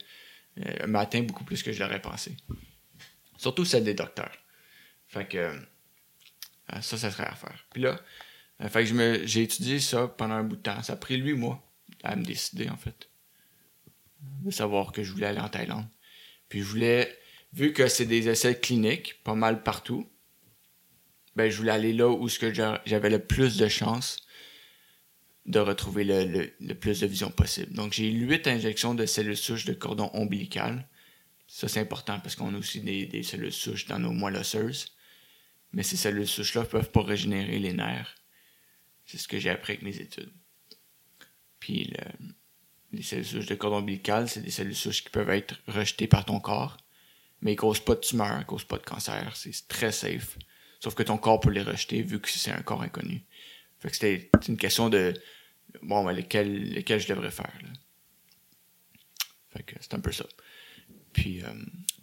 euh, 0.60 0.88
m'atteint 0.88 1.22
beaucoup 1.24 1.46
plus 1.46 1.64
que 1.64 1.72
je 1.72 1.80
l'aurais 1.82 2.02
pensé. 2.02 2.36
Surtout 3.38 3.66
celle 3.66 3.84
des 3.84 3.94
docteurs. 3.94 4.38
Fait 5.08 5.26
que. 5.28 5.38
euh, 5.38 6.82
ça, 6.82 6.98
ça 6.98 7.12
serait 7.12 7.26
à 7.26 7.36
faire. 7.36 7.66
Puis 7.72 7.82
là, 7.82 8.00
euh, 8.62 8.70
fait 8.70 8.86
que 8.86 9.26
j'ai 9.26 9.44
étudié 9.44 9.80
ça 9.80 10.08
pendant 10.08 10.36
un 10.36 10.44
bout 10.44 10.56
de 10.58 10.62
temps. 10.62 10.82
Ça 10.84 10.94
a 10.94 10.96
pris 10.96 11.18
huit 11.18 11.34
mois 11.34 11.62
à 12.04 12.16
me 12.16 12.24
décider, 12.24 12.70
en 12.70 12.78
fait. 12.78 13.10
De 14.20 14.52
savoir 14.52 14.92
que 14.92 15.04
je 15.04 15.12
voulais 15.12 15.28
aller 15.28 15.40
en 15.40 15.50
Thaïlande. 15.50 15.86
Puis 16.50 16.60
je 16.60 16.66
voulais, 16.66 17.18
vu 17.54 17.74
que 17.74 17.88
c'est 17.88 18.06
des 18.06 18.30
essais 18.30 18.60
cliniques, 18.60 19.22
pas 19.24 19.36
mal 19.36 19.64
partout, 19.64 20.10
ben 21.36 21.50
je 21.50 21.58
voulais 21.58 21.72
aller 21.72 21.94
là 21.94 22.10
où 22.10 22.28
j'avais 22.28 23.10
le 23.10 23.20
plus 23.20 23.58
de 23.58 23.68
chances 23.68 24.18
de 25.46 25.60
retrouver 25.60 26.04
le, 26.06 26.74
plus 26.74 27.02
de 27.02 27.08
vision 27.08 27.30
possible. 27.30 27.74
Donc 27.74 27.94
j'ai 27.94 28.10
huit 28.10 28.48
injections 28.48 28.96
de 28.96 29.06
cellules 29.06 29.38
souches 29.38 29.66
de 29.66 29.74
cordon 29.74 30.10
ombilical. 30.14 30.88
Ça, 31.48 31.68
c'est 31.68 31.82
important 31.82 32.20
parce 32.20 32.36
qu'on 32.36 32.54
a 32.56 32.58
aussi 32.58 32.80
des, 32.80 33.24
cellules 33.24 33.52
souches 33.52 33.86
dans 33.88 34.00
nos 34.00 34.12
moelles 34.12 34.38
osseuses. 34.38 34.96
Mais 35.74 35.84
ces 35.84 35.98
cellules 35.98 36.28
souches-là 36.28 36.64
peuvent 36.64 36.92
pas 36.92 37.04
régénérer 37.04 37.60
les 37.60 37.74
nerfs. 37.74 38.16
C'est 39.06 39.18
ce 39.18 39.28
que 39.28 39.40
j'ai 39.40 39.50
appris 39.50 39.74
avec 39.74 39.84
mes 39.84 39.98
études. 39.98 40.32
Puis 41.60 41.86
le- 41.86 42.34
les 42.94 43.02
cellules 43.02 43.26
souches 43.26 43.48
de 43.48 43.56
cordon 43.56 43.78
ombilical, 43.78 44.30
c'est 44.30 44.42
des 44.42 44.52
cellules 44.52 44.76
souches 44.76 45.04
qui 45.04 45.10
peuvent 45.10 45.32
être 45.32 45.56
rejetées 45.68 46.08
par 46.08 46.26
ton 46.26 46.40
corps, 46.40 46.78
mais 47.42 47.54
ils 47.54 47.58
causent 47.58 47.84
pas 47.84 47.96
de 47.96 48.00
tumeur, 48.00 48.40
ils 48.40 48.46
causent 48.46 48.64
pas 48.64 48.78
de 48.78 48.84
cancer. 48.84 49.36
C'est 49.36 49.68
très 49.68 49.92
safe. 49.92 50.38
Sauf 50.84 50.96
que 50.96 51.04
ton 51.04 51.18
corps 51.18 51.40
peut 51.40 51.50
les 51.50 51.62
rejeter 51.62 52.02
vu 52.02 52.20
que 52.20 52.30
c'est 52.30 52.52
un 52.52 52.62
corps 52.62 52.82
inconnu. 52.82 53.24
Fait 53.80 53.90
que 53.90 53.96
c'était 53.96 54.30
une 54.50 54.58
question 54.58 54.90
de 54.90 55.14
bon, 55.82 56.04
ben, 56.04 56.12
lequel, 56.12 56.74
lequel 56.74 57.00
je 57.00 57.08
devrais 57.08 57.32
faire. 57.32 57.54
Là? 57.64 57.70
Fait 59.52 59.64
que 59.64 59.76
c'est 59.80 59.94
un 59.94 60.02
peu 60.02 60.12
ça. 60.12 60.26
Puis 61.14 61.42
euh, 61.42 61.54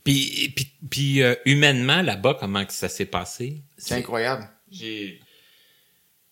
Puis, 0.03 0.51
puis, 0.57 0.72
puis, 0.91 1.22
euh, 1.22 1.35
humainement, 1.45 2.01
là-bas, 2.01 2.39
comment 2.41 2.64
que 2.64 2.72
ça 2.72 2.89
s'est 2.89 3.05
passé? 3.05 3.62
C'est 3.76 3.97
incroyable. 3.97 4.49
J'ai. 4.70 5.20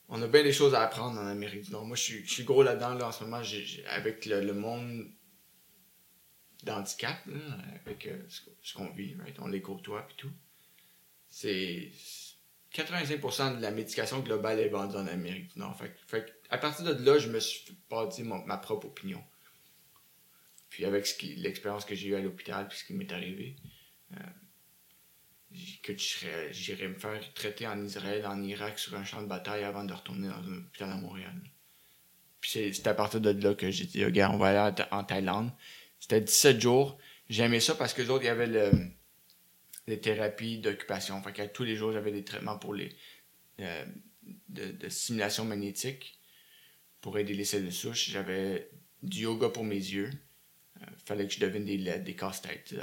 On 0.08 0.22
a 0.22 0.26
bien 0.26 0.42
des 0.42 0.54
choses 0.54 0.74
à 0.74 0.80
apprendre 0.80 1.20
en 1.20 1.26
Amérique 1.26 1.66
du 1.66 1.70
Nord. 1.72 1.84
Moi, 1.84 1.96
je 1.96 2.02
suis, 2.02 2.26
je 2.26 2.32
suis 2.32 2.44
gros 2.44 2.62
là-dedans, 2.62 2.94
là, 2.94 3.08
en 3.08 3.12
ce 3.12 3.24
moment, 3.24 3.42
avec 3.90 4.24
le, 4.24 4.40
le 4.42 4.54
monde 4.54 5.06
d'handicap, 6.62 7.18
avec 7.84 8.06
euh, 8.06 8.18
ce 8.30 8.40
qu'on- 8.40 8.56
ce 8.62 8.74
qu'on 8.74 8.90
vit, 8.92 9.14
right? 9.16 9.36
On 9.38 9.48
les 9.48 9.60
côtoie 9.60 10.06
et 10.10 10.14
tout. 10.16 10.32
C'est. 11.28 11.90
85% 12.74 13.56
de 13.56 13.62
la 13.62 13.70
médication 13.70 14.20
globale 14.20 14.60
est 14.60 14.68
vendue 14.68 14.96
en 14.96 15.06
Amérique 15.06 15.52
du 15.54 15.58
Nord. 15.58 15.76
Fait, 15.76 15.94
fait 16.06 16.34
à 16.50 16.58
partir 16.58 16.84
de 16.84 17.04
là, 17.04 17.18
je 17.18 17.28
me 17.28 17.40
suis 17.40 17.76
bâti 17.90 18.22
mon- 18.22 18.44
ma 18.44 18.56
propre 18.58 18.86
opinion. 18.86 19.22
Puis 20.70 20.84
avec 20.84 21.20
l'expérience 21.22 21.84
que 21.84 21.94
j'ai 21.94 22.08
eue 22.08 22.14
à 22.14 22.20
l'hôpital, 22.20 22.68
puis 22.68 22.78
ce 22.78 22.84
qui 22.84 22.92
m'est 22.92 23.10
arrivé, 23.12 23.56
j- 25.50 25.80
que 25.82 25.92
j'irais 25.96 26.88
me 26.88 26.94
faire 26.98 27.20
traiter 27.34 27.66
en 27.66 27.82
Israël, 27.82 28.26
en 28.26 28.42
Irak, 28.42 28.78
sur 28.78 28.94
un 28.96 29.04
champ 29.04 29.22
de 29.22 29.26
bataille 29.28 29.64
avant 29.64 29.84
de 29.84 29.92
retourner 29.94 30.28
dans 30.28 30.34
un 30.36 30.58
hôpital 30.58 30.90
à 30.90 30.96
Montréal. 30.96 31.40
Puis 32.40 32.50
c'est 32.72 32.86
à 32.86 32.94
partir 32.94 33.20
de 33.20 33.30
là 33.30 33.54
que 33.54 33.70
j'ai 33.70 33.84
dit, 33.86 34.04
regarde, 34.04 34.34
on 34.34 34.38
va 34.38 34.68
aller 34.68 34.84
en 34.90 35.04
Thaïlande. 35.04 35.50
C'était 35.98 36.20
17 36.20 36.60
jours. 36.60 36.98
J'aimais 37.28 37.60
ça 37.60 37.74
parce 37.74 37.92
que 37.94 38.02
les 38.02 38.10
autres, 38.10 38.24
il 38.24 38.28
y 38.28 38.30
avait 38.30 38.46
le, 38.46 38.70
les 39.88 40.00
thérapies 40.00 40.58
d'occupation. 40.58 41.20
Fait 41.22 41.32
que 41.32 41.46
tous 41.46 41.64
les 41.64 41.76
jours, 41.76 41.92
j'avais 41.92 42.12
des 42.12 42.24
traitements 42.24 42.58
pour 42.58 42.74
les 42.74 42.94
euh, 43.60 43.84
de, 44.48 44.70
de 44.70 44.88
stimulation 44.88 45.44
magnétique 45.44 46.20
pour 47.00 47.18
aider 47.18 47.34
les 47.34 47.44
cellules 47.44 47.72
souches. 47.72 48.10
J'avais 48.10 48.70
du 49.02 49.22
yoga 49.22 49.48
pour 49.48 49.64
mes 49.64 49.76
yeux. 49.76 50.10
Euh, 50.80 50.86
fallait 51.04 51.26
que 51.26 51.32
je 51.32 51.40
devine 51.40 51.64
des 51.64 51.78
LED, 51.78 52.04
des 52.04 52.14
casse-têtes. 52.14 52.74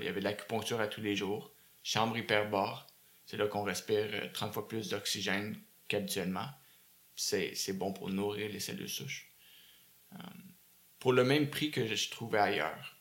Il 0.00 0.04
y 0.04 0.08
avait 0.08 0.20
de 0.20 0.24
l'acupuncture 0.24 0.80
à 0.80 0.88
tous 0.88 1.00
les 1.00 1.14
jours 1.14 1.54
chambre 1.84 2.16
hyperbare. 2.16 2.88
C'est 3.26 3.36
là 3.36 3.46
qu'on 3.46 3.62
respire 3.62 4.08
euh, 4.12 4.28
30 4.32 4.52
fois 4.52 4.66
plus 4.66 4.88
d'oxygène 4.88 5.56
qu'habituellement. 5.86 6.48
C'est, 7.14 7.54
c'est 7.54 7.74
bon 7.74 7.92
pour 7.92 8.10
nourrir 8.10 8.50
les 8.50 8.58
cellules 8.58 8.88
souches. 8.88 9.30
Euh, 10.14 10.18
pour 10.98 11.12
le 11.12 11.22
même 11.22 11.48
prix 11.48 11.70
que 11.70 11.86
je 11.86 12.10
trouvais 12.10 12.38
ailleurs, 12.38 12.93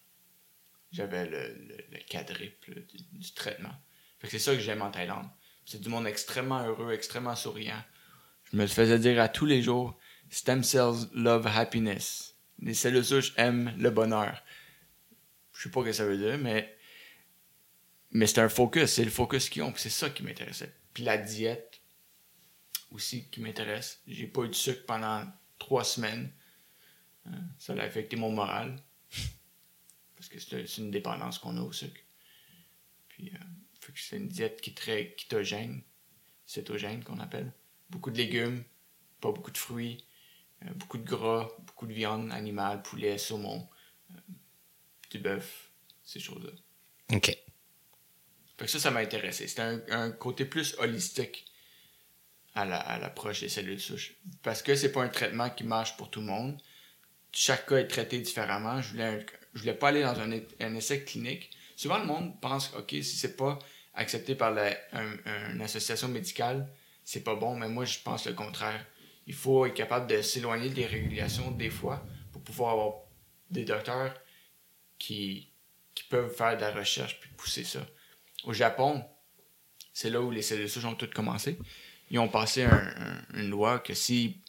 j'avais 0.94 1.26
le, 1.26 1.54
le, 1.54 1.78
le 1.92 2.00
quadruple 2.10 2.86
du, 3.12 3.34
traitement. 3.34 3.74
Fait 4.20 4.28
que 4.28 4.32
c'est 4.32 4.40
ça 4.40 4.54
que 4.54 4.62
j'aime 4.62 4.82
en 4.82 4.92
Thaïlande. 4.92 5.28
C'est 5.66 5.82
du 5.82 5.90
monde 5.90 6.08
extrêmement 6.08 6.66
heureux, 6.66 6.94
extrêmement 6.94 7.36
souriant. 7.36 7.84
Je 8.52 8.58
me 8.58 8.62
le 8.62 8.68
faisais 8.68 9.00
dire 9.00 9.22
à 9.22 9.28
tous 9.28 9.46
les 9.46 9.62
jours, 9.62 9.98
stem 10.30 10.64
cells 10.64 11.10
love 11.14 11.48
happiness. 11.48 12.36
Les 12.62 12.74
cellules 12.74 13.04
souches 13.04 13.34
aiment 13.38 13.74
le 13.78 13.90
bonheur. 13.90 14.42
Je 15.54 15.64
sais 15.64 15.70
pas 15.70 15.82
ce 15.82 15.86
que 15.88 15.92
ça 15.92 16.06
veut 16.06 16.18
dire, 16.18 16.38
mais 16.38 16.78
mais 18.12 18.28
c'est 18.28 18.42
un 18.42 18.50
focus, 18.50 18.92
c'est 18.92 19.04
le 19.04 19.10
focus 19.10 19.50
qu'ils 19.50 19.64
ont, 19.64 19.74
c'est 19.76 19.90
ça 19.90 20.10
qui 20.10 20.22
m'intéressait. 20.24 20.72
Puis 20.94 21.04
la 21.04 21.18
diète 21.18 21.84
aussi 22.94 23.28
qui 23.30 23.42
m'intéresse. 23.42 24.02
J'ai 24.08 24.28
pas 24.28 24.44
eu 24.44 24.50
de 24.50 24.54
sucre 24.54 24.86
pendant 24.86 25.26
trois 25.60 25.84
semaines. 25.84 26.32
Hein, 27.26 27.42
Ça 27.58 27.74
a 27.74 27.82
affecté 27.82 28.16
mon 28.16 28.32
moral. 28.32 28.78
Parce 30.30 30.46
que 30.46 30.66
c'est 30.68 30.82
une 30.82 30.92
dépendance 30.92 31.40
qu'on 31.40 31.58
a 31.58 31.62
au 31.62 31.72
sucre. 31.74 32.00
Puis 33.10 33.32
euh, 33.34 33.38
c'est 33.96 34.18
une 34.18 34.30
diète 34.30 34.62
qui 34.62 34.70
est 34.70 34.74
très 34.76 35.14
kétogène, 35.16 35.84
cétogène 36.46 37.04
qu'on 37.04 37.20
appelle. 37.20 37.52
Beaucoup 37.90 38.10
de 38.12 38.18
légumes, 38.18 38.64
pas 39.20 39.32
beaucoup 39.32 39.52
de 39.52 39.58
fruits, 39.58 40.06
euh, 40.64 40.70
beaucoup 40.76 40.98
de 40.98 41.04
gras, 41.04 41.50
beaucoup 41.60 41.88
de 41.88 41.94
viande 41.94 42.32
animale, 42.32 42.82
poulet, 42.82 43.18
saumon, 43.18 43.68
euh, 44.12 44.16
du 45.12 45.20
bœuf, 45.20 45.72
ces 46.04 46.20
choses-là. 46.20 46.52
OK. 47.16 47.26
Fait 47.28 48.66
que 48.66 48.68
ça, 48.68 48.80
ça 48.80 48.92
m'a 48.92 49.02
intéressé. 49.02 49.48
C'était 49.48 49.62
un, 49.62 49.82
un 49.90 50.12
côté 50.12 50.46
plus 50.46 50.76
holistique 50.80 51.46
à 52.56 52.66
la- 52.66 52.80
à 52.80 52.98
l'approche 52.98 53.42
des 53.42 53.50
cellules 53.50 53.80
souches. 53.82 54.16
Parce 54.42 54.62
que 54.62 54.76
c'est 54.76 54.92
pas 54.92 55.04
un 55.04 55.10
traitement 55.10 55.50
qui 55.50 55.64
marche 55.66 55.98
pour 55.98 56.10
tout 56.10 56.22
le 56.22 56.28
monde. 56.28 56.62
Chaque 57.32 57.68
cas 57.68 57.78
est 57.78 57.88
traité 57.88 58.20
différemment. 58.20 58.82
Je 58.82 58.92
voulais, 58.92 59.04
un- 59.20 59.26
je 59.54 59.60
voulais 59.62 59.74
pas 59.74 59.90
aller 59.90 60.02
dans 60.02 60.20
un, 60.20 60.76
essai 60.76 61.04
clinique. 61.04 61.52
Souvent, 61.76 62.00
le 62.00 62.06
monde 62.06 62.40
pense, 62.42 62.74
OK, 62.78 62.90
si 62.92 63.04
c'est 63.04 63.36
pas 63.36 63.60
accepté 63.94 64.36
par 64.36 64.56
une 64.94 65.62
association 65.62 66.08
médicale, 66.08 66.68
c'est 67.04 67.24
pas 67.24 67.36
bon. 67.36 67.56
Mais 67.56 67.70
moi, 67.70 67.86
je 67.86 68.00
pense 68.00 68.26
le 68.26 68.34
contraire. 68.34 68.86
Il 69.28 69.34
faut 69.34 69.66
être 69.66 69.74
capable 69.74 70.08
de 70.08 70.22
s'éloigner 70.22 70.70
des 70.70 70.86
régulations 70.86 71.52
des 71.52 71.70
fois 71.70 72.06
pour 72.32 72.42
pouvoir 72.42 72.72
avoir 72.72 72.94
des 73.50 73.64
docteurs 73.64 74.14
qui, 74.98 75.50
peuvent 76.10 76.34
faire 76.36 76.58
de 76.58 76.62
la 76.62 76.72
recherche 76.72 77.20
puis 77.20 77.30
pousser 77.38 77.64
ça. 77.64 77.86
Au 78.44 78.54
Japon, 78.54 79.04
c'est 79.94 80.10
là 80.10 80.22
où 80.22 80.30
les 80.30 80.42
cellules 80.42 80.86
ont 80.86 80.96
toutes 80.96 81.14
commencé. 81.14 81.58
Ils 82.12 82.20
ont 82.20 82.28
passé 82.28 82.64
un- 82.64 82.94
un- 82.98 83.40
une 83.40 83.50
loi 83.50 83.80
que 83.80 83.94
si, 83.94 84.42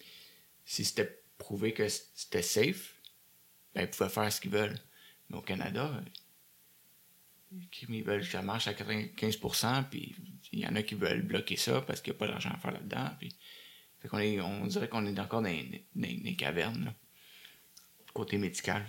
si 0.65 0.85
c'était 0.85 1.23
prouvé 1.39 1.73
que 1.73 1.89
c'était 1.89 2.43
safe, 2.43 2.95
ben, 3.75 3.83
ils 3.83 3.89
pouvaient 3.89 4.11
faire 4.11 4.31
ce 4.33 4.41
qu'ils 4.41 4.51
veulent. 4.51 4.75
Mais 5.31 5.37
au 5.37 5.43
Canada, 5.43 5.91
ils 7.89 8.03
veulent 8.03 8.23
que 8.23 8.27
ça 8.27 8.43
marche 8.43 8.67
à 8.69 8.73
95%, 8.73 9.85
puis 9.91 10.15
il 10.53 10.61
y 10.61 10.67
en 10.67 10.75
a 10.77 10.83
qui 10.83 10.95
veulent 10.95 11.23
bloquer 11.23 11.57
ça 11.57 11.81
parce 11.81 12.01
qu'il 12.01 12.13
n'y 12.13 12.17
a 12.17 12.19
pas 12.21 12.29
d'argent 12.29 12.51
à 12.51 12.59
faire 12.59 12.73
là-dedans. 12.73 13.11
Puis, 13.19 13.31
fait 14.01 14.09
qu'on 14.09 14.19
on 14.19 14.67
dirait 14.67 14.89
qu'on 14.89 15.07
est 15.07 15.19
encore 15.19 15.43
dans 15.43 15.49
les, 15.49 15.85
dans 15.95 16.09
les- 16.09 16.37
cavernes, 16.37 16.93
côté 18.13 18.39
médical. 18.39 18.87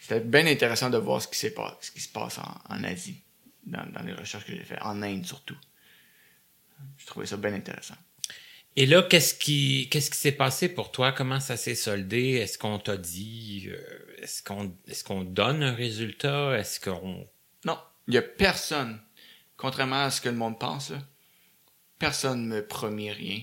C'était 0.00 0.20
bien 0.20 0.46
intéressant 0.46 0.90
de 0.90 0.98
voir 0.98 1.20
ce 1.20 1.28
qui, 1.28 1.36
se 1.36 2.08
passe 2.08 2.38
en, 2.38 2.84
Asie, 2.84 3.22
dans, 3.64 3.84
dans 3.92 4.02
les 4.02 4.12
recherches 4.12 4.44
que 4.44 4.52
j'ai 4.52 4.64
faites, 4.64 4.82
en 4.82 5.02
Inde 5.02 5.26
surtout. 5.26 5.56
Je 6.96 7.06
trouvais 7.06 7.26
ça 7.26 7.36
bien 7.36 7.52
intéressant. 7.52 7.96
Et 8.76 8.86
là, 8.86 9.02
qu'est-ce 9.02 9.34
qui 9.34 9.88
qu'est-ce 9.90 10.10
qui 10.10 10.16
s'est 10.16 10.32
passé 10.32 10.68
pour 10.68 10.92
toi? 10.92 11.12
Comment 11.12 11.40
ça 11.40 11.56
s'est 11.56 11.74
soldé? 11.74 12.34
Est-ce 12.34 12.56
qu'on 12.56 12.78
t'a 12.78 12.96
dit 12.96 13.64
euh, 13.66 14.09
est-ce 14.20 14.42
qu'on 14.42 14.76
est-ce 14.86 15.04
qu'on 15.04 15.24
donne 15.24 15.62
un 15.62 15.74
résultat? 15.74 16.58
Est-ce 16.58 16.80
qu'on 16.80 17.26
Non, 17.64 17.78
il 18.06 18.12
n'y 18.12 18.18
a 18.18 18.22
personne, 18.22 19.00
contrairement 19.56 20.04
à 20.04 20.10
ce 20.10 20.20
que 20.20 20.28
le 20.28 20.36
monde 20.36 20.58
pense, 20.58 20.92
personne 21.98 22.48
ne 22.48 22.56
me 22.56 22.66
promet 22.66 23.12
rien. 23.12 23.42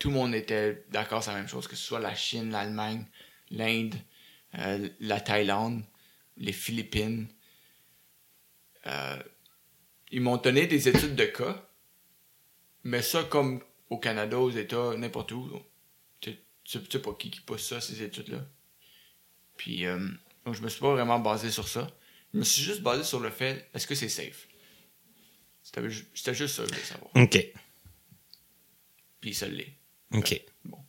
Tout 0.00 0.08
le 0.08 0.14
monde 0.14 0.34
était 0.34 0.84
d'accord 0.90 1.22
sur 1.22 1.32
la 1.32 1.38
même 1.38 1.48
chose, 1.48 1.68
que 1.68 1.76
ce 1.76 1.84
soit 1.84 2.00
la 2.00 2.14
Chine, 2.14 2.50
l'Allemagne, 2.50 3.06
l'Inde, 3.50 3.94
euh, 4.58 4.88
la 4.98 5.20
Thaïlande, 5.20 5.84
les 6.36 6.52
Philippines. 6.52 7.28
Euh, 8.86 9.22
ils 10.10 10.20
m'ont 10.20 10.36
donné 10.36 10.66
des 10.66 10.88
études 10.88 11.14
de 11.14 11.24
cas, 11.26 11.68
mais 12.82 13.02
ça, 13.02 13.22
comme 13.24 13.62
au 13.88 13.98
Canada, 13.98 14.38
aux 14.38 14.50
États, 14.50 14.96
n'importe 14.96 15.30
où, 15.32 15.48
tu 16.20 16.36
sais 16.64 16.98
pas 17.00 17.14
qui 17.14 17.30
qui 17.30 17.40
pousse 17.40 17.68
ça, 17.68 17.80
ces 17.80 18.02
études-là. 18.02 18.44
Puis, 19.62 19.86
euh, 19.86 20.08
Donc, 20.44 20.56
je 20.56 20.60
me 20.60 20.68
suis 20.68 20.80
pas 20.80 20.90
vraiment 20.90 21.20
basé 21.20 21.48
sur 21.52 21.68
ça. 21.68 21.86
Je 22.34 22.38
me 22.40 22.42
suis 22.42 22.64
juste 22.64 22.82
basé 22.82 23.04
sur 23.04 23.20
le 23.20 23.30
fait, 23.30 23.68
est-ce 23.72 23.86
que 23.86 23.94
c'est 23.94 24.08
safe? 24.08 24.48
C'était 25.62 25.88
ju- 25.88 26.08
C'était 26.14 26.34
juste 26.34 26.56
ça 26.56 26.62
que 26.64 26.70
je 26.70 26.74
voulais 26.74 26.84
savoir. 26.84 27.10
OK. 27.14 27.46
Puis 29.20 29.34
ça 29.34 29.46
l'est. 29.46 29.72
OK. 30.14 30.40
Bon. 30.64 30.84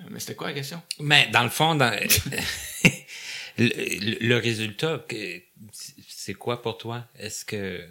Euh, 0.00 0.04
Mais 0.10 0.18
c'était 0.18 0.34
quoi 0.34 0.48
la 0.48 0.54
question? 0.54 0.82
Mais 0.98 1.28
dans 1.28 1.44
le 1.44 1.48
fond, 1.48 1.76
dans... 1.76 1.92
le, 3.58 4.34
résultat, 4.34 5.06
c'est 6.08 6.34
quoi 6.34 6.60
pour 6.60 6.76
toi? 6.76 7.06
Est-ce 7.16 7.44
que. 7.44 7.88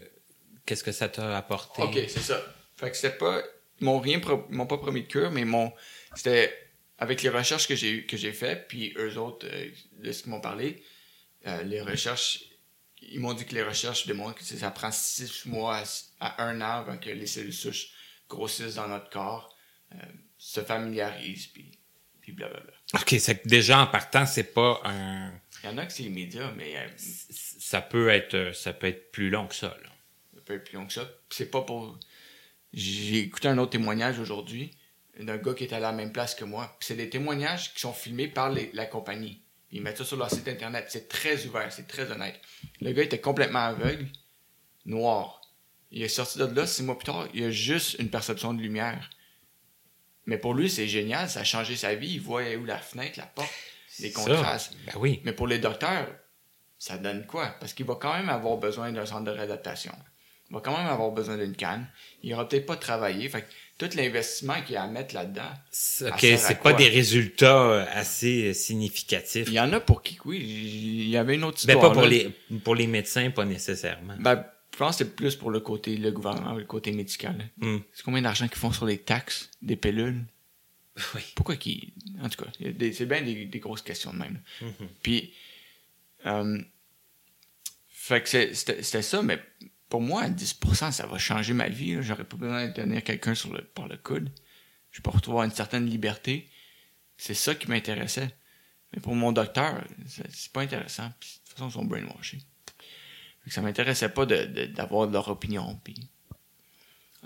Qu'est-ce 0.66 0.84
que 0.84 0.92
ça 0.92 1.08
t'a 1.08 1.38
apporté? 1.38 1.84
Ok, 1.84 1.94
c'est 2.10 2.20
ça. 2.20 2.44
Fait 2.76 2.92
que 2.92 2.98
c'était 2.98 3.16
pas. 3.18 3.42
Ils 3.80 3.86
m'ont 3.86 4.00
rien 4.00 4.20
m'ont 4.50 4.68
pas 4.68 4.78
promis 4.78 5.04
de 5.04 5.08
cure, 5.08 5.32
mais. 5.32 5.46
C'était 6.16 6.67
avec 6.98 7.22
les 7.22 7.30
recherches 7.30 7.68
que 7.68 7.76
j'ai 7.76 8.06
que 8.06 8.18
j'ai 8.18 8.34
fait, 8.34 8.68
puis 8.68 8.94
eux 8.98 9.18
autres, 9.18 9.48
euh, 9.50 9.70
de 10.00 10.12
ce 10.12 10.24
qu'ils 10.24 10.32
m'ont 10.32 10.42
parlé, 10.42 10.84
euh, 11.46 11.64
les 11.64 11.82
recherches. 11.82 12.44
Ils 13.02 13.20
m'ont 13.20 13.34
dit 13.34 13.46
que 13.46 13.54
les 13.54 13.64
recherches 13.64 14.08
démontrent 14.08 14.36
que 14.36 14.44
ça 14.44 14.72
prend 14.72 14.92
six 14.92 15.46
mois 15.46 15.84
à, 16.20 16.28
à 16.42 16.44
un 16.44 16.60
an 16.62 16.80
avant 16.80 16.98
que 16.98 17.10
les 17.10 17.28
cellules 17.28 17.54
souches 17.54 17.92
grossissent 18.28 18.76
dans 18.76 18.88
notre 18.88 19.10
corps, 19.10 19.56
euh, 19.94 19.98
se 20.38 20.62
familiarisent, 20.62 21.48
puis, 21.48 21.80
puis 22.22 22.32
blablabla. 22.32 22.74
OK, 22.96 23.16
c'est 23.20 23.42
que 23.42 23.48
déjà 23.48 23.80
en 23.80 23.88
partant, 23.88 24.26
c'est 24.26 24.52
pas 24.52 24.82
un. 24.84 25.32
Il 25.64 25.70
y 25.70 25.74
en 25.74 25.78
a 25.78 25.86
que 25.86 25.94
c'est 25.94 26.04
immédiat, 26.04 26.52
mais 26.58 26.76
euh, 26.78 26.88
Ça 26.98 27.82
peut 27.82 28.10
être, 28.10 28.56
ça 28.56 28.74
peut 28.74 28.88
être 28.88 29.12
plus 29.12 29.30
long 29.30 29.48
que 29.48 29.56
ça. 29.56 29.78
Là. 29.84 29.90
un 30.38 30.42
peu 30.42 30.62
plus 30.62 30.76
long 30.76 30.88
que 30.88 30.94
ça. 30.94 31.08
C'est 31.30 31.52
pas 31.52 31.62
pour. 31.62 32.00
J'ai 32.74 33.20
écouté 33.20 33.48
un 33.48 33.58
autre 33.60 33.72
témoignage 33.72 34.20
aujourd'hui 34.20 34.72
d'un 35.24 35.38
gars 35.38 35.54
qui 35.54 35.64
est 35.64 35.74
à 35.74 35.80
la 35.80 35.92
même 35.92 36.12
place 36.12 36.36
que 36.36 36.46
moi. 36.46 36.76
C'est 36.80 36.96
des 36.96 37.10
témoignages 37.10 37.74
qui 37.74 37.80
sont 37.80 37.94
filmés 37.94 38.28
par 38.28 38.50
les- 38.52 38.70
la 38.74 38.86
compagnie. 38.86 39.42
Ils 39.72 39.82
mettent 39.82 39.98
ça 39.98 40.06
sur 40.06 40.18
leur 40.18 40.30
site 40.32 40.48
internet. 40.48 40.86
C'est 40.90 41.08
très 41.10 41.46
ouvert, 41.46 41.72
c'est 41.72 41.88
très 41.88 42.12
honnête. 42.12 42.40
Le 42.82 42.92
gars 42.94 43.04
était 43.04 43.20
complètement 43.20 43.60
aveugle, 43.66 44.08
noir. 44.86 45.42
Il 45.92 46.02
est 46.04 46.08
sorti 46.10 46.38
de 46.38 46.46
là 46.46 46.68
six 46.68 46.84
mois 46.84 46.98
plus 46.98 47.06
tard, 47.06 47.28
il 47.34 47.44
a 47.46 47.52
juste 47.52 47.98
une 48.00 48.10
perception 48.10 48.54
de 48.54 48.62
lumière. 48.62 49.10
Mais 50.26 50.38
pour 50.38 50.54
lui, 50.54 50.70
c'est 50.70 50.88
génial, 50.88 51.30
ça 51.30 51.42
a 51.42 51.44
changé 51.46 51.76
sa 51.76 51.96
vie. 51.96 52.14
Il 52.16 52.22
voit 52.22 52.44
où 52.56 52.66
la 52.66 52.78
fenêtre, 52.78 53.18
la 53.18 53.26
porte, 53.26 53.50
les 54.00 54.12
contrastes. 54.12 54.74
Ben 54.86 54.94
oui. 54.98 55.22
Mais 55.24 55.32
pour 55.32 55.48
les 55.48 55.60
docteurs, 55.60 56.08
ça 56.78 56.98
donne 56.98 57.26
quoi? 57.26 57.56
Parce 57.60 57.74
qu'il 57.74 57.86
va 57.86 57.96
quand 57.96 58.14
même 58.14 58.30
avoir 58.30 58.58
besoin 58.58 58.92
d'un 58.92 59.06
centre 59.06 59.24
de 59.24 59.32
réadaptation. 59.32 59.94
Il 60.50 60.54
va 60.56 60.62
quand 60.62 60.78
même 60.78 60.88
avoir 60.88 61.12
besoin 61.12 61.38
d'une 61.38 61.56
canne. 61.56 61.88
Il 62.24 62.34
aura 62.34 62.48
peut-être 62.48 62.66
pas 62.66 62.76
travaillé. 62.78 63.28
Fait 63.30 63.48
tout 63.78 63.90
l'investissement 63.96 64.62
qu'il 64.64 64.74
y 64.74 64.78
a 64.78 64.84
à 64.84 64.88
mettre 64.88 65.14
là-dedans, 65.14 65.50
OK, 66.02 66.20
c'est 66.20 66.60
pas 66.62 66.74
des 66.74 66.90
résultats 66.90 67.62
euh, 67.62 67.86
assez 67.92 68.50
euh, 68.50 68.54
significatifs. 68.54 69.48
il 69.48 69.54
y 69.54 69.60
en 69.60 69.72
a 69.74 69.80
pour 69.80 70.02
qui, 70.02 70.18
oui. 70.26 70.40
Il 70.40 71.10
y 71.10 71.18
avait 71.18 71.36
une 71.36 71.44
autre 71.44 71.60
Ben, 71.68 71.74
histoire. 71.76 71.90
pas 71.90 71.94
pour 71.94 72.04
là. 72.04 72.10
les, 72.10 72.30
pour 72.64 72.76
les 72.76 72.88
médecins, 72.88 73.30
pas 73.30 73.46
nécessairement. 73.46 74.16
Ben, 74.20 74.44
je 74.74 74.78
pense 74.78 74.98
que 74.98 75.06
c'est 75.06 75.16
plus 75.16 75.36
pour 75.36 75.52
le 75.52 75.60
côté, 75.60 75.96
le 75.98 76.12
gouvernement, 76.12 76.54
le 76.54 76.66
côté 76.66 76.92
médical. 76.92 77.50
Hmm. 77.58 77.78
C'est 77.94 78.04
combien 78.04 78.22
d'argent 78.22 78.48
qu'ils 78.48 78.58
font 78.60 78.72
sur 78.72 78.86
les 78.86 78.98
taxes 78.98 79.50
des 79.62 79.76
pilules? 79.76 80.24
Oui. 81.14 81.22
Pourquoi 81.36 81.56
qu'ils. 81.58 81.92
En 82.24 82.30
tout 82.30 82.44
cas, 82.44 82.50
c'est 82.60 83.06
bien 83.06 83.22
des, 83.22 83.46
des 83.46 83.60
grosses 83.60 83.84
questions 83.84 84.12
de 84.14 84.18
même. 84.18 84.40
Puis. 85.04 85.32
euh, 86.26 86.60
fait 87.90 88.24
que 88.24 88.30
c'était 88.54 89.02
ça, 89.04 89.22
mais 89.22 89.38
pour 89.90 90.02
moi, 90.02 90.24
à 90.24 90.30
10%, 90.30 90.92
ça 90.92 91.08
va 91.08 91.18
changer 91.18 91.54
ma 91.54 91.70
vie. 91.70 92.02
J'aurais 92.02 92.26
pas 92.26 92.38
besoin 92.38 92.68
de 92.68 92.74
tenir 92.74 93.04
quelqu'un 93.04 93.36
sur 93.36 93.54
le, 93.54 93.64
par 93.64 93.88
le 93.88 93.98
coude. 93.98 94.30
Je 94.92 95.02
peux 95.02 95.10
retrouver 95.10 95.46
une 95.46 95.52
certaine 95.52 95.86
liberté. 95.86 96.50
C'est 97.18 97.34
ça 97.34 97.56
qui 97.56 97.70
m'intéressait. 97.70 98.30
Mais 98.94 99.02
pour 99.02 99.16
mon 99.16 99.32
docteur, 99.32 99.84
c'est 100.08 100.52
pas 100.52 100.62
intéressant. 100.62 101.08
De 101.08 101.10
toute 101.10 101.54
façon, 101.54 101.70
ils 101.70 101.74
sont 101.74 101.86
brainwashés. 101.86 102.42
Fait 103.44 103.50
que 103.50 103.54
ça 103.54 103.62
m'intéressait 103.62 104.10
pas 104.10 104.26
d'avoir 104.26 105.10
leur 105.10 105.28
opinion. 105.30 105.80
Puis, 105.84 105.96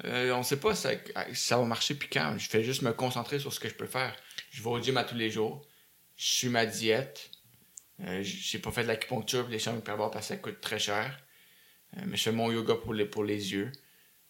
euh, 0.06 0.34
on 0.34 0.44
sait 0.44 0.60
pas 0.60 0.76
ça, 0.76 0.92
ça 1.34 1.58
va 1.58 1.66
marcher 1.66 1.96
puis 1.96 2.10
quand. 2.10 2.38
Je 2.38 2.50
fais 2.50 2.64
juste 2.64 2.82
me 2.82 2.94
concentrer 2.94 3.40
sur 3.40 3.54
ce 3.54 3.60
que 3.60 3.70
je 3.70 3.76
peux 3.76 3.88
faire. 3.88 4.16
Je 4.50 4.62
vais 4.64 4.70
au 4.70 4.82
gym 4.82 4.98
à 4.98 5.04
tous 5.04 5.16
les 5.16 5.30
jours. 5.30 5.66
Je 6.16 6.26
suis 6.26 6.50
ma 6.50 6.66
diète. 6.66 7.32
Euh, 8.02 8.22
j'ai 8.24 8.60
pas 8.60 8.72
fait 8.72 8.84
de 8.84 8.88
l'acupuncture 8.88 9.48
les 9.48 9.60
chambres 9.60 9.80
hyperbares 9.80 10.12
parce 10.12 10.28
que 10.28 10.36
ça 10.36 10.38
coûte 10.40 10.62
très 10.62 10.80
cher. 10.80 11.18
Euh, 11.98 12.02
mais 12.08 12.18
je 12.18 12.24
fais 12.24 12.32
mon 12.32 12.52
yoga 12.52 12.76
pour 12.76 12.94
les, 12.94 13.06
pour 13.06 13.24
les 13.24 13.54
yeux. 13.54 13.72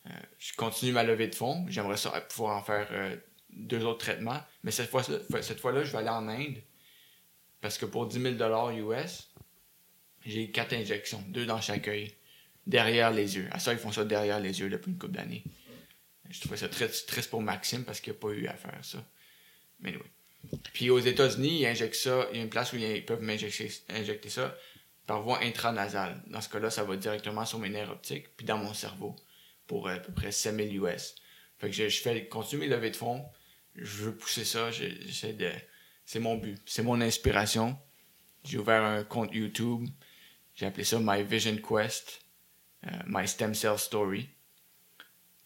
Euh, 0.07 0.09
je 0.39 0.53
continue 0.55 0.91
ma 0.91 1.03
levée 1.03 1.27
de 1.27 1.35
fond. 1.35 1.65
J'aimerais 1.69 1.97
pouvoir 2.29 2.57
en 2.57 2.63
faire 2.63 2.87
euh, 2.91 3.15
deux 3.49 3.83
autres 3.85 3.99
traitements. 3.99 4.41
Mais 4.63 4.71
cette 4.71 4.89
fois 4.89 5.03
cette 5.03 5.59
fois-là, 5.59 5.83
je 5.83 5.91
vais 5.91 5.99
aller 5.99 6.09
en 6.09 6.27
Inde. 6.27 6.61
Parce 7.61 7.77
que 7.77 7.85
pour 7.85 8.07
10 8.07 8.37
000 8.37 8.91
US, 8.91 9.31
j'ai 10.25 10.49
quatre 10.49 10.73
injections, 10.73 11.23
deux 11.27 11.45
dans 11.45 11.61
chaque 11.61 11.87
œil, 11.87 12.15
derrière 12.65 13.11
les 13.11 13.35
yeux. 13.35 13.47
À 13.51 13.59
ça, 13.59 13.73
ils 13.73 13.79
font 13.79 13.91
ça 13.91 14.03
derrière 14.03 14.39
les 14.39 14.59
yeux 14.59 14.69
depuis 14.69 14.91
une 14.91 14.97
couple 14.97 15.13
d'années. 15.13 15.43
Je 16.29 16.39
trouvais 16.39 16.57
ça 16.57 16.69
très 16.69 16.87
triste 16.87 17.29
pour 17.29 17.41
Maxime 17.41 17.83
parce 17.83 17.99
qu'il 17.99 18.13
n'a 18.13 18.19
pas 18.19 18.29
eu 18.29 18.47
à 18.47 18.55
faire 18.55 18.79
ça. 18.83 19.05
Mais 19.79 19.95
oui. 19.95 20.59
Puis 20.73 20.89
aux 20.89 20.99
États-Unis, 20.99 21.61
ils 21.61 21.65
injectent 21.67 21.95
ça. 21.95 22.27
Il 22.31 22.37
y 22.37 22.39
a 22.39 22.43
une 22.43 22.49
place 22.49 22.73
où 22.73 22.77
ils 22.77 23.05
peuvent 23.05 23.21
m'injecter 23.21 23.71
injecter 23.89 24.29
ça 24.29 24.55
voie 25.19 25.43
intranasale. 25.43 26.21
Dans 26.27 26.41
ce 26.41 26.49
cas-là, 26.49 26.69
ça 26.69 26.83
va 26.83 26.95
directement 26.95 27.45
sur 27.45 27.59
mes 27.59 27.69
nerfs 27.69 27.91
optiques 27.91 28.35
puis 28.37 28.45
dans 28.45 28.57
mon 28.57 28.73
cerveau 28.73 29.15
pour 29.67 29.87
euh, 29.87 29.95
à 29.95 29.99
peu 29.99 30.11
près 30.13 30.31
7000 30.31 30.75
US. 30.83 31.15
Fait 31.59 31.67
que 31.69 31.75
je, 31.75 31.89
je 31.89 32.01
fais 32.01 32.27
continuer 32.27 32.67
mes 32.67 32.75
levées 32.75 32.91
de 32.91 32.95
fond. 32.95 33.25
Je 33.75 34.03
veux 34.03 34.15
pousser 34.15 34.45
ça. 34.45 34.71
je- 34.71 34.83
J'essaie 35.05 35.33
de. 35.33 35.51
C'est 36.05 36.19
mon 36.19 36.35
but. 36.35 36.59
C'est 36.65 36.83
mon 36.83 36.99
inspiration. 37.01 37.77
J'ai 38.43 38.57
ouvert 38.57 38.83
un 38.83 39.03
compte 39.03 39.33
YouTube. 39.33 39.87
J'ai 40.55 40.65
appelé 40.65 40.83
ça 40.83 40.97
My 40.99 41.23
Vision 41.23 41.55
Quest. 41.57 42.25
euh, 42.87 42.89
My 43.07 43.27
Stem 43.27 43.53
Cell 43.53 43.77
Story. 43.77 44.27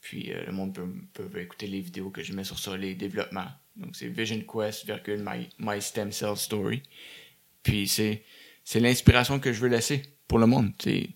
Puis 0.01 0.31
euh, 0.31 0.45
le 0.45 0.51
monde 0.51 0.73
peut, 0.75 1.29
peut 1.29 1.41
écouter 1.41 1.67
les 1.67 1.81
vidéos 1.81 2.09
que 2.11 2.21
je 2.23 2.33
mets 2.33 2.43
sur 2.43 2.59
ça, 2.59 2.77
les 2.77 2.95
développements. 2.95 3.49
Donc 3.75 3.95
c'est 3.95 4.07
Vision 4.07 4.39
Quest, 4.41 4.85
virgule, 4.85 5.21
my, 5.25 5.49
my 5.59 5.81
Stem 5.81 6.11
Cell 6.11 6.37
Story. 6.37 6.83
Puis 7.63 7.87
c'est, 7.87 8.23
c'est 8.65 8.81
l'inspiration 8.81 9.39
que 9.39 9.53
je 9.53 9.61
veux 9.61 9.69
laisser 9.69 10.01
pour 10.27 10.39
le 10.39 10.47
monde. 10.47 10.73
C'est 10.83 11.07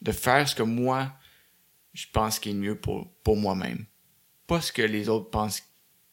de 0.00 0.10
faire 0.10 0.48
ce 0.48 0.54
que 0.56 0.62
moi, 0.64 1.12
je 1.94 2.06
pense 2.12 2.40
qui 2.40 2.50
est 2.50 2.54
mieux 2.54 2.74
pour, 2.76 3.12
pour 3.22 3.36
moi-même. 3.36 3.84
Pas 4.48 4.60
ce 4.60 4.72
que 4.72 4.82
les 4.82 5.08
autres 5.08 5.30
pensent 5.30 5.62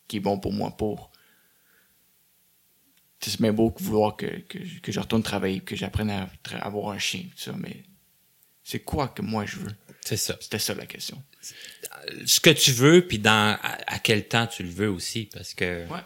qui 0.08 0.18
est 0.18 0.20
bon 0.20 0.38
pour 0.40 0.54
moi 0.54 0.76
pour. 0.78 1.12
Tu 3.20 3.30
sais, 3.30 3.36
C'est 3.38 3.42
bien 3.42 3.52
beau 3.54 3.72
que 3.72 3.82
vouloir 3.84 4.16
que, 4.16 4.26
que, 4.42 4.64
je- 4.64 4.80
que 4.80 4.92
je 4.92 5.00
retourne 5.00 5.24
travailler, 5.24 5.60
que 5.62 5.76
j'apprenne 5.76 6.10
à, 6.10 6.30
avoir 6.62 6.90
un 6.94 7.00
chien, 7.00 7.22
tout 7.32 7.38
ça, 7.38 7.54
mais 7.58 7.84
c'est 8.64 8.80
quoi 8.82 9.08
que 9.10 9.22
moi 9.22 9.46
je 9.46 9.58
veux? 9.58 9.76
C'est 10.06 10.18
ça. 10.18 10.38
C'était 10.40 10.60
ça 10.60 10.74
la 10.74 10.86
question. 10.86 11.22
Ce 12.26 12.40
que 12.40 12.50
tu 12.50 12.72
veux, 12.72 13.06
puis 13.06 13.20
dans 13.20 13.58
à, 13.62 13.78
à 13.96 14.00
quel 14.00 14.28
temps 14.28 14.48
tu 14.48 14.64
le 14.64 14.70
veux 14.70 14.90
aussi, 14.90 15.26
parce 15.34 15.54
que 15.54 15.86
Ouais. 15.88 16.00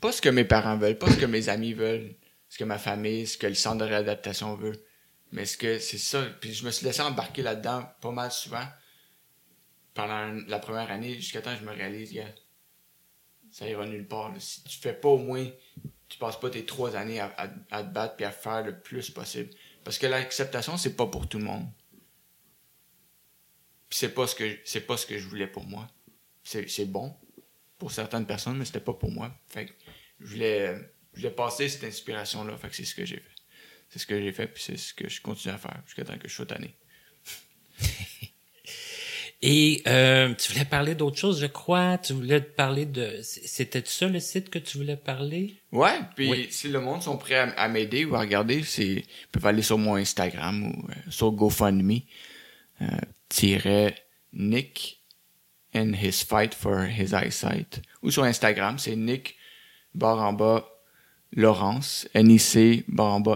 Pas 0.00 0.12
ce 0.12 0.20
que 0.20 0.28
mes 0.28 0.44
parents 0.44 0.76
veulent, 0.76 0.98
pas 0.98 1.10
ce 1.10 1.16
que 1.16 1.24
mes 1.26 1.48
amis 1.48 1.72
veulent, 1.72 2.14
ce 2.56 2.58
que 2.58 2.64
ma 2.64 2.78
famille, 2.78 3.26
ce 3.26 3.36
que 3.36 3.46
le 3.46 3.54
centre 3.54 3.84
de 3.84 3.84
réadaptation 3.84 4.56
veut. 4.56 4.82
Mais 5.30 5.44
ce 5.44 5.58
que 5.58 5.78
c'est 5.78 5.98
ça. 5.98 6.24
Puis 6.40 6.54
je 6.54 6.64
me 6.64 6.70
suis 6.70 6.86
laissé 6.86 7.02
embarquer 7.02 7.42
là-dedans 7.42 7.86
pas 8.00 8.12
mal 8.12 8.32
souvent 8.32 8.66
pendant 9.92 10.32
la 10.48 10.58
première 10.58 10.90
année, 10.90 11.16
jusqu'à 11.16 11.42
temps 11.42 11.52
que 11.52 11.60
je 11.60 11.66
me 11.66 11.72
réalise, 11.72 12.14
gars, 12.14 12.34
ça 13.50 13.68
ira 13.68 13.84
nulle 13.84 14.08
part. 14.08 14.32
Si 14.38 14.64
tu 14.64 14.78
fais 14.78 14.94
pas 14.94 15.10
au 15.10 15.18
moins, 15.18 15.46
tu 16.08 16.16
passes 16.16 16.40
pas 16.40 16.48
tes 16.48 16.64
trois 16.64 16.96
années 16.96 17.20
à 17.20 17.28
te 17.28 17.92
battre 17.92 18.16
puis 18.16 18.24
à 18.24 18.30
faire 18.30 18.64
le 18.64 18.80
plus 18.80 19.10
possible. 19.10 19.50
Parce 19.84 19.98
que 19.98 20.06
l'acceptation, 20.06 20.78
c'est 20.78 20.96
pas 20.96 21.06
pour 21.06 21.28
tout 21.28 21.36
le 21.36 21.44
monde. 21.44 21.66
Puis 23.90 23.98
c'est 23.98 24.14
pas 24.14 24.26
ce 24.26 24.34
que 24.34 24.58
c'est 24.64 24.80
pas 24.80 24.96
ce 24.96 25.04
que 25.04 25.18
je 25.18 25.28
voulais 25.28 25.46
pour 25.46 25.66
moi. 25.66 25.86
C'est 26.42 26.68
c'est 26.70 26.86
bon 26.86 27.14
pour 27.76 27.92
certaines 27.92 28.26
personnes, 28.26 28.56
mais 28.56 28.64
c'était 28.64 28.80
pas 28.80 28.94
pour 28.94 29.10
moi. 29.10 29.30
Fait 29.46 29.66
que 29.66 29.72
je 30.20 30.26
voulais, 30.26 30.95
je 31.16 31.22
voulais 31.22 31.34
passer 31.34 31.68
cette 31.68 31.84
inspiration-là. 31.84 32.56
Fait 32.58 32.68
que 32.68 32.76
c'est 32.76 32.84
ce 32.84 32.94
que 32.94 33.04
j'ai 33.04 33.16
fait. 33.16 33.30
C'est 33.88 33.98
ce 33.98 34.06
que 34.06 34.20
j'ai 34.20 34.32
fait, 34.32 34.46
puis 34.46 34.62
c'est 34.62 34.76
ce 34.76 34.92
que 34.94 35.08
je 35.08 35.20
continue 35.20 35.54
à 35.54 35.58
faire 35.58 35.80
jusqu'à 35.86 36.04
temps 36.04 36.18
que 36.18 36.28
je 36.28 36.34
sois 36.34 36.46
tanné. 36.46 36.74
Et 39.42 39.82
euh, 39.86 40.34
tu 40.34 40.52
voulais 40.52 40.64
parler 40.64 40.94
d'autre 40.94 41.18
chose, 41.18 41.40
je 41.40 41.46
crois. 41.46 41.98
Tu 41.98 42.14
voulais 42.14 42.40
te 42.40 42.50
parler 42.54 42.86
de. 42.86 43.20
C'était 43.22 43.82
ça 43.84 44.08
le 44.08 44.18
site 44.18 44.48
que 44.48 44.58
tu 44.58 44.78
voulais 44.78 44.96
parler? 44.96 45.56
Ouais, 45.72 45.98
puis 46.16 46.28
Oui. 46.30 46.48
si 46.50 46.68
le 46.68 46.80
monde 46.80 47.02
sont 47.02 47.18
prêts 47.18 47.34
à, 47.36 47.50
à 47.50 47.68
m'aider 47.68 48.04
ou 48.06 48.16
à 48.16 48.20
regarder, 48.20 48.62
c'est 48.62 48.86
ils 48.88 49.04
peuvent 49.30 49.44
aller 49.46 49.62
sur 49.62 49.76
mon 49.78 49.96
Instagram 49.96 50.66
ou 50.72 50.88
euh, 50.90 50.94
sur 51.10 51.30
GoFundMe. 51.32 52.00
Euh, 52.80 52.86
tiret 53.28 53.94
Nick 54.32 55.02
and 55.74 55.92
his 56.00 56.24
fight 56.24 56.54
for 56.54 56.86
his 56.86 57.12
eyesight. 57.12 57.82
Ou 58.02 58.10
sur 58.10 58.24
Instagram, 58.24 58.78
c'est 58.78 58.96
Nick 58.96 59.36
barre 59.94 60.18
en 60.22 60.32
bas 60.32 60.66
Laurence, 61.32 62.08
N-I-C 62.14 62.84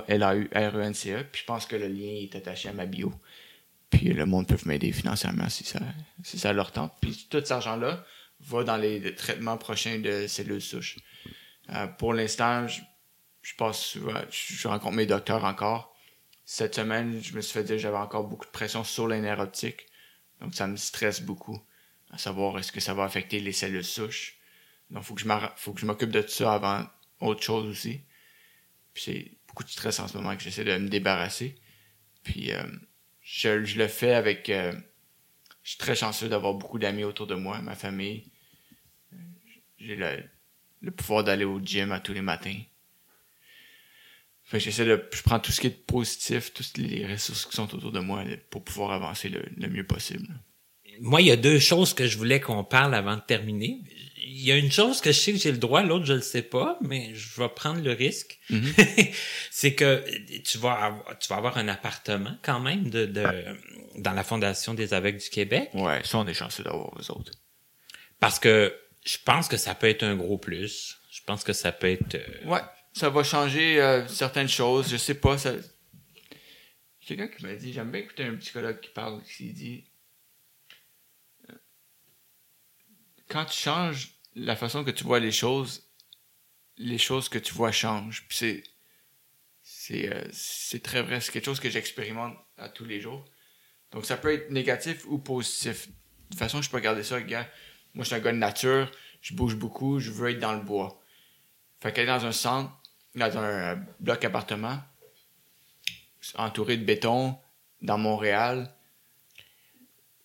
L-A-U-R-E-N-C-E. 0.08 1.20
E. 1.20 1.24
Puis 1.30 1.40
je 1.42 1.46
pense 1.46 1.66
que 1.66 1.76
le 1.76 1.88
lien 1.88 2.12
est 2.22 2.34
attaché 2.34 2.68
à 2.68 2.72
ma 2.72 2.86
bio. 2.86 3.12
Puis 3.90 4.12
le 4.12 4.24
monde 4.26 4.46
peut 4.46 4.56
m'aider 4.66 4.92
financièrement 4.92 5.48
si 5.48 5.64
ça, 5.64 5.80
si 6.22 6.38
ça 6.38 6.52
leur 6.52 6.72
tente. 6.72 6.92
Puis 7.00 7.26
tout 7.28 7.38
cet 7.38 7.50
argent-là 7.50 8.04
va 8.40 8.64
dans 8.64 8.76
les 8.76 9.14
traitements 9.14 9.58
prochains 9.58 9.98
de 9.98 10.26
cellules 10.26 10.62
souches. 10.62 10.96
Euh, 11.70 11.86
pour 11.86 12.14
l'instant, 12.14 12.66
je- 12.68 12.80
je 13.42 13.54
passe 13.54 13.96
je, 14.30 14.68
rencontre 14.68 14.96
mes 14.96 15.06
docteurs 15.06 15.44
encore. 15.44 15.94
Cette 16.44 16.74
semaine, 16.76 17.20
je 17.22 17.34
me 17.34 17.40
suis 17.40 17.52
fait 17.52 17.64
dire 17.64 17.76
que 17.76 17.82
j'avais 17.82 17.96
encore 17.96 18.24
beaucoup 18.24 18.46
de 18.46 18.50
pression 18.50 18.84
sur 18.84 19.06
les 19.08 19.20
nerfs 19.20 19.40
optiques. 19.40 19.86
Donc, 20.40 20.54
ça 20.54 20.66
me 20.66 20.76
stresse 20.76 21.20
beaucoup. 21.20 21.60
À 22.10 22.18
savoir, 22.18 22.58
est-ce 22.58 22.72
que 22.72 22.80
ça 22.80 22.94
va 22.94 23.04
affecter 23.04 23.40
les 23.40 23.52
cellules 23.52 23.84
souches? 23.84 24.36
Donc, 24.90 25.04
faut 25.04 25.14
que 25.14 25.20
je 25.20 25.28
faut 25.56 25.72
que 25.72 25.80
je 25.80 25.86
m'occupe 25.86 26.10
de 26.10 26.22
tout 26.22 26.28
ça 26.30 26.54
avant 26.54 26.84
autre 27.20 27.42
chose 27.42 27.66
aussi. 27.66 28.00
Puis 28.94 29.02
c'est 29.04 29.32
beaucoup 29.46 29.64
de 29.64 29.68
stress 29.68 30.00
en 30.00 30.08
ce 30.08 30.16
moment 30.16 30.36
que 30.36 30.42
j'essaie 30.42 30.64
de 30.64 30.76
me 30.76 30.88
débarrasser. 30.88 31.56
Puis 32.22 32.52
euh, 32.52 32.62
je, 33.22 33.48
le 33.50 33.88
fais 33.88 34.14
avec... 34.14 34.48
euh, 34.50 34.72
je 35.62 35.70
suis 35.70 35.78
très 35.78 35.94
chanceux 35.94 36.28
d'avoir 36.28 36.54
beaucoup 36.54 36.78
d'amis 36.78 37.04
autour 37.04 37.26
de 37.26 37.34
moi, 37.34 37.60
ma 37.60 37.74
famille. 37.74 38.24
Euh, 39.12 39.16
J'ai 39.78 39.96
le, 39.96 40.90
pouvoir 40.90 41.24
d'aller 41.24 41.44
au 41.44 41.60
gym 41.60 41.92
à 41.92 42.00
tous 42.00 42.12
les 42.12 42.22
matins. 42.22 42.58
Fait 44.44 44.58
que 44.58 44.64
j'essaie 44.64 44.84
de... 44.84 45.08
Je 45.12 45.22
prends 45.22 45.38
tout 45.38 45.52
ce 45.52 45.60
qui 45.60 45.68
est 45.68 45.86
positif, 45.86 46.52
toutes 46.52 46.76
les 46.78 47.06
ressources 47.06 47.46
qui 47.46 47.54
sont 47.54 47.72
autour 47.74 47.92
de 47.92 48.00
moi 48.00 48.24
pour 48.50 48.64
pouvoir 48.64 48.90
avancer 48.90 49.28
le 49.28 49.68
mieux 49.68 49.86
possible. 49.86 50.28
Moi, 51.00 51.20
il 51.22 51.26
y 51.28 51.30
a 51.30 51.36
deux 51.36 51.58
choses 51.58 51.94
que 51.94 52.06
je 52.06 52.16
voulais 52.18 52.40
qu'on 52.40 52.62
parle 52.62 52.94
avant 52.94 53.16
de 53.16 53.22
terminer. 53.22 53.80
Il 54.22 54.42
y 54.46 54.52
a 54.52 54.56
une 54.56 54.70
chose 54.70 55.00
que 55.00 55.10
je 55.12 55.18
sais 55.18 55.32
que 55.32 55.38
j'ai 55.38 55.50
le 55.50 55.58
droit, 55.58 55.82
l'autre 55.82 56.04
je 56.04 56.12
le 56.12 56.20
sais 56.20 56.42
pas, 56.42 56.78
mais 56.80 57.10
je 57.14 57.40
vais 57.40 57.48
prendre 57.48 57.82
le 57.82 57.92
risque. 57.92 58.38
c'est 59.50 59.74
que 59.74 60.04
tu 60.40 60.58
vas 60.58 60.72
avoir, 60.72 61.18
tu 61.18 61.28
vas 61.28 61.36
avoir 61.36 61.58
un 61.58 61.68
appartement 61.68 62.36
quand 62.42 62.60
même 62.60 62.88
de, 62.90 63.06
de 63.06 63.24
dans 63.98 64.12
la 64.12 64.22
Fondation 64.24 64.72
des 64.74 64.94
aveugles 64.94 65.18
du 65.18 65.28
Québec 65.30 65.70
Ouais, 65.74 66.00
ça, 66.04 66.18
on 66.18 66.26
est 66.26 66.34
chanceux 66.34 66.62
d'avoir 66.62 66.90
eux 66.98 67.10
autres. 67.10 67.32
parce 68.20 68.38
que 68.38 68.74
je 69.04 69.16
pense 69.24 69.48
que 69.48 69.56
ça 69.56 69.74
peut 69.74 69.88
être 69.88 70.02
un 70.04 70.14
gros 70.14 70.38
plus. 70.38 70.98
Je 71.10 71.20
pense 71.26 71.42
que 71.42 71.52
ça 71.52 71.72
peut 71.72 71.88
être 71.88 72.14
euh, 72.14 72.46
Ouais, 72.46 72.60
ça 72.92 73.08
va 73.10 73.24
changer 73.24 73.80
euh, 73.80 74.06
certaines 74.08 74.48
choses. 74.48 74.90
Je 74.90 74.96
sais 74.96 75.14
pas. 75.14 75.38
Ça... 75.38 75.54
Quelqu'un 77.04 77.28
qui 77.28 77.44
m'a 77.44 77.54
dit, 77.54 77.72
j'aime 77.72 77.90
bien 77.90 78.02
écouter 78.02 78.24
un 78.24 78.36
psychologue 78.36 78.78
qui 78.80 78.90
parle, 78.90 79.22
qui 79.24 79.52
dit 79.52 79.84
euh, 81.50 81.54
quand 83.30 83.44
tu 83.46 83.58
changes 83.58 84.14
la 84.34 84.56
façon 84.56 84.84
que 84.84 84.90
tu 84.90 85.04
vois 85.04 85.20
les 85.20 85.32
choses, 85.32 85.88
les 86.76 86.98
choses 86.98 87.28
que 87.28 87.38
tu 87.38 87.54
vois 87.54 87.72
changent. 87.72 88.24
Puis 88.28 88.36
c'est 88.36 88.62
c'est 89.62 90.12
euh, 90.12 90.24
c'est 90.32 90.82
très 90.82 91.02
vrai. 91.02 91.20
C'est 91.20 91.32
quelque 91.32 91.44
chose 91.44 91.60
que 91.60 91.70
j'expérimente 91.70 92.36
à 92.56 92.68
tous 92.68 92.84
les 92.84 93.00
jours. 93.00 93.24
Donc 93.92 94.04
ça 94.06 94.16
peut 94.16 94.32
être 94.32 94.50
négatif 94.50 95.04
ou 95.06 95.18
positif. 95.18 95.88
De 95.88 95.92
toute 96.30 96.38
façon, 96.38 96.62
je 96.62 96.70
peux 96.70 96.76
regarder 96.76 97.02
ça, 97.02 97.20
gars. 97.20 97.48
Moi, 97.94 98.04
je 98.04 98.08
suis 98.08 98.16
un 98.16 98.20
gars 98.20 98.32
de 98.32 98.36
nature. 98.38 98.90
Je 99.20 99.34
bouge 99.34 99.56
beaucoup. 99.56 99.98
Je 99.98 100.10
veux 100.10 100.30
être 100.30 100.38
dans 100.38 100.52
le 100.54 100.60
bois. 100.60 101.02
Fait 101.80 101.92
qu'aller 101.92 102.06
dans 102.06 102.24
un 102.24 102.32
centre, 102.32 102.70
dans 103.16 103.36
un 103.38 103.42
euh, 103.42 103.76
bloc 103.98 104.24
appartement, 104.24 104.78
entouré 106.36 106.76
de 106.76 106.84
béton, 106.84 107.36
dans 107.82 107.98
Montréal, 107.98 108.72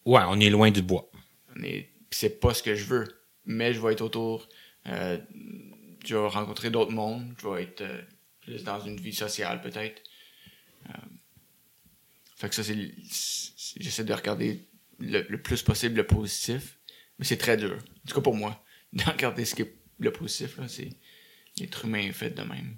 ouais, 0.06 0.22
on 0.27 0.40
est 0.40 0.49
loin 0.49 0.69
du 0.72 0.82
bois. 0.82 1.10
on 1.57 1.64
est- 1.64 1.90
c'est 2.16 2.40
pas 2.40 2.54
ce 2.54 2.64
que 2.64 2.76
je 2.76 2.86
veux. 2.86 3.06
Mais 3.46 3.74
je 3.74 3.80
vais 3.82 3.92
être 3.92 4.02
autour, 4.02 4.48
euh, 4.88 5.18
je 6.06 6.16
vais 6.16 6.28
rencontrer 6.28 6.70
d'autres 6.70 6.92
mondes, 6.92 7.34
je 7.42 7.48
vais 7.48 7.64
être 7.64 7.82
euh, 7.82 8.02
plus 8.42 8.64
dans 8.64 8.80
une 8.80 9.00
vie 9.00 9.14
sociale 9.14 9.62
peut-être. 9.62 10.02
Euh, 10.90 10.94
fait 12.38 12.50
que 12.50 12.56
ça, 12.56 12.64
c'est, 12.64 12.94
j'essaie 13.78 14.04
de 14.04 14.14
regarder 14.14 14.66
le, 15.00 15.26
le 15.28 15.42
plus 15.42 15.62
possible 15.62 15.98
le 15.98 16.08
positif, 16.08 16.80
mais 17.20 17.26
c'est 17.26 17.38
très 17.38 17.58
dur. 17.58 17.76
En 17.76 18.08
tout 18.08 18.16
cas 18.16 18.22
pour 18.22 18.36
moi, 18.36 18.64
de 18.94 19.04
regarder 19.04 19.44
ce 19.44 19.54
qui 19.56 19.64
est 19.64 19.76
le 20.00 20.12
positif, 20.12 20.58
là, 20.58 20.68
c'est 20.68 20.92
l'être 21.60 21.86
humain 21.86 22.00
est 22.00 22.14
fait 22.14 22.32
de 22.32 22.42
même. 22.42 22.78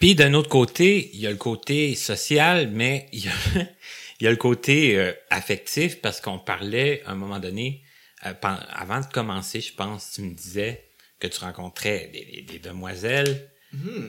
Puis 0.00 0.14
d'un 0.14 0.34
autre 0.34 0.48
côté, 0.48 1.10
il 1.14 1.20
y 1.20 1.26
a 1.26 1.30
le 1.30 1.36
côté 1.36 1.94
social, 1.94 2.70
mais 2.70 3.08
il 3.12 3.24
y 3.24 3.28
a, 3.28 3.32
il 4.20 4.24
y 4.24 4.26
a 4.26 4.30
le 4.30 4.36
côté 4.36 4.96
euh, 4.98 5.12
affectif 5.30 6.00
parce 6.00 6.20
qu'on 6.20 6.38
parlait 6.38 7.02
à 7.06 7.12
un 7.12 7.14
moment 7.14 7.38
donné, 7.38 7.82
euh, 8.26 8.32
avant 8.42 9.00
de 9.00 9.06
commencer, 9.06 9.60
je 9.60 9.72
pense, 9.72 10.12
tu 10.12 10.22
me 10.22 10.34
disais 10.34 10.84
que 11.20 11.26
tu 11.26 11.38
rencontrais 11.40 12.10
des, 12.12 12.24
des- 12.24 12.42
des 12.42 12.58
demoiselles. 12.58 13.50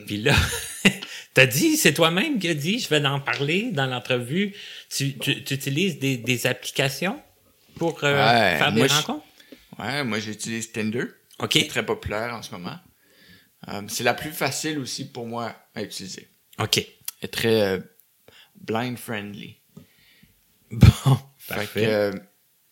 Puis 0.07 0.18
là, 0.18 0.36
t'as 1.34 1.45
dit, 1.45 1.76
c'est 1.77 1.94
toi-même 1.94 2.40
qui 2.40 2.48
as 2.48 2.53
dit, 2.53 2.80
je 2.80 2.88
vais 2.90 3.06
en 3.06 3.19
parler 3.19 3.72
dans 3.72 3.86
l'entrevue. 3.88 4.56
Tu, 4.90 5.18
tu, 5.18 5.44
tu 5.44 5.53
utilises 5.53 5.99
des, 5.99 6.18
des 6.18 6.48
applications 6.48 7.22
pour 7.76 8.03
euh, 8.03 8.14
Ouais, 8.14 8.57
faire 8.57 8.72
des 8.72 8.80
moi, 8.80 8.88
rencontres? 8.88 9.26
Ouais, 9.77 10.03
moi 10.03 10.19
j'utilise 10.19 10.72
Tinder. 10.72 11.06
OK. 11.40 11.49
qui 11.49 11.60
est 11.60 11.68
très 11.69 11.86
populaire 11.86 12.34
en 12.34 12.41
ce 12.41 12.52
moment. 12.52 12.77
Euh, 13.68 13.81
c'est 13.88 14.03
la 14.03 14.14
plus 14.14 14.31
facile 14.31 14.80
aussi 14.80 15.10
pour 15.11 15.26
moi 15.26 15.56
à 15.76 15.84
utiliser. 15.84 16.30
OK. 16.60 16.77
Est 17.22 17.27
très 17.34 17.61
euh, 17.61 17.80
blind 18.56 18.98
friendly. 18.98 19.59
Bon, 20.72 21.18
parfait. 21.48 21.86
euh, 21.88 22.12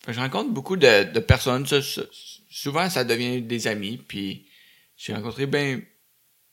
que 0.04 0.12
je 0.12 0.20
rencontre 0.20 0.50
beaucoup 0.50 0.76
de, 0.76 1.04
de 1.04 1.20
personnes. 1.20 1.66
ça- 1.66 1.80
souvent, 2.50 2.88
ça 2.90 3.04
devient 3.04 3.42
des 3.42 3.66
amis. 3.66 3.98
Puis 3.98 4.48
j'ai 4.96 5.14
rencontré 5.14 5.46
ben 5.46 5.82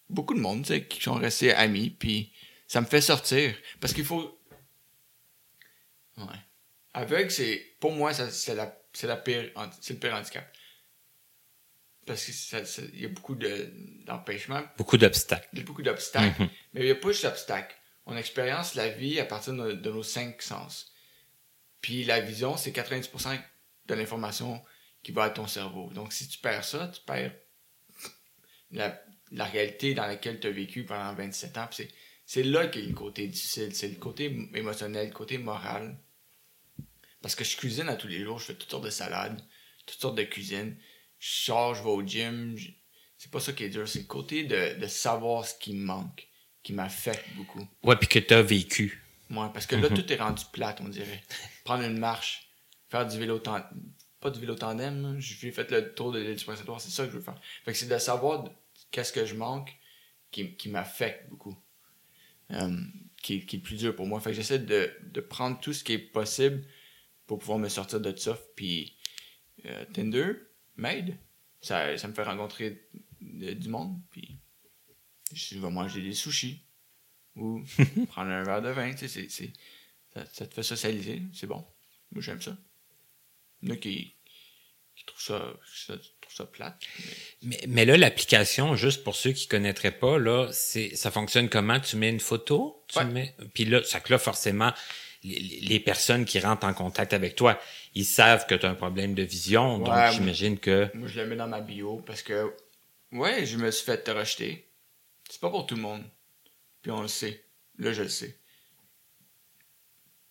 beaucoup 0.09 0.33
de 0.33 0.39
monde 0.39 0.65
qui 0.89 1.01
sont 1.01 1.13
restés 1.15 1.53
amis. 1.53 1.89
Puis 1.89 2.31
ça 2.67 2.81
me 2.81 2.85
fait 2.85 3.01
sortir. 3.01 3.55
Parce 3.79 3.93
qu'il 3.93 4.05
faut... 4.05 4.39
Ouais. 6.17 6.25
Aveugle, 6.93 7.29
c'est... 7.31 7.63
Pour 7.79 7.91
moi, 7.91 8.13
c'est 8.13 8.55
la, 8.55 8.75
la 9.03 9.17
pire... 9.17 9.51
C'est 9.81 9.93
le 9.93 9.99
pire 9.99 10.13
handicap. 10.15 10.51
Parce 12.05 12.23
que 12.25 12.31
ça, 12.31 12.65
ça- 12.65 12.81
il 12.93 13.01
y 13.01 13.05
a 13.05 13.09
beaucoup 13.09 13.35
de, 13.35 13.71
d'empêchements. 14.05 14.63
Beaucoup 14.77 14.97
d'obstacles. 14.97 15.47
Il 15.53 15.59
y 15.59 15.61
a 15.61 15.65
beaucoup 15.65 15.81
d'obstacles. 15.81 16.41
Mhm. 16.43 16.49
Mais 16.73 16.81
il 16.81 16.85
n'y 16.85 16.91
a 16.91 16.95
pas 16.95 17.09
juste 17.09 17.23
d'obstacles. 17.23 17.75
On 18.05 18.15
expérience 18.15 18.75
la 18.75 18.89
vie 18.89 19.19
à 19.19 19.25
partir 19.25 19.53
de, 19.53 19.71
de 19.73 19.89
nos 19.91 20.03
cinq 20.03 20.41
sens. 20.41 20.91
Puis 21.85 22.03
la 22.03 22.19
vision, 22.19 22.57
c'est 22.57 22.71
90% 22.71 23.39
de 23.85 23.93
l'information 23.93 24.59
qui 25.03 25.11
va 25.11 25.25
à 25.25 25.29
ton 25.29 25.45
cerveau. 25.45 25.91
Donc 25.93 26.13
si 26.13 26.27
tu 26.27 26.39
perds 26.39 26.63
ça, 26.63 26.87
tu 26.87 26.99
perds 27.01 27.31
la, 28.71 28.99
réalité 29.45 29.93
dans 29.93 30.07
laquelle 30.07 30.39
tu 30.39 30.47
as 30.47 30.49
vécu 30.49 30.83
pendant 30.83 31.13
27 31.13 31.59
ans. 31.59 31.67
C'est, 31.69 31.89
c'est 32.25 32.41
là 32.41 32.65
qu'est 32.65 32.81
le 32.81 32.95
côté 32.95 33.27
difficile. 33.27 33.75
C'est 33.75 33.89
le 33.89 33.97
côté 33.97 34.35
émotionnel, 34.55 35.09
le 35.09 35.13
côté 35.13 35.37
moral. 35.37 35.95
Parce 37.21 37.35
que 37.35 37.43
je 37.43 37.55
cuisine 37.55 37.87
à 37.87 37.95
tous 37.95 38.07
les 38.07 38.23
jours, 38.23 38.39
je 38.39 38.45
fais 38.45 38.55
toutes 38.55 38.71
sortes 38.71 38.85
de 38.85 38.89
salades, 38.89 39.39
toutes 39.85 40.01
sortes 40.01 40.17
de 40.17 40.23
cuisines. 40.23 40.75
Je 41.19 41.29
sors, 41.29 41.75
je 41.75 41.83
vais 41.83 41.89
au 41.89 42.01
gym. 42.01 42.57
je- 42.57 42.71
C'est 43.19 43.29
pas 43.29 43.39
ça 43.39 43.53
qui 43.53 43.63
est 43.63 43.69
dur, 43.69 43.87
c'est 43.87 43.99
le 43.99 44.05
côté 44.05 44.43
de, 44.43 44.79
de 44.79 44.87
savoir 44.87 45.45
ce 45.45 45.53
qui 45.53 45.75
me 45.75 45.85
manque, 45.85 46.27
qui 46.63 46.73
m'affecte 46.73 47.29
beaucoup. 47.35 47.67
Ouais, 47.83 47.95
puis 47.95 48.07
que 48.07 48.17
t'as 48.17 48.41
vécu. 48.41 49.04
Moi, 49.29 49.51
parce 49.53 49.65
que 49.65 49.75
là, 49.75 49.89
tout 49.89 50.11
est 50.13 50.17
rendu 50.17 50.43
plate, 50.51 50.81
on 50.81 50.89
dirait. 50.89 51.23
Prendre 51.63 51.83
une 51.83 51.97
marche, 51.97 52.49
faire 52.89 53.07
du 53.07 53.17
vélo 53.17 53.39
tandem. 53.39 53.65
Pas 54.19 54.31
du 54.31 54.39
vélo 54.39 54.55
tandem, 54.55 55.15
j'ai 55.19 55.51
fait 55.51 55.69
le 55.71 55.93
tour 55.93 56.11
de 56.11 56.19
l'île 56.19 56.35
du 56.35 56.43
Prince-Édouard, 56.45 56.81
c'est 56.81 56.89
ça 56.89 57.05
que 57.05 57.11
je 57.11 57.17
veux 57.17 57.23
faire. 57.23 57.39
Fait 57.63 57.71
que 57.71 57.77
c'est 57.77 57.87
de 57.87 57.97
savoir 57.97 58.45
qu'est-ce 58.91 59.13
que 59.13 59.25
je 59.25 59.35
manque 59.35 59.75
qui, 60.31 60.55
qui 60.55 60.69
m'affecte 60.69 61.29
beaucoup. 61.29 61.55
Euh, 62.51 62.77
qui, 63.21 63.45
qui 63.45 63.55
est 63.55 63.59
le 63.59 63.63
plus 63.63 63.77
dur 63.77 63.95
pour 63.95 64.05
moi. 64.05 64.19
Fait 64.19 64.29
que 64.31 64.35
j'essaie 64.35 64.59
de, 64.59 64.91
de 65.03 65.21
prendre 65.21 65.59
tout 65.59 65.73
ce 65.73 65.83
qui 65.83 65.93
est 65.93 65.99
possible 65.99 66.63
pour 67.27 67.39
pouvoir 67.39 67.57
me 67.57 67.69
sortir 67.69 67.99
de 67.99 68.15
ça. 68.15 68.37
Puis 68.55 68.95
euh, 69.65 69.85
Tinder 69.93 70.33
m'aide. 70.75 71.17
Ça, 71.61 71.97
ça 71.97 72.07
me 72.07 72.13
fait 72.13 72.23
rencontrer 72.23 72.87
de- 73.21 73.53
du 73.53 73.69
monde. 73.69 73.99
Puis 74.11 74.37
je 75.33 75.57
vais 75.59 75.71
manger 75.71 76.01
des 76.01 76.13
sushis 76.13 76.64
ou 77.35 77.61
prendre 78.09 78.31
un 78.31 78.43
verre 78.43 78.61
de 78.61 78.69
vin. 78.69 78.91
Tu 78.91 78.99
sais, 78.99 79.07
c'est, 79.07 79.29
c'est- 79.29 79.53
ça, 80.13 80.25
ça 80.31 80.45
te 80.47 80.53
fait 80.53 80.63
socialiser. 80.63 81.21
C'est 81.33 81.47
bon. 81.47 81.65
Moi, 82.11 82.21
j'aime 82.21 82.41
ça. 82.41 82.55
Il 83.61 83.69
y 83.69 83.71
en 83.71 83.75
a 83.75 83.77
qui, 83.77 84.13
qui 84.95 85.05
trouvent 85.05 85.21
ça, 85.21 85.53
ça, 85.87 85.93
trouvent 86.21 86.35
ça 86.35 86.45
plate. 86.45 86.79
mais- 87.41 87.57
Mais, 87.61 87.67
mais 87.67 87.85
là, 87.85 87.97
l'application, 87.97 88.75
juste 88.75 89.03
pour 89.03 89.15
ceux 89.15 89.31
qui 89.33 89.47
connaîtraient 89.47 89.97
pas, 89.97 90.17
là, 90.17 90.49
c'est, 90.53 90.95
ça 90.95 91.11
fonctionne 91.11 91.49
comment? 91.49 91.79
Tu 91.79 91.95
mets 91.97 92.09
une 92.09 92.19
photo, 92.19 92.83
tu 92.87 92.97
Ouais. 92.99 93.05
mets, 93.05 93.35
puis 93.53 93.65
là, 93.65 93.83
ça 93.83 93.99
que 93.99 94.13
là, 94.13 94.19
forcément, 94.19 94.71
les, 95.23 95.39
les 95.39 95.79
personnes 95.79 96.23
qui 96.23 96.39
rentrent 96.39 96.65
en 96.67 96.73
contact 96.73 97.11
avec 97.13 97.35
toi, 97.35 97.59
ils 97.95 98.05
savent 98.05 98.45
que 98.45 98.55
tu 98.55 98.65
as 98.65 98.69
un 98.69 98.75
problème 98.75 99.15
de 99.15 99.23
vision, 99.23 99.79
donc 99.79 99.93
j'imagine 100.13 100.59
que, 100.59 100.89
Moi, 100.93 101.07
je 101.09 101.19
le 101.19 101.27
mets 101.27 101.35
dans 101.35 101.47
ma 101.47 101.59
bio 101.61 101.97
parce 102.05 102.21
que, 102.21 102.53
ouais, 103.11 103.45
je 103.45 103.57
me 103.57 103.71
suis 103.71 103.83
fait 103.85 104.07
rejeter. 104.07 104.69
C'est 105.29 105.41
pas 105.41 105.49
pour 105.49 105.65
tout 105.65 105.75
le 105.75 105.81
monde. 105.81 106.03
Puis 106.85 106.91
on 106.91 107.01
le 107.01 107.07
sait. 107.07 107.43
Là, 107.79 107.93
je 107.93 108.03
le 108.03 108.09
sais. 108.09 108.37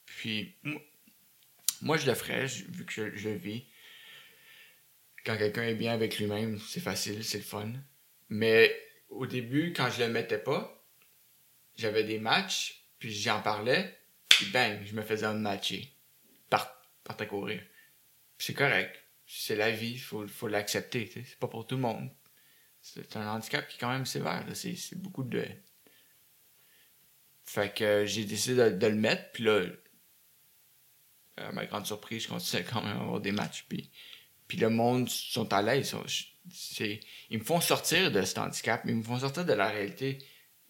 Puis, 0.06 0.54
moi, 1.82 1.96
je 1.96 2.06
le 2.06 2.14
ferais, 2.14 2.46
vu 2.46 2.86
que 2.86 3.16
je, 3.16 3.28
vis. 3.28 3.64
Quand 5.26 5.36
quelqu'un 5.36 5.64
est 5.64 5.74
bien 5.74 5.92
avec 5.92 6.16
lui-même, 6.16 6.60
c'est 6.60 6.78
facile, 6.78 7.24
c'est 7.24 7.40
fun. 7.40 7.72
Mais 8.28 8.72
au 9.08 9.26
début, 9.26 9.72
quand 9.72 9.90
je 9.90 10.04
le 10.04 10.08
mettais 10.08 10.38
pas, 10.38 10.86
j'avais 11.74 12.04
des 12.04 12.20
matchs, 12.20 12.84
puis 13.00 13.12
j'en 13.12 13.42
parlais, 13.42 13.98
puis 14.28 14.46
bang, 14.52 14.78
je 14.84 14.94
me 14.94 15.02
faisais 15.02 15.26
un 15.26 15.34
matcher. 15.34 15.92
Par, 16.50 16.72
par 17.02 17.20
à 17.20 17.26
courir. 17.26 17.60
C'est 18.38 18.54
correct. 18.54 18.96
C'est 19.26 19.56
la 19.56 19.72
vie, 19.72 19.98
faut, 19.98 20.28
faut 20.28 20.46
l'accepter. 20.46 21.10
C'est 21.12 21.36
pas 21.40 21.48
pour 21.48 21.66
tout 21.66 21.74
le 21.74 21.82
monde. 21.82 22.10
c'est 22.80 23.16
un 23.16 23.26
handicap 23.26 23.66
qui 23.66 23.74
est 23.76 23.80
quand 23.80 23.90
même 23.90 24.06
sévère. 24.06 24.46
c'est 24.54 25.02
beaucoup 25.02 25.24
de. 25.24 25.44
Fait 27.44 27.74
que 27.74 27.84
euh, 27.84 28.06
j'ai 28.06 28.24
décidé 28.24 28.56
de, 28.56 28.70
de 28.70 28.86
le 28.86 28.94
mettre, 28.94 29.30
puis 29.32 29.44
là, 29.44 29.62
à 31.36 31.52
ma 31.52 31.66
grande 31.66 31.86
surprise, 31.86 32.24
je 32.24 32.28
continue 32.28 32.64
quand 32.64 32.82
même 32.82 32.96
à 32.96 33.00
avoir 33.00 33.20
des 33.20 33.32
matchs. 33.32 33.66
Puis, 33.68 33.90
puis 34.48 34.58
le 34.58 34.70
monde 34.70 35.08
sont 35.08 35.52
à 35.52 35.62
l'aise. 35.62 35.94
Ils 37.30 37.38
me 37.38 37.44
font 37.44 37.60
sortir 37.60 38.10
de 38.12 38.22
cet 38.22 38.38
handicap, 38.38 38.84
mais 38.84 38.92
ils 38.92 38.98
me 38.98 39.02
font 39.02 39.18
sortir 39.18 39.44
de 39.44 39.52
la 39.52 39.68
réalité 39.68 40.18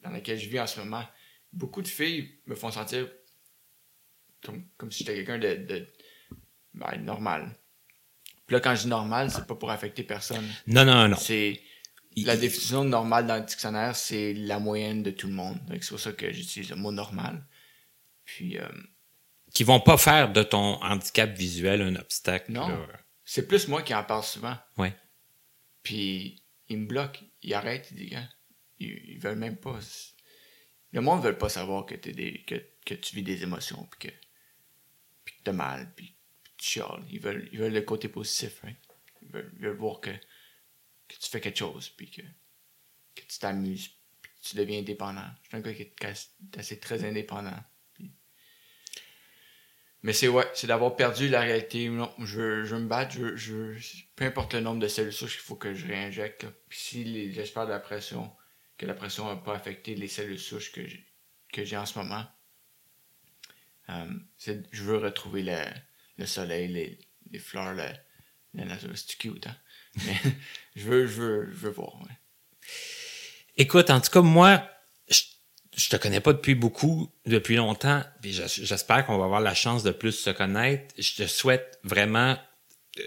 dans 0.03 0.11
laquelle 0.11 0.39
je 0.39 0.49
vis 0.49 0.61
en 0.61 0.67
ce 0.67 0.81
moment. 0.81 1.05
Beaucoup 1.53 1.83
de 1.83 1.89
filles 1.89 2.39
me 2.47 2.55
font 2.55 2.71
sentir 2.71 3.09
comme, 4.45 4.67
comme 4.77 4.91
si 4.91 5.05
j'étais 5.05 5.15
quelqu'un 5.15 5.39
de, 5.39 5.55
de 5.55 5.87
ben, 6.75 6.97
normal. 6.97 7.57
Puis 8.47 8.55
là, 8.55 8.61
quand 8.61 8.75
je 8.75 8.83
dis 8.83 8.89
normal, 8.89 9.31
c'est 9.31 9.47
pas 9.47 9.55
pour 9.55 9.71
affecter 9.71 10.03
personne. 10.03 10.47
Non, 10.67 10.85
non, 10.85 11.09
non. 11.09 11.17
C'est 11.17 11.61
la 12.16 12.36
définition 12.36 12.85
de 12.85 12.91
normal 12.91 13.27
dans 13.27 13.36
le 13.36 13.43
dictionnaire, 13.43 13.97
c'est 13.97 14.35
la 14.35 14.59
moyenne 14.61 15.03
de 15.03 15.11
tout 15.11 15.27
le 15.27 15.32
monde. 15.32 15.59
C'est 15.81 15.89
pour 15.89 16.01
ça 16.01 16.12
que 16.12 16.32
j'utilise 16.32 16.70
le 16.70 16.77
mot 16.77 16.93
normal. 16.93 17.45
Puis 18.24 18.59
euh, 18.59 18.69
Qui 19.53 19.65
vont 19.65 19.81
pas 19.81 19.99
faire 19.99 20.32
de 20.32 20.43
ton 20.43 20.82
handicap 20.82 21.31
visuel 21.36 21.82
un 21.82 21.97
obstacle. 21.97 22.53
Non. 22.53 22.86
c'est 23.24 23.47
plus 23.49 23.69
moi 23.69 23.82
qui 23.82 23.95
en 23.95 24.05
parle 24.05 24.23
souvent. 24.23 24.57
Ouais. 24.77 24.95
Puis 25.82 26.43
ils 26.69 26.78
me 26.78 26.86
bloquent, 26.86 27.20
ils 27.43 27.55
arrêtent, 27.55 27.89
ils 27.91 27.97
disent, 27.97 28.15
Hein? 28.16 28.28
ils, 28.78 28.89
ils 29.09 29.19
veulent 29.19 29.39
même 29.39 29.57
pas. 29.57 29.78
Le 30.93 31.01
monde 31.01 31.23
ne 31.23 31.28
veut 31.28 31.39
pas 31.39 31.49
savoir 31.49 31.86
que, 31.86 31.95
des, 31.97 32.45
que, 32.47 32.55
que 32.86 32.95
tu 32.95 33.16
vis 33.16 33.23
des 33.23 33.43
émotions, 33.43 33.86
puis 33.91 34.09
que, 34.09 34.15
puis 35.24 35.35
que 35.36 35.43
t'as 35.43 35.53
mal, 35.53 35.93
puis 35.97 36.09
que 36.09 36.51
tu 36.59 36.70
chiales. 36.70 37.05
Ils 37.11 37.20
veulent, 37.20 37.49
ils 37.53 37.59
veulent 37.59 37.73
le 37.73 37.82
côté 37.82 38.09
positif? 38.09 38.62
Ils 39.23 39.28
veulent, 39.28 39.53
ils 39.57 39.65
veulent 39.65 39.77
voir 39.77 40.01
que, 40.01 40.11
que 41.09 41.16
tu 41.16 41.28
fais 41.31 41.40
quelque 41.40 41.59
chose, 41.59 41.90
puis 41.90 42.10
que, 42.10 42.22
que 42.22 43.22
tu 43.26 43.39
t'amuses, 43.39 43.89
puis 44.22 44.32
que 44.32 44.48
tu 44.48 44.56
deviens 44.56 44.81
indépendant. 44.81 45.28
Je 45.43 45.48
suis 45.48 45.56
un 45.56 45.60
gars 45.60 45.74
qui 45.74 45.82
est 45.82 46.05
assez- 46.59 46.81
très 46.81 47.05
indépendant. 47.05 47.59
Mais 50.02 50.12
c'est 50.12 50.28
ouais, 50.28 50.47
c'est 50.55 50.66
d'avoir 50.66 50.97
perdu 50.97 51.28
la 51.28 51.40
réalité. 51.40 51.89
Non, 51.89 52.12
je 52.18 52.40
veux, 52.40 52.78
me 52.78 52.86
battre, 52.86 53.12
je, 53.14 53.36
je, 53.36 53.74
peu 54.16 54.24
importe 54.26 54.52
le 54.55 54.60
nombre 54.60 54.81
de 54.81 54.89
cellules 54.89 55.12
souches 55.12 55.32
qu'il 55.36 55.40
faut 55.44 55.56
que 55.56 55.74
je 55.74 55.86
réinjecte. 55.86 56.47
Puis 56.68 56.78
si 56.78 57.32
j'espère 57.32 57.64
de 57.66 57.70
la 57.72 57.81
pression, 57.81 58.31
que 58.76 58.85
la 58.86 58.94
pression 58.94 59.26
n'a 59.26 59.36
pas 59.36 59.55
affecté 59.55 59.94
les 59.94 60.09
cellules 60.09 60.39
souches 60.39 60.72
que 60.72 61.64
j'ai, 61.64 61.76
en 61.76 61.86
ce 61.86 61.98
moment, 61.98 62.26
euh, 63.89 64.12
je 64.39 64.82
veux 64.82 64.98
retrouver 64.98 65.43
le, 65.43 65.56
le 66.18 66.26
soleil, 66.26 66.68
les, 66.68 66.98
les 67.31 67.39
fleurs, 67.39 67.74
le- 67.74 67.97
la 68.55 68.64
nature. 68.64 68.90
C'est 68.97 69.16
cute, 69.16 69.47
hein? 69.47 69.56
Mais 70.05 70.16
je 70.77 70.85
veux, 70.85 71.07
je 71.07 71.21
veux, 71.21 71.47
je 71.51 71.57
veux 71.57 71.71
voir, 71.71 71.95
ouais. 72.03 72.16
Écoute, 73.57 73.91
en 73.91 74.01
tout 74.01 74.11
cas, 74.11 74.21
moi, 74.23 74.69
je, 75.09 75.23
je 75.77 75.89
te 75.89 75.97
connais 75.97 76.21
pas 76.21 76.33
depuis 76.33 76.55
beaucoup, 76.55 77.11
depuis 77.27 77.57
longtemps, 77.57 78.03
puis 78.21 78.33
j'es- 78.33 78.49
j'espère 78.65 79.07
qu'on 79.07 79.19
va 79.19 79.25
avoir 79.25 79.41
la 79.41 79.55
chance 79.55 79.83
de 79.83 79.91
plus 79.93 80.12
se 80.12 80.31
connaître. 80.31 80.93
Je 80.99 81.15
te 81.15 81.27
souhaite 81.27 81.79
vraiment 81.85 82.37
euh, 82.99 83.03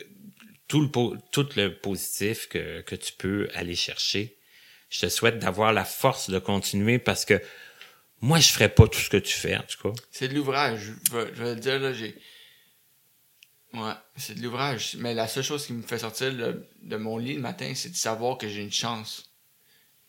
tout 0.67 0.81
le, 0.81 1.17
tout 1.31 1.47
le 1.55 1.75
positif 1.77 2.47
que, 2.47 2.81
que 2.81 2.95
tu 2.95 3.13
peux 3.13 3.49
aller 3.53 3.75
chercher. 3.75 4.37
Je 4.89 5.01
te 5.01 5.09
souhaite 5.09 5.39
d'avoir 5.39 5.73
la 5.73 5.83
force 5.83 6.29
de 6.29 6.39
continuer 6.39 6.97
parce 6.99 7.25
que 7.25 7.41
moi, 8.21 8.39
je 8.39 8.47
ferais 8.47 8.69
pas 8.69 8.87
tout 8.87 8.99
ce 8.99 9.09
que 9.09 9.17
tu 9.17 9.33
fais, 9.35 9.57
en 9.57 9.63
tout 9.63 9.91
cas. 9.91 10.01
C'est 10.11 10.29
de 10.29 10.33
l'ouvrage. 10.33 10.79
Je 11.11 11.11
vais, 11.17 11.27
je 11.35 11.43
vais 11.43 11.55
le 11.55 11.59
dire, 11.59 11.79
là, 11.79 11.91
j'ai. 11.93 12.15
C'est 14.15 14.35
de 14.35 14.41
l'ouvrage. 14.41 14.95
Mais 14.99 15.13
la 15.13 15.27
seule 15.27 15.43
chose 15.43 15.65
qui 15.65 15.73
me 15.73 15.81
fait 15.81 15.99
sortir 15.99 16.33
de 16.33 16.97
mon 16.97 17.17
lit 17.17 17.35
le 17.35 17.41
matin, 17.41 17.73
c'est 17.75 17.89
de 17.89 17.95
savoir 17.95 18.37
que 18.37 18.47
j'ai 18.47 18.61
une 18.61 18.71
chance. 18.71 19.31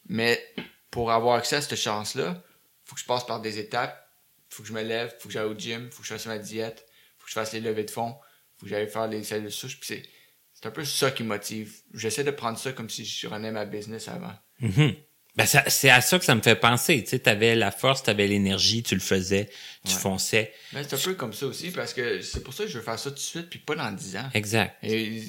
Mais 0.08 0.42
pour 0.90 1.12
avoir 1.12 1.36
accès 1.36 1.56
à 1.56 1.60
cette 1.60 1.76
chance-là, 1.76 2.42
faut 2.84 2.94
que 2.94 3.00
je 3.00 3.06
passe 3.06 3.26
par 3.26 3.40
des 3.40 3.58
étapes. 3.58 4.04
Faut 4.50 4.62
que 4.62 4.68
je 4.68 4.72
me 4.72 4.82
lève, 4.82 5.14
faut 5.18 5.28
que 5.28 5.34
j'aille 5.34 5.44
au 5.44 5.54
gym, 5.54 5.90
faut 5.90 6.00
que 6.00 6.08
je 6.08 6.14
fasse 6.14 6.26
ma 6.26 6.38
diète, 6.38 6.86
faut 7.18 7.24
que 7.24 7.30
je 7.30 7.34
fasse 7.34 7.52
les 7.52 7.60
levées 7.60 7.84
de 7.84 7.90
fond, 7.90 8.16
faut 8.56 8.64
que 8.64 8.70
j'aille 8.70 8.88
faire 8.88 9.06
les 9.06 9.22
selles 9.22 9.44
de 9.44 9.50
souche. 9.50 9.78
Puis 9.78 10.02
c'est, 10.54 10.66
un 10.66 10.70
peu 10.70 10.84
ça 10.84 11.10
qui 11.10 11.22
motive. 11.22 11.82
J'essaie 11.92 12.24
de 12.24 12.30
prendre 12.30 12.58
ça 12.58 12.72
comme 12.72 12.88
si 12.88 13.04
je 13.04 13.28
renais 13.28 13.52
ma 13.52 13.66
business 13.66 14.08
avant. 14.08 14.34
Mhm. 14.60 14.94
Ben, 15.38 15.46
c'est 15.68 15.88
à 15.90 16.00
ça 16.00 16.18
que 16.18 16.24
ça 16.24 16.34
me 16.34 16.42
fait 16.42 16.56
penser. 16.56 17.02
Tu 17.04 17.10
sais, 17.10 17.18
t'avais 17.20 17.54
la 17.54 17.70
force, 17.70 18.02
t'avais 18.02 18.26
l'énergie, 18.26 18.82
tu 18.82 18.94
le 18.94 19.00
faisais, 19.00 19.48
tu 19.86 19.92
Ouais. 19.94 19.98
fonçais. 20.00 20.52
Mais 20.72 20.82
c'est 20.84 20.96
un 20.96 20.98
peu 20.98 21.14
comme 21.14 21.32
ça 21.32 21.46
aussi 21.46 21.70
parce 21.70 21.94
que 21.94 22.20
c'est 22.20 22.42
pour 22.42 22.52
ça 22.52 22.64
que 22.64 22.70
je 22.70 22.78
veux 22.78 22.84
faire 22.84 22.98
ça 22.98 23.10
tout 23.10 23.16
de 23.16 23.20
suite 23.20 23.48
puis 23.48 23.60
pas 23.60 23.76
dans 23.76 23.90
10 23.92 24.16
ans. 24.16 24.28
Exact. 24.34 24.76
Et 24.82 25.22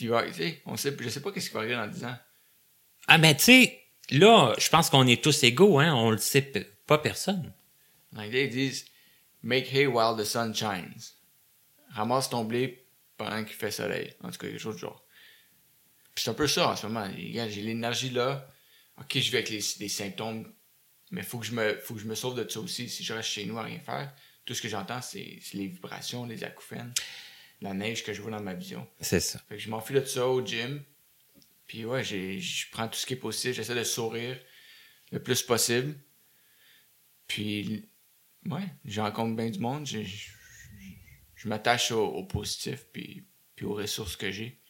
il 0.00 0.08
va, 0.08 0.24
tu 0.26 0.34
sais, 0.34 0.60
on 0.66 0.76
sait, 0.76 0.94
je 0.98 1.08
sais 1.08 1.20
pas 1.20 1.30
qu'est-ce 1.30 1.48
qui 1.48 1.54
va 1.54 1.60
arriver 1.60 1.76
dans 1.76 1.86
10 1.86 2.04
ans. 2.04 2.16
Ah, 3.06 3.16
mais 3.18 3.36
tu 3.36 3.44
sais, 3.44 3.80
là, 4.10 4.54
je 4.58 4.68
pense 4.70 4.90
qu'on 4.90 5.06
est 5.06 5.22
tous 5.22 5.42
égaux, 5.44 5.78
hein. 5.78 5.94
On 5.94 6.10
le 6.10 6.18
sait 6.18 6.42
pas 6.86 6.98
personne. 6.98 7.52
En 8.16 8.20
anglais, 8.22 8.44
ils 8.46 8.50
disent 8.50 8.84
Make 9.42 9.72
hay 9.72 9.86
while 9.86 10.16
the 10.18 10.24
sun 10.24 10.54
shines. 10.54 10.94
Ramasse 11.90 12.28
ton 12.30 12.44
blé 12.44 12.86
pendant 13.16 13.44
qu'il 13.44 13.54
fait 13.54 13.70
soleil. 13.70 14.12
En 14.22 14.30
tout 14.30 14.38
cas, 14.38 14.48
quelque 14.48 14.58
chose 14.58 14.74
du 14.74 14.80
genre. 14.80 15.04
Puis 16.14 16.24
c'est 16.24 16.30
un 16.30 16.34
peu 16.34 16.48
ça 16.48 16.70
en 16.70 16.76
ce 16.76 16.86
moment. 16.86 17.08
J'ai 17.16 17.62
l'énergie 17.62 18.10
là. 18.10 18.48
Ok, 19.00 19.18
je 19.18 19.30
vais 19.30 19.38
avec 19.38 19.50
les, 19.50 19.62
des 19.78 19.88
symptômes. 19.88 20.52
Mais 21.10 21.22
faut 21.22 21.38
que 21.38 21.46
je 21.46 21.52
me 21.52 21.76
faut 21.78 21.94
que 21.94 22.00
je 22.00 22.06
me 22.06 22.14
sauve 22.14 22.34
de 22.36 22.48
ça 22.48 22.60
aussi. 22.60 22.88
Si 22.88 23.04
je 23.04 23.12
reste 23.12 23.28
chez 23.28 23.44
nous 23.44 23.58
à 23.58 23.62
rien 23.62 23.78
faire, 23.80 24.12
tout 24.44 24.54
ce 24.54 24.62
que 24.62 24.68
j'entends, 24.68 25.00
c'est 25.02 25.38
les 25.52 25.68
vibrations, 25.68 26.26
les 26.26 26.44
acouphènes, 26.44 26.92
la 27.60 27.74
neige 27.74 28.04
que 28.04 28.12
je 28.12 28.20
vois 28.20 28.30
dans 28.30 28.42
ma 28.42 28.54
vision. 28.54 28.86
C'est 29.00 29.20
ça. 29.20 29.38
Fait 29.48 29.56
que 29.56 29.62
je 29.62 29.70
m'enfuis 29.70 29.94
de 29.94 30.04
ça 30.04 30.26
au 30.26 30.44
gym. 30.44 30.82
Puis 31.66 31.84
ouais, 31.84 32.04
je 32.04 32.70
prends 32.72 32.88
tout 32.88 32.98
ce 32.98 33.06
qui 33.06 33.14
est 33.14 33.18
possible. 33.18 33.54
J'essaie 33.54 33.74
de 33.74 33.84
sourire 33.84 34.38
le 35.12 35.22
plus 35.22 35.42
possible. 35.42 35.94
Puis, 37.26 37.88
ouais, 38.46 38.66
je 38.84 39.00
rencontre 39.00 39.36
bien 39.36 39.48
du 39.48 39.58
monde. 39.60 39.86
Je, 39.86 40.02
je, 40.02 40.30
je 41.36 41.48
m'attache 41.48 41.90
au, 41.90 42.04
au 42.04 42.24
positif 42.24 42.86
puis, 42.92 43.24
puis 43.56 43.64
aux 43.64 43.74
ressources 43.74 44.16
que 44.16 44.30
j'ai. 44.30 44.60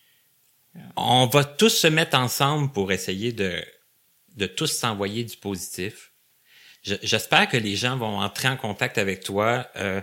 On 0.97 1.27
va 1.27 1.45
tous 1.45 1.71
se 1.71 1.87
mettre 1.87 2.17
ensemble 2.17 2.73
pour 2.73 2.93
essayer 2.93 3.33
de, 3.33 3.65
de 4.35 4.47
tous 4.47 4.67
s'envoyer 4.67 5.25
du 5.25 5.37
positif. 5.37 6.13
Je- 6.83 6.95
J'espère 7.03 7.49
que 7.49 7.57
les 7.57 7.77
gens 7.77 7.97
vont 7.97 8.19
entrer 8.21 8.49
en 8.49 8.57
contact 8.57 8.99
avec 8.99 9.23
toi. 9.25 9.67
Euh, 9.77 10.01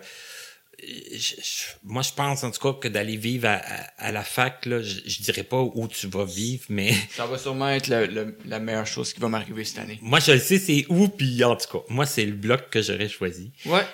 je- 0.83 1.35
je- 1.35 1.63
moi, 1.83 2.01
je 2.01 2.11
pense 2.11 2.43
en 2.43 2.49
tout 2.49 2.59
cas 2.59 2.73
que 2.79 2.87
d'aller 2.87 3.15
vivre 3.17 3.47
à, 3.47 3.57
à- 3.57 4.07
à 4.07 4.11
la 4.11 4.23
fac, 4.23 4.65
là, 4.65 4.81
je, 4.81 5.01
je 5.05 5.21
dirais 5.21 5.43
pas 5.43 5.61
où 5.61 5.87
tu 5.87 6.07
vas 6.07 6.25
vivre, 6.25 6.63
mais 6.69 6.91
Ça 7.15 7.27
va 7.27 7.37
sûrement 7.37 7.69
être 7.69 7.87
le- 7.87 8.07
le- 8.07 8.37
la 8.45 8.59
meilleure 8.59 8.87
chose 8.87 9.13
qui 9.13 9.19
va 9.19 9.27
m'arriver 9.29 9.63
cette 9.63 9.77
année. 9.79 9.99
moi, 10.01 10.19
je 10.19 10.31
le 10.31 10.39
sais, 10.39 10.57
c'est 10.57 10.85
où, 10.89 11.07
puis 11.07 11.43
en 11.43 11.55
tout 11.55 11.67
cas, 11.71 11.83
moi, 11.89 12.07
c'est 12.07 12.25
le 12.25 12.31
bloc 12.33 12.69
que 12.71 12.81
j'aurais 12.81 13.09
choisi. 13.09 13.51
Ouais, 13.67 13.85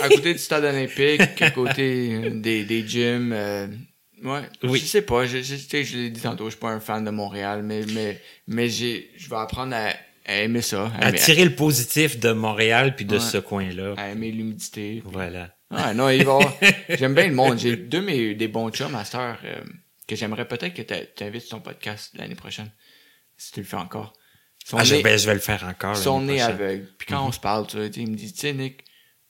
à, 0.00 0.04
à 0.04 0.08
côté 0.10 0.34
du 0.34 0.38
stade 0.38 0.64
olympique, 0.64 1.40
à 1.40 1.50
côté 1.52 2.14
euh, 2.14 2.30
des, 2.40 2.64
des 2.64 2.86
gyms. 2.86 3.32
euh, 3.32 3.68
ouais, 4.26 4.42
Oui. 4.62 4.78
je 4.80 4.84
sais 4.86 5.02
pas, 5.02 5.26
je, 5.26 5.42
je, 5.42 5.54
tu 5.56 5.76
l'ai 5.96 6.10
dit 6.10 6.20
tantôt, 6.20 6.44
je 6.46 6.50
suis 6.50 6.60
pas 6.60 6.70
un 6.70 6.80
fan 6.80 7.04
de 7.04 7.10
Montréal, 7.10 7.62
mais, 7.62 7.82
mais, 7.94 8.20
mais 8.46 8.68
j'ai, 8.68 9.10
je 9.16 9.28
vais 9.30 9.36
apprendre 9.36 9.74
à, 9.74 9.92
à 10.26 10.34
aimer 10.42 10.62
ça, 10.62 10.90
à, 11.00 11.06
À 11.06 11.08
aimer, 11.08 11.18
tirer 11.18 11.44
le 11.44 11.54
positif 11.54 12.18
de 12.18 12.32
Montréal 12.32 12.94
puis 12.96 13.04
de 13.04 13.14
Ouais. 13.16 13.20
ce 13.20 13.38
coin-là. 13.38 13.94
à 13.96 14.08
aimer 14.10 14.30
l'humidité. 14.32 15.02
Voilà. 15.04 15.54
Ah 15.70 15.94
non, 15.94 16.08
il 16.10 16.24
va 16.24 16.38
J'aime 16.90 17.14
bien 17.14 17.26
le 17.28 17.34
monde. 17.34 17.58
J'ai 17.58 17.76
deux 17.76 18.00
de 18.00 18.04
mes 18.04 18.34
des 18.34 18.46
bons 18.48 18.70
chums 18.70 18.94
à 18.94 19.04
cette 19.04 19.16
heure 19.16 19.38
euh, 19.44 19.60
que 20.06 20.14
j'aimerais 20.14 20.46
peut-être 20.46 20.74
que 20.74 20.82
t'a- 20.82 21.04
t'invites 21.06 21.42
sur 21.42 21.56
ton 21.56 21.62
podcast 21.62 22.12
l'année 22.14 22.36
prochaine. 22.36 22.70
Si 23.36 23.50
tu 23.52 23.60
le 23.60 23.66
fais 23.66 23.76
encore. 23.76 24.12
Ils 24.72 24.76
Ah, 24.78 24.84
je, 24.84 24.96
ben, 25.02 25.16
vais 25.16 25.34
le 25.34 25.40
faire 25.40 25.64
encore. 25.64 25.94
ils 25.96 26.02
sont 26.02 26.20
nés 26.20 26.40
aveugles. 26.40 26.88
Puis 26.98 27.06
quand 27.08 27.26
on 27.26 27.32
se 27.32 27.40
parle, 27.40 27.66
tu 27.66 27.76
vois, 27.76 27.88
tu 27.88 27.94
sais, 27.94 28.00
il 28.02 28.10
me 28.10 28.16
dit, 28.16 28.32
tu 28.32 28.40
sais, 28.40 28.52
Nick, 28.52 28.84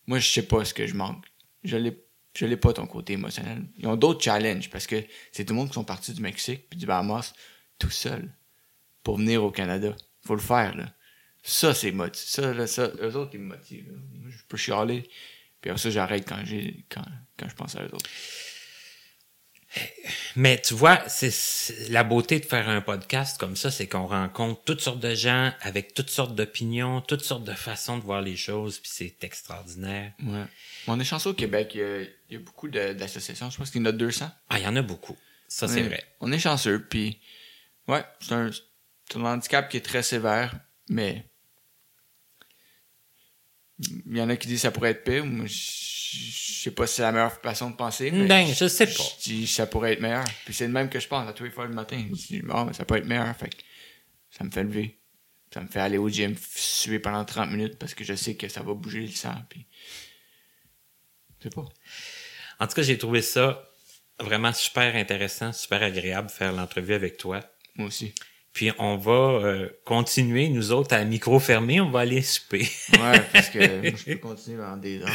moi, 0.07 0.19
je 0.19 0.29
sais 0.29 0.43
pas 0.43 0.65
ce 0.65 0.73
que 0.75 0.87
je 0.87 0.95
manque. 0.95 1.25
Je 1.65 1.77
l'ai, 1.77 1.97
je 2.37 2.47
l'ai 2.47 2.57
pas 2.57 2.73
ton 2.73 2.87
côté 2.87 3.15
émotionnel. 3.15 3.65
Ils 3.79 3.87
ont 3.87 3.97
d'autres 3.97 4.23
challenges 4.23 4.71
parce 4.71 4.87
que 4.87 5.03
c'est 5.33 5.45
tout 5.45 5.55
le 5.55 5.59
monde 5.59 5.69
qui 5.69 5.75
sont 5.75 5.85
partis 5.85 6.13
du 6.13 6.21
Mexique 6.21 6.69
puis 6.69 6.79
du 6.79 6.87
Bahamas 6.87 7.33
tout 7.79 7.91
seul 7.91 8.33
pour 9.03 9.19
venir 9.19 9.43
au 9.43 9.51
Canada. 9.51 9.95
Faut 10.23 10.35
le 10.35 10.41
faire, 10.41 10.77
là. 10.77 10.93
Ça, 11.43 11.75
c'est 11.75 11.93
motivant. 11.93 12.27
Ça, 12.27 12.53
là, 12.53 12.67
ça, 12.67 12.91
eux 13.01 13.15
autres, 13.17 13.31
ils 13.35 13.41
me 13.41 13.47
motivent. 13.47 13.93
Je 14.29 14.43
peux 14.49 14.57
chialer. 14.57 15.09
Puis 15.61 15.71
après 15.71 15.81
ça, 15.81 15.91
j'arrête 15.91 16.29
quand 16.29 16.45
j'ai, 16.45 16.85
quand, 16.89 17.05
quand 17.39 17.49
je 17.49 17.55
pense 17.55 17.77
à 17.77 17.85
eux 17.85 17.95
autres. 17.95 18.11
Mais 20.37 20.61
tu 20.61 20.75
vois, 20.75 21.03
c'est 21.09 21.89
la 21.89 22.05
beauté 22.05 22.39
de 22.41 22.45
faire 22.45 22.69
un 22.69 22.81
podcast 22.81 23.39
comme 23.39 23.57
ça, 23.57 23.71
c'est 23.71 23.87
qu'on 23.87 24.07
rencontre 24.07 24.63
toutes 24.65 24.81
sortes 24.81 25.01
de 25.01 25.15
gens 25.15 25.53
avec 25.61 25.95
toutes 25.95 26.11
sortes 26.11 26.35
d'opinions, 26.35 27.01
toutes 27.01 27.25
sortes 27.25 27.45
de 27.45 27.53
façons 27.53 27.99
de 27.99 28.03
voir 28.03 28.23
les 28.23 28.37
choses, 28.37 28.79
puis 28.79 28.91
c'est 28.93 29.25
extraordinaire. 29.25 30.13
Ouais. 30.23 30.45
On 30.87 31.01
est 31.01 31.05
chanceux 31.05 31.31
au 31.31 31.35
Québec. 31.35 31.73
Il 31.75 31.81
y 31.81 31.85
a, 31.85 32.01
il 32.03 32.33
y 32.33 32.37
a 32.37 32.39
beaucoup 32.39 32.69
d'associations. 32.69 33.51
Je 33.51 33.57
pense 33.57 33.71
qu'il 33.71 33.81
y 33.81 33.85
en 33.85 33.89
a 33.89 33.93
200. 33.93 34.31
Ah, 34.51 34.59
il 34.59 34.65
y 34.65 34.69
en 34.69 34.77
a 34.77 34.83
beaucoup. 34.83 35.17
Ça, 35.49 35.69
c'est 35.69 35.83
vrai. 35.83 36.05
On 36.21 36.33
est 36.33 36.39
chanceux, 36.39 36.85
puis 36.85 37.21
ouais, 37.89 38.05
c'est 38.21 38.33
un, 38.33 38.51
c'est 38.51 39.17
un 39.17 39.25
handicap 39.25 39.69
qui 39.69 39.77
est 39.77 39.85
très 39.85 40.03
sévère, 40.03 40.59
mais 40.89 41.25
il 43.79 44.17
y 44.17 44.21
en 44.21 44.29
a 44.29 44.37
qui 44.37 44.49
disent 44.49 44.59
que 44.59 44.63
ça 44.63 44.71
pourrait 44.71 44.91
être 44.91 45.05
pire. 45.05 45.25
Moi, 45.25 45.47
je 45.47 45.55
je 46.17 46.63
sais 46.63 46.71
pas 46.71 46.87
si 46.87 46.97
c'est 46.97 47.03
la 47.03 47.13
meilleure 47.13 47.41
façon 47.41 47.71
de 47.71 47.77
penser. 47.77 48.11
Mais 48.11 48.27
Ben, 48.27 48.47
je 48.47 48.67
sais 48.67 48.87
pas. 48.87 48.93
Je 48.93 49.23
dis 49.25 49.47
ça 49.47 49.67
pourrait 49.67 49.95
être 49.95 50.01
meilleur. 50.01 50.25
Puis 50.45 50.55
c'est 50.55 50.67
le 50.67 50.73
même 50.73 50.89
que 50.89 51.01
je 51.01 51.09
pense 51.09 51.29
à 51.29 51.33
tous 51.33 51.45
les 51.45 51.51
fois 51.51 51.67
le 51.67 51.75
matin. 51.75 52.05
Je 52.09 52.15
dis, 52.15 52.43
bon, 52.43 52.65
mais 52.65 52.73
ça 52.73 52.85
peut 52.85 52.97
être 52.97 53.07
meilleur. 53.07 53.35
Fait 53.37 53.49
que 53.49 53.57
ça 54.31 54.45
me 54.45 54.51
fait 54.51 54.65
lever. 54.65 54.99
Ça 55.53 55.61
me 55.61 55.69
fait 55.69 55.81
aller 55.81 55.99
au 55.99 56.09
gym, 56.09 56.35
suer 56.55 56.99
pendant 56.99 57.25
30 57.25 57.51
minutes 57.51 57.79
parce 57.79 57.95
que 57.95 58.05
je 58.05 58.15
sais 58.15 58.35
que 58.35 58.49
ça 58.49 58.63
va 58.63 58.75
bouger 58.75 59.01
le 59.01 59.09
sang. 59.09 59.35
Puis... 59.49 59.67
Je 61.39 61.45
sais 61.45 61.51
pas. 61.51 61.65
En 62.59 62.67
tout 62.67 62.75
cas, 62.75 62.83
j'ai 62.83 62.99
trouvé 62.99 63.23
ça 63.23 63.63
vraiment 64.19 64.53
super 64.53 64.97
intéressant, 64.97 65.53
super 65.53 65.83
agréable 65.83 66.29
de 66.29 66.33
faire 66.33 66.53
l'entrevue 66.53 66.95
avec 66.95 67.17
toi. 67.17 67.41
Moi 67.77 67.89
aussi. 67.89 68.15
Puis 68.57 68.73
on 68.79 68.97
va 68.97 69.13
euh, 69.13 69.69
continuer, 69.85 70.49
nous 70.49 70.73
autres, 70.73 70.95
à 70.95 71.05
micro 71.05 71.39
fermé, 71.39 71.79
on 71.79 71.91
va 71.91 72.01
aller 72.01 72.23
souper. 72.23 72.67
Ouais, 72.95 73.21
parce 73.31 73.51
que 73.51 73.59
moi, 73.59 73.91
je 74.07 74.13
peux 74.15 74.17
continuer 74.17 74.57
pendant 74.57 74.79
des 74.79 75.03
heures. 75.03 75.09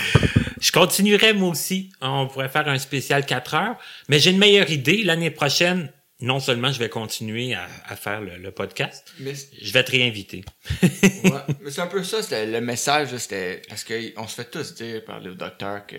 Je 0.60 0.72
continuerai 0.72 1.34
moi 1.34 1.50
aussi. 1.50 1.92
On 2.02 2.28
pourrait 2.28 2.50
faire 2.50 2.68
un 2.68 2.78
spécial 2.78 3.26
4 3.26 3.54
heures. 3.56 3.76
Mais 4.10 4.20
j'ai 4.20 4.30
une 4.30 4.38
meilleure 4.38 4.70
idée. 4.70 5.02
L'année 5.02 5.32
prochaine, 5.32 5.92
non 6.20 6.40
seulement 6.40 6.72
je 6.72 6.78
vais 6.78 6.90
continuer 6.90 7.56
à, 7.56 7.68
à 7.88 7.96
faire 7.96 8.22
le, 8.22 8.38
le 8.38 8.52
podcast, 8.52 9.12
Mais, 9.20 9.34
je 9.60 9.74
vais 9.74 9.84
te 9.84 9.90
réinviter. 9.90 10.46
ouais, 10.84 11.32
mais 11.62 11.72
c'est 11.72 11.82
un 11.82 11.88
peu 11.88 12.04
ça, 12.04 12.22
c'était 12.22 12.46
le 12.46 12.62
message, 12.62 13.18
c'était 13.18 13.64
parce 13.68 13.84
qu'on 13.84 14.28
se 14.28 14.36
fait 14.36 14.52
tous 14.52 14.76
dire 14.76 15.04
par 15.04 15.20
le 15.20 15.34
docteur 15.34 15.88
que 15.88 15.96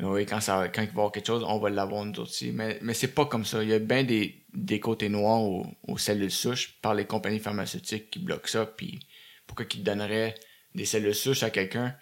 oui, 0.00 0.26
quand, 0.26 0.40
ça, 0.40 0.68
quand 0.68 0.82
il 0.82 0.86
va 0.86 0.90
y 0.90 0.94
avoir 0.96 1.12
quelque 1.12 1.26
chose, 1.26 1.44
on 1.46 1.58
va 1.58 1.70
l'avoir 1.70 2.04
nous 2.04 2.20
aussi. 2.20 2.52
Mais, 2.52 2.78
mais 2.82 2.94
c'est 2.94 3.14
pas 3.14 3.26
comme 3.26 3.44
ça. 3.44 3.62
Il 3.62 3.68
y 3.68 3.72
a 3.72 3.78
bien 3.80 4.04
des, 4.04 4.44
des 4.54 4.78
côtés 4.80 5.08
noirs 5.08 5.42
aux, 5.42 5.66
aux 5.88 5.98
cellules 5.98 6.30
souches 6.30 6.78
par 6.80 6.94
les 6.94 7.04
compagnies 7.04 7.40
pharmaceutiques 7.40 8.10
qui 8.10 8.18
bloquent 8.20 8.48
ça. 8.48 8.64
Puis 8.66 9.00
pourquoi 9.46 9.64
qu'ils 9.66 9.82
donneraient 9.82 10.34
des 10.74 10.84
cellules 10.84 11.14
souches 11.14 11.42
à 11.42 11.50
quelqu'un 11.50 11.96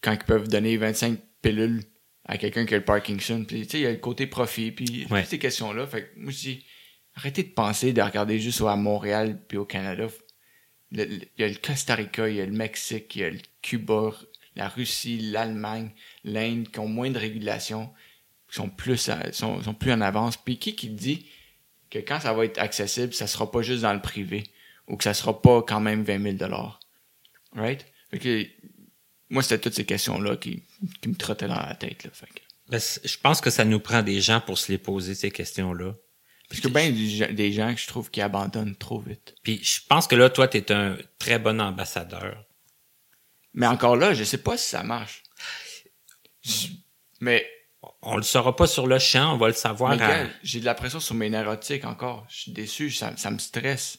quand 0.00 0.12
ils 0.12 0.18
peuvent 0.24 0.48
donner 0.48 0.76
25 0.76 1.18
pilules 1.40 1.82
à 2.24 2.38
quelqu'un 2.38 2.66
qui 2.66 2.74
a 2.74 2.78
le 2.78 2.84
Parkinson? 2.84 3.44
Puis 3.46 3.62
tu 3.62 3.70
sais, 3.70 3.78
il 3.78 3.82
y 3.82 3.86
a 3.86 3.90
le 3.92 3.96
côté 3.98 4.26
profit. 4.26 4.70
Puis 4.70 5.06
Ouais. 5.10 5.22
toutes 5.22 5.30
ces 5.30 5.38
questions-là. 5.38 5.86
Fait 5.86 6.04
que 6.04 6.20
moi, 6.20 6.30
je 6.30 6.38
dis, 6.38 6.64
arrêtez 7.16 7.42
de 7.42 7.50
penser, 7.52 7.92
de 7.92 8.02
regarder 8.02 8.38
juste 8.38 8.60
à 8.60 8.76
Montréal 8.76 9.40
puis 9.48 9.58
au 9.58 9.64
Canada. 9.64 10.06
Le- 10.92 11.04
le- 11.04 11.20
Il 11.36 11.40
y 11.40 11.44
a 11.44 11.48
le 11.48 11.54
Costa 11.56 11.94
Rica, 11.96 12.28
il 12.28 12.36
y 12.36 12.40
a 12.40 12.46
le 12.46 12.52
Mexique, 12.52 13.16
il 13.16 13.22
y 13.22 13.24
a 13.24 13.30
le 13.30 13.40
Cuba, 13.62 14.10
la 14.54 14.68
Russie, 14.68 15.18
l'Allemagne, 15.18 15.90
l'Inde 16.24 16.68
qui 16.70 16.78
ont 16.78 16.88
moins 16.88 17.10
de 17.10 17.18
régulation, 17.18 17.92
qui 18.48 18.56
sont 18.56 18.68
plus, 18.68 19.08
à- 19.08 19.32
sont, 19.32 19.62
sont 19.62 19.74
plus 19.74 19.92
en 19.92 20.00
avance. 20.00 20.36
Puis 20.36 20.58
qui 20.58 20.74
qui 20.76 20.88
dit 20.90 21.26
que 21.90 21.98
quand 21.98 22.20
ça 22.20 22.32
va 22.32 22.44
être 22.44 22.58
accessible, 22.58 23.12
ça 23.14 23.26
sera 23.26 23.50
pas 23.50 23.62
juste 23.62 23.82
dans 23.82 23.92
le 23.94 24.00
privé 24.02 24.44
ou 24.88 24.96
que 24.96 25.04
ça 25.04 25.14
sera 25.14 25.40
pas 25.40 25.62
quand 25.62 25.80
même 25.80 26.02
20 26.04 26.22
000 26.22 26.34
dollars. 26.36 26.80
Right? 27.54 27.84
Fait 28.10 28.18
que, 28.18 28.46
moi, 29.30 29.42
c'était 29.42 29.58
toutes 29.58 29.74
ces 29.74 29.84
questions-là 29.84 30.36
qui, 30.36 30.62
qui 31.00 31.08
me 31.08 31.14
trottaient 31.14 31.48
dans 31.48 31.60
la 31.60 31.74
tête. 31.74 32.04
Là, 32.04 32.10
fait 32.12 32.26
que. 32.26 32.40
Ben, 32.68 32.80
je 32.80 33.16
pense 33.18 33.40
que 33.40 33.50
ça 33.50 33.64
nous 33.64 33.80
prend 33.80 34.02
des 34.02 34.20
gens 34.20 34.40
pour 34.40 34.58
se 34.58 34.70
les 34.72 34.78
poser, 34.78 35.14
ces 35.14 35.30
questions-là. 35.30 35.94
Parce 36.48 36.60
que 36.60 36.68
ben 36.68 36.94
des 36.94 37.08
gens- 37.08 37.32
des 37.32 37.52
gens 37.52 37.74
que 37.74 37.80
je 37.80 37.86
trouve 37.86 38.10
qui 38.10 38.20
abandonnent 38.20 38.76
trop 38.76 39.00
vite. 39.00 39.34
Puis 39.42 39.62
je 39.64 39.80
pense 39.88 40.06
que 40.06 40.14
là, 40.14 40.28
toi, 40.28 40.48
tu 40.48 40.58
es 40.58 40.70
un 40.72 40.96
très 41.18 41.38
bon 41.38 41.58
ambassadeur. 41.60 42.44
Mais 43.54 43.66
encore 43.66 43.96
là, 43.96 44.12
je 44.14 44.24
sais 44.24 44.38
pas 44.38 44.56
si 44.58 44.68
ça 44.68 44.82
marche. 44.82 45.22
Mais 47.20 47.46
On 48.02 48.16
le 48.16 48.22
saura 48.22 48.54
pas 48.54 48.66
sur 48.66 48.86
le 48.86 48.98
champ, 48.98 49.34
on 49.34 49.38
va 49.38 49.48
le 49.48 49.54
savoir. 49.54 50.00
À- 50.00 50.26
j'ai 50.42 50.60
de 50.60 50.64
la 50.64 50.74
pression 50.74 51.00
sur 51.00 51.14
mes 51.14 51.30
neurotiques 51.30 51.84
encore. 51.84 52.26
Je 52.28 52.36
suis 52.42 52.52
déçu, 52.52 52.90
ça, 52.90 53.16
ça 53.16 53.30
me 53.30 53.38
stresse. 53.38 53.98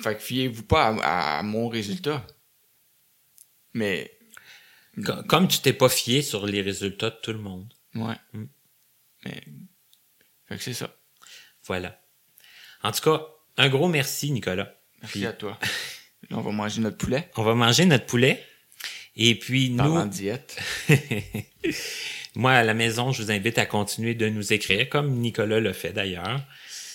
Fait 0.00 0.14
que 0.16 0.20
fiez-vous 0.22 0.64
pas 0.64 0.88
à, 1.02 1.38
à 1.38 1.42
mon 1.42 1.68
résultat. 1.68 2.26
Mais, 3.72 4.12
Co- 5.04 5.22
Comme 5.24 5.46
tu 5.48 5.58
t'es 5.60 5.72
pas 5.72 5.88
fié 5.88 6.22
sur 6.22 6.46
les 6.46 6.60
résultats 6.62 7.10
de 7.10 7.16
tout 7.22 7.32
le 7.32 7.38
monde. 7.38 7.72
ouais. 7.94 8.16
Mm. 8.32 8.44
Mais, 9.24 9.42
fait 10.48 10.56
que 10.56 10.62
c'est 10.62 10.74
ça. 10.74 10.94
Voilà. 11.64 12.00
En 12.82 12.92
tout 12.92 13.00
cas, 13.02 13.26
un 13.56 13.68
gros 13.68 13.88
merci, 13.88 14.30
Nicolas. 14.30 14.74
Merci 15.02 15.18
Puis- 15.18 15.26
à 15.26 15.32
toi. 15.32 15.58
On 16.30 16.40
va 16.40 16.50
manger 16.50 16.80
notre 16.80 16.96
poulet. 16.98 17.30
On 17.36 17.42
va 17.42 17.54
manger 17.54 17.84
notre 17.86 18.06
poulet. 18.06 18.44
Et 19.16 19.34
puis, 19.34 19.70
nous, 19.70 20.06
diète. 20.08 20.58
moi, 22.34 22.52
à 22.52 22.64
la 22.64 22.74
maison, 22.74 23.12
je 23.12 23.22
vous 23.22 23.30
invite 23.30 23.58
à 23.58 23.66
continuer 23.66 24.14
de 24.14 24.28
nous 24.28 24.52
écrire, 24.52 24.88
comme 24.88 25.10
Nicolas 25.12 25.60
le 25.60 25.72
fait 25.72 25.92
d'ailleurs. 25.92 26.42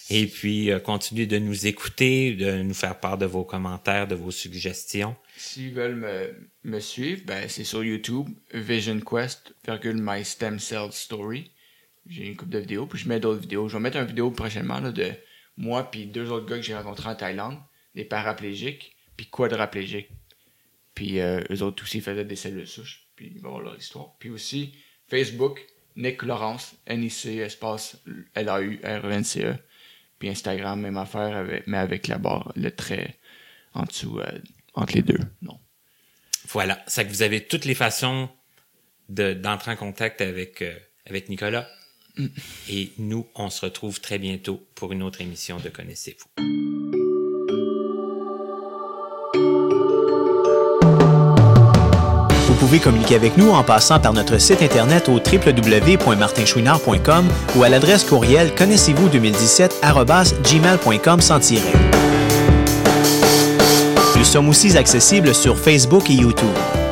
Et 0.10 0.28
puis, 0.28 0.72
euh, 0.72 0.80
continuer 0.80 1.26
de 1.26 1.40
nous 1.40 1.68
écouter, 1.68 2.34
de 2.34 2.62
nous 2.62 2.74
faire 2.74 3.00
part 3.00 3.18
de 3.18 3.26
vos 3.26 3.44
commentaires, 3.44 4.08
de 4.08 4.16
vos 4.16 4.30
suggestions. 4.30 5.16
S'ils 5.38 5.74
veulent 5.74 5.96
me, 5.96 6.36
me 6.64 6.80
suivre, 6.80 7.22
ben, 7.26 7.48
c'est 7.48 7.64
sur 7.64 7.84
YouTube, 7.84 8.28
Vision 8.54 9.00
Quest, 9.00 9.56
virgule 9.66 10.00
My 10.00 10.24
Stem 10.24 10.60
Cell 10.60 10.92
Story. 10.92 11.52
J'ai 12.08 12.28
une 12.28 12.36
couple 12.36 12.52
de 12.52 12.60
vidéos, 12.60 12.86
puis 12.88 13.00
je 13.00 13.08
mets 13.08 13.20
d'autres 13.20 13.42
vidéos. 13.42 13.70
Je 13.70 13.78
vais 13.78 13.82
mettre 13.82 13.98
une 13.98 14.06
vidéo 14.06 14.32
prochainement 14.32 14.80
là, 14.80 14.92
de 14.92 15.12
moi 15.58 15.90
puis 15.90 16.08
deux 16.08 16.30
autres 16.30 16.46
gars 16.46 16.58
que 16.58 16.64
j'ai 16.64 16.76
rencontrés 16.76 17.10
en 17.10 17.16
Thaïlande, 17.16 17.58
des 17.96 18.04
paraplégiques, 18.04 18.96
puis 19.16 19.28
quadraplégiques. 19.28 20.10
Puis 20.94 21.20
euh, 21.20 21.42
eux 21.52 21.62
autres 21.62 21.84
aussi 21.84 22.02
faisaient 22.02 22.26
des 22.26 22.36
cellules 22.36 22.68
souches, 22.68 23.08
puis 23.16 23.32
ils 23.36 23.42
vont 23.42 23.52
voir 23.52 23.62
leur 23.62 23.78
histoire. 23.78 24.16
Puis 24.20 24.30
aussi, 24.30 24.74
Facebook, 25.08 25.66
Nick 25.96 26.24
Laurence, 26.24 26.76
N-I-C, 26.86 27.38
espace 27.38 27.98
L-A-U-R-E-N-C-E. 28.34 29.56
Puis 30.20 30.30
Instagram, 30.30 30.80
même 30.80 30.98
affaire, 30.98 31.36
avec, 31.36 31.66
mais 31.68 31.78
avec 31.78 32.08
la 32.08 32.18
barre, 32.18 32.52
le 32.56 32.70
trait 32.72 33.18
en 33.74 33.84
dessous, 33.84 34.20
euh, 34.20 34.40
entre 34.74 34.94
les 34.94 35.02
deux. 35.02 35.20
Non. 35.42 35.60
Voilà. 36.50 36.84
Ça 36.88 37.04
que 37.04 37.10
vous 37.10 37.24
avez 37.24 37.46
toutes 37.46 37.66
les 37.66 37.76
façons 37.76 38.30
de, 39.10 39.34
d'entrer 39.34 39.72
en 39.72 39.76
contact 39.76 40.22
avec, 40.22 40.62
euh, 40.62 40.78
avec 41.06 41.30
Nicolas. 41.30 41.68
Et 42.70 42.92
nous, 42.98 43.28
on 43.36 43.50
se 43.50 43.66
retrouve 43.66 44.02
très 44.02 44.20
bientôt 44.20 44.68
pour 44.76 44.92
une 44.92 45.02
autre 45.02 45.22
émission 45.22 45.58
de 45.60 45.70
Connaissez-vous. 45.70 46.81
Pouvez 52.72 52.80
communiquer 52.80 53.16
avec 53.16 53.36
nous 53.36 53.50
en 53.50 53.64
passant 53.64 54.00
par 54.00 54.14
notre 54.14 54.38
site 54.38 54.62
internet 54.62 55.10
au 55.10 55.16
www.martinchouinard.com 55.16 57.28
ou 57.58 57.64
à 57.64 57.70
l'adresse 57.70 58.06
courriel 58.06 58.56
connaissez-vous 58.56 59.10
2017 59.10 59.82
gmail.com 59.84 61.20
sans 61.20 61.42
tiret. 61.42 61.74
Nous 64.16 64.24
sommes 64.24 64.48
aussi 64.48 64.78
accessibles 64.78 65.36
sur 65.36 65.60
Facebook 65.60 66.10
et 66.10 66.14
YouTube. 66.14 66.48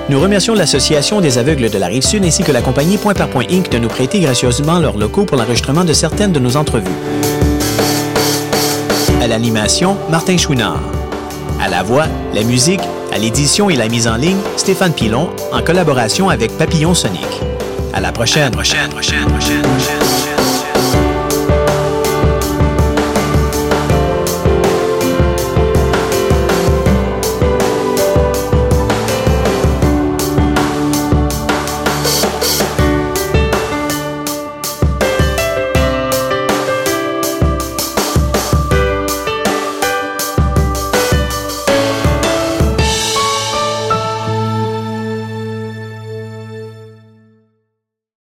Nous 0.10 0.20
remercions 0.20 0.54
l'Association 0.54 1.22
des 1.22 1.38
aveugles 1.38 1.70
de 1.70 1.78
la 1.78 1.88
Rive-Sud 1.88 2.26
ainsi 2.26 2.44
que 2.44 2.52
la 2.52 2.62
compagnie 2.62 2.98
Point 2.98 3.14
par 3.14 3.30
Point 3.30 3.46
Inc. 3.50 3.70
de 3.70 3.78
nous 3.78 3.88
prêter 3.88 4.20
gracieusement 4.20 4.80
leurs 4.80 4.98
locaux 4.98 5.24
pour 5.24 5.38
l'enregistrement 5.38 5.86
de 5.86 5.94
certaines 5.94 6.34
de 6.34 6.40
nos 6.40 6.58
entrevues. 6.58 6.92
À 9.22 9.28
l'animation, 9.28 9.96
Martin 10.10 10.36
Chouinard. 10.36 10.82
À 11.62 11.70
la 11.70 11.84
voix, 11.84 12.08
la 12.34 12.44
musique, 12.44 12.82
à 13.12 13.18
l'édition 13.18 13.70
et 13.70 13.76
la 13.76 13.88
mise 13.88 14.08
en 14.08 14.16
ligne, 14.16 14.40
Stéphane 14.58 14.94
Pilon, 14.94 15.30
en 15.52 15.62
collaboration 15.62 16.30
avec 16.30 16.58
Papillon 16.58 16.94
Sonic. 16.94 17.28
À 17.94 18.00
la 18.00 18.12
prochaine. 18.12 18.52
prochaine. 18.52 18.90